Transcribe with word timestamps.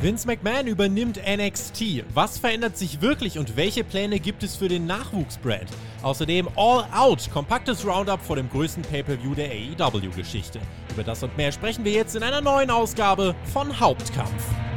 Vince 0.00 0.28
McMahon 0.28 0.68
übernimmt 0.68 1.20
NXT. 1.26 2.04
Was 2.14 2.38
verändert 2.38 2.76
sich 2.76 3.00
wirklich 3.00 3.36
und 3.36 3.56
welche 3.56 3.82
Pläne 3.82 4.20
gibt 4.20 4.44
es 4.44 4.54
für 4.54 4.68
den 4.68 4.86
Nachwuchsbrand? 4.86 5.66
Außerdem 6.02 6.48
All 6.54 6.86
Out, 6.94 7.28
kompaktes 7.32 7.84
Roundup 7.84 8.22
vor 8.22 8.36
dem 8.36 8.48
größten 8.48 8.84
Pay-per-View 8.84 9.34
der 9.34 9.50
AEW-Geschichte. 9.50 10.60
Über 10.92 11.02
das 11.02 11.24
und 11.24 11.36
mehr 11.36 11.50
sprechen 11.50 11.84
wir 11.84 11.90
jetzt 11.90 12.14
in 12.14 12.22
einer 12.22 12.40
neuen 12.40 12.70
Ausgabe 12.70 13.34
von 13.52 13.80
Hauptkampf. 13.80 14.67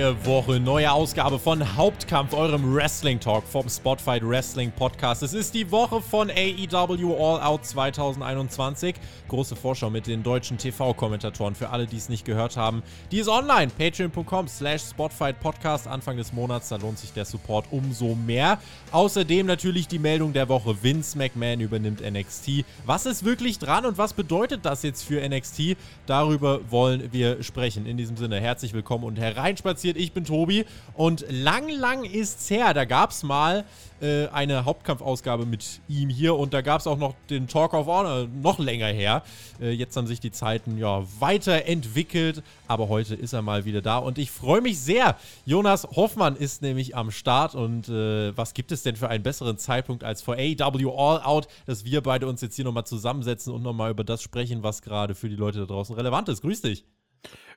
Neue 0.00 0.24
Woche, 0.24 0.58
neue 0.58 0.90
Ausgabe 0.90 1.38
von 1.38 1.76
Hauptkampf, 1.76 2.32
eurem 2.32 2.74
Wrestling 2.74 3.20
Talk 3.20 3.44
vom 3.46 3.68
Spotfight 3.68 4.26
Wrestling 4.26 4.72
Podcast. 4.72 5.22
Es 5.22 5.34
ist 5.34 5.52
die 5.54 5.70
Woche 5.70 6.00
von 6.00 6.30
AEW 6.30 7.14
All 7.16 7.42
Out 7.42 7.66
2021. 7.66 8.94
Große 9.28 9.56
Vorschau 9.56 9.90
mit 9.90 10.06
den 10.06 10.22
deutschen 10.22 10.56
TV-Kommentatoren 10.56 11.54
für 11.54 11.68
alle, 11.68 11.86
die 11.86 11.98
es 11.98 12.08
nicht 12.08 12.24
gehört 12.24 12.56
haben. 12.56 12.82
Die 13.10 13.18
ist 13.18 13.28
online. 13.28 13.70
Patreon.com 13.76 14.48
slash 14.48 14.80
Spotfight 14.84 15.38
Podcast. 15.38 15.86
Anfang 15.86 16.16
des 16.16 16.32
Monats, 16.32 16.70
da 16.70 16.76
lohnt 16.76 16.98
sich 16.98 17.12
der 17.12 17.26
Support 17.26 17.66
umso 17.70 18.14
mehr. 18.14 18.58
Außerdem 18.92 19.44
natürlich 19.44 19.86
die 19.86 19.98
Meldung 19.98 20.32
der 20.32 20.48
Woche. 20.48 20.82
Vince 20.82 21.18
McMahon 21.18 21.60
übernimmt 21.60 22.00
NXT. 22.00 22.64
Was 22.86 23.04
ist 23.04 23.22
wirklich 23.26 23.58
dran 23.58 23.84
und 23.84 23.98
was 23.98 24.14
bedeutet 24.14 24.64
das 24.64 24.82
jetzt 24.82 25.02
für 25.02 25.20
NXT? 25.20 25.76
Darüber 26.06 26.60
wollen 26.70 27.12
wir 27.12 27.42
sprechen. 27.42 27.84
In 27.84 27.98
diesem 27.98 28.16
Sinne, 28.16 28.40
herzlich 28.40 28.72
willkommen 28.72 29.04
und 29.04 29.18
hereinspaziert 29.18 29.89
spaziert. 29.90 29.96
Ich 29.96 30.12
bin 30.12 30.24
Tobi 30.24 30.64
und 30.94 31.24
lang, 31.28 31.68
lang 31.68 32.04
ist's 32.04 32.50
her. 32.50 32.74
Da 32.74 32.84
gab's 32.84 33.22
mal 33.22 33.64
äh, 34.00 34.28
eine 34.28 34.64
Hauptkampfausgabe 34.64 35.46
mit 35.46 35.80
ihm 35.88 36.08
hier 36.08 36.36
und 36.36 36.54
da 36.54 36.62
gab's 36.62 36.86
auch 36.86 36.98
noch 36.98 37.14
den 37.28 37.48
Talk 37.48 37.74
of 37.74 37.86
Honor 37.86 38.26
noch 38.42 38.58
länger 38.58 38.86
her. 38.86 39.22
Äh, 39.60 39.70
jetzt 39.70 39.96
haben 39.96 40.06
sich 40.06 40.20
die 40.20 40.30
Zeiten 40.30 40.78
ja 40.78 41.02
weiterentwickelt, 41.18 42.42
aber 42.66 42.88
heute 42.88 43.14
ist 43.14 43.32
er 43.32 43.42
mal 43.42 43.64
wieder 43.64 43.82
da 43.82 43.98
und 43.98 44.18
ich 44.18 44.30
freue 44.30 44.60
mich 44.60 44.78
sehr. 44.78 45.16
Jonas 45.44 45.84
Hoffmann 45.84 46.36
ist 46.36 46.62
nämlich 46.62 46.96
am 46.96 47.10
Start 47.10 47.54
und 47.54 47.88
äh, 47.88 48.36
was 48.36 48.54
gibt 48.54 48.72
es 48.72 48.82
denn 48.82 48.96
für 48.96 49.08
einen 49.08 49.22
besseren 49.22 49.58
Zeitpunkt 49.58 50.04
als 50.04 50.22
vor 50.22 50.36
AW 50.36 50.90
All 50.96 51.22
Out, 51.22 51.48
dass 51.66 51.84
wir 51.84 52.02
beide 52.02 52.26
uns 52.26 52.40
jetzt 52.40 52.56
hier 52.56 52.64
nochmal 52.64 52.86
zusammensetzen 52.86 53.52
und 53.52 53.62
nochmal 53.62 53.90
über 53.90 54.04
das 54.04 54.22
sprechen, 54.22 54.62
was 54.62 54.82
gerade 54.82 55.14
für 55.14 55.28
die 55.28 55.36
Leute 55.36 55.58
da 55.60 55.66
draußen 55.66 55.94
relevant 55.94 56.28
ist. 56.28 56.42
Grüß 56.42 56.62
dich. 56.62 56.84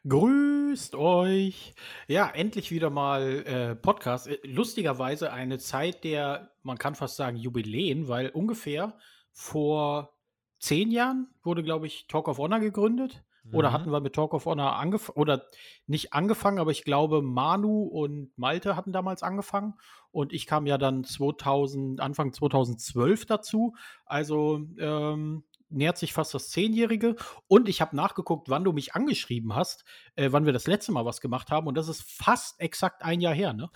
Grüßt 0.05 0.95
euch. 0.95 1.75
Ja, 2.07 2.29
endlich 2.29 2.71
wieder 2.71 2.89
mal 2.89 3.45
äh, 3.45 3.75
Podcast. 3.75 4.27
Äh, 4.27 4.37
lustigerweise 4.43 5.31
eine 5.31 5.59
Zeit 5.59 6.03
der, 6.03 6.51
man 6.61 6.77
kann 6.77 6.95
fast 6.95 7.15
sagen, 7.15 7.37
Jubiläen, 7.37 8.09
weil 8.09 8.29
ungefähr 8.29 8.97
vor 9.31 10.17
zehn 10.59 10.91
Jahren 10.91 11.27
wurde, 11.41 11.63
glaube 11.63 11.87
ich, 11.87 12.07
Talk 12.07 12.27
of 12.27 12.37
Honor 12.37 12.59
gegründet. 12.59 13.23
Mhm. 13.43 13.55
Oder 13.55 13.71
hatten 13.71 13.91
wir 13.91 14.01
mit 14.01 14.13
Talk 14.13 14.33
of 14.33 14.45
Honor 14.45 14.75
angefangen, 14.75 15.17
oder 15.17 15.45
nicht 15.87 16.11
angefangen, 16.11 16.59
aber 16.59 16.71
ich 16.71 16.83
glaube, 16.83 17.21
Manu 17.21 17.83
und 17.83 18.37
Malte 18.37 18.75
hatten 18.75 18.91
damals 18.91 19.23
angefangen. 19.23 19.75
Und 20.11 20.33
ich 20.33 20.47
kam 20.47 20.65
ja 20.65 20.77
dann 20.77 21.05
2000, 21.05 22.01
Anfang 22.01 22.33
2012 22.33 23.25
dazu. 23.25 23.73
Also, 24.05 24.67
ähm, 24.77 25.45
nähert 25.73 25.97
sich 25.97 26.13
fast 26.13 26.33
das 26.33 26.49
Zehnjährige. 26.49 27.15
Und 27.47 27.69
ich 27.69 27.81
habe 27.81 27.95
nachgeguckt, 27.95 28.49
wann 28.49 28.63
du 28.63 28.71
mich 28.71 28.95
angeschrieben 28.95 29.55
hast, 29.55 29.83
äh, 30.15 30.29
wann 30.31 30.45
wir 30.45 30.53
das 30.53 30.67
letzte 30.67 30.91
Mal 30.91 31.05
was 31.05 31.21
gemacht 31.21 31.51
haben. 31.51 31.67
Und 31.67 31.75
das 31.75 31.87
ist 31.87 32.03
fast 32.03 32.59
exakt 32.59 33.03
ein 33.03 33.21
Jahr 33.21 33.33
her, 33.33 33.53
ne? 33.53 33.69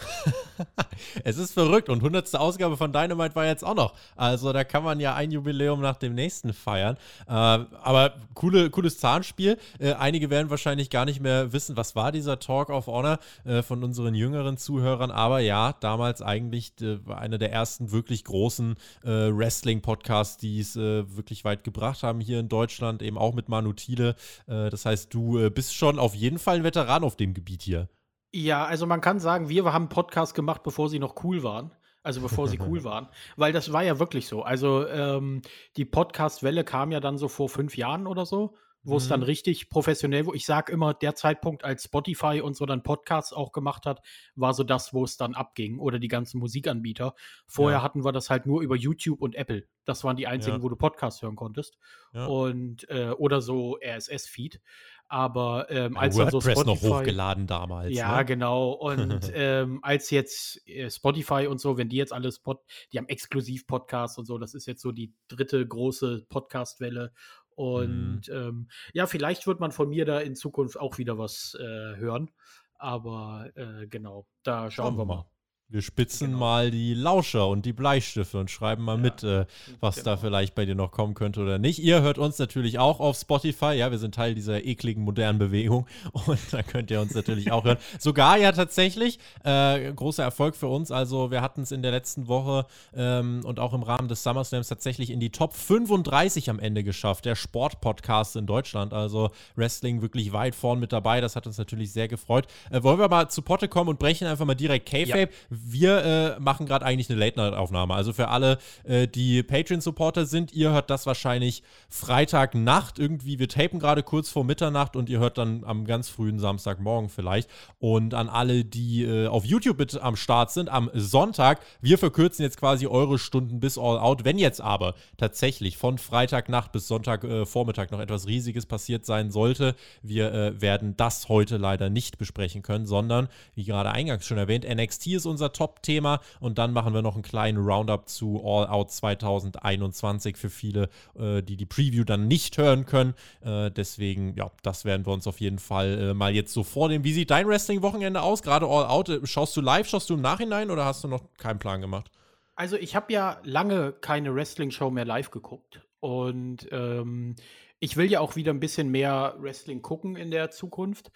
es 1.24 1.38
ist 1.38 1.54
verrückt. 1.54 1.90
Und 1.90 2.00
100. 2.00 2.36
Ausgabe 2.36 2.78
von 2.78 2.92
Dynamite 2.92 3.36
war 3.36 3.46
jetzt 3.46 3.64
auch 3.64 3.76
noch. 3.76 3.94
Also 4.16 4.54
da 4.54 4.64
kann 4.64 4.84
man 4.84 5.00
ja 5.00 5.16
ein 5.16 5.32
Jubiläum 5.32 5.82
nach 5.82 5.98
dem 5.98 6.14
nächsten 6.14 6.54
feiern. 6.54 6.98
Äh, 7.28 7.32
aber 7.32 8.16
coole, 8.34 8.70
cooles 8.70 9.00
Zahnspiel. 9.00 9.58
Äh, 9.80 9.94
einige 9.94 10.30
werden 10.30 10.50
wahrscheinlich 10.50 10.90
gar 10.90 11.06
nicht 11.06 11.22
mehr 11.22 11.54
wissen, 11.54 11.78
was 11.78 11.96
war 11.96 12.12
dieser 12.12 12.40
Talk 12.40 12.70
of 12.70 12.88
Honor 12.88 13.20
äh, 13.46 13.62
von 13.62 13.84
unseren 13.84 14.16
jüngeren 14.16 14.58
Zuhörern. 14.58 15.12
Aber 15.12 15.40
ja, 15.40 15.74
damals 15.80 16.22
eigentlich 16.22 16.74
äh, 16.82 17.00
einer 17.14 17.38
der 17.38 17.52
ersten 17.52 17.92
wirklich 17.92 18.24
großen 18.24 18.76
äh, 19.04 19.10
Wrestling-Podcasts, 19.10 20.38
die 20.38 20.60
es 20.60 20.76
wirklich 20.76 21.44
weit 21.44 21.64
gebracht 21.64 21.87
gebracht 21.88 22.04
haben 22.04 22.20
hier 22.20 22.40
in 22.40 22.50
Deutschland, 22.50 23.02
eben 23.02 23.18
auch 23.18 23.34
mit 23.34 23.48
Manu 23.50 23.74
Thiele. 23.74 24.16
Äh, 24.48 24.70
das 24.70 24.86
heißt, 24.86 25.14
du 25.14 25.40
äh, 25.40 25.50
bist 25.50 25.74
schon 25.74 26.00
auf 26.00 26.14
jeden 26.14 26.40
Fall 26.40 26.58
ein 26.58 26.64
Veteran 26.64 27.04
auf 27.04 27.16
dem 27.16 27.34
Gebiet 27.34 27.62
hier. 27.62 27.88
Ja, 28.34 28.66
also 28.66 28.86
man 28.86 29.00
kann 29.00 29.20
sagen, 29.20 29.48
wir 29.48 29.64
haben 29.66 29.84
einen 29.84 29.90
Podcast 29.90 30.36
gemacht, 30.36 30.64
bevor 30.64 30.90
sie 30.90 31.00
noch 31.00 31.24
cool 31.24 31.44
waren. 31.44 31.72
Also 32.04 32.22
bevor 32.22 32.48
sie 32.48 32.60
cool 32.60 32.84
waren. 32.84 33.08
Weil 33.38 33.54
das 33.54 33.72
war 33.72 33.84
ja 33.84 34.00
wirklich 34.00 34.28
so. 34.28 34.44
Also 34.44 34.88
ähm, 34.88 35.42
die 35.78 35.86
Podcast-Welle 35.86 36.64
kam 36.64 36.92
ja 36.92 37.00
dann 37.00 37.18
so 37.18 37.28
vor 37.28 37.48
fünf 37.50 37.78
Jahren 37.78 38.06
oder 38.06 38.26
so 38.26 38.56
wo 38.88 38.94
mhm. 38.94 38.98
es 38.98 39.08
dann 39.10 39.22
richtig 39.22 39.70
professionell, 39.70 40.26
wo 40.26 40.34
ich 40.34 40.46
sage 40.46 40.72
immer, 40.72 40.94
der 40.94 41.14
Zeitpunkt, 41.14 41.66
als 41.66 41.84
Spotify 41.84 42.42
und 42.42 42.56
so 42.56 42.66
dann 42.66 42.84
Podcasts 42.84 43.34
auch 43.34 43.52
gemacht 43.52 43.86
hat, 43.86 44.02
war 44.36 44.54
so 44.54 44.64
das, 44.64 44.94
wo 44.94 45.04
es 45.04 45.18
dann 45.18 45.36
abging 45.36 45.78
oder 45.78 46.00
die 46.00 46.08
ganzen 46.08 46.40
Musikanbieter. 46.40 47.14
Vorher 47.46 47.80
ja. 47.80 47.84
hatten 47.84 48.06
wir 48.06 48.14
das 48.14 48.30
halt 48.30 48.46
nur 48.46 48.62
über 48.62 48.76
YouTube 48.76 49.22
und 49.22 49.36
Apple. 49.36 49.68
Das 49.84 50.04
waren 50.04 50.16
die 50.16 50.28
einzigen, 50.28 50.58
ja. 50.58 50.64
wo 50.64 50.70
du 50.70 50.78
Podcasts 50.78 51.22
hören 51.22 51.36
konntest. 51.36 51.78
Ja. 52.14 52.26
Und 52.28 52.90
äh, 52.90 53.10
oder 53.10 53.42
so 53.42 53.78
RSS-Feed. 53.84 54.62
Aber 55.10 55.70
ähm, 55.70 55.96
als 55.96 56.18
WordPress 56.18 56.32
dann 56.32 56.42
so 56.42 56.52
Spotify, 56.52 56.88
noch 56.88 56.98
hochgeladen 57.00 57.48
damals. 57.48 57.96
Ja, 57.96 58.18
ne? 58.18 58.26
genau. 58.26 58.72
Und 58.72 59.32
ähm, 59.34 59.80
als 59.82 60.10
jetzt 60.10 60.68
äh, 60.68 60.90
Spotify 60.90 61.48
und 61.48 61.60
so, 61.60 61.78
wenn 61.78 61.88
die 61.88 61.96
jetzt 61.96 62.12
alles 62.12 62.40
Pod, 62.40 62.60
die 62.92 62.98
haben 62.98 63.08
exklusiv 63.08 63.68
Podcasts 63.68 64.18
und 64.18 64.26
so, 64.26 64.38
das 64.38 64.54
ist 64.54 64.66
jetzt 64.66 64.82
so 64.82 64.92
die 64.92 65.14
dritte 65.30 65.66
große 65.66 66.26
Podcast-Welle. 66.28 67.14
Und 67.58 68.28
mhm. 68.28 68.34
ähm, 68.34 68.68
ja, 68.94 69.08
vielleicht 69.08 69.48
wird 69.48 69.60
man 69.60 69.72
von 69.72 69.90
mir 69.90 70.06
da 70.06 70.20
in 70.20 70.36
Zukunft 70.36 70.80
auch 70.80 71.00
wieder 71.00 71.18
was 71.18 71.58
äh, 71.60 71.64
hören. 71.98 72.30
Aber 72.76 73.50
äh, 73.56 73.88
genau, 73.88 74.28
da 74.44 74.70
schauen, 74.70 74.96
schauen 74.96 74.98
wir 75.00 75.06
mal. 75.06 75.26
Wir 75.70 75.82
spitzen 75.82 76.28
genau. 76.28 76.40
mal 76.40 76.72
die 76.72 76.94
Lauscher 76.94 77.50
und 77.50 77.66
die 77.66 77.74
Bleistifte 77.74 78.40
und 78.40 78.50
schreiben 78.50 78.84
mal 78.84 78.96
ja, 78.96 79.02
mit, 79.02 79.24
äh, 79.24 79.46
was 79.82 79.96
genau. 79.96 80.12
da 80.12 80.18
vielleicht 80.18 80.56
bei 80.56 80.66
dir 80.66 80.76
noch 80.76 80.92
kommen 80.92 81.14
könnte 81.14 81.42
oder 81.42 81.60
nicht. 81.60 81.80
Ihr 81.80 82.02
hört 82.02 82.18
uns 82.18 82.40
natürlich 82.40 82.80
auch 82.80 83.02
auf 83.02 83.18
Spotify. 83.18 83.74
Ja, 83.74 83.92
wir 83.92 83.98
sind 83.98 84.16
Teil 84.16 84.34
dieser 84.34 84.64
ekligen 84.64 85.04
modernen 85.04 85.40
Bewegung 85.40 85.86
und 86.14 86.40
da 86.52 86.64
könnt 86.64 86.90
ihr 86.90 87.02
uns 87.02 87.14
natürlich 87.14 87.52
auch 87.52 87.66
hören. 87.66 87.80
Sogar 88.00 88.38
ja 88.38 88.54
tatsächlich 88.54 89.20
äh, 89.44 89.92
großer 89.92 90.24
Erfolg 90.24 90.56
für 90.56 90.68
uns. 90.68 90.90
Also 90.90 91.32
wir 91.32 91.42
hatten 91.42 91.64
es 91.64 91.74
in 91.74 91.82
der 91.82 91.92
letzten 91.92 92.30
Woche 92.30 92.66
ähm, 92.96 93.42
und 93.44 93.60
auch 93.60 93.74
im 93.74 93.84
Rahmen 93.84 94.08
des 94.08 94.24
SummerSlams 94.24 94.70
tatsächlich 94.70 95.10
in 95.10 95.20
die 95.20 95.32
Top 95.32 95.54
35 95.54 96.50
am 96.50 96.60
Ende 96.60 96.86
geschafft. 96.86 97.26
Der 97.26 97.36
Sportpodcast 97.36 98.38
in 98.38 98.46
Deutschland. 98.46 98.94
Also 98.94 99.32
Wrestling 99.58 100.02
wirklich 100.02 100.32
weit 100.32 100.56
vorn 100.56 100.80
mit 100.80 100.94
dabei. 100.94 101.20
Das 101.20 101.36
hat 101.36 101.46
uns 101.46 101.58
natürlich 101.58 101.92
sehr 101.92 102.08
gefreut. 102.08 102.48
Äh, 102.70 102.84
wollen 102.84 103.00
wir 103.00 103.10
mal 103.10 103.30
zu 103.30 103.42
Potte 103.42 103.68
kommen 103.68 103.90
und 103.90 104.00
brechen 104.00 104.30
einfach 104.30 104.46
mal 104.46 104.56
direkt 104.56 104.88
K-Fape. 104.88 105.30
Ja 105.52 105.57
wir 105.66 106.36
äh, 106.38 106.40
machen 106.40 106.66
gerade 106.66 106.86
eigentlich 106.86 107.10
eine 107.10 107.20
Late-Night-Aufnahme. 107.20 107.94
Also 107.94 108.14
für 108.14 108.28
alle, 108.30 108.58
äh, 108.84 109.08
die 109.08 109.44
Patreon-Supporter 109.44 110.26
sind, 110.26 110.54
ihr 110.54 110.72
hört 110.72 110.90
das 110.90 111.06
wahrscheinlich 111.06 111.64
Freitagnacht 111.90 113.00
irgendwie. 113.00 113.40
Wir 113.40 113.50
tapen 113.50 113.80
gerade 113.80 114.04
kurz 114.04 114.30
vor 114.30 114.44
Mitternacht 114.44 114.96
und 114.96 115.10
ihr 115.10 115.20
hört 115.20 115.38
dann 115.38 115.64
am 115.64 115.86
ganz 115.86 116.10
frühen 116.10 116.40
Samstagmorgen 116.40 117.10
vielleicht. 117.10 117.50
Und 117.80 118.14
an 118.14 118.30
alle, 118.30 118.66
die 118.66 119.04
äh, 119.04 119.28
auf 119.28 119.46
YouTube 119.46 119.78
mit 119.78 120.00
am 120.02 120.16
Start 120.16 120.52
sind, 120.52 120.70
am 120.70 120.90
Sonntag, 120.94 121.62
wir 121.82 121.98
verkürzen 121.98 122.44
jetzt 122.44 122.58
quasi 122.58 122.88
eure 122.88 123.20
Stunden 123.20 123.60
bis 123.60 123.78
All 123.78 123.98
Out. 123.98 124.26
Wenn 124.26 124.38
jetzt 124.38 124.62
aber 124.62 124.96
tatsächlich 125.18 125.78
von 125.78 125.98
Freitagnacht 125.98 126.72
bis 126.72 126.88
Sonntagvormittag 126.88 127.90
äh, 127.90 127.92
noch 127.92 128.00
etwas 128.00 128.28
Riesiges 128.28 128.66
passiert 128.66 129.06
sein 129.06 129.32
sollte, 129.32 129.76
wir 130.02 130.34
äh, 130.34 130.62
werden 130.62 130.96
das 130.98 131.30
heute 131.30 131.58
leider 131.58 131.90
nicht 131.90 132.18
besprechen 132.18 132.62
können, 132.62 132.86
sondern, 132.86 133.28
wie 133.56 133.64
gerade 133.64 133.92
eingangs 133.92 134.26
schon 134.26 134.38
erwähnt, 134.38 134.68
NXT 134.68 135.08
ist 135.08 135.26
unser 135.26 135.47
unser 135.48 135.54
Top-Thema 135.54 136.20
und 136.40 136.58
dann 136.58 136.74
machen 136.74 136.94
wir 136.94 137.02
noch 137.02 137.16
einen 137.16 137.24
kleinen 137.24 137.58
Roundup 137.58 138.10
zu 138.10 138.42
All 138.44 138.68
Out 138.68 138.92
2021 138.92 140.38
für 140.38 140.50
viele, 140.50 140.90
äh, 141.18 141.42
die 141.42 141.58
die 141.58 141.66
Preview 141.66 142.04
dann 142.04 142.28
nicht 142.28 142.58
hören 142.58 142.86
können. 142.86 143.14
Äh, 143.42 143.72
deswegen, 143.72 144.36
ja, 144.36 144.52
das 144.64 144.86
werden 144.86 145.06
wir 145.06 145.14
uns 145.14 145.28
auf 145.28 145.40
jeden 145.40 145.60
Fall 145.60 146.10
äh, 146.10 146.14
mal 146.14 146.34
jetzt 146.34 146.54
so 146.54 146.64
vornehmen. 146.64 147.04
Wie 147.04 147.14
sieht 147.14 147.32
dein 147.32 147.48
Wrestling-Wochenende 147.48 148.22
aus? 148.22 148.42
Gerade 148.42 148.66
All 148.68 148.86
Out, 148.86 149.10
äh, 149.10 149.26
schaust 149.26 149.56
du 149.58 149.62
live, 149.62 149.88
schaust 149.88 150.10
du 150.10 150.16
im 150.16 150.22
Nachhinein 150.22 150.72
oder 150.72 150.86
hast 150.86 151.04
du 151.04 151.08
noch 151.08 151.22
keinen 151.38 151.60
Plan 151.60 151.82
gemacht? 151.82 152.12
Also 152.56 152.76
ich 152.76 152.96
habe 152.96 153.14
ja 153.14 153.40
lange 153.44 153.94
keine 153.94 154.34
Wrestling-Show 154.34 154.90
mehr 154.90 155.06
live 155.06 155.30
geguckt 155.32 155.82
und 156.00 156.68
ähm, 156.72 157.36
ich 157.80 157.96
will 157.98 158.10
ja 158.10 158.20
auch 158.20 158.36
wieder 158.36 158.52
ein 158.52 158.60
bisschen 158.60 158.90
mehr 158.90 159.36
Wrestling 159.38 159.84
gucken 159.84 160.16
in 160.16 160.32
der 160.32 160.50
Zukunft. 160.50 161.12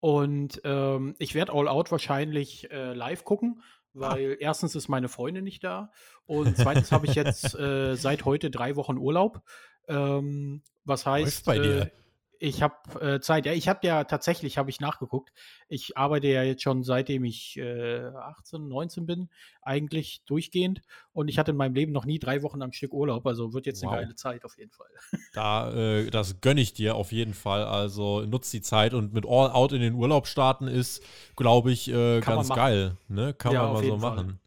Und 0.00 0.60
ähm, 0.64 1.14
ich 1.18 1.34
werde 1.34 1.52
All 1.52 1.68
Out 1.68 1.90
wahrscheinlich 1.90 2.70
äh, 2.70 2.92
live 2.92 3.24
gucken. 3.24 3.62
Weil 3.98 4.34
ah. 4.34 4.36
erstens 4.40 4.74
ist 4.74 4.88
meine 4.88 5.08
Freundin 5.08 5.44
nicht 5.44 5.64
da 5.64 5.90
und 6.26 6.56
zweitens 6.56 6.92
habe 6.92 7.06
ich 7.06 7.14
jetzt 7.14 7.54
äh, 7.58 7.94
seit 7.96 8.24
heute 8.24 8.50
drei 8.50 8.76
Wochen 8.76 8.96
Urlaub. 8.96 9.42
Ähm, 9.88 10.62
was 10.84 11.06
heißt, 11.06 11.44
bei 11.44 11.58
dir? 11.58 11.90
Ich 12.38 12.62
habe 12.62 13.00
äh, 13.00 13.20
Zeit. 13.20 13.46
Ja, 13.46 13.52
ich 13.52 13.68
habe 13.68 13.86
ja 13.86 14.04
tatsächlich, 14.04 14.58
habe 14.58 14.70
ich 14.70 14.80
nachgeguckt. 14.80 15.32
Ich 15.68 15.96
arbeite 15.96 16.26
ja 16.28 16.42
jetzt 16.42 16.62
schon 16.62 16.82
seitdem 16.82 17.24
ich 17.24 17.56
äh, 17.56 18.04
18, 18.04 18.68
19 18.68 19.06
bin, 19.06 19.28
eigentlich 19.62 20.22
durchgehend. 20.26 20.82
Und 21.12 21.28
ich 21.28 21.38
hatte 21.38 21.52
in 21.52 21.56
meinem 21.56 21.74
Leben 21.74 21.92
noch 21.92 22.04
nie 22.04 22.18
drei 22.18 22.42
Wochen 22.42 22.62
am 22.62 22.72
Stück 22.72 22.92
Urlaub. 22.92 23.26
Also 23.26 23.52
wird 23.52 23.66
jetzt 23.66 23.82
wow. 23.82 23.92
eine 23.92 24.02
geile 24.02 24.14
Zeit 24.14 24.44
auf 24.44 24.56
jeden 24.58 24.72
Fall. 24.72 24.88
Da, 25.32 25.70
äh, 25.72 26.10
das 26.10 26.40
gönne 26.40 26.62
ich 26.62 26.72
dir 26.72 26.94
auf 26.94 27.12
jeden 27.12 27.34
Fall. 27.34 27.64
Also 27.64 28.22
nutzt 28.22 28.52
die 28.54 28.62
Zeit 28.62 28.94
und 28.94 29.12
mit 29.12 29.26
All 29.26 29.50
Out 29.50 29.72
in 29.72 29.82
den 29.82 29.94
Urlaub 29.94 30.26
starten 30.26 30.66
ist, 30.66 31.02
glaube 31.36 31.72
ich, 31.72 31.88
äh, 31.88 32.20
ganz 32.20 32.48
geil. 32.48 32.96
Ne? 33.08 33.34
Kann 33.34 33.52
ja, 33.52 33.64
man 33.64 33.72
mal 33.74 33.84
so 33.84 33.96
machen. 33.98 34.26
Fall. 34.26 34.38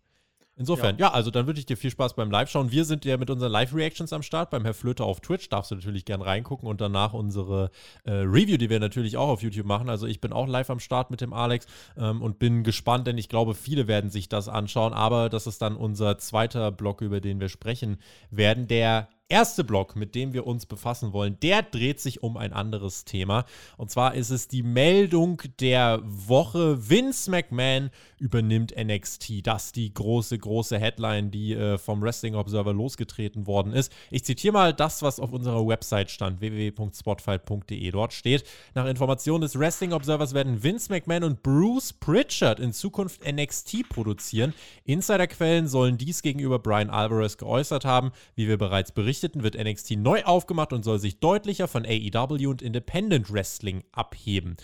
Insofern, 0.60 0.98
ja. 0.98 1.08
ja, 1.08 1.14
also 1.14 1.32
dann 1.32 1.48
wünsche 1.48 1.62
ich 1.62 1.66
dir 1.66 1.78
viel 1.78 1.90
Spaß 1.90 2.16
beim 2.16 2.30
Live-Schauen. 2.30 2.70
Wir 2.70 2.84
sind 2.84 3.06
ja 3.06 3.16
mit 3.16 3.30
unseren 3.30 3.50
Live-Reactions 3.50 4.12
am 4.12 4.22
Start 4.22 4.50
beim 4.50 4.66
Herr 4.66 4.74
Flöter 4.74 5.06
auf 5.06 5.22
Twitch. 5.22 5.48
Darfst 5.48 5.72
du 5.72 5.76
natürlich 5.76 6.04
gern 6.04 6.22
reingucken 6.22 6.68
und 6.68 6.82
danach 6.82 7.14
unsere 7.14 7.72
äh, 8.04 8.12
Review, 8.12 8.58
die 8.58 8.70
wir 8.70 8.82
natürlich 8.82 9.16
auch 9.16 9.30
auf 9.30 9.42
YouTube 9.42 9.66
machen. 9.66 9.90
Also 9.90 10.06
ich 10.06 10.20
bin 10.20 10.34
auch 10.34 10.48
live 10.48 10.70
am 10.70 10.82
Start 10.82 11.12
mit 11.12 11.22
dem 11.22 11.32
Alex 11.32 11.66
ähm, 11.98 12.22
und 12.22 12.40
bin 12.40 12.64
gespannt, 12.64 13.08
denn 13.08 13.18
ich 13.18 13.30
glaube, 13.30 13.56
viele 13.56 13.88
werden 13.88 14.10
sich 14.10 14.28
das 14.28 14.50
anschauen. 14.50 14.92
Aber 14.92 15.30
das 15.30 15.48
ist 15.48 15.62
dann 15.62 15.78
unser 15.78 16.18
zweiter 16.18 16.74
Blog, 16.74 17.00
über 17.00 17.22
den 17.22 17.40
wir 17.40 17.48
sprechen 17.48 17.98
werden, 18.30 18.68
der 18.68 19.08
erste 19.30 19.64
Block, 19.64 19.96
mit 19.96 20.16
dem 20.16 20.34
wir 20.34 20.48
uns 20.48 20.66
befassen 20.66 21.14
wollen, 21.14 21.40
der 21.42 21.62
dreht 21.62 22.00
sich 22.00 22.24
um 22.24 22.36
ein 22.36 22.52
anderes 22.52 23.06
Thema. 23.06 23.46
Und 23.78 23.92
zwar 23.92 24.16
ist 24.16 24.31
es 24.31 24.48
die 24.48 24.64
Meldung 24.64 25.42
der 25.60 26.02
Woche. 26.04 26.90
Vince 26.90 27.30
McMahon 27.30 27.92
übernimmt 28.18 28.74
NXT. 28.76 29.46
Das 29.46 29.68
ist 29.68 29.76
die 29.76 29.94
große, 29.94 30.38
große 30.38 30.80
Headline, 30.80 31.30
die 31.30 31.54
äh, 31.54 31.78
vom 31.78 32.02
Wrestling 32.02 32.36
Observer 32.36 32.74
losgetreten 32.74 33.46
worden 33.46 33.72
ist. 33.72 33.94
Ich 34.10 34.26
zitiere 34.26 34.54
mal 34.54 34.74
das, 34.74 35.04
was 35.04 35.20
auf 35.20 35.32
unserer 35.32 35.66
Website 35.66 36.10
stand, 36.10 36.42
www.spotfight.de. 36.42 37.92
Dort 37.92 38.14
steht, 38.14 38.44
nach 38.74 38.88
Informationen 38.88 39.42
des 39.42 39.58
Wrestling 39.58 39.94
Observers 39.94 40.34
werden 40.34 40.64
Vince 40.64 40.92
McMahon 40.92 41.24
und 41.24 41.44
Bruce 41.44 41.94
Pritchard 41.94 42.60
in 42.60 42.74
Zukunft 42.74 43.22
NXT 43.30 43.88
produzieren. 43.90 44.56
Insiderquellen 44.86 45.68
sollen 45.68 45.98
dies 46.00 46.24
gegenüber 46.24 46.58
Brian 46.58 46.90
Alvarez 46.90 47.38
geäußert 47.38 47.86
haben, 47.86 48.12
wie 48.36 48.48
wir 48.48 48.58
bereits 48.58 48.92
berichtet 48.92 49.19
berichteten, 49.19 49.44
wird 49.44 49.56
NXT 49.56 49.92
neu 49.98 50.24
aufgemacht 50.24 50.74
und 50.74 50.83
soll 50.83 51.00
sich 51.00 51.19
deutlicher 51.19 51.68
von 51.68 51.86
AEW 51.86 52.50
und 52.50 52.62
Independent 52.62 53.31
Wrestling 53.31 53.83
abheben. 53.92 54.57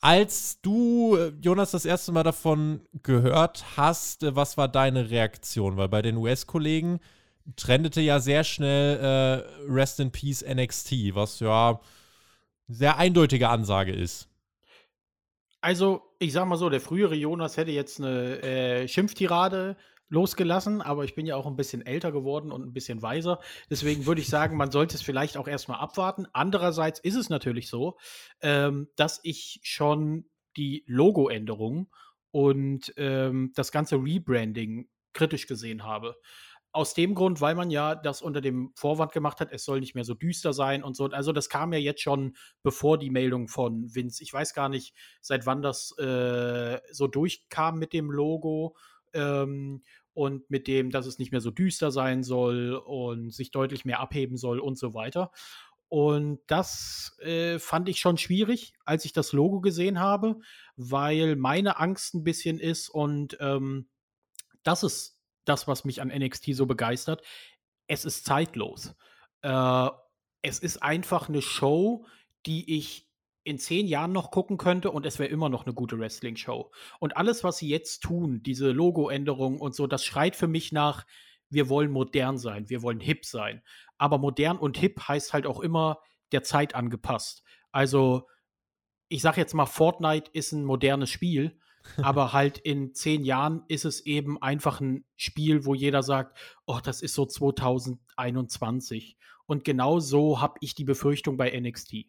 Als 0.00 0.60
du, 0.62 1.16
äh, 1.16 1.32
Jonas, 1.40 1.70
das 1.70 1.84
erste 1.84 2.12
Mal 2.12 2.24
davon 2.24 2.80
gehört 3.02 3.64
hast, 3.76 4.22
äh, 4.22 4.34
was 4.34 4.56
war 4.56 4.68
deine 4.68 5.10
Reaktion? 5.10 5.76
Weil 5.76 5.88
bei 5.88 6.02
den 6.02 6.16
US-Kollegen 6.16 6.98
trendete 7.56 8.00
ja 8.00 8.18
sehr 8.18 8.44
schnell 8.44 8.98
äh, 8.98 9.72
Rest 9.72 10.00
in 10.00 10.10
Peace 10.10 10.44
NXT, 10.44 11.14
was 11.14 11.40
ja 11.40 11.80
sehr 12.68 12.96
eindeutige 12.98 13.48
Ansage 13.48 13.92
ist. 13.92 14.28
Also, 15.60 16.02
ich 16.18 16.32
sag 16.32 16.46
mal 16.46 16.56
so, 16.56 16.68
der 16.68 16.80
frühere 16.80 17.14
Jonas 17.14 17.56
hätte 17.56 17.70
jetzt 17.70 18.00
eine 18.00 18.42
äh, 18.42 18.88
Schimpftirade 18.88 19.76
losgelassen, 20.12 20.82
aber 20.82 21.04
ich 21.04 21.14
bin 21.14 21.24
ja 21.24 21.36
auch 21.36 21.46
ein 21.46 21.56
bisschen 21.56 21.84
älter 21.84 22.12
geworden 22.12 22.52
und 22.52 22.62
ein 22.62 22.74
bisschen 22.74 23.00
weiser. 23.00 23.40
Deswegen 23.70 24.04
würde 24.04 24.20
ich 24.20 24.28
sagen, 24.28 24.58
man 24.58 24.70
sollte 24.70 24.94
es 24.94 25.02
vielleicht 25.02 25.38
auch 25.38 25.48
erstmal 25.48 25.80
abwarten. 25.80 26.26
Andererseits 26.34 27.00
ist 27.00 27.16
es 27.16 27.30
natürlich 27.30 27.68
so, 27.68 27.96
ähm, 28.42 28.88
dass 28.94 29.20
ich 29.22 29.60
schon 29.62 30.26
die 30.56 30.84
Logo-Änderung 30.86 31.88
und 32.30 32.92
ähm, 32.98 33.52
das 33.54 33.72
ganze 33.72 33.96
Rebranding 33.96 34.88
kritisch 35.14 35.46
gesehen 35.46 35.84
habe. 35.84 36.16
Aus 36.72 36.92
dem 36.92 37.14
Grund, 37.14 37.40
weil 37.40 37.54
man 37.54 37.70
ja 37.70 37.94
das 37.94 38.20
unter 38.20 38.42
dem 38.42 38.72
Vorwand 38.74 39.12
gemacht 39.12 39.40
hat, 39.40 39.50
es 39.50 39.64
soll 39.64 39.80
nicht 39.80 39.94
mehr 39.94 40.04
so 40.04 40.14
düster 40.14 40.52
sein 40.52 40.82
und 40.82 40.94
so. 40.94 41.06
Also 41.06 41.32
das 41.32 41.48
kam 41.48 41.72
ja 41.72 41.78
jetzt 41.78 42.02
schon 42.02 42.36
bevor 42.62 42.98
die 42.98 43.10
Meldung 43.10 43.48
von 43.48 43.94
Vince. 43.94 44.22
Ich 44.22 44.32
weiß 44.32 44.52
gar 44.52 44.68
nicht, 44.68 44.94
seit 45.22 45.46
wann 45.46 45.62
das 45.62 45.96
äh, 45.98 46.80
so 46.90 47.06
durchkam 47.06 47.78
mit 47.78 47.94
dem 47.94 48.10
Logo. 48.10 48.76
Ähm, 49.14 49.82
und 50.14 50.48
mit 50.50 50.66
dem, 50.66 50.90
dass 50.90 51.06
es 51.06 51.18
nicht 51.18 51.32
mehr 51.32 51.40
so 51.40 51.50
düster 51.50 51.90
sein 51.90 52.22
soll 52.22 52.74
und 52.74 53.32
sich 53.32 53.50
deutlich 53.50 53.84
mehr 53.84 54.00
abheben 54.00 54.36
soll 54.36 54.60
und 54.60 54.78
so 54.78 54.94
weiter. 54.94 55.30
Und 55.88 56.40
das 56.46 57.18
äh, 57.20 57.58
fand 57.58 57.88
ich 57.88 58.00
schon 58.00 58.16
schwierig, 58.16 58.72
als 58.86 59.04
ich 59.04 59.12
das 59.12 59.32
Logo 59.32 59.60
gesehen 59.60 60.00
habe, 60.00 60.40
weil 60.74 61.36
meine 61.36 61.78
Angst 61.78 62.14
ein 62.14 62.24
bisschen 62.24 62.58
ist 62.58 62.88
und 62.88 63.36
ähm, 63.40 63.88
das 64.62 64.82
ist 64.84 65.18
das, 65.44 65.68
was 65.68 65.84
mich 65.84 66.00
an 66.00 66.08
NXT 66.08 66.54
so 66.54 66.66
begeistert. 66.66 67.22
Es 67.88 68.04
ist 68.04 68.24
zeitlos. 68.24 68.94
Äh, 69.42 69.90
es 70.40 70.60
ist 70.60 70.82
einfach 70.82 71.28
eine 71.28 71.42
Show, 71.42 72.06
die 72.46 72.78
ich 72.78 73.11
in 73.44 73.58
zehn 73.58 73.86
Jahren 73.86 74.12
noch 74.12 74.30
gucken 74.30 74.56
könnte 74.56 74.90
und 74.90 75.04
es 75.04 75.18
wäre 75.18 75.28
immer 75.28 75.48
noch 75.48 75.66
eine 75.66 75.74
gute 75.74 75.98
Wrestling-Show. 75.98 76.70
Und 77.00 77.16
alles, 77.16 77.42
was 77.42 77.58
sie 77.58 77.68
jetzt 77.68 78.02
tun, 78.02 78.42
diese 78.42 78.70
Logo-Änderungen 78.70 79.58
und 79.58 79.74
so, 79.74 79.86
das 79.86 80.04
schreit 80.04 80.36
für 80.36 80.48
mich 80.48 80.72
nach, 80.72 81.06
wir 81.50 81.68
wollen 81.68 81.90
modern 81.90 82.38
sein, 82.38 82.70
wir 82.70 82.82
wollen 82.82 83.00
hip 83.00 83.24
sein. 83.24 83.62
Aber 83.98 84.18
modern 84.18 84.58
und 84.58 84.78
hip 84.78 85.08
heißt 85.08 85.32
halt 85.32 85.46
auch 85.46 85.60
immer 85.60 85.98
der 86.30 86.42
Zeit 86.42 86.74
angepasst. 86.74 87.42
Also, 87.72 88.28
ich 89.08 89.22
sag 89.22 89.36
jetzt 89.36 89.54
mal, 89.54 89.66
Fortnite 89.66 90.30
ist 90.32 90.52
ein 90.52 90.64
modernes 90.64 91.10
Spiel, 91.10 91.58
aber 92.02 92.32
halt 92.32 92.58
in 92.58 92.94
zehn 92.94 93.24
Jahren 93.24 93.64
ist 93.68 93.84
es 93.84 94.06
eben 94.06 94.40
einfach 94.40 94.80
ein 94.80 95.04
Spiel, 95.16 95.66
wo 95.66 95.74
jeder 95.74 96.02
sagt, 96.02 96.38
oh, 96.66 96.78
das 96.82 97.02
ist 97.02 97.14
so 97.14 97.26
2021. 97.26 99.16
Und 99.46 99.64
genau 99.64 99.98
so 99.98 100.40
habe 100.40 100.54
ich 100.60 100.74
die 100.74 100.84
Befürchtung 100.84 101.36
bei 101.36 101.50
NXT. 101.58 102.06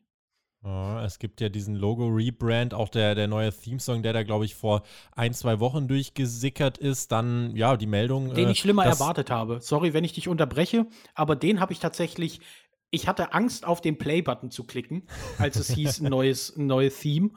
Es 1.03 1.19
gibt 1.19 1.41
ja 1.41 1.49
diesen 1.49 1.75
Logo-Rebrand, 1.75 2.73
auch 2.73 2.87
der, 2.87 3.15
der 3.15 3.27
neue 3.27 3.51
Theme-Song, 3.51 4.01
der 4.01 4.13
da, 4.13 4.23
glaube 4.23 4.45
ich, 4.45 4.55
vor 4.55 4.83
ein, 5.13 5.33
zwei 5.33 5.59
Wochen 5.59 5.89
durchgesickert 5.89 6.77
ist. 6.77 7.11
Dann, 7.11 7.53
ja, 7.55 7.75
die 7.75 7.85
Meldung. 7.85 8.33
Den 8.33 8.47
äh, 8.47 8.51
ich 8.51 8.59
schlimmer 8.59 8.85
erwartet 8.85 9.29
habe. 9.29 9.59
Sorry, 9.59 9.93
wenn 9.93 10.05
ich 10.05 10.13
dich 10.13 10.29
unterbreche, 10.29 10.87
aber 11.15 11.35
den 11.35 11.59
habe 11.59 11.73
ich 11.73 11.79
tatsächlich. 11.79 12.39
Ich 12.91 13.07
hatte 13.07 13.33
Angst, 13.33 13.65
auf 13.65 13.81
den 13.81 13.97
Play-Button 13.97 14.51
zu 14.51 14.65
klicken, 14.65 15.07
als 15.39 15.55
es 15.55 15.71
hieß, 15.71 16.01
ein 16.01 16.09
neues, 16.11 16.55
neues 16.55 16.99
Theme 16.99 17.31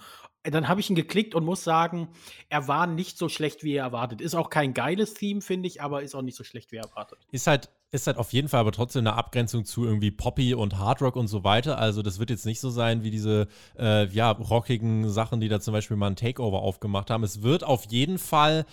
dann 0.50 0.68
habe 0.68 0.80
ich 0.80 0.90
ihn 0.90 0.96
geklickt 0.96 1.34
und 1.34 1.44
muss 1.44 1.64
sagen, 1.64 2.08
er 2.48 2.68
war 2.68 2.86
nicht 2.86 3.18
so 3.18 3.28
schlecht, 3.28 3.64
wie 3.64 3.74
er 3.74 3.84
erwartet. 3.84 4.20
Ist 4.20 4.34
auch 4.34 4.50
kein 4.50 4.74
geiles 4.74 5.14
Theme, 5.14 5.40
finde 5.40 5.66
ich, 5.66 5.82
aber 5.82 6.02
ist 6.02 6.14
auch 6.14 6.22
nicht 6.22 6.36
so 6.36 6.44
schlecht, 6.44 6.72
wie 6.72 6.76
er 6.76 6.84
erwartet. 6.84 7.18
Ist 7.32 7.46
halt, 7.46 7.70
ist 7.92 8.06
halt 8.06 8.18
auf 8.18 8.32
jeden 8.32 8.48
Fall 8.48 8.60
aber 8.60 8.72
trotzdem 8.72 9.00
eine 9.06 9.14
Abgrenzung 9.14 9.64
zu 9.64 9.84
irgendwie 9.84 10.10
Poppy 10.10 10.54
und 10.54 10.78
Hardrock 10.78 11.16
und 11.16 11.28
so 11.28 11.44
weiter. 11.44 11.78
Also 11.78 12.02
das 12.02 12.18
wird 12.18 12.30
jetzt 12.30 12.46
nicht 12.46 12.60
so 12.60 12.70
sein 12.70 13.04
wie 13.04 13.10
diese 13.10 13.48
äh, 13.78 14.06
ja, 14.08 14.30
rockigen 14.30 15.08
Sachen, 15.08 15.40
die 15.40 15.48
da 15.48 15.60
zum 15.60 15.72
Beispiel 15.72 15.96
mal 15.96 16.08
ein 16.08 16.16
Takeover 16.16 16.60
aufgemacht 16.60 17.10
haben. 17.10 17.22
Es 17.24 17.42
wird 17.42 17.64
auf 17.64 17.84
jeden 17.86 18.18
Fall 18.18 18.66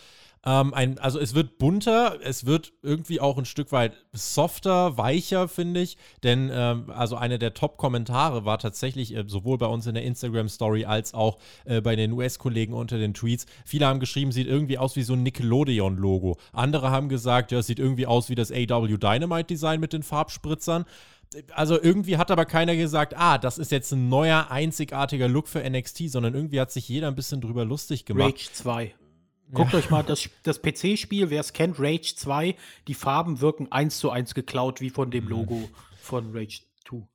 ähm, 0.45 0.73
ein, 0.73 0.99
also 0.99 1.19
es 1.19 1.35
wird 1.35 1.57
bunter, 1.57 2.19
es 2.21 2.45
wird 2.45 2.73
irgendwie 2.81 3.21
auch 3.21 3.37
ein 3.37 3.45
Stück 3.45 3.71
weit 3.71 3.93
softer, 4.11 4.97
weicher, 4.97 5.47
finde 5.47 5.81
ich. 5.81 5.97
Denn 6.23 6.51
ähm, 6.53 6.89
also 6.89 7.15
einer 7.15 7.37
der 7.37 7.53
Top-Kommentare 7.53 8.43
war 8.43 8.57
tatsächlich 8.57 9.15
äh, 9.15 9.23
sowohl 9.25 9.57
bei 9.57 9.67
uns 9.67 9.87
in 9.87 9.93
der 9.93 10.03
Instagram-Story 10.03 10.85
als 10.85 11.13
auch 11.13 11.37
äh, 11.65 11.79
bei 11.79 11.95
den 11.95 12.11
US-Kollegen 12.11 12.73
unter 12.73 12.97
den 12.97 13.13
Tweets. 13.13 13.45
Viele 13.65 13.87
haben 13.87 14.01
geschrieben, 14.01 14.31
sieht 14.33 14.47
irgendwie 14.47 14.77
aus 14.77 14.97
wie 14.97 15.03
so 15.03 15.13
ein 15.13 15.23
Nickelodeon-Logo. 15.23 16.37
Andere 16.51 16.91
haben 16.91 17.07
gesagt, 17.07 17.51
ja, 17.51 17.59
es 17.59 17.67
sieht 17.67 17.79
irgendwie 17.79 18.07
aus 18.07 18.29
wie 18.29 18.35
das 18.35 18.51
AW 18.51 18.97
Dynamite-Design 18.97 19.79
mit 19.79 19.93
den 19.93 20.03
Farbspritzern 20.03 20.85
also 21.55 21.81
irgendwie 21.81 22.17
hat 22.17 22.29
aber 22.29 22.45
keiner 22.45 22.75
gesagt, 22.75 23.15
ah, 23.17 23.39
das 23.39 23.57
ist 23.57 23.71
jetzt 23.71 23.91
ein 23.91 24.07
neuer, 24.07 24.51
einzigartiger 24.51 25.27
Look 25.27 25.47
für 25.47 25.67
NXT, 25.67 26.11
sondern 26.11 26.35
irgendwie 26.35 26.59
hat 26.59 26.71
sich 26.71 26.87
jeder 26.87 27.07
ein 27.07 27.15
bisschen 27.15 27.41
drüber 27.41 27.65
lustig 27.65 28.05
gemacht. 28.05 28.33
Rage 28.33 28.49
2. 28.53 28.93
Guckt 29.51 29.73
ja. 29.73 29.79
euch 29.79 29.89
mal 29.89 30.03
das, 30.03 30.29
das 30.43 30.61
PC-Spiel, 30.61 31.29
wer 31.29 31.41
es 31.41 31.53
kennt, 31.53 31.79
Rage 31.79 32.15
2. 32.15 32.55
Die 32.87 32.93
Farben 32.93 33.41
wirken 33.41 33.71
eins 33.71 33.99
zu 33.99 34.09
eins 34.09 34.33
geklaut 34.33 34.81
wie 34.81 34.89
von 34.89 35.11
dem 35.11 35.25
mhm. 35.25 35.29
Logo 35.29 35.69
von 36.01 36.35
Rage 36.35 36.61
2. 36.87 37.07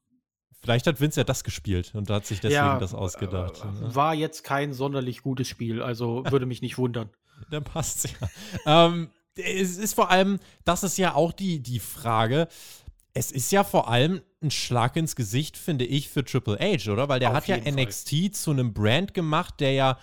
Vielleicht 0.61 0.87
hat 0.87 1.01
Vince 1.01 1.21
ja 1.21 1.25
das 1.25 1.45
gespielt 1.45 1.93
und 1.95 2.11
hat 2.11 2.27
sich 2.27 2.41
deswegen 2.41 2.55
ja, 2.55 2.79
das 2.79 2.93
ausgedacht. 2.93 3.63
Äh, 3.63 3.67
ne? 3.67 3.95
War 3.95 4.15
jetzt 4.15 4.43
kein 4.43 4.73
sonderlich 4.73 5.23
gutes 5.23 5.49
Spiel, 5.49 5.83
also 5.83 6.25
würde 6.29 6.47
mich 6.47 6.63
nicht 6.63 6.79
wundern. 6.79 7.11
Dann 7.51 7.63
passt's 7.63 8.09
ja. 8.21 8.89
ähm, 8.89 9.11
es 9.37 9.77
ist 9.77 9.95
vor 9.95 10.11
allem, 10.11 10.41
das 10.65 10.83
ist 10.83 10.99
ja 10.99 11.15
auch 11.15 11.33
die, 11.33 11.61
die 11.61 11.79
Frage. 11.79 12.49
Es 13.15 13.31
ist 13.31 13.53
ja 13.53 13.63
vor 13.63 13.89
allem 13.89 14.21
ein 14.43 14.51
Schlag 14.51 14.97
ins 14.97 15.17
Gesicht, 15.17 15.57
finde 15.57 15.85
ich, 15.85 16.09
für 16.09 16.25
Triple 16.25 16.59
H, 16.59 16.91
oder? 16.91 17.09
Weil 17.09 17.21
der 17.21 17.31
Auf 17.31 17.37
hat 17.37 17.47
ja 17.49 17.57
NXT 17.57 18.11
Fall. 18.11 18.31
zu 18.33 18.51
einem 18.51 18.73
Brand 18.73 19.15
gemacht, 19.15 19.61
der 19.61 19.73
ja 19.73 19.99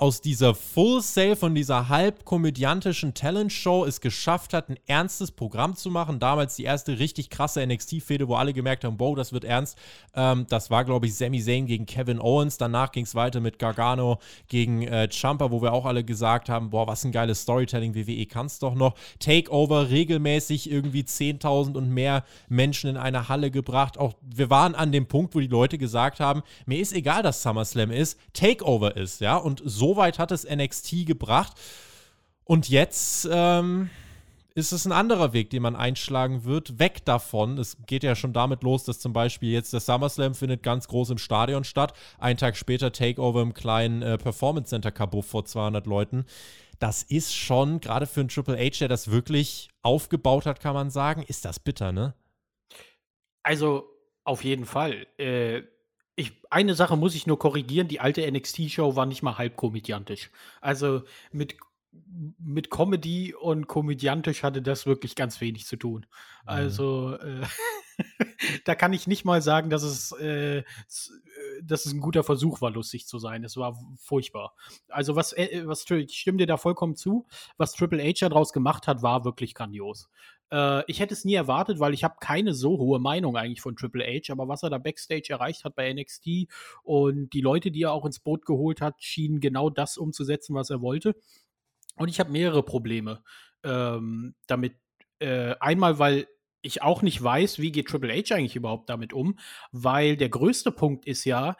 aus 0.00 0.22
dieser 0.22 0.54
Full 0.54 1.02
Sale 1.02 1.36
von 1.36 1.54
dieser 1.54 1.90
halb 1.90 2.24
komödiantischen 2.24 3.12
Talent-Show 3.12 3.84
es 3.84 4.00
geschafft 4.00 4.54
hat, 4.54 4.70
ein 4.70 4.78
ernstes 4.86 5.30
Programm 5.30 5.76
zu 5.76 5.90
machen. 5.90 6.18
Damals 6.18 6.56
die 6.56 6.64
erste 6.64 6.98
richtig 6.98 7.28
krasse 7.28 7.64
NXT-Fehde, 7.66 8.26
wo 8.26 8.36
alle 8.36 8.54
gemerkt 8.54 8.84
haben, 8.84 8.98
wow, 8.98 9.14
das 9.14 9.34
wird 9.34 9.44
ernst. 9.44 9.76
Ähm, 10.14 10.46
das 10.48 10.70
war, 10.70 10.86
glaube 10.86 11.04
ich, 11.04 11.14
Sami 11.14 11.42
Zayn 11.42 11.66
gegen 11.66 11.84
Kevin 11.84 12.18
Owens. 12.18 12.56
Danach 12.56 12.92
ging 12.92 13.04
es 13.04 13.14
weiter 13.14 13.40
mit 13.40 13.58
Gargano 13.58 14.20
gegen 14.48 14.82
äh, 14.84 15.10
Champa, 15.10 15.50
wo 15.50 15.60
wir 15.60 15.74
auch 15.74 15.84
alle 15.84 16.02
gesagt 16.02 16.48
haben, 16.48 16.70
boah, 16.70 16.86
was 16.86 17.04
ein 17.04 17.12
geiles 17.12 17.42
Storytelling, 17.42 17.94
WWE 17.94 18.24
kann's 18.24 18.58
doch 18.58 18.74
noch. 18.74 18.94
Takeover 19.18 19.90
regelmäßig 19.90 20.70
irgendwie 20.70 21.02
10.000 21.02 21.76
und 21.76 21.90
mehr 21.90 22.24
Menschen 22.48 22.88
in 22.88 22.96
eine 22.96 23.28
Halle 23.28 23.50
gebracht. 23.50 23.98
Auch 23.98 24.14
wir 24.22 24.48
waren 24.48 24.74
an 24.74 24.92
dem 24.92 25.08
Punkt, 25.08 25.34
wo 25.34 25.40
die 25.40 25.46
Leute 25.46 25.76
gesagt 25.76 26.20
haben, 26.20 26.42
mir 26.64 26.80
ist 26.80 26.94
egal, 26.94 27.22
dass 27.22 27.42
SummerSlam 27.42 27.90
ist, 27.90 28.18
Takeover 28.32 28.96
ist, 28.96 29.20
ja, 29.20 29.36
und 29.36 29.60
so 29.62 29.89
weit 29.96 30.18
hat 30.18 30.32
es 30.32 30.48
NXT 30.48 31.06
gebracht. 31.06 31.58
Und 32.44 32.68
jetzt 32.68 33.28
ähm, 33.30 33.90
ist 34.54 34.72
es 34.72 34.84
ein 34.84 34.92
anderer 34.92 35.32
Weg, 35.32 35.50
den 35.50 35.62
man 35.62 35.76
einschlagen 35.76 36.44
wird, 36.44 36.78
weg 36.78 37.04
davon. 37.04 37.58
Es 37.58 37.76
geht 37.86 38.02
ja 38.02 38.14
schon 38.14 38.32
damit 38.32 38.62
los, 38.62 38.84
dass 38.84 38.98
zum 38.98 39.12
Beispiel 39.12 39.50
jetzt 39.50 39.72
der 39.72 39.80
SummerSlam 39.80 40.34
findet 40.34 40.62
ganz 40.62 40.88
groß 40.88 41.10
im 41.10 41.18
Stadion 41.18 41.64
statt. 41.64 41.94
Ein 42.18 42.36
Tag 42.36 42.56
später 42.56 42.92
Takeover 42.92 43.42
im 43.42 43.54
kleinen 43.54 44.02
äh, 44.02 44.18
Performance 44.18 44.70
Center 44.70 44.90
Kabuff 44.90 45.26
vor 45.26 45.44
200 45.44 45.86
Leuten. 45.86 46.24
Das 46.78 47.02
ist 47.02 47.34
schon, 47.34 47.80
gerade 47.80 48.06
für 48.06 48.20
einen 48.20 48.30
Triple 48.30 48.56
H, 48.56 48.78
der 48.80 48.88
das 48.88 49.10
wirklich 49.10 49.68
aufgebaut 49.82 50.46
hat, 50.46 50.60
kann 50.60 50.74
man 50.74 50.90
sagen, 50.90 51.22
ist 51.22 51.44
das 51.44 51.60
bitter, 51.60 51.92
ne? 51.92 52.14
Also, 53.42 53.84
auf 54.24 54.44
jeden 54.44 54.64
Fall. 54.66 55.06
Äh, 55.18 55.62
ich, 56.20 56.32
eine 56.50 56.74
Sache 56.74 56.96
muss 56.96 57.14
ich 57.14 57.26
nur 57.26 57.38
korrigieren, 57.38 57.88
die 57.88 58.00
alte 58.00 58.30
NXT-Show 58.30 58.96
war 58.96 59.06
nicht 59.06 59.22
mal 59.22 59.38
halb 59.38 59.56
komödiantisch. 59.56 60.30
Also 60.60 61.02
mit, 61.32 61.56
mit 62.38 62.70
Comedy 62.70 63.34
und 63.34 63.66
komödiantisch 63.66 64.42
hatte 64.42 64.62
das 64.62 64.86
wirklich 64.86 65.16
ganz 65.16 65.40
wenig 65.40 65.66
zu 65.66 65.76
tun. 65.76 66.06
Mhm. 66.42 66.48
Also 66.48 67.16
äh, 67.16 67.42
da 68.64 68.74
kann 68.74 68.92
ich 68.92 69.06
nicht 69.06 69.24
mal 69.24 69.42
sagen, 69.42 69.70
dass 69.70 69.82
es, 69.82 70.12
äh, 70.12 70.62
dass 71.62 71.86
es 71.86 71.92
ein 71.92 72.00
guter 72.00 72.22
Versuch 72.22 72.60
war, 72.60 72.70
lustig 72.70 73.06
zu 73.06 73.18
sein. 73.18 73.44
Es 73.44 73.56
war 73.56 73.78
furchtbar. 73.96 74.54
Also 74.88 75.16
was, 75.16 75.32
äh, 75.32 75.62
was 75.64 75.84
ich 75.90 76.18
stimme 76.18 76.38
dir 76.38 76.46
da 76.46 76.56
vollkommen 76.56 76.96
zu, 76.96 77.26
was 77.56 77.72
Triple 77.72 78.02
H 78.02 78.28
daraus 78.28 78.52
gemacht 78.52 78.86
hat, 78.86 79.02
war 79.02 79.24
wirklich 79.24 79.54
grandios. 79.54 80.08
Äh, 80.52 80.84
ich 80.90 81.00
hätte 81.00 81.14
es 81.14 81.24
nie 81.24 81.34
erwartet, 81.34 81.80
weil 81.80 81.94
ich 81.94 82.04
habe 82.04 82.16
keine 82.20 82.54
so 82.54 82.78
hohe 82.78 82.98
Meinung 82.98 83.36
eigentlich 83.36 83.60
von 83.60 83.76
Triple 83.76 84.04
H, 84.04 84.32
aber 84.32 84.48
was 84.48 84.62
er 84.62 84.70
da 84.70 84.78
backstage 84.78 85.28
erreicht 85.30 85.64
hat 85.64 85.74
bei 85.74 85.92
NXT 85.92 86.46
und 86.82 87.32
die 87.32 87.40
Leute, 87.40 87.70
die 87.70 87.82
er 87.82 87.92
auch 87.92 88.04
ins 88.04 88.20
Boot 88.20 88.44
geholt 88.46 88.80
hat, 88.80 89.02
schienen 89.02 89.40
genau 89.40 89.70
das 89.70 89.96
umzusetzen, 89.96 90.54
was 90.54 90.70
er 90.70 90.80
wollte. 90.80 91.14
Und 91.96 92.08
ich 92.08 92.20
habe 92.20 92.30
mehrere 92.30 92.62
Probleme 92.62 93.22
ähm, 93.62 94.34
damit. 94.46 94.74
Äh, 95.18 95.54
einmal, 95.60 95.98
weil 95.98 96.26
ich 96.62 96.82
auch 96.82 97.02
nicht 97.02 97.22
weiß, 97.22 97.58
wie 97.58 97.72
geht 97.72 97.88
Triple 97.88 98.12
H 98.12 98.34
eigentlich 98.34 98.56
überhaupt 98.56 98.90
damit 98.90 99.12
um, 99.12 99.38
weil 99.72 100.16
der 100.16 100.28
größte 100.28 100.72
Punkt 100.72 101.06
ist 101.06 101.24
ja, 101.24 101.56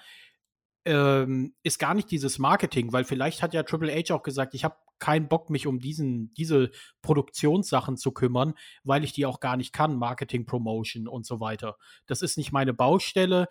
ähm, 0.85 1.55
ist 1.63 1.79
gar 1.79 1.95
nicht 1.95 2.11
dieses 2.11 2.39
Marketing, 2.39 2.93
weil 2.93 3.05
vielleicht 3.05 3.43
hat 3.43 3.55
ja 3.55 3.63
Triple 3.63 3.93
H 3.93 4.15
auch 4.15 4.23
gesagt, 4.23 4.55
ich 4.55 4.65
habe 4.65 4.77
keinen 4.99 5.29
Bock, 5.29 5.51
mich 5.51 5.67
um 5.67 5.81
diesen, 5.81 6.33
diese 6.35 6.71
Produktionssachen 7.03 7.97
zu 7.97 8.13
kümmern, 8.13 8.55
weil 8.85 9.03
ich 9.03 9.13
die 9.13 9.27
auch 9.27 9.41
gar 9.41 9.57
nicht 9.57 9.73
kann, 9.73 9.97
Marketing, 9.97 10.47
Promotion 10.47 11.09
und 11.09 11.27
so 11.27 11.41
weiter. 11.41 11.77
Das 12.07 12.23
ist 12.23 12.37
nicht 12.37 12.53
meine 12.53 12.75
Baustelle. 12.75 13.49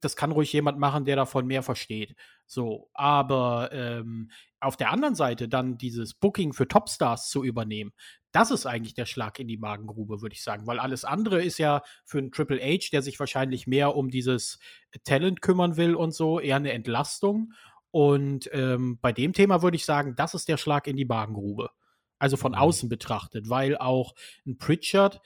Das 0.00 0.14
kann 0.14 0.30
ruhig 0.30 0.52
jemand 0.52 0.78
machen, 0.78 1.04
der 1.04 1.16
davon 1.16 1.46
mehr 1.46 1.62
versteht. 1.62 2.14
So, 2.46 2.90
aber 2.92 3.70
ähm, 3.72 4.30
auf 4.60 4.76
der 4.76 4.92
anderen 4.92 5.14
Seite 5.14 5.48
dann 5.48 5.78
dieses 5.78 6.14
Booking 6.14 6.52
für 6.52 6.68
Topstars 6.68 7.30
zu 7.30 7.42
übernehmen, 7.42 7.92
das 8.32 8.50
ist 8.50 8.66
eigentlich 8.66 8.94
der 8.94 9.06
Schlag 9.06 9.38
in 9.38 9.48
die 9.48 9.58
Magengrube, 9.58 10.22
würde 10.22 10.34
ich 10.34 10.42
sagen, 10.42 10.66
weil 10.66 10.78
alles 10.78 11.04
andere 11.04 11.42
ist 11.42 11.58
ja 11.58 11.82
für 12.04 12.18
einen 12.18 12.32
Triple 12.32 12.60
H, 12.60 12.88
der 12.92 13.02
sich 13.02 13.20
wahrscheinlich 13.20 13.66
mehr 13.66 13.94
um 13.94 14.10
dieses 14.10 14.58
Talent 15.04 15.42
kümmern 15.42 15.76
will 15.76 15.94
und 15.94 16.12
so, 16.14 16.40
eher 16.40 16.56
eine 16.56 16.72
Entlastung. 16.72 17.52
Und 17.90 18.48
ähm, 18.52 18.98
bei 19.00 19.12
dem 19.12 19.32
Thema 19.34 19.62
würde 19.62 19.76
ich 19.76 19.84
sagen, 19.84 20.14
das 20.16 20.34
ist 20.34 20.48
der 20.48 20.56
Schlag 20.56 20.86
in 20.86 20.96
die 20.96 21.04
Magengrube. 21.04 21.70
Also 22.18 22.36
von 22.36 22.52
mhm. 22.52 22.58
außen 22.58 22.88
betrachtet, 22.88 23.50
weil 23.50 23.76
auch 23.76 24.14
ein 24.46 24.56
Pritchard 24.56 25.20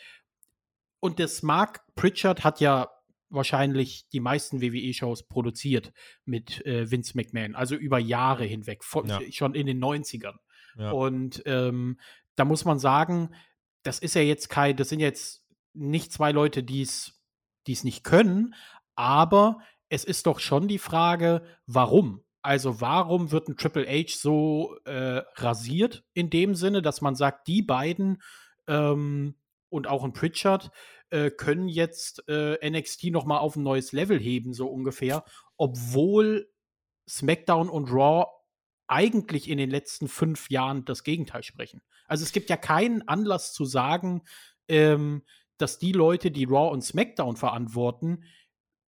und 1.00 1.20
das 1.20 1.42
mag, 1.42 1.84
Pritchard 1.94 2.42
hat 2.42 2.60
ja 2.60 2.90
wahrscheinlich 3.28 4.08
die 4.08 4.20
meisten 4.20 4.60
WWE-Shows 4.60 5.28
produziert 5.28 5.92
mit 6.24 6.64
äh, 6.64 6.90
Vince 6.90 7.12
McMahon, 7.16 7.54
also 7.54 7.74
über 7.74 7.98
Jahre 7.98 8.44
hinweg, 8.44 8.84
von, 8.84 9.06
ja. 9.06 9.20
schon 9.30 9.54
in 9.54 9.66
den 9.66 9.82
90ern. 9.82 10.36
Ja. 10.76 10.90
Und 10.90 11.42
ähm, 11.46 11.98
da 12.36 12.44
muss 12.44 12.64
man 12.64 12.78
sagen, 12.78 13.34
das 13.82 13.98
ist 13.98 14.14
ja 14.14 14.22
jetzt 14.22 14.48
kein, 14.48 14.76
das 14.76 14.88
sind 14.88 15.00
jetzt 15.00 15.44
nicht 15.74 16.12
zwei 16.12 16.32
Leute, 16.32 16.62
die 16.62 16.82
es 16.82 17.14
nicht 17.66 18.04
können, 18.04 18.54
aber 18.94 19.58
es 19.88 20.04
ist 20.04 20.26
doch 20.26 20.40
schon 20.40 20.68
die 20.68 20.78
Frage, 20.78 21.42
warum? 21.66 22.22
Also 22.42 22.80
warum 22.80 23.32
wird 23.32 23.48
ein 23.48 23.56
Triple 23.56 23.86
H 23.86 24.18
so 24.18 24.76
äh, 24.84 25.22
rasiert 25.34 26.04
in 26.14 26.30
dem 26.30 26.54
Sinne, 26.54 26.80
dass 26.80 27.00
man 27.00 27.16
sagt, 27.16 27.48
die 27.48 27.62
beiden 27.62 28.22
ähm, 28.68 29.34
und 29.68 29.88
auch 29.88 30.04
ein 30.04 30.12
Pritchard 30.12 30.70
äh, 31.10 31.30
können 31.30 31.68
jetzt 31.68 32.28
äh, 32.28 32.56
NXT 32.68 33.06
noch 33.06 33.24
mal 33.24 33.38
auf 33.38 33.56
ein 33.56 33.62
neues 33.62 33.92
Level 33.92 34.18
heben, 34.18 34.54
so 34.54 34.68
ungefähr, 34.68 35.24
obwohl 35.56 36.48
SmackDown 37.08 37.68
und 37.68 37.90
Raw 37.90 38.26
eigentlich 38.88 39.48
in 39.48 39.58
den 39.58 39.70
letzten 39.70 40.08
fünf 40.08 40.50
Jahren 40.50 40.84
das 40.84 41.04
Gegenteil 41.04 41.42
sprechen. 41.42 41.82
Also 42.06 42.24
es 42.24 42.32
gibt 42.32 42.50
ja 42.50 42.56
keinen 42.56 43.06
Anlass 43.08 43.52
zu 43.52 43.64
sagen, 43.64 44.22
ähm, 44.68 45.22
dass 45.58 45.78
die 45.78 45.92
Leute, 45.92 46.30
die 46.30 46.44
Raw 46.44 46.70
und 46.70 46.82
SmackDown 46.82 47.36
verantworten, 47.36 48.24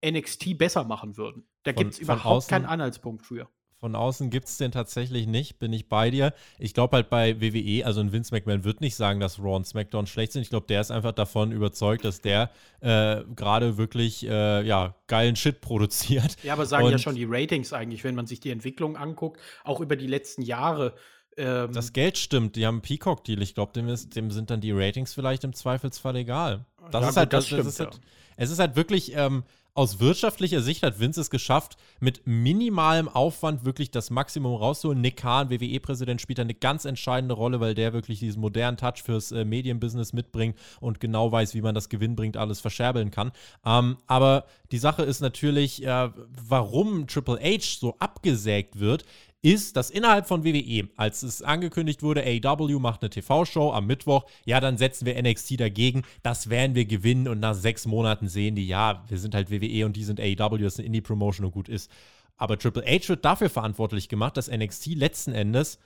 NXT 0.05 0.57
besser 0.57 0.85
machen 0.85 1.17
würden. 1.17 1.49
Da 1.63 1.71
gibt 1.71 1.93
es 1.93 1.99
überhaupt 1.99 2.25
außen, 2.25 2.49
keinen 2.49 2.65
Anhaltspunkt 2.65 3.25
für. 3.25 3.49
Von 3.79 3.95
außen 3.95 4.29
gibt 4.29 4.49
es 4.49 4.57
den 4.57 4.73
tatsächlich 4.73 5.25
nicht, 5.25 5.57
bin 5.57 5.71
ich 5.71 5.87
bei 5.87 6.09
dir. 6.11 6.33
Ich 6.57 6.73
glaube 6.73 6.97
halt 6.97 7.09
bei 7.09 7.39
WWE, 7.39 7.85
also 7.85 8.01
ein 8.01 8.11
Vince 8.11 8.35
McMahon 8.35 8.65
wird 8.65 8.81
nicht 8.81 8.95
sagen, 8.95 9.21
dass 9.21 9.39
Raw 9.39 9.55
und 9.55 9.65
SmackDown 9.65 10.05
schlecht 10.05 10.33
sind. 10.33 10.41
Ich 10.41 10.49
glaube, 10.49 10.67
der 10.67 10.81
ist 10.81 10.91
einfach 10.91 11.13
davon 11.13 11.53
überzeugt, 11.53 12.03
dass 12.03 12.19
der 12.19 12.51
äh, 12.81 13.23
gerade 13.35 13.77
wirklich 13.77 14.27
äh, 14.27 14.67
ja, 14.67 14.95
geilen 15.07 15.37
Shit 15.37 15.61
produziert. 15.61 16.35
Ja, 16.43 16.53
aber 16.53 16.65
sagen 16.65 16.85
und, 16.85 16.91
ja 16.91 16.97
schon 16.97 17.15
die 17.15 17.23
Ratings 17.23 17.71
eigentlich, 17.71 18.03
wenn 18.03 18.15
man 18.15 18.27
sich 18.27 18.41
die 18.41 18.49
Entwicklung 18.49 18.97
anguckt, 18.97 19.39
auch 19.63 19.79
über 19.79 19.95
die 19.95 20.07
letzten 20.07 20.41
Jahre. 20.41 20.93
Ähm, 21.37 21.71
das 21.71 21.93
Geld 21.93 22.17
stimmt, 22.17 22.57
die 22.57 22.65
haben 22.65 22.75
einen 22.75 22.81
Peacock-Deal. 22.81 23.41
Ich 23.41 23.55
glaube, 23.55 23.71
dem, 23.71 23.87
dem, 23.87 24.31
sind 24.31 24.49
dann 24.49 24.59
die 24.59 24.73
Ratings 24.73 25.13
vielleicht 25.13 25.45
im 25.45 25.53
Zweifelsfall 25.53 26.17
egal. 26.17 26.65
Das 26.91 27.01
ja, 27.01 27.09
ist 27.09 27.17
halt, 27.17 27.33
das, 27.33 27.45
das 27.45 27.47
stimmt, 27.47 27.65
ist 27.65 27.79
halt, 27.79 27.93
ja. 27.93 27.99
es 28.35 28.51
ist 28.51 28.59
halt 28.59 28.75
wirklich, 28.75 29.15
ähm, 29.15 29.43
aus 29.79 30.01
wirtschaftlicher 30.01 30.61
Sicht 30.61 30.83
hat 30.83 30.99
Vince 30.99 31.21
es 31.21 31.29
geschafft, 31.29 31.77
mit 32.01 32.27
minimalem 32.27 33.07
Aufwand 33.07 33.63
wirklich 33.63 33.91
das 33.91 34.09
Maximum 34.09 34.55
rauszuholen. 34.55 34.99
Nick 34.99 35.15
Kahn, 35.15 35.49
WWE-Präsident, 35.49 36.19
spielt 36.19 36.37
da 36.37 36.41
eine 36.41 36.53
ganz 36.53 36.83
entscheidende 36.83 37.33
Rolle, 37.33 37.61
weil 37.61 37.75
der 37.75 37.93
wirklich 37.93 38.19
diesen 38.19 38.41
modernen 38.41 38.75
Touch 38.75 39.01
fürs 39.01 39.31
äh, 39.31 39.45
Medienbusiness 39.45 40.11
mitbringt 40.11 40.57
und 40.81 40.99
genau 40.99 41.31
weiß, 41.31 41.53
wie 41.53 41.61
man 41.61 41.75
das 41.75 41.87
Gewinn 41.87 42.17
bringt, 42.17 42.35
alles 42.35 42.59
verscherbeln 42.59 43.09
kann. 43.09 43.31
Ähm, 43.65 43.95
aber 44.05 44.43
die 44.73 44.79
Sache 44.79 45.03
ist 45.03 45.21
natürlich, 45.21 45.85
äh, 45.85 46.09
warum 46.45 47.07
Triple 47.07 47.39
H 47.41 47.77
so 47.79 47.95
abgesägt 47.99 48.81
wird, 48.81 49.05
ist, 49.41 49.77
dass 49.77 49.89
innerhalb 49.89 50.27
von 50.27 50.43
WWE, 50.43 50.89
als 50.97 51.23
es 51.23 51.41
angekündigt 51.41 52.03
wurde, 52.03 52.23
AEW 52.23 52.79
macht 52.79 53.01
eine 53.01 53.09
TV-Show 53.09 53.71
am 53.71 53.87
Mittwoch, 53.87 54.25
ja, 54.45 54.59
dann 54.59 54.77
setzen 54.77 55.05
wir 55.05 55.21
NXT 55.21 55.59
dagegen, 55.59 56.03
das 56.23 56.49
werden 56.49 56.75
wir 56.75 56.85
gewinnen 56.85 57.27
und 57.27 57.39
nach 57.39 57.55
sechs 57.55 57.85
Monaten 57.85 58.27
sehen 58.27 58.55
die, 58.55 58.67
ja, 58.67 59.05
wir 59.07 59.17
sind 59.17 59.35
halt 59.35 59.49
WWE 59.49 59.85
und 59.85 59.95
die 59.95 60.03
sind 60.03 60.19
AEW, 60.19 60.57
das 60.57 60.73
ist 60.73 60.79
eine 60.79 60.87
Indie-Promotion 60.87 61.45
und 61.45 61.51
gut 61.51 61.69
ist. 61.69 61.89
Aber 62.35 62.57
Triple 62.57 62.83
H 62.83 63.09
wird 63.09 63.23
dafür 63.25 63.49
verantwortlich 63.49 64.09
gemacht, 64.09 64.35
dass 64.35 64.49
NXT 64.49 64.87
letzten 64.95 65.33
Endes 65.33 65.79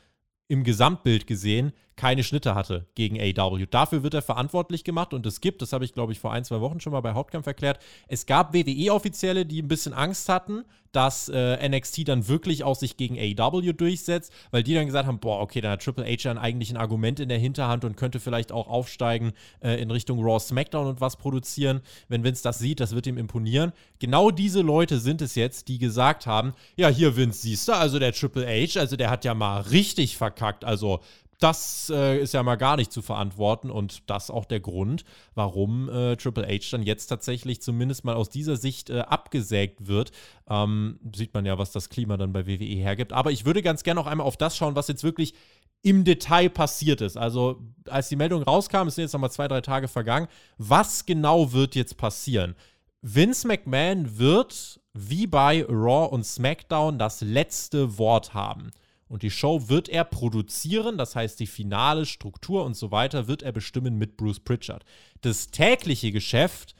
im 0.47 0.63
Gesamtbild 0.63 1.27
gesehen 1.27 1.73
keine 1.95 2.23
Schnitte 2.23 2.55
hatte 2.55 2.85
gegen 2.95 3.19
AW. 3.19 3.65
Dafür 3.65 4.03
wird 4.03 4.13
er 4.13 4.21
verantwortlich 4.21 4.83
gemacht 4.83 5.13
und 5.13 5.25
es 5.25 5.41
gibt, 5.41 5.61
das 5.61 5.73
habe 5.73 5.85
ich 5.85 5.93
glaube 5.93 6.11
ich 6.11 6.19
vor 6.19 6.31
ein, 6.33 6.43
zwei 6.43 6.61
Wochen 6.61 6.79
schon 6.79 6.93
mal 6.93 7.01
bei 7.01 7.13
Hauptkampf 7.13 7.47
erklärt, 7.47 7.79
es 8.07 8.25
gab 8.25 8.53
WWE-Offizielle, 8.53 9.45
die 9.45 9.61
ein 9.61 9.67
bisschen 9.67 9.93
Angst 9.93 10.29
hatten, 10.29 10.63
dass 10.93 11.27
äh, 11.27 11.67
NXT 11.67 12.07
dann 12.07 12.27
wirklich 12.27 12.63
auch 12.63 12.75
sich 12.75 12.95
gegen 12.97 13.17
AW 13.17 13.73
durchsetzt, 13.73 14.31
weil 14.51 14.63
die 14.63 14.75
dann 14.75 14.85
gesagt 14.85 15.07
haben, 15.07 15.19
boah, 15.19 15.41
okay, 15.41 15.59
dann 15.59 15.71
hat 15.71 15.83
Triple 15.83 16.05
H 16.05 16.23
dann 16.23 16.37
eigentlich 16.37 16.69
ein 16.69 16.77
Argument 16.77 17.19
in 17.19 17.29
der 17.29 17.39
Hinterhand 17.39 17.83
und 17.83 17.97
könnte 17.97 18.19
vielleicht 18.19 18.51
auch 18.51 18.67
aufsteigen 18.67 19.33
äh, 19.61 19.81
in 19.81 19.89
Richtung 19.89 20.23
Raw 20.23 20.39
SmackDown 20.39 20.87
und 20.87 21.01
was 21.01 21.17
produzieren. 21.17 21.81
Wenn 22.07 22.23
Vince 22.23 22.43
das 22.43 22.59
sieht, 22.59 22.79
das 22.79 22.93
wird 22.93 23.07
ihm 23.07 23.17
imponieren. 23.17 23.73
Genau 23.97 24.29
diese 24.29 24.61
Leute 24.61 24.99
sind 24.99 25.21
es 25.21 25.33
jetzt, 25.33 25.67
die 25.67 25.79
gesagt 25.79 26.27
haben, 26.27 26.53
ja, 26.75 26.89
hier 26.89 27.17
Vince, 27.17 27.41
siehst 27.41 27.67
du, 27.67 27.73
also 27.73 27.97
der 27.97 28.13
Triple 28.13 28.45
H, 28.45 28.79
also 28.79 28.95
der 28.95 29.09
hat 29.09 29.25
ja 29.25 29.33
mal 29.33 29.61
richtig 29.61 30.15
verkackt, 30.15 30.63
also 30.63 30.99
das 31.39 31.91
äh, 31.93 32.19
ist 32.19 32.33
ja 32.33 32.43
mal 32.43 32.55
gar 32.55 32.77
nicht 32.77 32.91
zu 32.91 33.01
verantworten 33.01 33.69
und 33.69 34.09
das 34.09 34.29
auch 34.29 34.45
der 34.45 34.59
Grund, 34.59 35.03
warum 35.35 35.89
äh, 35.89 36.15
Triple 36.15 36.47
H 36.47 36.69
dann 36.71 36.83
jetzt 36.83 37.07
tatsächlich 37.07 37.61
zumindest 37.61 38.05
mal 38.05 38.15
aus 38.15 38.29
dieser 38.29 38.55
Sicht 38.55 38.89
äh, 38.89 38.99
abgesägt 38.99 39.87
wird. 39.87 40.11
Ähm, 40.49 40.99
sieht 41.15 41.33
man 41.33 41.45
ja, 41.45 41.57
was 41.57 41.71
das 41.71 41.89
Klima 41.89 42.17
dann 42.17 42.33
bei 42.33 42.47
WWE 42.47 42.63
hergibt. 42.63 43.13
Aber 43.13 43.31
ich 43.31 43.45
würde 43.45 43.61
ganz 43.61 43.83
gerne 43.83 43.99
auch 43.99 44.07
einmal 44.07 44.27
auf 44.27 44.37
das 44.37 44.55
schauen, 44.55 44.75
was 44.75 44.87
jetzt 44.87 45.03
wirklich 45.03 45.33
im 45.81 46.05
Detail 46.05 46.49
passiert 46.49 47.01
ist. 47.01 47.17
Also 47.17 47.61
als 47.89 48.09
die 48.09 48.15
Meldung 48.15 48.41
rauskam, 48.43 48.87
es 48.87 48.95
sind 48.95 49.03
jetzt 49.03 49.13
nochmal 49.13 49.31
zwei, 49.31 49.47
drei 49.47 49.61
Tage 49.61 49.87
vergangen. 49.87 50.27
Was 50.57 51.05
genau 51.05 51.51
wird 51.51 51.75
jetzt 51.75 51.97
passieren? 51.97 52.55
Vince 53.01 53.45
McMahon 53.45 54.17
wird 54.17 54.79
wie 54.93 55.27
bei 55.27 55.65
Raw 55.65 56.07
und 56.09 56.25
SmackDown 56.25 56.97
das 56.97 57.19
letzte 57.21 57.97
Wort 57.97 58.33
haben. 58.33 58.71
Und 59.13 59.21
die 59.21 59.29
Show 59.29 59.69
wird 59.69 59.89
er 59.89 60.05
produzieren, 60.05 60.97
das 60.97 61.15
heißt 61.15 61.39
die 61.39 61.45
finale 61.45 62.07
Struktur 62.07 62.65
und 62.65 62.75
so 62.75 62.89
weiter 62.89 63.27
wird 63.27 63.43
er 63.43 63.51
bestimmen 63.51 63.99
mit 63.99 64.17
Bruce 64.17 64.39
Pritchard. 64.39 64.83
Das 65.21 65.49
tägliche 65.51 66.11
Geschäft, 66.11 66.73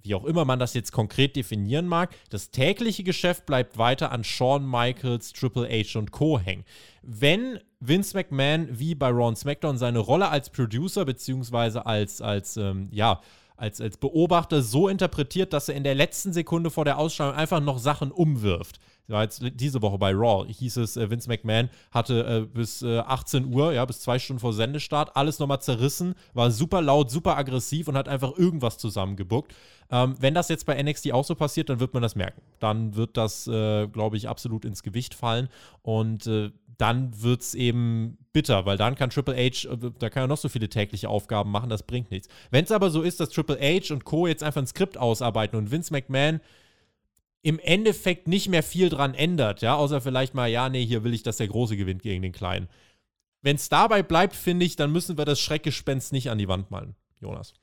wie 0.00 0.14
auch 0.14 0.24
immer 0.26 0.44
man 0.44 0.60
das 0.60 0.74
jetzt 0.74 0.92
konkret 0.92 1.34
definieren 1.34 1.88
mag, 1.88 2.14
das 2.30 2.52
tägliche 2.52 3.02
Geschäft 3.02 3.46
bleibt 3.46 3.78
weiter 3.78 4.12
an 4.12 4.22
Shawn 4.22 4.64
Michaels, 4.64 5.32
Triple 5.32 5.68
H 5.68 5.98
und 5.98 6.12
Co. 6.12 6.38
hängen. 6.38 6.62
Wenn 7.02 7.58
Vince 7.80 8.16
McMahon 8.16 8.68
wie 8.70 8.94
bei 8.94 9.10
und 9.10 9.36
SmackDown 9.36 9.76
seine 9.76 9.98
Rolle 9.98 10.28
als 10.28 10.50
Producer 10.50 11.04
beziehungsweise 11.04 11.84
als, 11.84 12.22
als 12.22 12.56
ähm, 12.56 12.90
ja, 12.92 13.20
als, 13.56 13.80
als 13.80 13.96
Beobachter 13.96 14.62
so 14.62 14.88
interpretiert, 14.88 15.52
dass 15.52 15.68
er 15.68 15.76
in 15.76 15.84
der 15.84 15.94
letzten 15.94 16.32
Sekunde 16.32 16.70
vor 16.70 16.84
der 16.84 16.98
Ausstrahlung 16.98 17.34
einfach 17.34 17.60
noch 17.60 17.78
Sachen 17.78 18.10
umwirft 18.10 18.80
war 19.08 19.22
jetzt 19.22 19.42
diese 19.54 19.82
Woche 19.82 19.98
bei 19.98 20.12
Raw, 20.12 20.46
hieß 20.50 20.78
es, 20.78 20.96
äh, 20.96 21.10
Vince 21.10 21.28
McMahon 21.28 21.70
hatte 21.90 22.44
äh, 22.44 22.46
bis 22.46 22.82
äh, 22.82 22.98
18 22.98 23.52
Uhr, 23.52 23.72
ja, 23.72 23.84
bis 23.84 24.00
zwei 24.00 24.18
Stunden 24.18 24.40
vor 24.40 24.52
Sendestart, 24.52 25.14
alles 25.16 25.38
nochmal 25.38 25.60
zerrissen, 25.60 26.14
war 26.34 26.50
super 26.50 26.82
laut, 26.82 27.10
super 27.10 27.36
aggressiv 27.36 27.88
und 27.88 27.96
hat 27.96 28.08
einfach 28.08 28.36
irgendwas 28.36 28.78
zusammengebuckt. 28.78 29.54
Ähm, 29.90 30.16
wenn 30.18 30.34
das 30.34 30.48
jetzt 30.48 30.66
bei 30.66 30.80
NXT 30.82 31.12
auch 31.12 31.24
so 31.24 31.34
passiert, 31.34 31.68
dann 31.68 31.78
wird 31.78 31.94
man 31.94 32.02
das 32.02 32.16
merken. 32.16 32.40
Dann 32.58 32.96
wird 32.96 33.16
das, 33.16 33.46
äh, 33.46 33.86
glaube 33.86 34.16
ich, 34.16 34.28
absolut 34.28 34.64
ins 34.64 34.82
Gewicht 34.82 35.14
fallen 35.14 35.48
und 35.82 36.26
äh, 36.26 36.50
dann 36.78 37.22
wird 37.22 37.42
es 37.42 37.54
eben 37.54 38.18
bitter, 38.36 38.66
weil 38.66 38.76
dann 38.76 38.96
kann 38.96 39.08
Triple 39.08 39.34
H, 39.34 39.66
äh, 39.66 39.90
da 39.98 40.10
kann 40.10 40.24
er 40.24 40.26
noch 40.26 40.36
so 40.36 40.50
viele 40.50 40.68
tägliche 40.68 41.08
Aufgaben 41.08 41.50
machen, 41.50 41.70
das 41.70 41.84
bringt 41.84 42.10
nichts. 42.10 42.28
Wenn 42.50 42.64
es 42.64 42.70
aber 42.70 42.90
so 42.90 43.00
ist, 43.00 43.18
dass 43.18 43.30
Triple 43.30 43.58
H 43.58 43.94
und 43.94 44.04
Co. 44.04 44.26
jetzt 44.26 44.42
einfach 44.42 44.60
ein 44.60 44.66
Skript 44.66 44.98
ausarbeiten 44.98 45.58
und 45.58 45.70
Vince 45.70 45.90
McMahon 45.90 46.42
im 47.40 47.58
Endeffekt 47.58 48.28
nicht 48.28 48.50
mehr 48.50 48.62
viel 48.62 48.90
dran 48.90 49.14
ändert, 49.14 49.62
ja, 49.62 49.74
außer 49.74 50.02
vielleicht 50.02 50.34
mal, 50.34 50.48
ja, 50.48 50.68
nee, 50.68 50.84
hier 50.84 51.02
will 51.02 51.14
ich, 51.14 51.22
dass 51.22 51.38
der 51.38 51.48
Große 51.48 51.78
gewinnt 51.78 52.02
gegen 52.02 52.20
den 52.20 52.32
Kleinen. 52.32 52.68
Wenn 53.40 53.56
es 53.56 53.70
dabei 53.70 54.02
bleibt, 54.02 54.36
finde 54.36 54.66
ich, 54.66 54.76
dann 54.76 54.92
müssen 54.92 55.16
wir 55.16 55.24
das 55.24 55.40
Schreckgespenst 55.40 56.12
nicht 56.12 56.28
an 56.28 56.36
die 56.36 56.48
Wand 56.48 56.70
malen, 56.70 56.94
Jonas. 57.22 57.54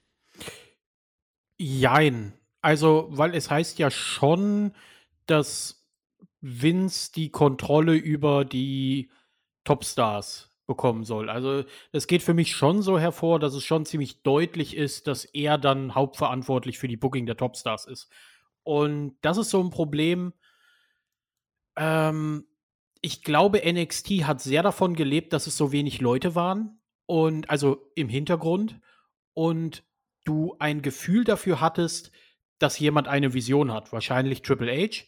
Jein. 1.59 2.33
Also, 2.61 3.09
weil 3.11 3.35
es 3.35 3.51
heißt 3.51 3.77
ja 3.77 3.91
schon, 3.91 4.71
dass 5.27 5.85
Vince 6.41 7.11
die 7.11 7.29
Kontrolle 7.29 7.93
über 7.93 8.43
die 8.43 9.11
Topstars 9.65 10.52
bekommen 10.65 11.03
soll. 11.03 11.29
Also, 11.29 11.63
es 11.91 12.07
geht 12.07 12.23
für 12.23 12.33
mich 12.33 12.55
schon 12.55 12.81
so 12.81 12.99
hervor, 12.99 13.39
dass 13.39 13.53
es 13.53 13.63
schon 13.63 13.85
ziemlich 13.85 14.23
deutlich 14.23 14.75
ist, 14.75 15.07
dass 15.07 15.25
er 15.25 15.57
dann 15.57 15.95
hauptverantwortlich 15.95 16.77
für 16.77 16.87
die 16.87 16.97
Booking 16.97 17.25
der 17.25 17.37
Topstars 17.37 17.85
ist. 17.85 18.09
Und 18.63 19.17
das 19.21 19.37
ist 19.37 19.49
so 19.49 19.61
ein 19.61 19.69
Problem. 19.69 20.33
Ähm, 21.75 22.45
ich 23.01 23.23
glaube, 23.23 23.61
NXT 23.65 24.25
hat 24.25 24.41
sehr 24.41 24.63
davon 24.63 24.95
gelebt, 24.95 25.33
dass 25.33 25.47
es 25.47 25.57
so 25.57 25.71
wenig 25.71 25.99
Leute 25.99 26.35
waren. 26.35 26.79
Und 27.05 27.49
also 27.49 27.91
im 27.95 28.07
Hintergrund. 28.07 28.79
Und 29.33 29.83
du 30.23 30.55
ein 30.59 30.81
Gefühl 30.81 31.25
dafür 31.25 31.59
hattest, 31.59 32.11
dass 32.59 32.79
jemand 32.79 33.07
eine 33.09 33.33
Vision 33.33 33.73
hat. 33.73 33.91
Wahrscheinlich 33.91 34.41
Triple 34.41 34.71
H. 34.71 35.03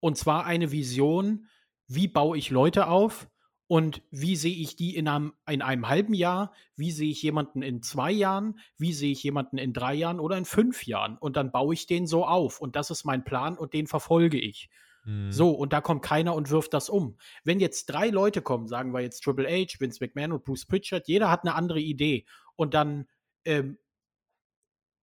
Und 0.00 0.18
zwar 0.18 0.44
eine 0.44 0.72
Vision, 0.72 1.48
wie 1.86 2.08
baue 2.08 2.36
ich 2.36 2.50
Leute 2.50 2.88
auf? 2.88 3.28
Und 3.72 4.02
wie 4.10 4.36
sehe 4.36 4.54
ich 4.54 4.76
die 4.76 4.94
in 4.94 5.08
einem, 5.08 5.32
in 5.48 5.62
einem 5.62 5.88
halben 5.88 6.12
Jahr? 6.12 6.52
Wie 6.76 6.90
sehe 6.90 7.10
ich 7.10 7.22
jemanden 7.22 7.62
in 7.62 7.82
zwei 7.82 8.12
Jahren? 8.12 8.58
Wie 8.76 8.92
sehe 8.92 9.12
ich 9.12 9.22
jemanden 9.22 9.56
in 9.56 9.72
drei 9.72 9.94
Jahren 9.94 10.20
oder 10.20 10.36
in 10.36 10.44
fünf 10.44 10.84
Jahren? 10.84 11.16
Und 11.16 11.38
dann 11.38 11.52
baue 11.52 11.72
ich 11.72 11.86
den 11.86 12.06
so 12.06 12.26
auf. 12.26 12.60
Und 12.60 12.76
das 12.76 12.90
ist 12.90 13.06
mein 13.06 13.24
Plan 13.24 13.56
und 13.56 13.72
den 13.72 13.86
verfolge 13.86 14.38
ich. 14.38 14.68
Mhm. 15.06 15.32
So, 15.32 15.52
und 15.52 15.72
da 15.72 15.80
kommt 15.80 16.02
keiner 16.02 16.34
und 16.34 16.50
wirft 16.50 16.74
das 16.74 16.90
um. 16.90 17.16
Wenn 17.44 17.60
jetzt 17.60 17.86
drei 17.86 18.10
Leute 18.10 18.42
kommen, 18.42 18.68
sagen 18.68 18.92
wir 18.92 19.00
jetzt 19.00 19.20
Triple 19.24 19.48
H, 19.48 19.80
Vince 19.80 20.04
McMahon 20.04 20.32
und 20.32 20.44
Bruce 20.44 20.66
Pritchard, 20.66 21.08
jeder 21.08 21.30
hat 21.30 21.44
eine 21.44 21.54
andere 21.54 21.80
Idee. 21.80 22.26
Und 22.56 22.74
dann 22.74 23.08
ähm, 23.46 23.78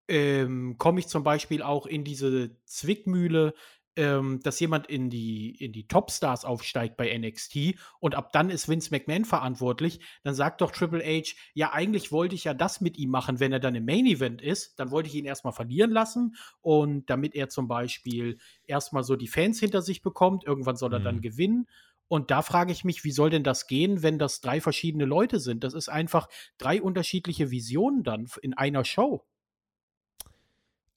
ähm, 0.07 0.77
komme 0.77 0.99
ich 0.99 1.07
zum 1.07 1.23
Beispiel 1.23 1.63
auch 1.63 1.88
in 1.88 2.03
diese 2.03 2.55
Zwickmühle, 2.65 3.55
ähm, 3.96 4.40
dass 4.44 4.59
jemand 4.59 4.87
in 4.87 5.09
die, 5.09 5.55
in 5.63 5.74
die 5.74 5.87
Topstars 5.87 6.46
aufsteigt 6.46 6.96
bei 6.98 7.18
NXT 7.18 7.75
und 8.00 8.16
ab 8.16 8.31
dann 8.31 8.50
ist 8.50 8.70
Vince 8.70 8.92
McMahon 8.92 9.25
verantwortlich, 9.25 10.00
dann 10.24 10.35
sagt 10.35 10.61
doch 10.61 10.72
Triple 10.72 11.03
H, 11.03 11.35
ja, 11.53 11.74
eigentlich 11.74 12.11
wollte 12.11 12.35
ich 12.35 12.44
ja 12.44 12.53
das 12.53 12.81
mit 12.81 12.98
ihm 12.98 13.09
machen, 13.09 13.40
wenn 13.40 13.51
er 13.51 13.59
dann 13.59 13.75
im 13.75 13.85
Main 13.85 14.05
Event 14.05 14.42
ist, 14.42 14.79
dann 14.79 14.92
wollte 14.92 15.09
ich 15.09 15.16
ihn 15.16 15.25
erstmal 15.25 15.53
verlieren 15.53 15.92
lassen 15.92 16.35
und 16.61 17.09
damit 17.09 17.35
er 17.35 17.50
zum 17.50 17.68
Beispiel 17.68 18.37
erstmal 18.63 19.03
so 19.03 19.16
die 19.16 19.27
Fans 19.27 19.59
hinter 19.59 19.81
sich 19.81 20.01
bekommt, 20.01 20.46
irgendwann 20.46 20.75
soll 20.75 20.94
er 20.94 21.00
mhm. 21.00 21.03
dann 21.03 21.22
gewinnen. 21.22 21.68
Und 22.07 22.31
da 22.31 22.42
frage 22.42 22.72
ich 22.72 22.83
mich, 22.83 23.03
wie 23.03 23.11
soll 23.11 23.29
denn 23.29 23.44
das 23.44 23.68
gehen, 23.68 24.01
wenn 24.01 24.18
das 24.18 24.42
drei 24.42 24.61
verschiedene 24.61 25.05
Leute 25.05 25.40
sind? 25.40 25.63
Das 25.63 25.75
ist 25.75 25.90
einfach 25.90 26.27
drei 26.57 26.81
unterschiedliche 26.81 27.51
Visionen 27.51 28.03
dann 28.03 28.27
in 28.42 28.55
einer 28.55 28.83
Show. 28.83 29.24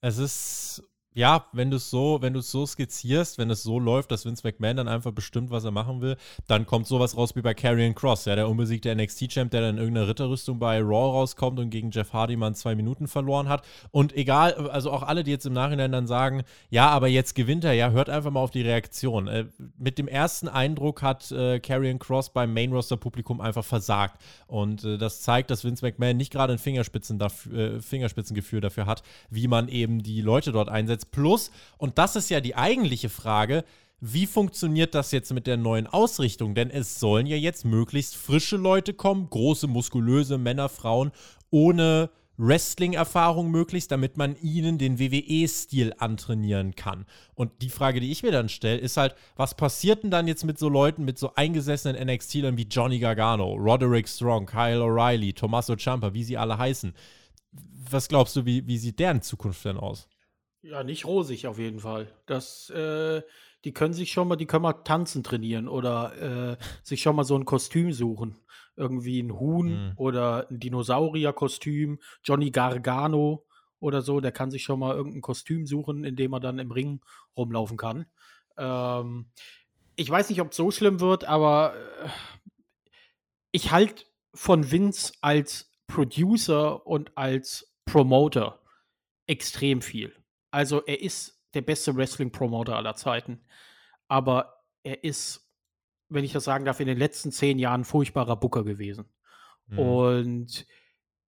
Es 0.01 0.17
ist 0.17 0.83
ja, 1.15 1.47
wenn 1.53 1.71
du 1.71 1.77
es 1.77 1.91
so, 1.91 2.19
wenn 2.23 2.33
du 2.33 2.41
so 2.41 2.65
skizzierst, 2.65 3.39
wenn 3.39 3.51
es 3.51 3.63
so 3.63 3.79
läuft, 3.79 4.11
dass 4.11 4.25
Vince 4.25 4.43
McMahon 4.47 4.77
dann 4.77 4.89
einfach 4.89 5.13
bestimmt, 5.13 5.51
was 5.51 5.65
er 5.65 5.71
machen 5.71 6.01
will, 6.01 6.17
dann 6.47 6.67
kommt 6.67 6.87
sowas 6.87 7.17
raus 7.17 7.37
wie 7.37 7.43
bei 7.43 7.55
Karrion 7.55 7.95
Cross, 7.95 8.25
ja, 8.25 8.35
der 8.35 8.49
unbesiegte 8.49 8.95
NXT-Champ, 8.95 9.51
der 9.51 9.61
dann 9.61 9.77
in 9.77 9.79
irgendeiner 9.79 10.09
Ritterrüstung 10.09 10.59
bei 10.59 10.81
Raw 10.81 11.13
rauskommt 11.13 11.59
und 11.61 11.71
gegen 11.71 11.91
Jeff 11.91 12.13
Hardy 12.13 12.37
mal 12.37 12.55
zwei 12.55 12.75
Minuten 12.75 13.09
verloren 13.09 13.49
hat. 13.49 13.65
Und 13.91 14.17
egal, 14.17 14.55
also 14.69 14.91
auch 14.91 15.03
alle, 15.03 15.23
die 15.23 15.31
jetzt 15.31 15.45
im 15.45 15.53
Nachhinein 15.53 15.93
dann 15.93 16.07
sagen, 16.07 16.45
ja, 16.71 16.89
aber 16.89 17.09
jetzt 17.09 17.35
gewinnt 17.35 17.65
er, 17.65 17.75
ja, 17.75 17.91
hört 17.91 18.09
einfach 18.09 18.31
mal 18.31 18.41
auf 18.41 18.51
die 18.51 18.63
Reaktion. 18.63 19.29
Äh, 19.29 19.47
mit 19.79 19.99
dem 19.99 20.09
ersten 20.09 20.49
Eindruck 20.49 21.03
hat 21.03 21.31
äh, 21.31 21.61
Karrion 21.61 21.99
Cross 21.99 22.31
beim 22.31 22.55
Main-Roster-Publikum 22.55 23.41
einfach 23.41 23.65
versagt. 23.65 24.21
Und 24.47 24.85
äh, 24.85 24.97
das 24.97 25.21
zeigt, 25.21 25.51
dass 25.51 25.65
Vince 25.65 25.85
McMahon 25.85 26.17
nicht 26.17 26.33
gerade 26.33 26.55
ein 26.55 26.59
Fingerspitzen 26.59 27.19
dafür, 27.19 27.77
äh, 27.77 27.81
Fingerspitzengefühl 27.81 28.61
dafür 28.61 28.87
hat, 28.87 29.03
wie 29.29 29.49
man 29.49 29.69
eben 29.69 30.03
die 30.03 30.23
Leute 30.23 30.53
dort 30.53 30.69
einsetzt 30.69 31.02
jetzt 31.03 31.11
plus. 31.11 31.51
Und 31.79 31.99
das 31.99 32.17
ist 32.17 32.31
ja 32.31 32.41
die 32.41 32.57
eigentliche 32.57 33.09
Frage. 33.09 33.65
Wie 34.01 34.27
funktioniert 34.27 34.95
das 34.95 35.13
jetzt 35.13 35.33
mit 35.33 35.47
der 35.47 35.57
neuen 35.57 35.87
Ausrichtung? 35.87 36.55
Denn 36.55 36.71
es 36.71 36.99
sollen 36.99 37.27
ja 37.27 37.37
jetzt 37.37 37.65
möglichst 37.65 38.17
frische 38.17 38.57
Leute 38.57 38.95
kommen, 38.95 39.29
große, 39.31 39.69
muskulöse 39.69 40.39
Männer, 40.39 40.69
Frauen, 40.69 41.13
ohne 41.51 42.11
Wrestling-Erfahrung 42.39 43.51
möglichst, 43.51 43.93
damit 43.93 44.17
man 44.17 44.35
ihnen 44.41 44.79
den 44.79 44.99
WWE-Stil 44.99 45.93
antrainieren 45.99 46.75
kann. 46.75 47.05
Und 47.35 47.53
die 47.61 47.69
Frage, 47.69 48.01
die 48.01 48.11
ich 48.11 48.23
mir 48.25 48.33
dann 48.33 48.49
stelle, 48.49 48.79
ist 48.79 48.97
halt, 48.97 49.15
was 49.37 49.55
passiert 49.55 50.03
denn 50.03 50.11
dann 50.11 50.27
jetzt 50.27 50.45
mit 50.45 50.59
so 50.59 50.69
Leuten, 50.69 51.05
mit 51.05 51.19
so 51.19 51.35
eingesessenen 51.35 52.05
NXT-Lern 52.09 52.57
wie 52.57 52.67
Johnny 52.69 52.99
Gargano, 52.99 53.55
Roderick 53.55 54.09
Strong, 54.09 54.47
Kyle 54.47 54.81
O'Reilly, 54.81 55.35
Tommaso 55.35 55.77
Ciampa, 55.77 56.15
wie 56.15 56.25
sie 56.25 56.39
alle 56.39 56.59
heißen? 56.59 56.95
Was 57.91 58.09
glaubst 58.09 58.35
du, 58.35 58.47
wie, 58.47 58.67
wie 58.67 58.79
sieht 58.79 58.99
deren 58.99 59.21
Zukunft 59.23 59.65
denn 59.65 59.77
aus? 59.77 60.09
Ja, 60.63 60.85
nicht 60.85 61.07
rosig 61.07 61.49
auf 61.49 61.59
jeden 61.59 61.81
Fall. 61.81 62.13
Das, 62.27 62.71
äh, 62.71 63.23
die 63.65 63.73
können 63.73 63.95
sich 63.95 64.13
schon 64.13 64.29
mal, 64.29 64.37
die 64.37 64.47
können 64.47 64.63
mal 64.63 64.73
tanzen 64.73 65.25
trainieren 65.25 65.69
oder 65.69 66.53
äh, 66.53 66.57
sich 66.85 67.03
schon 67.03 67.17
mal 67.17 67.25
so 67.25 67.37
ein 67.37 67.45
Kostüm 67.45 67.93
suchen. 67.93 68.39
Irgendwie 68.77 69.21
ein 69.21 69.39
Huhn 69.39 69.89
mhm. 69.89 69.93
oder 69.97 70.47
ein 70.49 70.61
Dinosaurier-Kostüm, 70.61 71.99
Johnny 72.23 72.51
Gargano 72.51 73.45
oder 73.81 74.03
so, 74.03 74.21
der 74.21 74.31
kann 74.31 74.53
sich 74.53 74.63
schon 74.63 74.79
mal 74.79 74.95
irgendein 74.95 75.21
Kostüm 75.21 75.67
suchen, 75.67 76.05
in 76.05 76.15
dem 76.15 76.33
er 76.33 76.41
dann 76.41 76.61
im 76.61 76.71
Ring 76.71 77.01
rumlaufen 77.37 77.77
kann. 77.77 78.07
Ähm, 78.57 79.27
ich 79.97 80.09
weiß 80.09 80.31
nicht, 80.31 80.41
ob 80.41 80.53
es 80.53 80.57
so 80.57 80.71
schlimm 80.71 81.01
wird, 81.01 81.25
aber 81.25 81.75
äh, 82.05 82.09
ich 83.51 83.73
halte 83.73 84.05
von 84.33 84.71
Vince 84.71 85.13
als 85.21 85.73
Producer 85.89 86.87
und 86.87 87.17
als 87.19 87.75
Promoter 87.85 88.61
extrem 89.27 89.83
viel. 89.83 90.15
Also 90.53 90.85
er 90.85 91.03
ist 91.03 91.43
der 91.55 91.63
beste 91.63 91.97
Wrestling-Promoter 91.97 92.77
aller 92.77 92.95
Zeiten. 92.95 93.41
Aber 94.07 94.63
er 94.85 95.03
ist, 95.03 95.53
wenn 96.09 96.25
ich 96.25 96.33
das 96.33 96.45
sagen 96.45 96.65
darf, 96.65 96.79
in 96.79 96.87
den 96.87 96.99
letzten 96.99 97.33
zehn 97.33 97.59
Jahren 97.59 97.85
furchtbarer 97.85 98.37
Booker 98.37 98.63
gewesen. 98.63 99.07
Mhm. 99.67 99.79
Und 99.79 100.67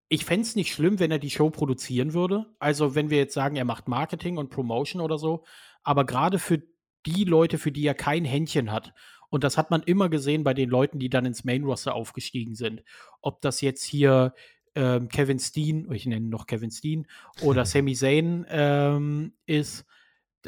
ich 0.08 0.24
fände 0.24 0.42
es 0.42 0.54
nicht 0.54 0.72
schlimm, 0.72 1.00
wenn 1.00 1.10
er 1.10 1.18
die 1.18 1.30
Show 1.30 1.50
produzieren 1.50 2.12
würde. 2.12 2.46
Also, 2.58 2.94
wenn 2.94 3.10
wir 3.10 3.18
jetzt 3.18 3.34
sagen, 3.34 3.56
er 3.56 3.64
macht 3.64 3.88
Marketing 3.88 4.36
und 4.36 4.50
Promotion 4.50 5.00
oder 5.00 5.18
so. 5.18 5.44
Aber 5.82 6.04
gerade 6.04 6.38
für 6.38 6.62
die 7.06 7.24
Leute, 7.24 7.58
für 7.58 7.72
die 7.72 7.86
er 7.86 7.94
kein 7.94 8.24
Händchen 8.24 8.72
hat 8.72 8.94
Und 9.34 9.42
das 9.42 9.58
hat 9.58 9.70
man 9.70 9.82
immer 9.82 10.08
gesehen 10.08 10.44
bei 10.44 10.54
den 10.54 10.70
Leuten, 10.70 11.00
die 11.00 11.10
dann 11.10 11.26
ins 11.26 11.42
Main 11.42 11.64
Roster 11.64 11.96
aufgestiegen 11.96 12.54
sind. 12.54 12.84
Ob 13.20 13.40
das 13.40 13.60
jetzt 13.60 13.82
hier 13.82 14.32
ähm, 14.74 15.08
Kevin 15.08 15.38
Steen, 15.38 15.90
ich 15.92 16.06
nenne 16.06 16.26
noch 16.26 16.46
Kevin 16.46 16.70
Steen, 16.70 17.06
oder 17.42 17.64
Sami 17.64 17.94
Zayn 17.94 18.46
ähm, 18.48 19.32
ist. 19.46 19.86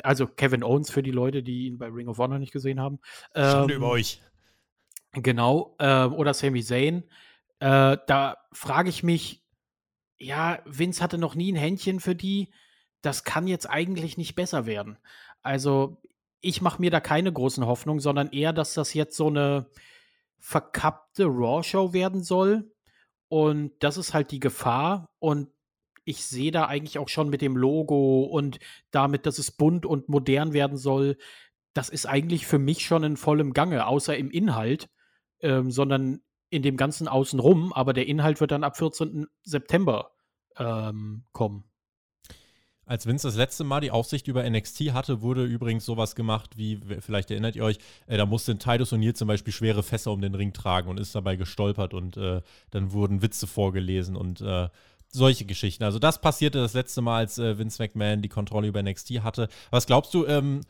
Also 0.03 0.27
Kevin 0.27 0.62
Owens 0.62 0.91
für 0.91 1.03
die 1.03 1.11
Leute, 1.11 1.43
die 1.43 1.67
ihn 1.67 1.79
bei 1.79 1.87
Ring 1.87 2.09
of 2.09 2.19
Honor 2.19 2.39
nicht 2.39 2.53
gesehen 2.53 2.81
haben. 2.81 2.99
Ähm, 3.35 3.51
Schande 3.51 3.75
über 3.75 3.89
euch. 3.89 4.21
Genau, 5.12 5.75
äh, 5.79 6.05
oder 6.05 6.35
Sami 6.35 6.62
Zayn. 6.62 7.05
Äh, 7.61 7.97
da 8.07 8.37
frage 8.53 8.91
ich 8.91 9.03
mich, 9.03 9.43
ja, 10.19 10.59
Vince 10.67 11.03
hatte 11.03 11.19
noch 11.19 11.35
nie 11.35 11.53
ein 11.53 11.57
Händchen 11.57 12.01
für 12.01 12.15
die. 12.15 12.51
Das 13.01 13.25
kann 13.25 13.47
jetzt 13.47 13.69
eigentlich 13.69 14.17
nicht 14.19 14.35
besser 14.35 14.67
werden. 14.67 14.99
Also, 15.43 16.03
ich 16.41 16.61
mache 16.61 16.81
mir 16.81 16.91
da 16.91 17.01
keine 17.01 17.33
großen 17.33 17.67
Hoffnungen, 17.67 18.01
sondern 18.01 18.31
eher, 18.31 18.53
dass 18.53 18.75
das 18.75 18.95
jetzt 18.95 19.17
so 19.17 19.29
eine 19.29 19.67
verkappte 20.39 21.25
Raw-Show 21.25 21.93
werden 21.93 22.23
soll. 22.23 22.71
Und 23.29 23.73
das 23.81 23.97
ist 23.97 24.15
halt 24.15 24.31
die 24.31 24.41
Gefahr. 24.41 25.09
Und 25.19 25.49
ich 26.05 26.25
sehe 26.25 26.53
da 26.53 26.67
eigentlich 26.67 26.99
auch 26.99 27.09
schon 27.09 27.29
mit 27.29 27.43
dem 27.43 27.57
Logo 27.57 28.23
und 28.23 28.59
damit, 28.91 29.27
dass 29.27 29.39
es 29.39 29.51
bunt 29.51 29.85
und 29.85 30.09
modern 30.09 30.53
werden 30.53 30.77
soll, 30.77 31.17
das 31.75 31.89
ist 31.89 32.07
eigentlich 32.07 32.47
für 32.47 32.59
mich 32.59 32.87
schon 32.87 33.03
in 33.03 33.17
vollem 33.17 33.53
Gange, 33.53 33.87
außer 33.87 34.17
im 34.17 34.31
Inhalt, 34.31 34.89
ähm, 35.41 35.71
sondern 35.71 36.21
in 36.49 36.62
dem 36.62 36.77
ganzen 36.77 37.09
Außenrum. 37.09 37.73
Aber 37.73 37.93
der 37.93 38.07
Inhalt 38.07 38.41
wird 38.41 38.53
dann 38.53 38.65
ab 38.65 38.77
14. 38.77 39.27
September 39.43 40.12
ähm, 40.57 41.25
kommen. 41.33 41.65
Als 42.88 43.05
Vince 43.05 43.27
das 43.27 43.35
letzte 43.35 43.64
Mal 43.64 43.81
die 43.81 43.90
Aufsicht 43.90 44.29
über 44.29 44.49
NXT 44.49 44.92
hatte, 44.92 45.20
wurde 45.20 45.44
übrigens 45.44 45.85
sowas 45.85 46.14
gemacht, 46.14 46.57
wie, 46.57 46.79
vielleicht 47.01 47.33
erinnert 47.33 47.57
ihr 47.57 47.64
euch, 47.64 47.79
äh, 48.07 48.16
da 48.16 48.27
musste 48.27 48.57
Titus 48.59 48.92
O'Neill 48.92 49.14
zum 49.14 49.27
Beispiel 49.27 49.53
schwere 49.53 49.83
Fässer 49.83 50.12
um 50.12 50.20
den 50.20 50.37
Ring 50.37 50.53
tragen 50.53 50.88
und 50.88 51.01
ist 51.01 51.12
dabei 51.12 51.35
gestolpert 51.35 51.94
und 51.94 52.16
äh, 52.16 52.42
dann 52.70 52.92
wurden 52.92 53.22
Witze 53.22 53.49
vorgelesen 53.49 54.14
und 54.14 54.40
äh, 54.40 54.68
solche 55.09 55.46
Geschichten. 55.46 55.83
Also 55.83 55.99
das 55.99 56.20
passierte 56.20 56.59
das 56.59 56.75
letzte 56.75 57.03
Mal, 57.03 57.18
als 57.18 57.38
äh, 57.38 57.59
Vince 57.59 57.83
McMahon 57.83 58.22
die 58.22 58.29
Kontrolle 58.29 58.68
über 58.68 58.81
NXT 58.81 59.22
hatte. 59.25 59.49
Was 59.70 59.87
glaubst 59.87 60.14
du, 60.14 60.25
ähm, 60.25 60.61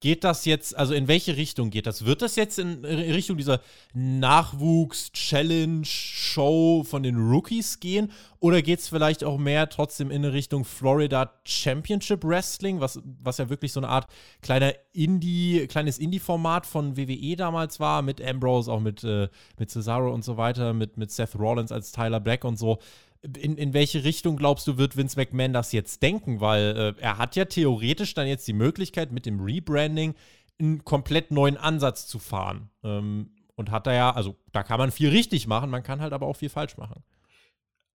Geht 0.00 0.24
das 0.24 0.44
jetzt, 0.46 0.74
also 0.76 0.94
in 0.94 1.06
welche 1.08 1.36
Richtung 1.36 1.68
geht 1.68 1.86
das? 1.86 2.06
Wird 2.06 2.22
das 2.22 2.34
jetzt 2.34 2.58
in 2.58 2.82
Richtung 2.86 3.36
dieser 3.36 3.60
Nachwuchs-Challenge-Show 3.92 6.84
von 6.84 7.02
den 7.02 7.16
Rookies 7.16 7.80
gehen? 7.80 8.10
Oder 8.38 8.62
geht 8.62 8.78
es 8.78 8.88
vielleicht 8.88 9.24
auch 9.24 9.36
mehr 9.36 9.68
trotzdem 9.68 10.10
in 10.10 10.24
Richtung 10.24 10.64
Florida 10.64 11.34
Championship 11.44 12.24
Wrestling, 12.24 12.80
was, 12.80 12.98
was 13.22 13.36
ja 13.36 13.50
wirklich 13.50 13.74
so 13.74 13.80
eine 13.80 13.90
Art 13.90 14.06
kleiner 14.40 14.72
Indie, 14.94 15.66
kleines 15.66 15.98
Indie-Format 15.98 16.64
von 16.64 16.96
WWE 16.96 17.36
damals 17.36 17.78
war, 17.78 18.00
mit 18.00 18.22
Ambrose, 18.22 18.72
auch 18.72 18.80
mit, 18.80 19.04
äh, 19.04 19.28
mit 19.58 19.70
Cesaro 19.70 20.14
und 20.14 20.24
so 20.24 20.38
weiter, 20.38 20.72
mit, 20.72 20.96
mit 20.96 21.10
Seth 21.10 21.38
Rollins 21.38 21.72
als 21.72 21.92
Tyler 21.92 22.20
Black 22.20 22.44
und 22.44 22.58
so 22.58 22.78
in, 23.22 23.56
in 23.56 23.74
welche 23.74 24.04
Richtung 24.04 24.36
glaubst 24.36 24.66
du, 24.66 24.78
wird 24.78 24.96
Vince 24.96 25.18
McMahon 25.18 25.52
das 25.52 25.72
jetzt 25.72 26.02
denken? 26.02 26.40
Weil 26.40 26.94
äh, 26.98 27.02
er 27.02 27.18
hat 27.18 27.36
ja 27.36 27.44
theoretisch 27.44 28.14
dann 28.14 28.26
jetzt 28.26 28.48
die 28.48 28.52
Möglichkeit, 28.52 29.12
mit 29.12 29.26
dem 29.26 29.40
Rebranding 29.40 30.14
einen 30.58 30.84
komplett 30.84 31.30
neuen 31.30 31.56
Ansatz 31.56 32.06
zu 32.06 32.18
fahren. 32.18 32.70
Ähm, 32.82 33.30
und 33.54 33.70
hat 33.70 33.86
da 33.86 33.92
ja, 33.92 34.10
also 34.10 34.36
da 34.52 34.62
kann 34.62 34.78
man 34.78 34.90
viel 34.90 35.10
richtig 35.10 35.46
machen, 35.46 35.68
man 35.68 35.82
kann 35.82 36.00
halt 36.00 36.14
aber 36.14 36.26
auch 36.26 36.36
viel 36.36 36.48
falsch 36.48 36.78
machen. 36.78 37.02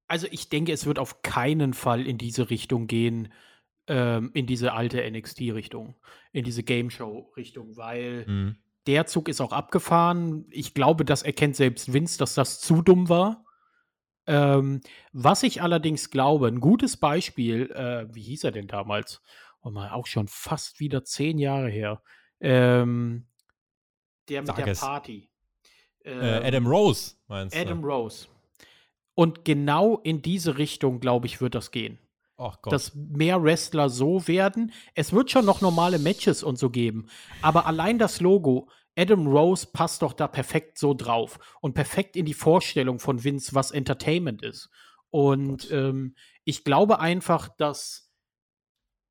Also 0.08 0.28
ich 0.30 0.50
denke, 0.50 0.72
es 0.72 0.86
wird 0.86 1.00
auf 1.00 1.24
keinen 1.24 1.74
Fall 1.74 2.06
in 2.06 2.20
diese 2.20 2.52
Richtung 2.52 2.86
gehen, 2.86 3.30
ähm, 3.88 4.30
in 4.36 4.46
diese 4.46 4.74
alte 4.74 5.10
NXT-Richtung, 5.10 5.96
in 6.32 6.44
diese 6.44 6.62
Game 6.62 6.92
Show-Richtung, 6.92 7.78
weil 7.78 8.26
mhm. 8.28 8.56
der 8.86 9.08
Zug 9.08 9.28
ist 9.28 9.42
auch 9.42 9.52
abgefahren. 9.52 10.46
Ich 10.52 10.76
glaube, 10.76 11.06
das 11.06 11.24
erkennt 11.24 11.56
selbst 11.56 11.92
Vince, 11.92 12.20
dass 12.20 12.36
das 12.36 12.60
zu 12.60 12.84
dumm 12.84 13.10
war. 13.10 13.45
Ähm, 14.28 14.82
was 15.14 15.44
ich 15.44 15.62
allerdings 15.62 16.10
glaube, 16.10 16.48
ein 16.48 16.60
gutes 16.60 16.98
Beispiel, 16.98 17.72
äh, 17.72 18.14
wie 18.14 18.24
hieß 18.24 18.44
er 18.44 18.52
denn 18.52 18.68
damals? 18.68 19.22
Oh 19.62 19.70
mal, 19.70 19.92
auch 19.92 20.08
schon 20.08 20.28
fast 20.28 20.80
wieder 20.80 21.04
zehn 21.04 21.38
Jahre 21.38 21.70
her. 21.70 22.02
Ähm, 22.40 23.28
der 24.30 24.42
mit 24.42 24.48
Sag 24.48 24.56
der 24.58 24.68
es. 24.68 24.80
Party. 24.80 25.30
Ähm, 26.04 26.22
äh, 26.22 26.48
Adam 26.48 26.68
Rose, 26.68 27.16
meinst 27.28 27.56
du? 27.56 27.60
Adam 27.60 27.84
Rose. 27.84 28.28
Und 29.16 29.46
genau 29.46 29.98
in 30.00 30.22
diese 30.22 30.58
Richtung, 30.58 31.00
glaube 31.00 31.26
ich, 31.26 31.42
wird 31.42 31.56
das 31.56 31.72
gehen. 31.72 32.00
Ach 32.38 32.62
Gott. 32.62 32.74
Dass 32.74 32.94
mehr 32.96 33.42
Wrestler 33.42 33.90
so 33.90 34.28
werden. 34.28 34.74
Es 34.94 35.14
wird 35.14 35.32
schon 35.32 35.46
noch 35.46 35.62
normale 35.62 36.00
Matches 36.00 36.44
und 36.44 36.58
so 36.60 36.70
geben. 36.70 37.08
Aber 37.42 37.66
allein 37.66 37.98
das 37.98 38.20
Logo, 38.20 38.70
Adam 38.98 39.28
Rose 39.28 39.68
passt 39.72 40.02
doch 40.02 40.14
da 40.14 40.28
perfekt 40.28 40.78
so 40.78 40.94
drauf 40.94 41.40
und 41.62 41.74
perfekt 41.74 42.16
in 42.16 42.26
die 42.26 42.34
Vorstellung 42.34 43.00
von 43.00 43.24
Vince, 43.24 43.54
was 43.54 43.72
Entertainment 43.72 44.42
ist. 44.42 44.70
Und 45.10 45.70
ähm, 45.72 46.16
ich 46.44 46.64
glaube 46.64 47.00
einfach, 47.00 47.50
dass 47.58 48.12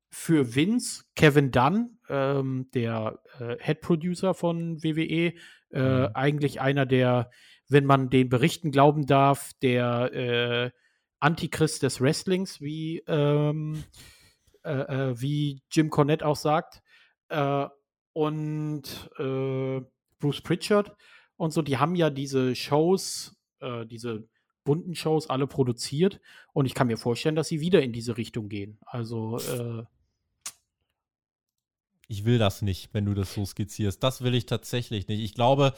für 0.09 0.55
Vince 0.55 1.03
Kevin 1.15 1.51
Dunn, 1.51 1.97
ähm, 2.09 2.69
der 2.73 3.19
äh, 3.39 3.57
Head 3.59 3.81
Producer 3.81 4.33
von 4.33 4.81
WWE, 4.83 5.33
äh, 5.71 5.79
mhm. 5.79 6.09
eigentlich 6.13 6.61
einer 6.61 6.85
der, 6.85 7.29
wenn 7.67 7.85
man 7.85 8.09
den 8.09 8.29
Berichten 8.29 8.71
glauben 8.71 9.05
darf, 9.05 9.51
der 9.61 10.13
äh, 10.13 10.71
Antichrist 11.19 11.83
des 11.83 11.99
Wrestlings, 12.01 12.61
wie, 12.61 13.03
ähm, 13.07 13.83
äh, 14.63 14.71
äh, 14.71 15.19
wie 15.19 15.63
Jim 15.71 15.89
Cornette 15.89 16.25
auch 16.25 16.35
sagt. 16.35 16.81
Und 18.15 19.09
äh, 19.19 19.81
Bruce 20.19 20.39
Pritchard 20.39 20.95
und 21.35 21.51
so, 21.51 21.61
die 21.61 21.77
haben 21.77 21.95
ja 21.95 22.09
diese 22.09 22.55
Shows, 22.55 23.35
äh, 23.59 23.85
diese 23.85 24.25
bunten 24.63 24.95
Shows 24.95 25.29
alle 25.29 25.47
produziert 25.47 26.21
und 26.53 26.65
ich 26.65 26.73
kann 26.73 26.87
mir 26.87 26.95
vorstellen, 26.95 27.35
dass 27.35 27.49
sie 27.49 27.59
wieder 27.59 27.81
in 27.81 27.91
diese 27.91 28.15
Richtung 28.15 28.47
gehen. 28.47 28.79
Also 28.85 29.37
äh, 29.39 29.83
ich 32.07 32.23
will 32.23 32.37
das 32.37 32.61
nicht, 32.61 32.93
wenn 32.93 33.03
du 33.03 33.13
das 33.13 33.33
so 33.33 33.45
skizzierst. 33.45 34.01
Das 34.01 34.21
will 34.21 34.33
ich 34.33 34.45
tatsächlich 34.45 35.09
nicht. 35.09 35.19
Ich 35.19 35.33
glaube, 35.33 35.73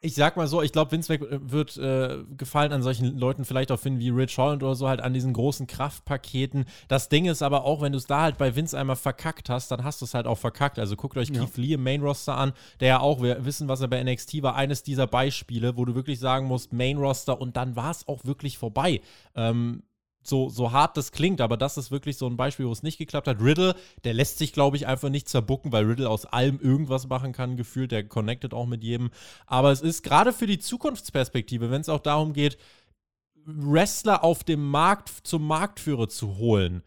ich 0.00 0.14
sag 0.14 0.36
mal 0.36 0.46
so, 0.46 0.62
ich 0.62 0.70
glaube, 0.70 0.92
Vince 0.92 1.12
Mac 1.12 1.26
wird 1.28 1.76
äh, 1.76 2.18
gefallen 2.36 2.72
an 2.72 2.82
solchen 2.82 3.18
Leuten 3.18 3.44
vielleicht 3.44 3.72
auch 3.72 3.80
finden 3.80 3.98
wie 3.98 4.10
Rich 4.10 4.38
Holland 4.38 4.62
oder 4.62 4.76
so, 4.76 4.88
halt 4.88 5.00
an 5.00 5.12
diesen 5.12 5.32
großen 5.32 5.66
Kraftpaketen. 5.66 6.66
Das 6.86 7.08
Ding 7.08 7.26
ist 7.26 7.42
aber 7.42 7.64
auch, 7.64 7.80
wenn 7.80 7.92
du 7.92 7.98
es 7.98 8.06
da 8.06 8.22
halt 8.22 8.38
bei 8.38 8.54
Vince 8.54 8.78
einmal 8.78 8.94
verkackt 8.94 9.50
hast, 9.50 9.72
dann 9.72 9.82
hast 9.82 10.00
du 10.00 10.04
es 10.04 10.14
halt 10.14 10.26
auch 10.26 10.38
verkackt. 10.38 10.78
Also 10.78 10.94
guckt 10.94 11.16
euch 11.16 11.30
ja. 11.30 11.40
Keith 11.40 11.56
Lee 11.56 11.72
im 11.72 11.82
Main 11.82 12.02
Roster 12.02 12.36
an, 12.36 12.52
der 12.78 12.88
ja 12.88 13.00
auch, 13.00 13.22
wir 13.22 13.44
wissen, 13.44 13.66
was 13.66 13.80
er 13.80 13.88
bei 13.88 14.02
NXT 14.02 14.42
war, 14.42 14.54
eines 14.54 14.84
dieser 14.84 15.08
Beispiele, 15.08 15.76
wo 15.76 15.84
du 15.84 15.96
wirklich 15.96 16.20
sagen 16.20 16.46
musst, 16.46 16.72
Main 16.72 16.98
Roster 16.98 17.40
und 17.40 17.56
dann 17.56 17.74
war 17.74 17.90
es 17.90 18.06
auch 18.06 18.24
wirklich 18.24 18.56
vorbei. 18.56 19.00
Ähm, 19.34 19.82
so, 20.28 20.48
so 20.48 20.72
hart 20.72 20.96
das 20.96 21.12
klingt, 21.12 21.40
aber 21.40 21.56
das 21.56 21.76
ist 21.76 21.90
wirklich 21.90 22.16
so 22.16 22.26
ein 22.26 22.36
Beispiel, 22.36 22.66
wo 22.66 22.72
es 22.72 22.82
nicht 22.82 22.98
geklappt 22.98 23.28
hat. 23.28 23.40
Riddle, 23.40 23.74
der 24.04 24.14
lässt 24.14 24.38
sich, 24.38 24.52
glaube 24.52 24.76
ich, 24.76 24.86
einfach 24.86 25.08
nicht 25.08 25.28
zerbucken, 25.28 25.72
weil 25.72 25.84
Riddle 25.84 26.08
aus 26.08 26.26
allem 26.26 26.60
irgendwas 26.60 27.08
machen 27.08 27.32
kann, 27.32 27.56
gefühlt. 27.56 27.92
Der 27.92 28.06
connectet 28.06 28.54
auch 28.54 28.66
mit 28.66 28.84
jedem. 28.84 29.10
Aber 29.46 29.72
es 29.72 29.80
ist 29.80 30.02
gerade 30.02 30.32
für 30.32 30.46
die 30.46 30.58
Zukunftsperspektive, 30.58 31.70
wenn 31.70 31.80
es 31.80 31.88
auch 31.88 32.00
darum 32.00 32.32
geht, 32.32 32.58
Wrestler 33.44 34.24
auf 34.24 34.44
dem 34.44 34.68
Markt 34.68 35.08
zum 35.22 35.46
Marktführer 35.46 36.08
zu 36.08 36.36
holen 36.36 36.82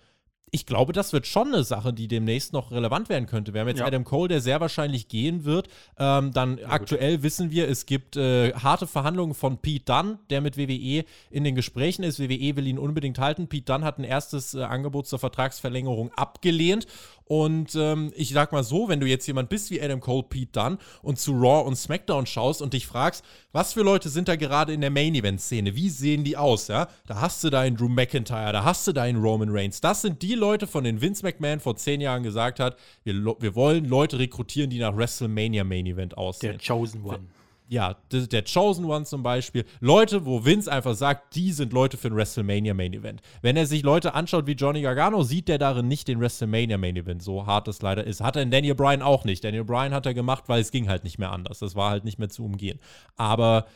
ich 0.53 0.65
glaube, 0.65 0.91
das 0.91 1.13
wird 1.13 1.27
schon 1.27 1.47
eine 1.47 1.63
Sache, 1.63 1.93
die 1.93 2.09
demnächst 2.09 2.51
noch 2.51 2.71
relevant 2.71 3.07
werden 3.07 3.25
könnte. 3.25 3.53
Wir 3.53 3.61
haben 3.61 3.69
jetzt 3.69 3.79
ja. 3.79 3.85
Adam 3.85 4.03
Cole, 4.03 4.27
der 4.27 4.41
sehr 4.41 4.59
wahrscheinlich 4.59 5.07
gehen 5.07 5.45
wird. 5.45 5.69
Ähm, 5.97 6.33
dann 6.33 6.57
ja, 6.57 6.67
aktuell 6.67 7.15
gut. 7.15 7.23
wissen 7.23 7.51
wir, 7.51 7.69
es 7.69 7.85
gibt 7.85 8.17
äh, 8.17 8.51
harte 8.53 8.85
Verhandlungen 8.85 9.33
von 9.33 9.59
Pete 9.59 9.85
Dunn, 9.85 10.19
der 10.29 10.41
mit 10.41 10.57
WWE 10.57 11.05
in 11.29 11.45
den 11.45 11.55
Gesprächen 11.55 12.03
ist. 12.03 12.19
WWE 12.19 12.57
will 12.57 12.67
ihn 12.67 12.77
unbedingt 12.77 13.17
halten. 13.17 13.47
Pete 13.47 13.71
Dunn 13.71 13.85
hat 13.85 13.97
ein 13.97 14.03
erstes 14.03 14.53
äh, 14.53 14.61
Angebot 14.61 15.07
zur 15.07 15.19
Vertragsverlängerung 15.19 16.11
abgelehnt. 16.17 16.85
Und 17.31 17.75
ähm, 17.75 18.11
ich 18.17 18.31
sag 18.31 18.51
mal 18.51 18.61
so, 18.61 18.89
wenn 18.89 18.99
du 18.99 19.07
jetzt 19.07 19.25
jemand 19.25 19.47
bist 19.47 19.71
wie 19.71 19.81
Adam 19.81 20.01
Cole, 20.01 20.23
Pete 20.23 20.51
Dunn 20.51 20.77
und 21.01 21.17
zu 21.17 21.31
Raw 21.31 21.65
und 21.65 21.77
SmackDown 21.77 22.25
schaust 22.25 22.61
und 22.61 22.73
dich 22.73 22.85
fragst, 22.85 23.23
was 23.53 23.71
für 23.71 23.83
Leute 23.83 24.09
sind 24.09 24.27
da 24.27 24.35
gerade 24.35 24.73
in 24.73 24.81
der 24.81 24.89
Main-Event-Szene? 24.89 25.73
Wie 25.73 25.87
sehen 25.87 26.25
die 26.25 26.35
aus? 26.35 26.67
Ja? 26.67 26.89
Da 27.07 27.21
hast 27.21 27.41
du 27.45 27.49
deinen 27.49 27.77
Drew 27.77 27.87
McIntyre, 27.87 28.51
da 28.51 28.65
hast 28.65 28.85
du 28.85 28.91
deinen 28.91 29.21
Roman 29.21 29.47
Reigns. 29.49 29.79
Das 29.79 30.01
sind 30.01 30.21
die 30.21 30.35
Leute, 30.35 30.67
von 30.67 30.83
denen 30.83 30.99
Vince 30.99 31.23
McMahon 31.23 31.61
vor 31.61 31.77
zehn 31.77 32.01
Jahren 32.01 32.23
gesagt 32.23 32.59
hat, 32.59 32.75
wir, 33.05 33.13
wir 33.15 33.55
wollen 33.55 33.85
Leute 33.85 34.19
rekrutieren, 34.19 34.69
die 34.69 34.79
nach 34.79 34.97
WrestleMania 34.97 35.63
Main 35.63 35.85
Event 35.85 36.17
aussehen. 36.17 36.57
Der 36.57 36.59
Chosen 36.59 37.05
One 37.05 37.27
ja, 37.71 37.95
der 38.11 38.43
Chosen 38.43 38.83
One 38.83 39.05
zum 39.05 39.23
Beispiel, 39.23 39.63
Leute, 39.79 40.25
wo 40.25 40.43
Vince 40.43 40.69
einfach 40.69 40.93
sagt, 40.93 41.35
die 41.35 41.53
sind 41.53 41.71
Leute 41.71 41.95
für 41.95 42.09
ein 42.09 42.15
WrestleMania 42.17 42.73
Main 42.73 42.91
Event. 42.93 43.21
Wenn 43.41 43.55
er 43.55 43.65
sich 43.65 43.81
Leute 43.81 44.13
anschaut 44.13 44.45
wie 44.45 44.55
Johnny 44.55 44.81
Gargano, 44.81 45.23
sieht 45.23 45.47
er 45.47 45.57
darin 45.57 45.87
nicht 45.87 46.09
den 46.09 46.19
WrestleMania 46.19 46.77
Main 46.77 46.97
Event, 46.97 47.23
so 47.23 47.45
hart 47.45 47.69
es 47.69 47.81
leider 47.81 48.05
ist. 48.05 48.19
Hat 48.19 48.35
er 48.35 48.41
in 48.41 48.51
Daniel 48.51 48.75
Bryan 48.75 49.01
auch 49.01 49.23
nicht. 49.23 49.41
Daniel 49.45 49.63
Bryan 49.63 49.93
hat 49.93 50.05
er 50.05 50.13
gemacht, 50.13 50.43
weil 50.47 50.59
es 50.59 50.71
ging 50.71 50.89
halt 50.89 51.05
nicht 51.05 51.17
mehr 51.17 51.31
anders. 51.31 51.59
Das 51.59 51.73
war 51.73 51.91
halt 51.91 52.03
nicht 52.03 52.19
mehr 52.19 52.27
zu 52.27 52.43
umgehen. 52.43 52.77
Aber 53.15 53.67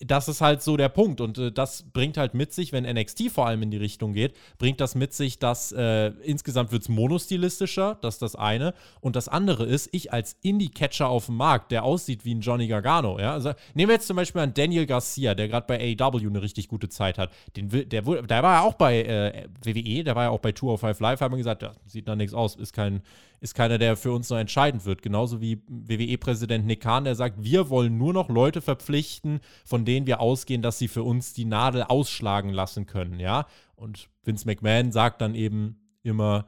das 0.00 0.28
ist 0.28 0.40
halt 0.40 0.62
so 0.62 0.76
der 0.76 0.88
Punkt. 0.88 1.20
Und 1.20 1.38
äh, 1.38 1.52
das 1.52 1.84
bringt 1.92 2.16
halt 2.16 2.34
mit 2.34 2.52
sich, 2.52 2.72
wenn 2.72 2.84
NXT 2.84 3.30
vor 3.30 3.46
allem 3.46 3.62
in 3.62 3.70
die 3.70 3.76
Richtung 3.76 4.14
geht, 4.14 4.34
bringt 4.58 4.80
das 4.80 4.94
mit 4.94 5.12
sich, 5.12 5.38
dass 5.38 5.72
äh, 5.72 6.08
insgesamt 6.22 6.72
wird 6.72 6.82
es 6.82 6.88
monostilistischer, 6.88 7.98
das 8.00 8.14
ist 8.14 8.22
das 8.22 8.36
eine. 8.36 8.74
Und 9.00 9.16
das 9.16 9.28
andere 9.28 9.64
ist, 9.66 9.90
ich 9.92 10.12
als 10.12 10.36
Indie-Catcher 10.42 11.08
auf 11.08 11.26
dem 11.26 11.36
Markt, 11.36 11.70
der 11.70 11.84
aussieht 11.84 12.24
wie 12.24 12.34
ein 12.34 12.40
Johnny 12.40 12.66
Gargano, 12.66 13.18
ja. 13.18 13.32
Also 13.32 13.52
nehmen 13.74 13.90
wir 13.90 13.94
jetzt 13.94 14.06
zum 14.06 14.16
Beispiel 14.16 14.40
an 14.40 14.54
Daniel 14.54 14.86
Garcia, 14.86 15.34
der 15.34 15.48
gerade 15.48 15.66
bei 15.66 15.96
AEW 16.00 16.26
eine 16.26 16.42
richtig 16.42 16.68
gute 16.68 16.88
Zeit 16.88 17.18
hat. 17.18 17.30
Den, 17.56 17.68
der, 17.68 18.02
der 18.02 18.02
war 18.42 18.54
ja 18.54 18.62
auch 18.62 18.74
bei 18.74 19.02
äh, 19.02 19.48
WWE, 19.62 20.04
der 20.04 20.16
war 20.16 20.24
ja 20.24 20.30
auch 20.30 20.40
bei 20.40 20.52
205 20.52 21.00
Live, 21.00 21.20
haben 21.20 21.32
wir 21.32 21.38
gesagt, 21.38 21.62
ja, 21.62 21.72
sieht 21.86 22.08
da 22.08 22.16
nichts 22.16 22.34
aus, 22.34 22.56
ist 22.56 22.72
kein, 22.72 23.02
ist 23.40 23.54
keiner, 23.54 23.78
der 23.78 23.96
für 23.96 24.12
uns 24.12 24.28
noch 24.28 24.36
entscheidend 24.36 24.84
wird. 24.84 25.02
Genauso 25.02 25.40
wie 25.40 25.62
WWE-Präsident 25.66 26.66
Nick 26.66 26.82
Khan, 26.82 27.04
der 27.04 27.14
sagt, 27.14 27.42
wir 27.42 27.70
wollen 27.70 27.96
nur 27.96 28.12
noch 28.12 28.28
Leute 28.28 28.60
verpflichten, 28.60 29.40
von 29.64 29.84
denen 29.84 30.06
wir 30.06 30.20
ausgehen, 30.20 30.62
dass 30.62 30.78
sie 30.78 30.88
für 30.88 31.02
uns 31.02 31.32
die 31.32 31.46
Nadel 31.46 31.82
ausschlagen 31.84 32.50
lassen 32.50 32.86
können, 32.86 33.18
ja. 33.18 33.46
Und 33.76 34.08
Vince 34.24 34.46
McMahon 34.46 34.92
sagt 34.92 35.22
dann 35.22 35.34
eben 35.34 35.76
immer, 36.02 36.46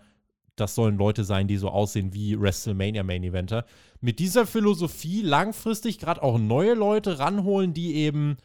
das 0.57 0.75
sollen 0.75 0.99
Leute 0.99 1.25
sein, 1.25 1.49
die 1.49 1.57
so 1.57 1.71
aussehen 1.71 2.13
wie 2.13 2.39
WrestleMania 2.39 3.03
Main 3.03 3.25
Eventer. 3.25 3.65
Mit 4.03 4.19
dieser 4.19 4.47
Philosophie 4.47 5.23
langfristig 5.23 5.99
gerade 5.99 6.23
auch 6.23 6.39
neue 6.39 6.75
Leute 6.75 7.19
ranholen, 7.19 7.73
die 7.73 7.95
eben 7.95 8.37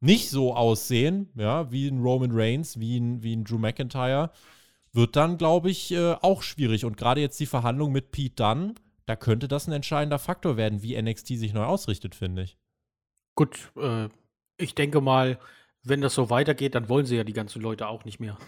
nicht 0.00 0.30
so 0.30 0.54
aussehen, 0.56 1.28
ja, 1.36 1.70
wie 1.70 1.88
ein 1.88 2.00
Roman 2.00 2.32
Reigns, 2.32 2.80
wie 2.80 2.98
ein, 2.98 3.22
wie 3.22 3.36
ein 3.36 3.44
Drew 3.44 3.58
McIntyre 3.58 4.30
wird 4.92 5.16
dann, 5.16 5.38
glaube 5.38 5.70
ich, 5.70 5.92
äh, 5.92 6.14
auch 6.20 6.42
schwierig. 6.42 6.84
Und 6.84 6.96
gerade 6.96 7.20
jetzt 7.20 7.40
die 7.40 7.46
Verhandlung 7.46 7.92
mit 7.92 8.10
Pete 8.10 8.36
Dunn, 8.36 8.74
da 9.06 9.16
könnte 9.16 9.48
das 9.48 9.66
ein 9.66 9.72
entscheidender 9.72 10.18
Faktor 10.18 10.56
werden, 10.56 10.82
wie 10.82 11.00
NXT 11.00 11.28
sich 11.38 11.52
neu 11.52 11.64
ausrichtet, 11.64 12.14
finde 12.14 12.42
ich. 12.42 12.58
Gut, 13.34 13.72
äh, 13.76 14.08
ich 14.58 14.74
denke 14.74 15.00
mal, 15.00 15.38
wenn 15.82 16.00
das 16.00 16.14
so 16.14 16.30
weitergeht, 16.30 16.74
dann 16.74 16.88
wollen 16.88 17.06
sie 17.06 17.16
ja 17.16 17.24
die 17.24 17.32
ganzen 17.32 17.62
Leute 17.62 17.88
auch 17.88 18.04
nicht 18.04 18.20
mehr. 18.20 18.38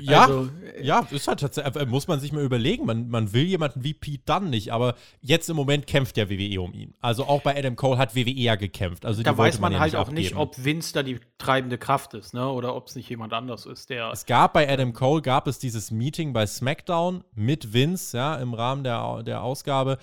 Ja, 0.00 0.22
also, 0.22 0.48
äh, 0.76 0.84
ja, 0.84 1.06
ist 1.10 1.28
halt 1.28 1.40
tatsächlich, 1.40 1.76
äh, 1.76 1.86
muss 1.86 2.08
man 2.08 2.20
sich 2.20 2.32
mal 2.32 2.42
überlegen. 2.42 2.86
Man, 2.86 3.08
man 3.08 3.32
will 3.32 3.44
jemanden 3.44 3.84
wie 3.84 3.94
Pete 3.94 4.22
Dunn 4.24 4.50
nicht, 4.50 4.72
aber 4.72 4.94
jetzt 5.20 5.48
im 5.50 5.56
Moment 5.56 5.86
kämpft 5.86 6.16
ja 6.16 6.28
WWE 6.30 6.60
um 6.60 6.72
ihn. 6.72 6.94
Also 7.00 7.26
auch 7.26 7.42
bei 7.42 7.56
Adam 7.56 7.76
Cole 7.76 7.98
hat 7.98 8.14
WWE 8.14 8.30
ja 8.30 8.54
gekämpft. 8.54 9.04
Also 9.04 9.22
da 9.22 9.36
weiß 9.36 9.60
man, 9.60 9.72
man 9.72 9.72
ja 9.72 9.80
halt 9.80 9.92
nicht 9.92 9.98
auch 9.98 10.08
abgeben. 10.08 10.22
nicht, 10.22 10.36
ob 10.36 10.64
Vince 10.64 10.92
da 10.94 11.02
die 11.02 11.20
treibende 11.38 11.78
Kraft 11.78 12.14
ist, 12.14 12.34
ne? 12.34 12.48
Oder 12.48 12.74
ob 12.74 12.88
es 12.88 12.96
nicht 12.96 13.08
jemand 13.08 13.32
anders 13.32 13.66
ist, 13.66 13.90
der. 13.90 14.10
Es 14.10 14.26
gab 14.26 14.52
bei 14.52 14.68
Adam 14.68 14.92
Cole 14.92 15.22
gab 15.22 15.46
es 15.46 15.58
dieses 15.58 15.90
Meeting 15.90 16.32
bei 16.32 16.46
SmackDown 16.46 17.24
mit 17.34 17.72
Vince, 17.72 18.16
ja, 18.16 18.36
im 18.36 18.54
Rahmen 18.54 18.84
der, 18.84 19.22
der 19.22 19.42
Ausgabe. 19.42 19.98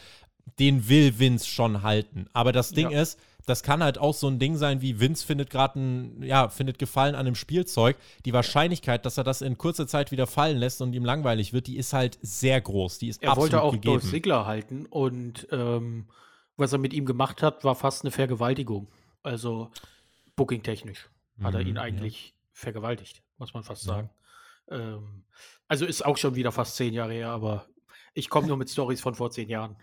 Den 0.59 0.89
will 0.89 1.19
Vince 1.19 1.47
schon 1.47 1.83
halten. 1.83 2.27
Aber 2.33 2.51
das 2.51 2.71
Ding 2.71 2.89
ja. 2.89 3.01
ist, 3.01 3.19
das 3.49 3.63
kann 3.63 3.83
halt 3.83 3.97
auch 3.97 4.13
so 4.13 4.27
ein 4.27 4.39
Ding 4.39 4.55
sein, 4.55 4.81
wie 4.81 4.99
Vince 4.99 5.25
findet 5.25 5.49
gerade 5.49 5.79
ein, 5.79 6.23
ja, 6.23 6.49
findet 6.49 6.77
Gefallen 6.77 7.15
an 7.15 7.21
einem 7.21 7.35
Spielzeug. 7.35 7.97
Die 8.25 8.33
Wahrscheinlichkeit, 8.33 9.05
dass 9.05 9.17
er 9.17 9.23
das 9.23 9.41
in 9.41 9.57
kurzer 9.57 9.87
Zeit 9.87 10.11
wieder 10.11 10.27
fallen 10.27 10.57
lässt 10.57 10.81
und 10.81 10.93
ihm 10.93 11.03
langweilig 11.03 11.51
wird, 11.51 11.67
die 11.67 11.77
ist 11.77 11.93
halt 11.93 12.19
sehr 12.21 12.61
groß. 12.61 12.99
Die 12.99 13.09
ist 13.09 13.23
er 13.23 13.35
wollte 13.35 13.61
auch 13.61 13.73
gegeben. 13.73 13.93
Dolph 13.93 14.09
Ziggler 14.09 14.45
halten 14.45 14.85
und 14.85 15.47
ähm, 15.51 16.07
was 16.57 16.73
er 16.73 16.79
mit 16.79 16.93
ihm 16.93 17.05
gemacht 17.05 17.41
hat, 17.41 17.63
war 17.63 17.75
fast 17.75 18.03
eine 18.03 18.11
Vergewaltigung. 18.11 18.87
Also 19.23 19.71
booking-technisch 20.35 21.09
hat 21.41 21.53
er 21.55 21.61
ihn 21.61 21.71
mhm, 21.71 21.77
eigentlich 21.77 22.27
ja. 22.27 22.33
vergewaltigt, 22.53 23.23
muss 23.37 23.53
man 23.53 23.63
fast 23.63 23.83
sagen. 23.83 24.09
Ja. 24.69 24.77
Ähm, 24.77 25.23
also 25.67 25.85
ist 25.85 26.05
auch 26.05 26.17
schon 26.17 26.35
wieder 26.35 26.51
fast 26.51 26.75
zehn 26.75 26.93
Jahre 26.93 27.13
her, 27.13 27.29
aber 27.29 27.65
ich 28.13 28.29
komme 28.29 28.47
nur 28.47 28.57
mit 28.57 28.69
Stories 28.69 29.01
von 29.01 29.15
vor 29.15 29.31
zehn 29.31 29.49
Jahren. 29.49 29.75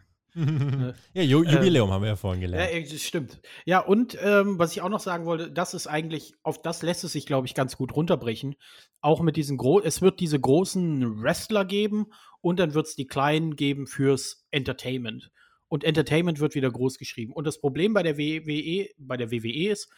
Ja, 1.15 1.23
Ju 1.23 1.45
Jubiläum 1.45 1.89
ähm, 1.89 1.95
haben 1.95 2.03
wir 2.03 2.11
ja 2.11 2.17
vorhin 2.17 2.43
gelernt. 2.43 2.73
Ja, 2.73 2.81
das 2.81 3.03
stimmt. 3.03 3.41
Ja, 3.65 3.81
und 3.81 4.19
ähm, 4.21 4.59
was 4.59 4.73
ich 4.73 4.83
auch 4.83 4.91
noch 4.91 5.01
sagen 5.01 5.25
wollte, 5.25 5.51
das 5.51 5.73
ist 5.73 5.87
eigentlich, 5.87 6.35
auf 6.43 6.61
das 6.61 6.83
lässt 6.83 7.05
es 7.05 7.13
sich, 7.13 7.25
glaube 7.25 7.47
ich, 7.47 7.55
ganz 7.55 7.77
gut 7.77 7.97
runterbrechen. 7.97 8.57
Auch 9.01 9.23
mit 9.23 9.37
diesen 9.37 9.57
großen, 9.57 9.87
es 9.87 10.03
wird 10.03 10.21
diese 10.21 10.39
großen 10.39 11.23
Wrestler 11.23 11.65
geben 11.65 12.07
und 12.43 12.61
dann 12.61 12.75
wird 12.75 12.87
es 12.87 12.97
die 12.97 13.07
kleinen 13.07 13.57
geben 13.57 13.87
fürs 13.87 14.47
Entertainment. 14.51 15.31
Und 15.69 15.85
Entertainment 15.85 16.39
wird 16.39 16.55
wieder 16.55 16.71
groß 16.71 16.99
geschrieben. 16.99 17.33
Und 17.33 17.47
das 17.47 17.59
Problem 17.59 17.95
bei 17.95 18.03
der 18.03 18.19
WWE, 18.19 18.91
bei 18.99 19.17
der 19.17 19.33
WWE 19.33 19.71
ist, 19.71 19.91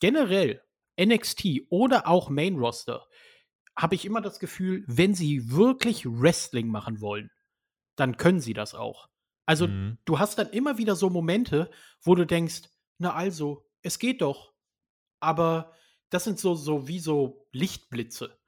generell 0.00 0.62
NXT 1.00 1.62
oder 1.70 2.06
auch 2.06 2.30
Main 2.30 2.56
Roster, 2.56 3.04
habe 3.76 3.96
ich 3.96 4.04
immer 4.04 4.20
das 4.20 4.38
Gefühl, 4.38 4.84
wenn 4.86 5.14
sie 5.14 5.50
wirklich 5.50 6.06
Wrestling 6.06 6.68
machen 6.68 7.00
wollen, 7.00 7.30
dann 7.96 8.16
können 8.16 8.40
sie 8.40 8.54
das 8.54 8.74
auch. 8.74 9.08
Also, 9.46 9.68
mhm. 9.68 9.98
du 10.04 10.18
hast 10.18 10.38
dann 10.38 10.50
immer 10.50 10.78
wieder 10.78 10.96
so 10.96 11.10
Momente, 11.10 11.70
wo 12.02 12.14
du 12.14 12.26
denkst, 12.26 12.62
na 12.98 13.14
also, 13.14 13.68
es 13.82 13.98
geht 13.98 14.22
doch. 14.22 14.52
Aber 15.20 15.72
das 16.10 16.24
sind 16.24 16.38
so, 16.38 16.54
so 16.54 16.88
wie 16.88 16.98
so 16.98 17.46
Lichtblitze. 17.52 18.38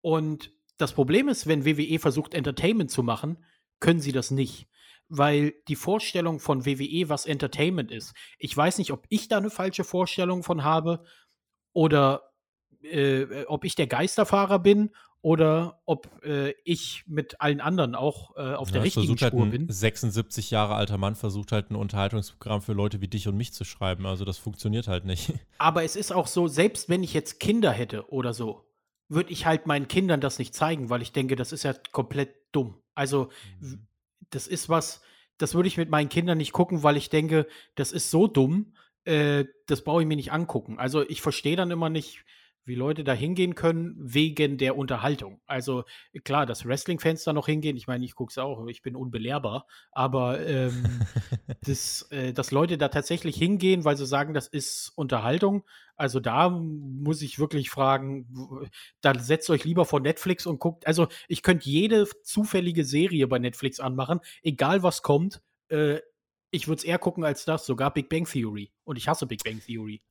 Und 0.00 0.52
das 0.76 0.92
Problem 0.92 1.28
ist, 1.28 1.46
wenn 1.46 1.64
WWE 1.64 1.98
versucht, 1.98 2.34
Entertainment 2.34 2.90
zu 2.90 3.02
machen, 3.02 3.44
können 3.80 4.00
sie 4.00 4.12
das 4.12 4.30
nicht. 4.30 4.68
Weil 5.08 5.54
die 5.68 5.76
Vorstellung 5.76 6.40
von 6.40 6.66
WWE, 6.66 7.08
was 7.08 7.26
Entertainment 7.26 7.90
ist, 7.90 8.14
ich 8.38 8.56
weiß 8.56 8.78
nicht, 8.78 8.92
ob 8.92 9.06
ich 9.08 9.28
da 9.28 9.38
eine 9.38 9.50
falsche 9.50 9.84
Vorstellung 9.84 10.42
von 10.42 10.64
habe 10.64 11.04
oder 11.72 12.32
äh, 12.82 13.44
ob 13.44 13.64
ich 13.64 13.74
der 13.74 13.86
Geisterfahrer 13.86 14.58
bin 14.58 14.90
oder 15.22 15.80
ob 15.86 16.24
äh, 16.24 16.50
ich 16.64 17.04
mit 17.06 17.40
allen 17.40 17.60
anderen 17.60 17.94
auch 17.94 18.36
äh, 18.36 18.54
auf 18.54 18.68
ja, 18.68 18.74
der 18.74 18.82
richtigen 18.82 19.16
Spur 19.16 19.40
halt 19.42 19.50
bin. 19.52 19.62
Ein 19.62 19.72
76 19.72 20.50
Jahre 20.50 20.74
alter 20.74 20.98
Mann 20.98 21.14
versucht 21.14 21.52
halt 21.52 21.70
ein 21.70 21.76
Unterhaltungsprogramm 21.76 22.60
für 22.60 22.72
Leute 22.72 23.00
wie 23.00 23.06
dich 23.06 23.28
und 23.28 23.36
mich 23.36 23.52
zu 23.52 23.64
schreiben. 23.64 24.04
Also 24.04 24.24
das 24.24 24.38
funktioniert 24.38 24.88
halt 24.88 25.04
nicht. 25.04 25.32
Aber 25.58 25.84
es 25.84 25.94
ist 25.94 26.12
auch 26.12 26.26
so, 26.26 26.48
selbst 26.48 26.88
wenn 26.88 27.04
ich 27.04 27.14
jetzt 27.14 27.38
Kinder 27.38 27.70
hätte 27.70 28.10
oder 28.10 28.34
so, 28.34 28.66
würde 29.08 29.30
ich 29.30 29.46
halt 29.46 29.66
meinen 29.66 29.86
Kindern 29.86 30.20
das 30.20 30.40
nicht 30.40 30.54
zeigen, 30.54 30.90
weil 30.90 31.02
ich 31.02 31.12
denke, 31.12 31.36
das 31.36 31.52
ist 31.52 31.62
ja 31.62 31.72
komplett 31.92 32.34
dumm. 32.50 32.74
Also 32.96 33.30
mhm. 33.60 33.86
das 34.30 34.48
ist 34.48 34.68
was, 34.68 35.02
das 35.38 35.54
würde 35.54 35.68
ich 35.68 35.76
mit 35.76 35.88
meinen 35.88 36.08
Kindern 36.08 36.38
nicht 36.38 36.52
gucken, 36.52 36.82
weil 36.82 36.96
ich 36.96 37.10
denke, 37.10 37.46
das 37.76 37.92
ist 37.92 38.10
so 38.10 38.26
dumm, 38.26 38.74
äh, 39.04 39.44
das 39.66 39.84
brauche 39.84 40.02
ich 40.02 40.08
mir 40.08 40.16
nicht 40.16 40.32
angucken. 40.32 40.80
Also 40.80 41.08
ich 41.08 41.22
verstehe 41.22 41.56
dann 41.56 41.70
immer 41.70 41.90
nicht, 41.90 42.24
wie 42.64 42.74
Leute 42.74 43.04
da 43.04 43.12
hingehen 43.12 43.54
können 43.54 43.94
wegen 43.98 44.58
der 44.58 44.76
Unterhaltung. 44.76 45.40
Also 45.46 45.84
klar, 46.24 46.46
dass 46.46 46.66
Wrestling-Fans 46.66 47.24
da 47.24 47.32
noch 47.32 47.46
hingehen, 47.46 47.76
ich 47.76 47.86
meine, 47.86 48.04
ich 48.04 48.14
gucke 48.14 48.30
es 48.30 48.38
auch, 48.38 48.66
ich 48.66 48.82
bin 48.82 48.96
unbelehrbar, 48.96 49.66
aber 49.90 50.46
ähm, 50.46 50.84
das, 51.66 52.02
äh, 52.10 52.32
dass 52.32 52.50
Leute 52.50 52.78
da 52.78 52.88
tatsächlich 52.88 53.36
hingehen, 53.36 53.84
weil 53.84 53.96
sie 53.96 54.06
sagen, 54.06 54.34
das 54.34 54.46
ist 54.46 54.92
Unterhaltung, 54.96 55.64
also 55.96 56.20
da 56.20 56.48
muss 56.48 57.22
ich 57.22 57.38
wirklich 57.38 57.70
fragen, 57.70 58.70
da 59.00 59.18
setzt 59.18 59.50
euch 59.50 59.64
lieber 59.64 59.84
vor 59.84 60.00
Netflix 60.00 60.46
und 60.46 60.58
guckt, 60.58 60.86
also 60.86 61.08
ich 61.28 61.42
könnte 61.42 61.68
jede 61.68 62.08
zufällige 62.22 62.84
Serie 62.84 63.26
bei 63.26 63.38
Netflix 63.38 63.80
anmachen, 63.80 64.20
egal 64.42 64.82
was 64.82 65.02
kommt, 65.02 65.42
äh, 65.68 66.00
ich 66.52 66.68
würde 66.68 66.78
es 66.78 66.84
eher 66.84 66.98
gucken 66.98 67.24
als 67.24 67.44
das, 67.44 67.66
sogar 67.66 67.92
Big 67.92 68.08
Bang 68.08 68.26
Theory. 68.26 68.70
Und 68.84 68.96
ich 68.96 69.08
hasse 69.08 69.26
Big 69.26 69.42
Bang 69.42 69.60
Theory. 69.60 70.02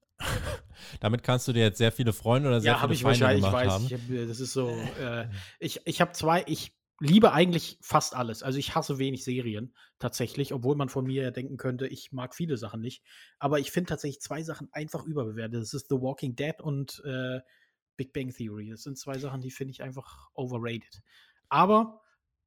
Damit 1.00 1.24
kannst 1.24 1.48
du 1.48 1.54
dir 1.54 1.64
jetzt 1.64 1.78
sehr 1.78 1.92
viele 1.92 2.14
Freunde 2.14 2.50
oder 2.50 2.62
sehr 2.62 2.74
ja, 2.74 2.88
viele 2.88 2.96
Feinde 2.96 3.36
gemacht 3.36 3.50
ich 3.50 3.54
weiß, 3.54 3.72
haben. 3.72 3.86
Ich 3.86 3.94
hab, 3.94 4.28
das 4.28 4.40
ist 4.40 4.54
so. 4.54 4.70
Äh, 5.00 5.28
ich 5.60 5.82
ich 5.86 6.02
habe 6.02 6.12
zwei. 6.14 6.44
Ich 6.48 6.74
liebe 7.02 7.34
eigentlich 7.34 7.80
fast 7.82 8.16
alles. 8.16 8.44
Also 8.44 8.60
ich 8.60 8.76
hasse 8.76 9.00
wenig 9.00 9.24
Serien 9.24 9.74
tatsächlich, 9.98 10.54
obwohl 10.54 10.76
man 10.76 10.88
von 10.88 11.06
mir 11.06 11.24
ja 11.24 11.32
denken 11.32 11.58
könnte, 11.58 11.88
ich 11.88 12.12
mag 12.12 12.36
viele 12.36 12.58
Sachen 12.58 12.80
nicht. 12.80 13.04
Aber 13.40 13.60
ich 13.60 13.72
finde 13.72 13.90
tatsächlich 13.90 14.22
zwei 14.22 14.44
Sachen 14.44 14.70
einfach 14.72 15.04
überbewertet. 15.04 15.62
Das 15.62 15.74
ist 15.74 15.90
The 15.90 15.96
Walking 15.96 16.36
Dead 16.36 16.62
und 16.62 17.02
äh, 17.04 17.40
Big 17.98 18.14
Bang 18.14 18.30
Theory. 18.30 18.70
Das 18.70 18.84
sind 18.84 19.00
zwei 19.00 19.18
Sachen, 19.18 19.42
die 19.42 19.50
finde 19.50 19.72
ich 19.72 19.82
einfach 19.82 20.30
overrated. 20.34 21.02
Aber 21.50 22.02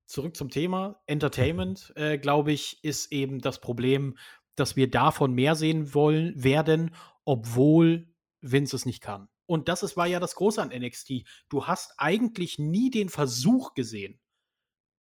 zurück 0.06 0.36
zum 0.36 0.50
Thema 0.50 1.02
Entertainment, 1.06 1.92
äh, 1.96 2.18
glaube 2.18 2.52
ich, 2.52 2.82
ist 2.84 3.10
eben 3.10 3.40
das 3.40 3.60
Problem, 3.60 4.16
dass 4.54 4.76
wir 4.76 4.88
davon 4.88 5.32
mehr 5.34 5.56
sehen 5.56 5.94
wollen 5.94 6.32
werden 6.42 6.92
obwohl 7.24 8.08
Vince 8.40 8.76
es 8.76 8.86
nicht 8.86 9.00
kann. 9.00 9.28
Und 9.46 9.68
das 9.68 9.82
ist, 9.82 9.96
war 9.96 10.06
ja 10.06 10.20
das 10.20 10.34
Große 10.36 10.60
an 10.60 10.68
NXT. 10.68 11.24
Du 11.48 11.66
hast 11.66 11.94
eigentlich 11.98 12.58
nie 12.58 12.90
den 12.90 13.08
Versuch 13.08 13.74
gesehen, 13.74 14.18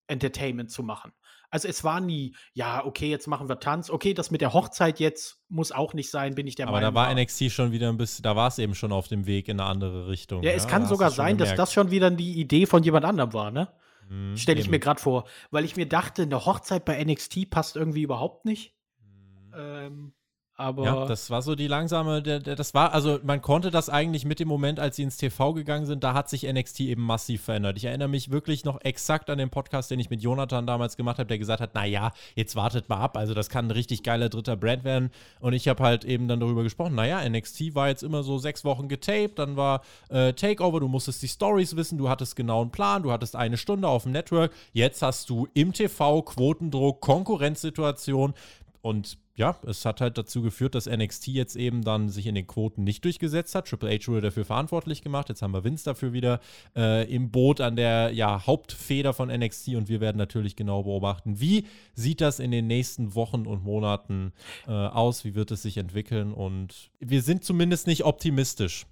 Entertainment 0.07 0.69
zu 0.69 0.83
machen. 0.83 1.13
Also 1.49 1.67
es 1.67 1.83
war 1.83 2.01
nie, 2.01 2.35
ja, 2.53 2.83
okay, 2.83 3.09
jetzt 3.09 3.27
machen 3.27 3.47
wir 3.47 3.59
Tanz. 3.59 3.89
Okay, 3.89 4.13
das 4.13 4.31
mit 4.31 4.41
der 4.41 4.53
Hochzeit 4.53 4.99
jetzt 4.99 5.39
muss 5.49 5.71
auch 5.71 5.93
nicht 5.93 6.09
sein, 6.09 6.33
bin 6.35 6.47
ich 6.47 6.55
der 6.55 6.67
Aber 6.67 6.77
Meinung. 6.77 6.87
Aber 6.87 7.01
da 7.01 7.15
war 7.15 7.15
NXT 7.15 7.51
schon 7.51 7.71
wieder 7.71 7.89
ein 7.89 7.97
bisschen, 7.97 8.23
da 8.23 8.35
war 8.35 8.47
es 8.47 8.57
eben 8.57 8.73
schon 8.73 8.91
auf 8.91 9.07
dem 9.07 9.27
Weg 9.27 9.47
in 9.47 9.59
eine 9.59 9.69
andere 9.69 10.07
Richtung. 10.07 10.41
Ja, 10.43 10.51
es 10.51 10.67
kann 10.67 10.87
sogar 10.87 11.11
sein, 11.11 11.37
dass 11.37 11.53
das 11.53 11.71
schon 11.71 11.91
wieder 11.91 12.09
die 12.09 12.39
Idee 12.39 12.65
von 12.65 12.83
jemand 12.83 13.05
anderem 13.05 13.33
war, 13.33 13.51
ne? 13.51 13.71
Mhm, 14.09 14.35
Stelle 14.35 14.59
ich 14.59 14.65
eben. 14.65 14.71
mir 14.71 14.79
gerade 14.79 14.99
vor. 14.99 15.25
Weil 15.51 15.63
ich 15.63 15.75
mir 15.75 15.87
dachte, 15.87 16.23
eine 16.23 16.43
Hochzeit 16.45 16.85
bei 16.85 17.01
NXT 17.03 17.49
passt 17.49 17.75
irgendwie 17.75 18.01
überhaupt 18.01 18.45
nicht. 18.45 18.75
Mhm. 18.99 19.53
Ähm, 19.55 20.13
Aber 20.55 20.85
ja, 20.85 21.05
das 21.05 21.31
war 21.31 21.41
so 21.41 21.55
die 21.55 21.65
langsame, 21.65 22.21
das 22.21 22.75
war, 22.75 22.93
also 22.93 23.19
man 23.23 23.41
konnte 23.41 23.71
das 23.71 23.89
eigentlich 23.89 24.23
mit 24.23 24.39
dem 24.39 24.47
Moment, 24.47 24.79
als 24.79 24.97
sie 24.97 25.03
ins 25.03 25.17
TV 25.17 25.53
gegangen 25.53 25.87
sind, 25.87 26.03
da 26.03 26.13
hat 26.13 26.29
sich 26.29 26.43
NXT 26.43 26.81
eben 26.81 27.01
massiv 27.01 27.41
verändert. 27.41 27.77
Ich 27.77 27.85
erinnere 27.85 28.07
mich 28.07 28.29
wirklich 28.29 28.63
noch 28.63 28.79
exakt 28.81 29.31
an 29.31 29.39
den 29.39 29.49
Podcast, 29.49 29.89
den 29.89 29.99
ich 29.99 30.11
mit 30.11 30.21
Jonathan 30.21 30.67
damals 30.67 30.95
gemacht 30.95 31.17
habe, 31.17 31.25
der 31.25 31.39
gesagt 31.39 31.59
hat, 31.59 31.73
naja, 31.73 32.11
jetzt 32.35 32.55
wartet 32.55 32.87
mal 32.87 32.97
ab, 32.97 33.17
also 33.17 33.33
das 33.33 33.49
kann 33.49 33.67
ein 33.67 33.71
richtig 33.71 34.03
geiler 34.03 34.29
dritter 34.29 34.55
Brand 34.55 34.83
werden. 34.83 35.09
Und 35.39 35.53
ich 35.53 35.67
habe 35.67 35.81
halt 35.81 36.05
eben 36.05 36.27
dann 36.27 36.39
darüber 36.39 36.61
gesprochen, 36.61 36.93
naja, 36.93 37.27
NXT 37.27 37.73
war 37.73 37.87
jetzt 37.87 38.03
immer 38.03 38.21
so 38.21 38.37
sechs 38.37 38.63
Wochen 38.63 38.87
getaped, 38.87 39.39
dann 39.39 39.57
war 39.57 39.81
äh, 40.09 40.33
Takeover, 40.33 40.79
du 40.79 40.87
musstest 40.87 41.23
die 41.23 41.29
Stories 41.29 41.75
wissen, 41.75 41.97
du 41.97 42.09
hattest 42.09 42.35
genau 42.35 42.61
einen 42.61 42.71
Plan, 42.71 43.01
du 43.01 43.11
hattest 43.11 43.35
eine 43.35 43.57
Stunde 43.57 43.87
auf 43.87 44.03
dem 44.03 44.11
Network, 44.11 44.51
jetzt 44.71 45.01
hast 45.01 45.31
du 45.31 45.47
im 45.55 45.73
TV 45.73 46.21
Quotendruck, 46.21 47.01
Konkurrenzsituation 47.01 48.35
und 48.83 49.17
ja, 49.35 49.57
es 49.65 49.85
hat 49.85 50.01
halt 50.01 50.17
dazu 50.17 50.41
geführt, 50.41 50.75
dass 50.75 50.87
NXT 50.87 51.27
jetzt 51.27 51.55
eben 51.55 51.83
dann 51.83 52.09
sich 52.09 52.27
in 52.27 52.35
den 52.35 52.45
Quoten 52.45 52.83
nicht 52.83 53.05
durchgesetzt 53.05 53.55
hat. 53.55 53.69
Triple 53.69 53.89
H 53.89 54.09
wurde 54.09 54.23
dafür 54.23 54.43
verantwortlich 54.43 55.01
gemacht. 55.01 55.29
Jetzt 55.29 55.41
haben 55.41 55.53
wir 55.53 55.63
Vince 55.63 55.85
dafür 55.85 56.11
wieder 56.11 56.41
äh, 56.75 57.09
im 57.09 57.31
Boot 57.31 57.61
an 57.61 57.77
der 57.77 58.11
ja, 58.11 58.45
Hauptfeder 58.45 59.13
von 59.13 59.29
NXT 59.29 59.69
und 59.69 59.87
wir 59.87 60.01
werden 60.01 60.17
natürlich 60.17 60.57
genau 60.57 60.83
beobachten, 60.83 61.39
wie 61.39 61.65
sieht 61.93 62.19
das 62.19 62.39
in 62.39 62.51
den 62.51 62.67
nächsten 62.67 63.15
Wochen 63.15 63.47
und 63.47 63.63
Monaten 63.63 64.33
äh, 64.67 64.71
aus, 64.71 65.23
wie 65.23 65.33
wird 65.33 65.51
es 65.51 65.61
sich 65.61 65.77
entwickeln 65.77 66.33
und 66.33 66.91
wir 66.99 67.21
sind 67.21 67.45
zumindest 67.45 67.87
nicht 67.87 68.03
optimistisch. 68.03 68.85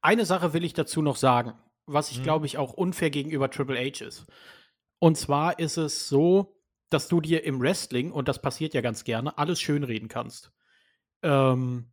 Eine 0.00 0.24
Sache 0.24 0.52
will 0.52 0.62
ich 0.62 0.72
dazu 0.72 1.02
noch 1.02 1.16
sagen, 1.16 1.54
was 1.86 2.12
ich 2.12 2.18
hm. 2.18 2.22
glaube 2.22 2.46
ich 2.46 2.58
auch 2.58 2.74
unfair 2.74 3.10
gegenüber 3.10 3.50
Triple 3.50 3.76
H 3.76 4.04
ist. 4.04 4.24
Und 5.00 5.18
zwar 5.18 5.58
ist 5.58 5.78
es 5.78 6.08
so, 6.08 6.61
dass 6.92 7.08
du 7.08 7.20
dir 7.20 7.44
im 7.44 7.60
Wrestling, 7.60 8.12
und 8.12 8.28
das 8.28 8.40
passiert 8.40 8.74
ja 8.74 8.80
ganz 8.80 9.04
gerne, 9.04 9.36
alles 9.38 9.60
schönreden 9.60 10.08
kannst. 10.08 10.52
Ähm, 11.22 11.92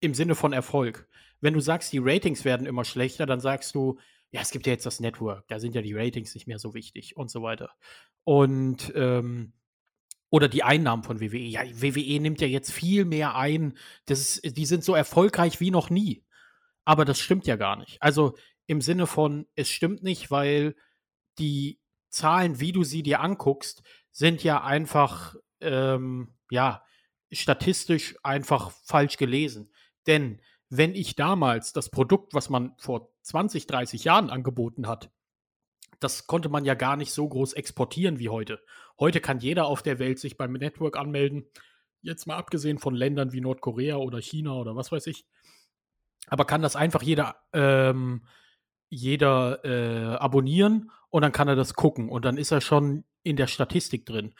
Im 0.00 0.14
Sinne 0.14 0.34
von 0.34 0.52
Erfolg. 0.52 1.08
Wenn 1.40 1.54
du 1.54 1.60
sagst, 1.60 1.92
die 1.92 1.98
Ratings 1.98 2.44
werden 2.44 2.66
immer 2.66 2.84
schlechter, 2.84 3.26
dann 3.26 3.40
sagst 3.40 3.74
du, 3.74 3.98
ja, 4.30 4.40
es 4.40 4.50
gibt 4.50 4.66
ja 4.66 4.72
jetzt 4.72 4.86
das 4.86 5.00
Network, 5.00 5.46
da 5.48 5.60
sind 5.60 5.74
ja 5.74 5.82
die 5.82 5.94
Ratings 5.94 6.34
nicht 6.34 6.46
mehr 6.46 6.58
so 6.58 6.74
wichtig 6.74 7.16
und 7.16 7.30
so 7.30 7.42
weiter. 7.42 7.70
Und 8.24 8.92
ähm, 8.96 9.52
oder 10.30 10.48
die 10.48 10.64
Einnahmen 10.64 11.04
von 11.04 11.20
WWE. 11.20 11.38
Ja, 11.38 11.62
WWE 11.64 12.20
nimmt 12.20 12.40
ja 12.40 12.48
jetzt 12.48 12.72
viel 12.72 13.04
mehr 13.04 13.36
ein. 13.36 13.78
Das 14.06 14.38
ist, 14.38 14.56
die 14.56 14.66
sind 14.66 14.82
so 14.82 14.94
erfolgreich 14.94 15.60
wie 15.60 15.70
noch 15.70 15.88
nie. 15.88 16.24
Aber 16.84 17.04
das 17.04 17.20
stimmt 17.20 17.46
ja 17.46 17.56
gar 17.56 17.76
nicht. 17.76 18.02
Also 18.02 18.36
im 18.66 18.80
Sinne 18.80 19.06
von, 19.06 19.46
es 19.54 19.70
stimmt 19.70 20.02
nicht, 20.02 20.30
weil 20.30 20.74
die 21.38 21.78
Zahlen, 22.08 22.60
wie 22.60 22.72
du 22.72 22.82
sie 22.82 23.02
dir 23.02 23.20
anguckst, 23.20 23.82
sind 24.16 24.42
ja 24.42 24.64
einfach, 24.64 25.36
ähm, 25.60 26.34
ja, 26.50 26.82
statistisch 27.30 28.16
einfach 28.22 28.70
falsch 28.70 29.18
gelesen. 29.18 29.70
Denn 30.06 30.40
wenn 30.70 30.94
ich 30.94 31.16
damals 31.16 31.74
das 31.74 31.90
Produkt, 31.90 32.32
was 32.32 32.48
man 32.48 32.74
vor 32.78 33.12
20, 33.24 33.66
30 33.66 34.04
Jahren 34.04 34.30
angeboten 34.30 34.88
hat, 34.88 35.10
das 36.00 36.26
konnte 36.26 36.48
man 36.48 36.64
ja 36.64 36.72
gar 36.72 36.96
nicht 36.96 37.12
so 37.12 37.28
groß 37.28 37.52
exportieren 37.52 38.18
wie 38.18 38.30
heute. 38.30 38.64
Heute 38.98 39.20
kann 39.20 39.38
jeder 39.38 39.66
auf 39.66 39.82
der 39.82 39.98
Welt 39.98 40.18
sich 40.18 40.38
beim 40.38 40.54
Network 40.54 40.96
anmelden. 40.96 41.50
Jetzt 42.00 42.26
mal 42.26 42.36
abgesehen 42.36 42.78
von 42.78 42.94
Ländern 42.94 43.32
wie 43.32 43.42
Nordkorea 43.42 43.96
oder 43.96 44.22
China 44.22 44.54
oder 44.54 44.74
was 44.76 44.90
weiß 44.90 45.08
ich. 45.08 45.26
Aber 46.26 46.46
kann 46.46 46.62
das 46.62 46.74
einfach 46.74 47.02
jeder, 47.02 47.36
ähm, 47.52 48.26
jeder 48.88 49.64
äh, 49.64 50.16
abonnieren 50.16 50.90
und 51.10 51.22
dann 51.22 51.32
kann 51.32 51.48
er 51.48 51.56
das 51.56 51.74
gucken. 51.74 52.08
Und 52.08 52.24
dann 52.24 52.36
ist 52.36 52.52
er 52.52 52.60
schon 52.60 53.04
in 53.22 53.36
der 53.36 53.46
Statistik 53.46 54.06
drin. 54.06 54.34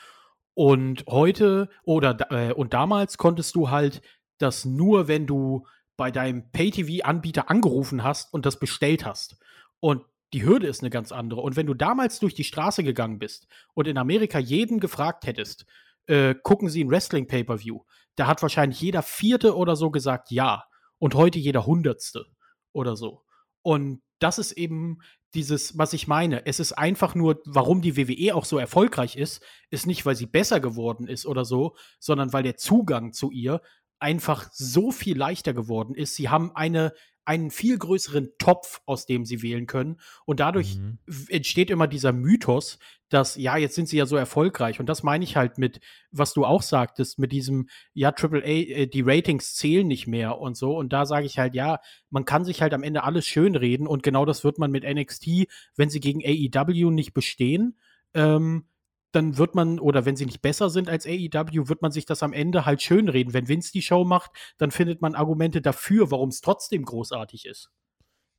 Und 0.55 1.05
heute 1.09 1.69
oder 1.85 2.17
äh, 2.31 2.53
und 2.53 2.73
damals 2.73 3.19
konntest 3.19 3.55
du 3.55 3.71
halt 3.71 4.03
das 4.39 4.65
nur, 4.65 5.09
wenn 5.09 5.27
du 5.27 5.67
bei 5.97 6.11
deinem 6.11 6.51
Pay-TV-Anbieter 6.53 7.51
angerufen 7.51 8.05
hast 8.05 8.33
und 8.33 8.47
das 8.47 8.59
bestellt 8.59 9.05
hast. 9.05 9.39
Und 9.81 10.03
die 10.33 10.45
Hürde 10.45 10.67
ist 10.67 10.83
eine 10.83 10.91
ganz 10.91 11.13
andere. 11.13 11.41
Und 11.41 11.57
wenn 11.57 11.67
du 11.67 11.75
damals 11.75 12.19
durch 12.19 12.35
die 12.35 12.45
Straße 12.45 12.83
gegangen 12.85 13.19
bist 13.19 13.47
und 13.75 13.89
in 13.89 13.99
Amerika 13.99 14.39
jeden 14.39 14.81
gefragt 14.81 15.27
hättest, 15.27 15.67
äh, 16.07 16.35
gucken 16.35 16.69
Sie 16.69 16.85
ein 16.85 16.91
Wrestling-Pay-Per-View, 16.91 17.81
da 18.17 18.27
hat 18.27 18.43
wahrscheinlich 18.43 18.81
jeder 18.81 19.03
Vierte 19.03 19.57
oder 19.57 19.77
so 19.77 19.91
gesagt 19.91 20.31
ja. 20.31 20.65
Und 20.99 21.15
heute 21.15 21.39
jeder 21.39 21.67
Hundertste 21.67 22.27
oder 22.73 22.97
so. 22.97 23.23
Und 23.63 24.01
das 24.18 24.38
ist 24.38 24.52
eben 24.52 24.98
dieses, 25.35 25.76
was 25.76 25.92
ich 25.92 26.09
meine. 26.09 26.46
Es 26.46 26.61
ist 26.61 26.72
einfach 26.72 27.14
nur, 27.14 27.42
warum 27.44 27.83
die 27.83 27.96
WWE 27.96 28.35
auch 28.35 28.44
so 28.44 28.59
erfolgreich 28.59 29.16
ist, 29.16 29.42
ist 29.70 29.87
nicht, 29.87 30.07
weil 30.07 30.16
sie 30.16 30.26
besser 30.26 30.61
geworden 30.61 31.09
ist 31.09 31.26
oder 31.26 31.44
so, 31.44 31.76
sondern 31.98 32.33
weil 32.33 32.42
der 32.42 32.57
Zugang 32.57 33.12
zu 33.12 33.31
ihr 33.31 33.61
einfach 33.98 34.48
so 34.52 34.90
viel 34.90 35.16
leichter 35.16 35.55
geworden 35.55 35.94
ist. 35.94 36.14
Sie 36.14 36.29
haben 36.29 36.52
eine, 36.55 36.92
einen 37.27 37.51
viel 37.51 37.77
größeren 37.77 38.31
Topf, 38.39 38.81
aus 38.87 39.05
dem 39.05 39.25
sie 39.25 39.43
wählen 39.43 39.67
können. 39.67 40.01
Und 40.25 40.41
dadurch 40.41 40.77
mhm. 40.77 40.99
entsteht 41.29 41.71
immer 41.71 41.89
dieser 41.89 42.12
Mythos, 42.12 42.79
dass, 43.09 43.37
ja, 43.37 43.57
jetzt 43.57 43.75
sind 43.75 43.89
sie 43.89 43.99
ja 43.99 44.07
so 44.07 44.17
erfolgreich. 44.17 44.81
Und 44.81 44.87
das 44.87 45.03
meine 45.03 45.25
ich 45.25 45.37
halt 45.37 45.59
mit, 45.59 45.81
was 46.11 46.33
du 46.33 46.45
auch 46.45 46.62
sagtest, 46.62 47.19
mit 47.19 47.33
diesem, 47.33 47.69
ja, 47.95 48.12
AAA, 48.17 48.47
äh, 48.47 48.87
die 48.87 49.03
Ratings 49.03 49.55
zählen 49.55 49.87
nicht 49.87 50.07
mehr 50.07 50.39
und 50.39 50.57
so. 50.57 50.77
Und 50.77 50.93
da 50.93 51.05
sage 51.05 51.27
ich 51.27 51.39
halt, 51.39 51.55
ja, 51.55 51.81
man 52.11 52.25
kann 52.25 52.45
sich 52.45 52.62
halt 52.62 52.75
am 52.75 52.83
Ende 52.83 53.05
alles 53.05 53.27
schönreden. 53.27 53.87
Und 53.87 54.03
genau 54.03 54.25
das 54.25 54.45
wird 54.45 54.59
man 54.59 54.71
mit 54.71 54.85
NXT, 54.85 55.49
wenn 55.77 55.91
sie 55.91 56.01
gegen 56.01 56.23
AEW 56.25 56.91
nicht 56.91 57.12
bestehen, 57.12 57.77
ähm, 58.15 58.67
dann 59.12 59.38
wird 59.38 59.55
man, 59.55 59.79
oder 59.79 60.05
wenn 60.05 60.16
sie 60.16 60.27
nicht 60.27 60.42
besser 60.42 60.71
sind 60.71 60.88
als 60.88 61.07
AEW, 61.07 61.69
wird 61.69 61.83
man 61.83 61.92
sich 61.92 62.07
das 62.07 62.23
am 62.23 62.33
Ende 62.33 62.66
halt 62.66 62.83
schönreden. 62.83 63.33
Wenn 63.33 63.49
Vince 63.49 63.73
die 63.73 63.83
Show 63.83 64.05
macht, 64.05 64.31
dann 64.59 64.71
findet 64.71 65.01
man 65.03 65.14
Argumente 65.14 65.62
dafür, 65.62 66.11
warum 66.11 66.29
es 66.29 66.40
trotzdem 66.40 66.85
großartig 66.85 67.47
ist. 67.47 67.71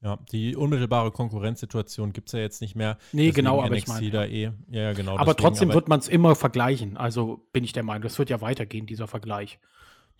Ja, 0.01 0.19
die 0.32 0.56
unmittelbare 0.56 1.12
Konkurrenzsituation 1.12 2.13
gibt 2.13 2.30
es 2.30 2.34
ja 2.34 2.39
jetzt 2.39 2.62
nicht 2.62 2.75
mehr. 2.75 2.99
Nee, 3.13 3.32
genau, 3.32 3.63
aber 3.63 3.75
NXT 3.75 3.82
ich 3.82 3.88
meine. 4.13 4.30
Eh, 4.30 4.43
ja, 4.43 4.53
ja, 4.69 4.93
genau. 4.93 5.13
Aber 5.13 5.34
deswegen, 5.34 5.38
trotzdem 5.38 5.69
aber 5.69 5.75
wird 5.75 5.88
man 5.88 5.99
es 5.99 6.08
immer 6.08 6.36
vergleichen. 6.36 6.97
Also 6.97 7.47
bin 7.51 7.63
ich 7.63 7.73
der 7.73 7.82
Meinung, 7.82 8.03
das 8.03 8.19
wird 8.19 8.30
ja 8.30 8.39
weitergehen, 8.41 8.86
dieser 8.86 9.08
Vergleich 9.08 9.60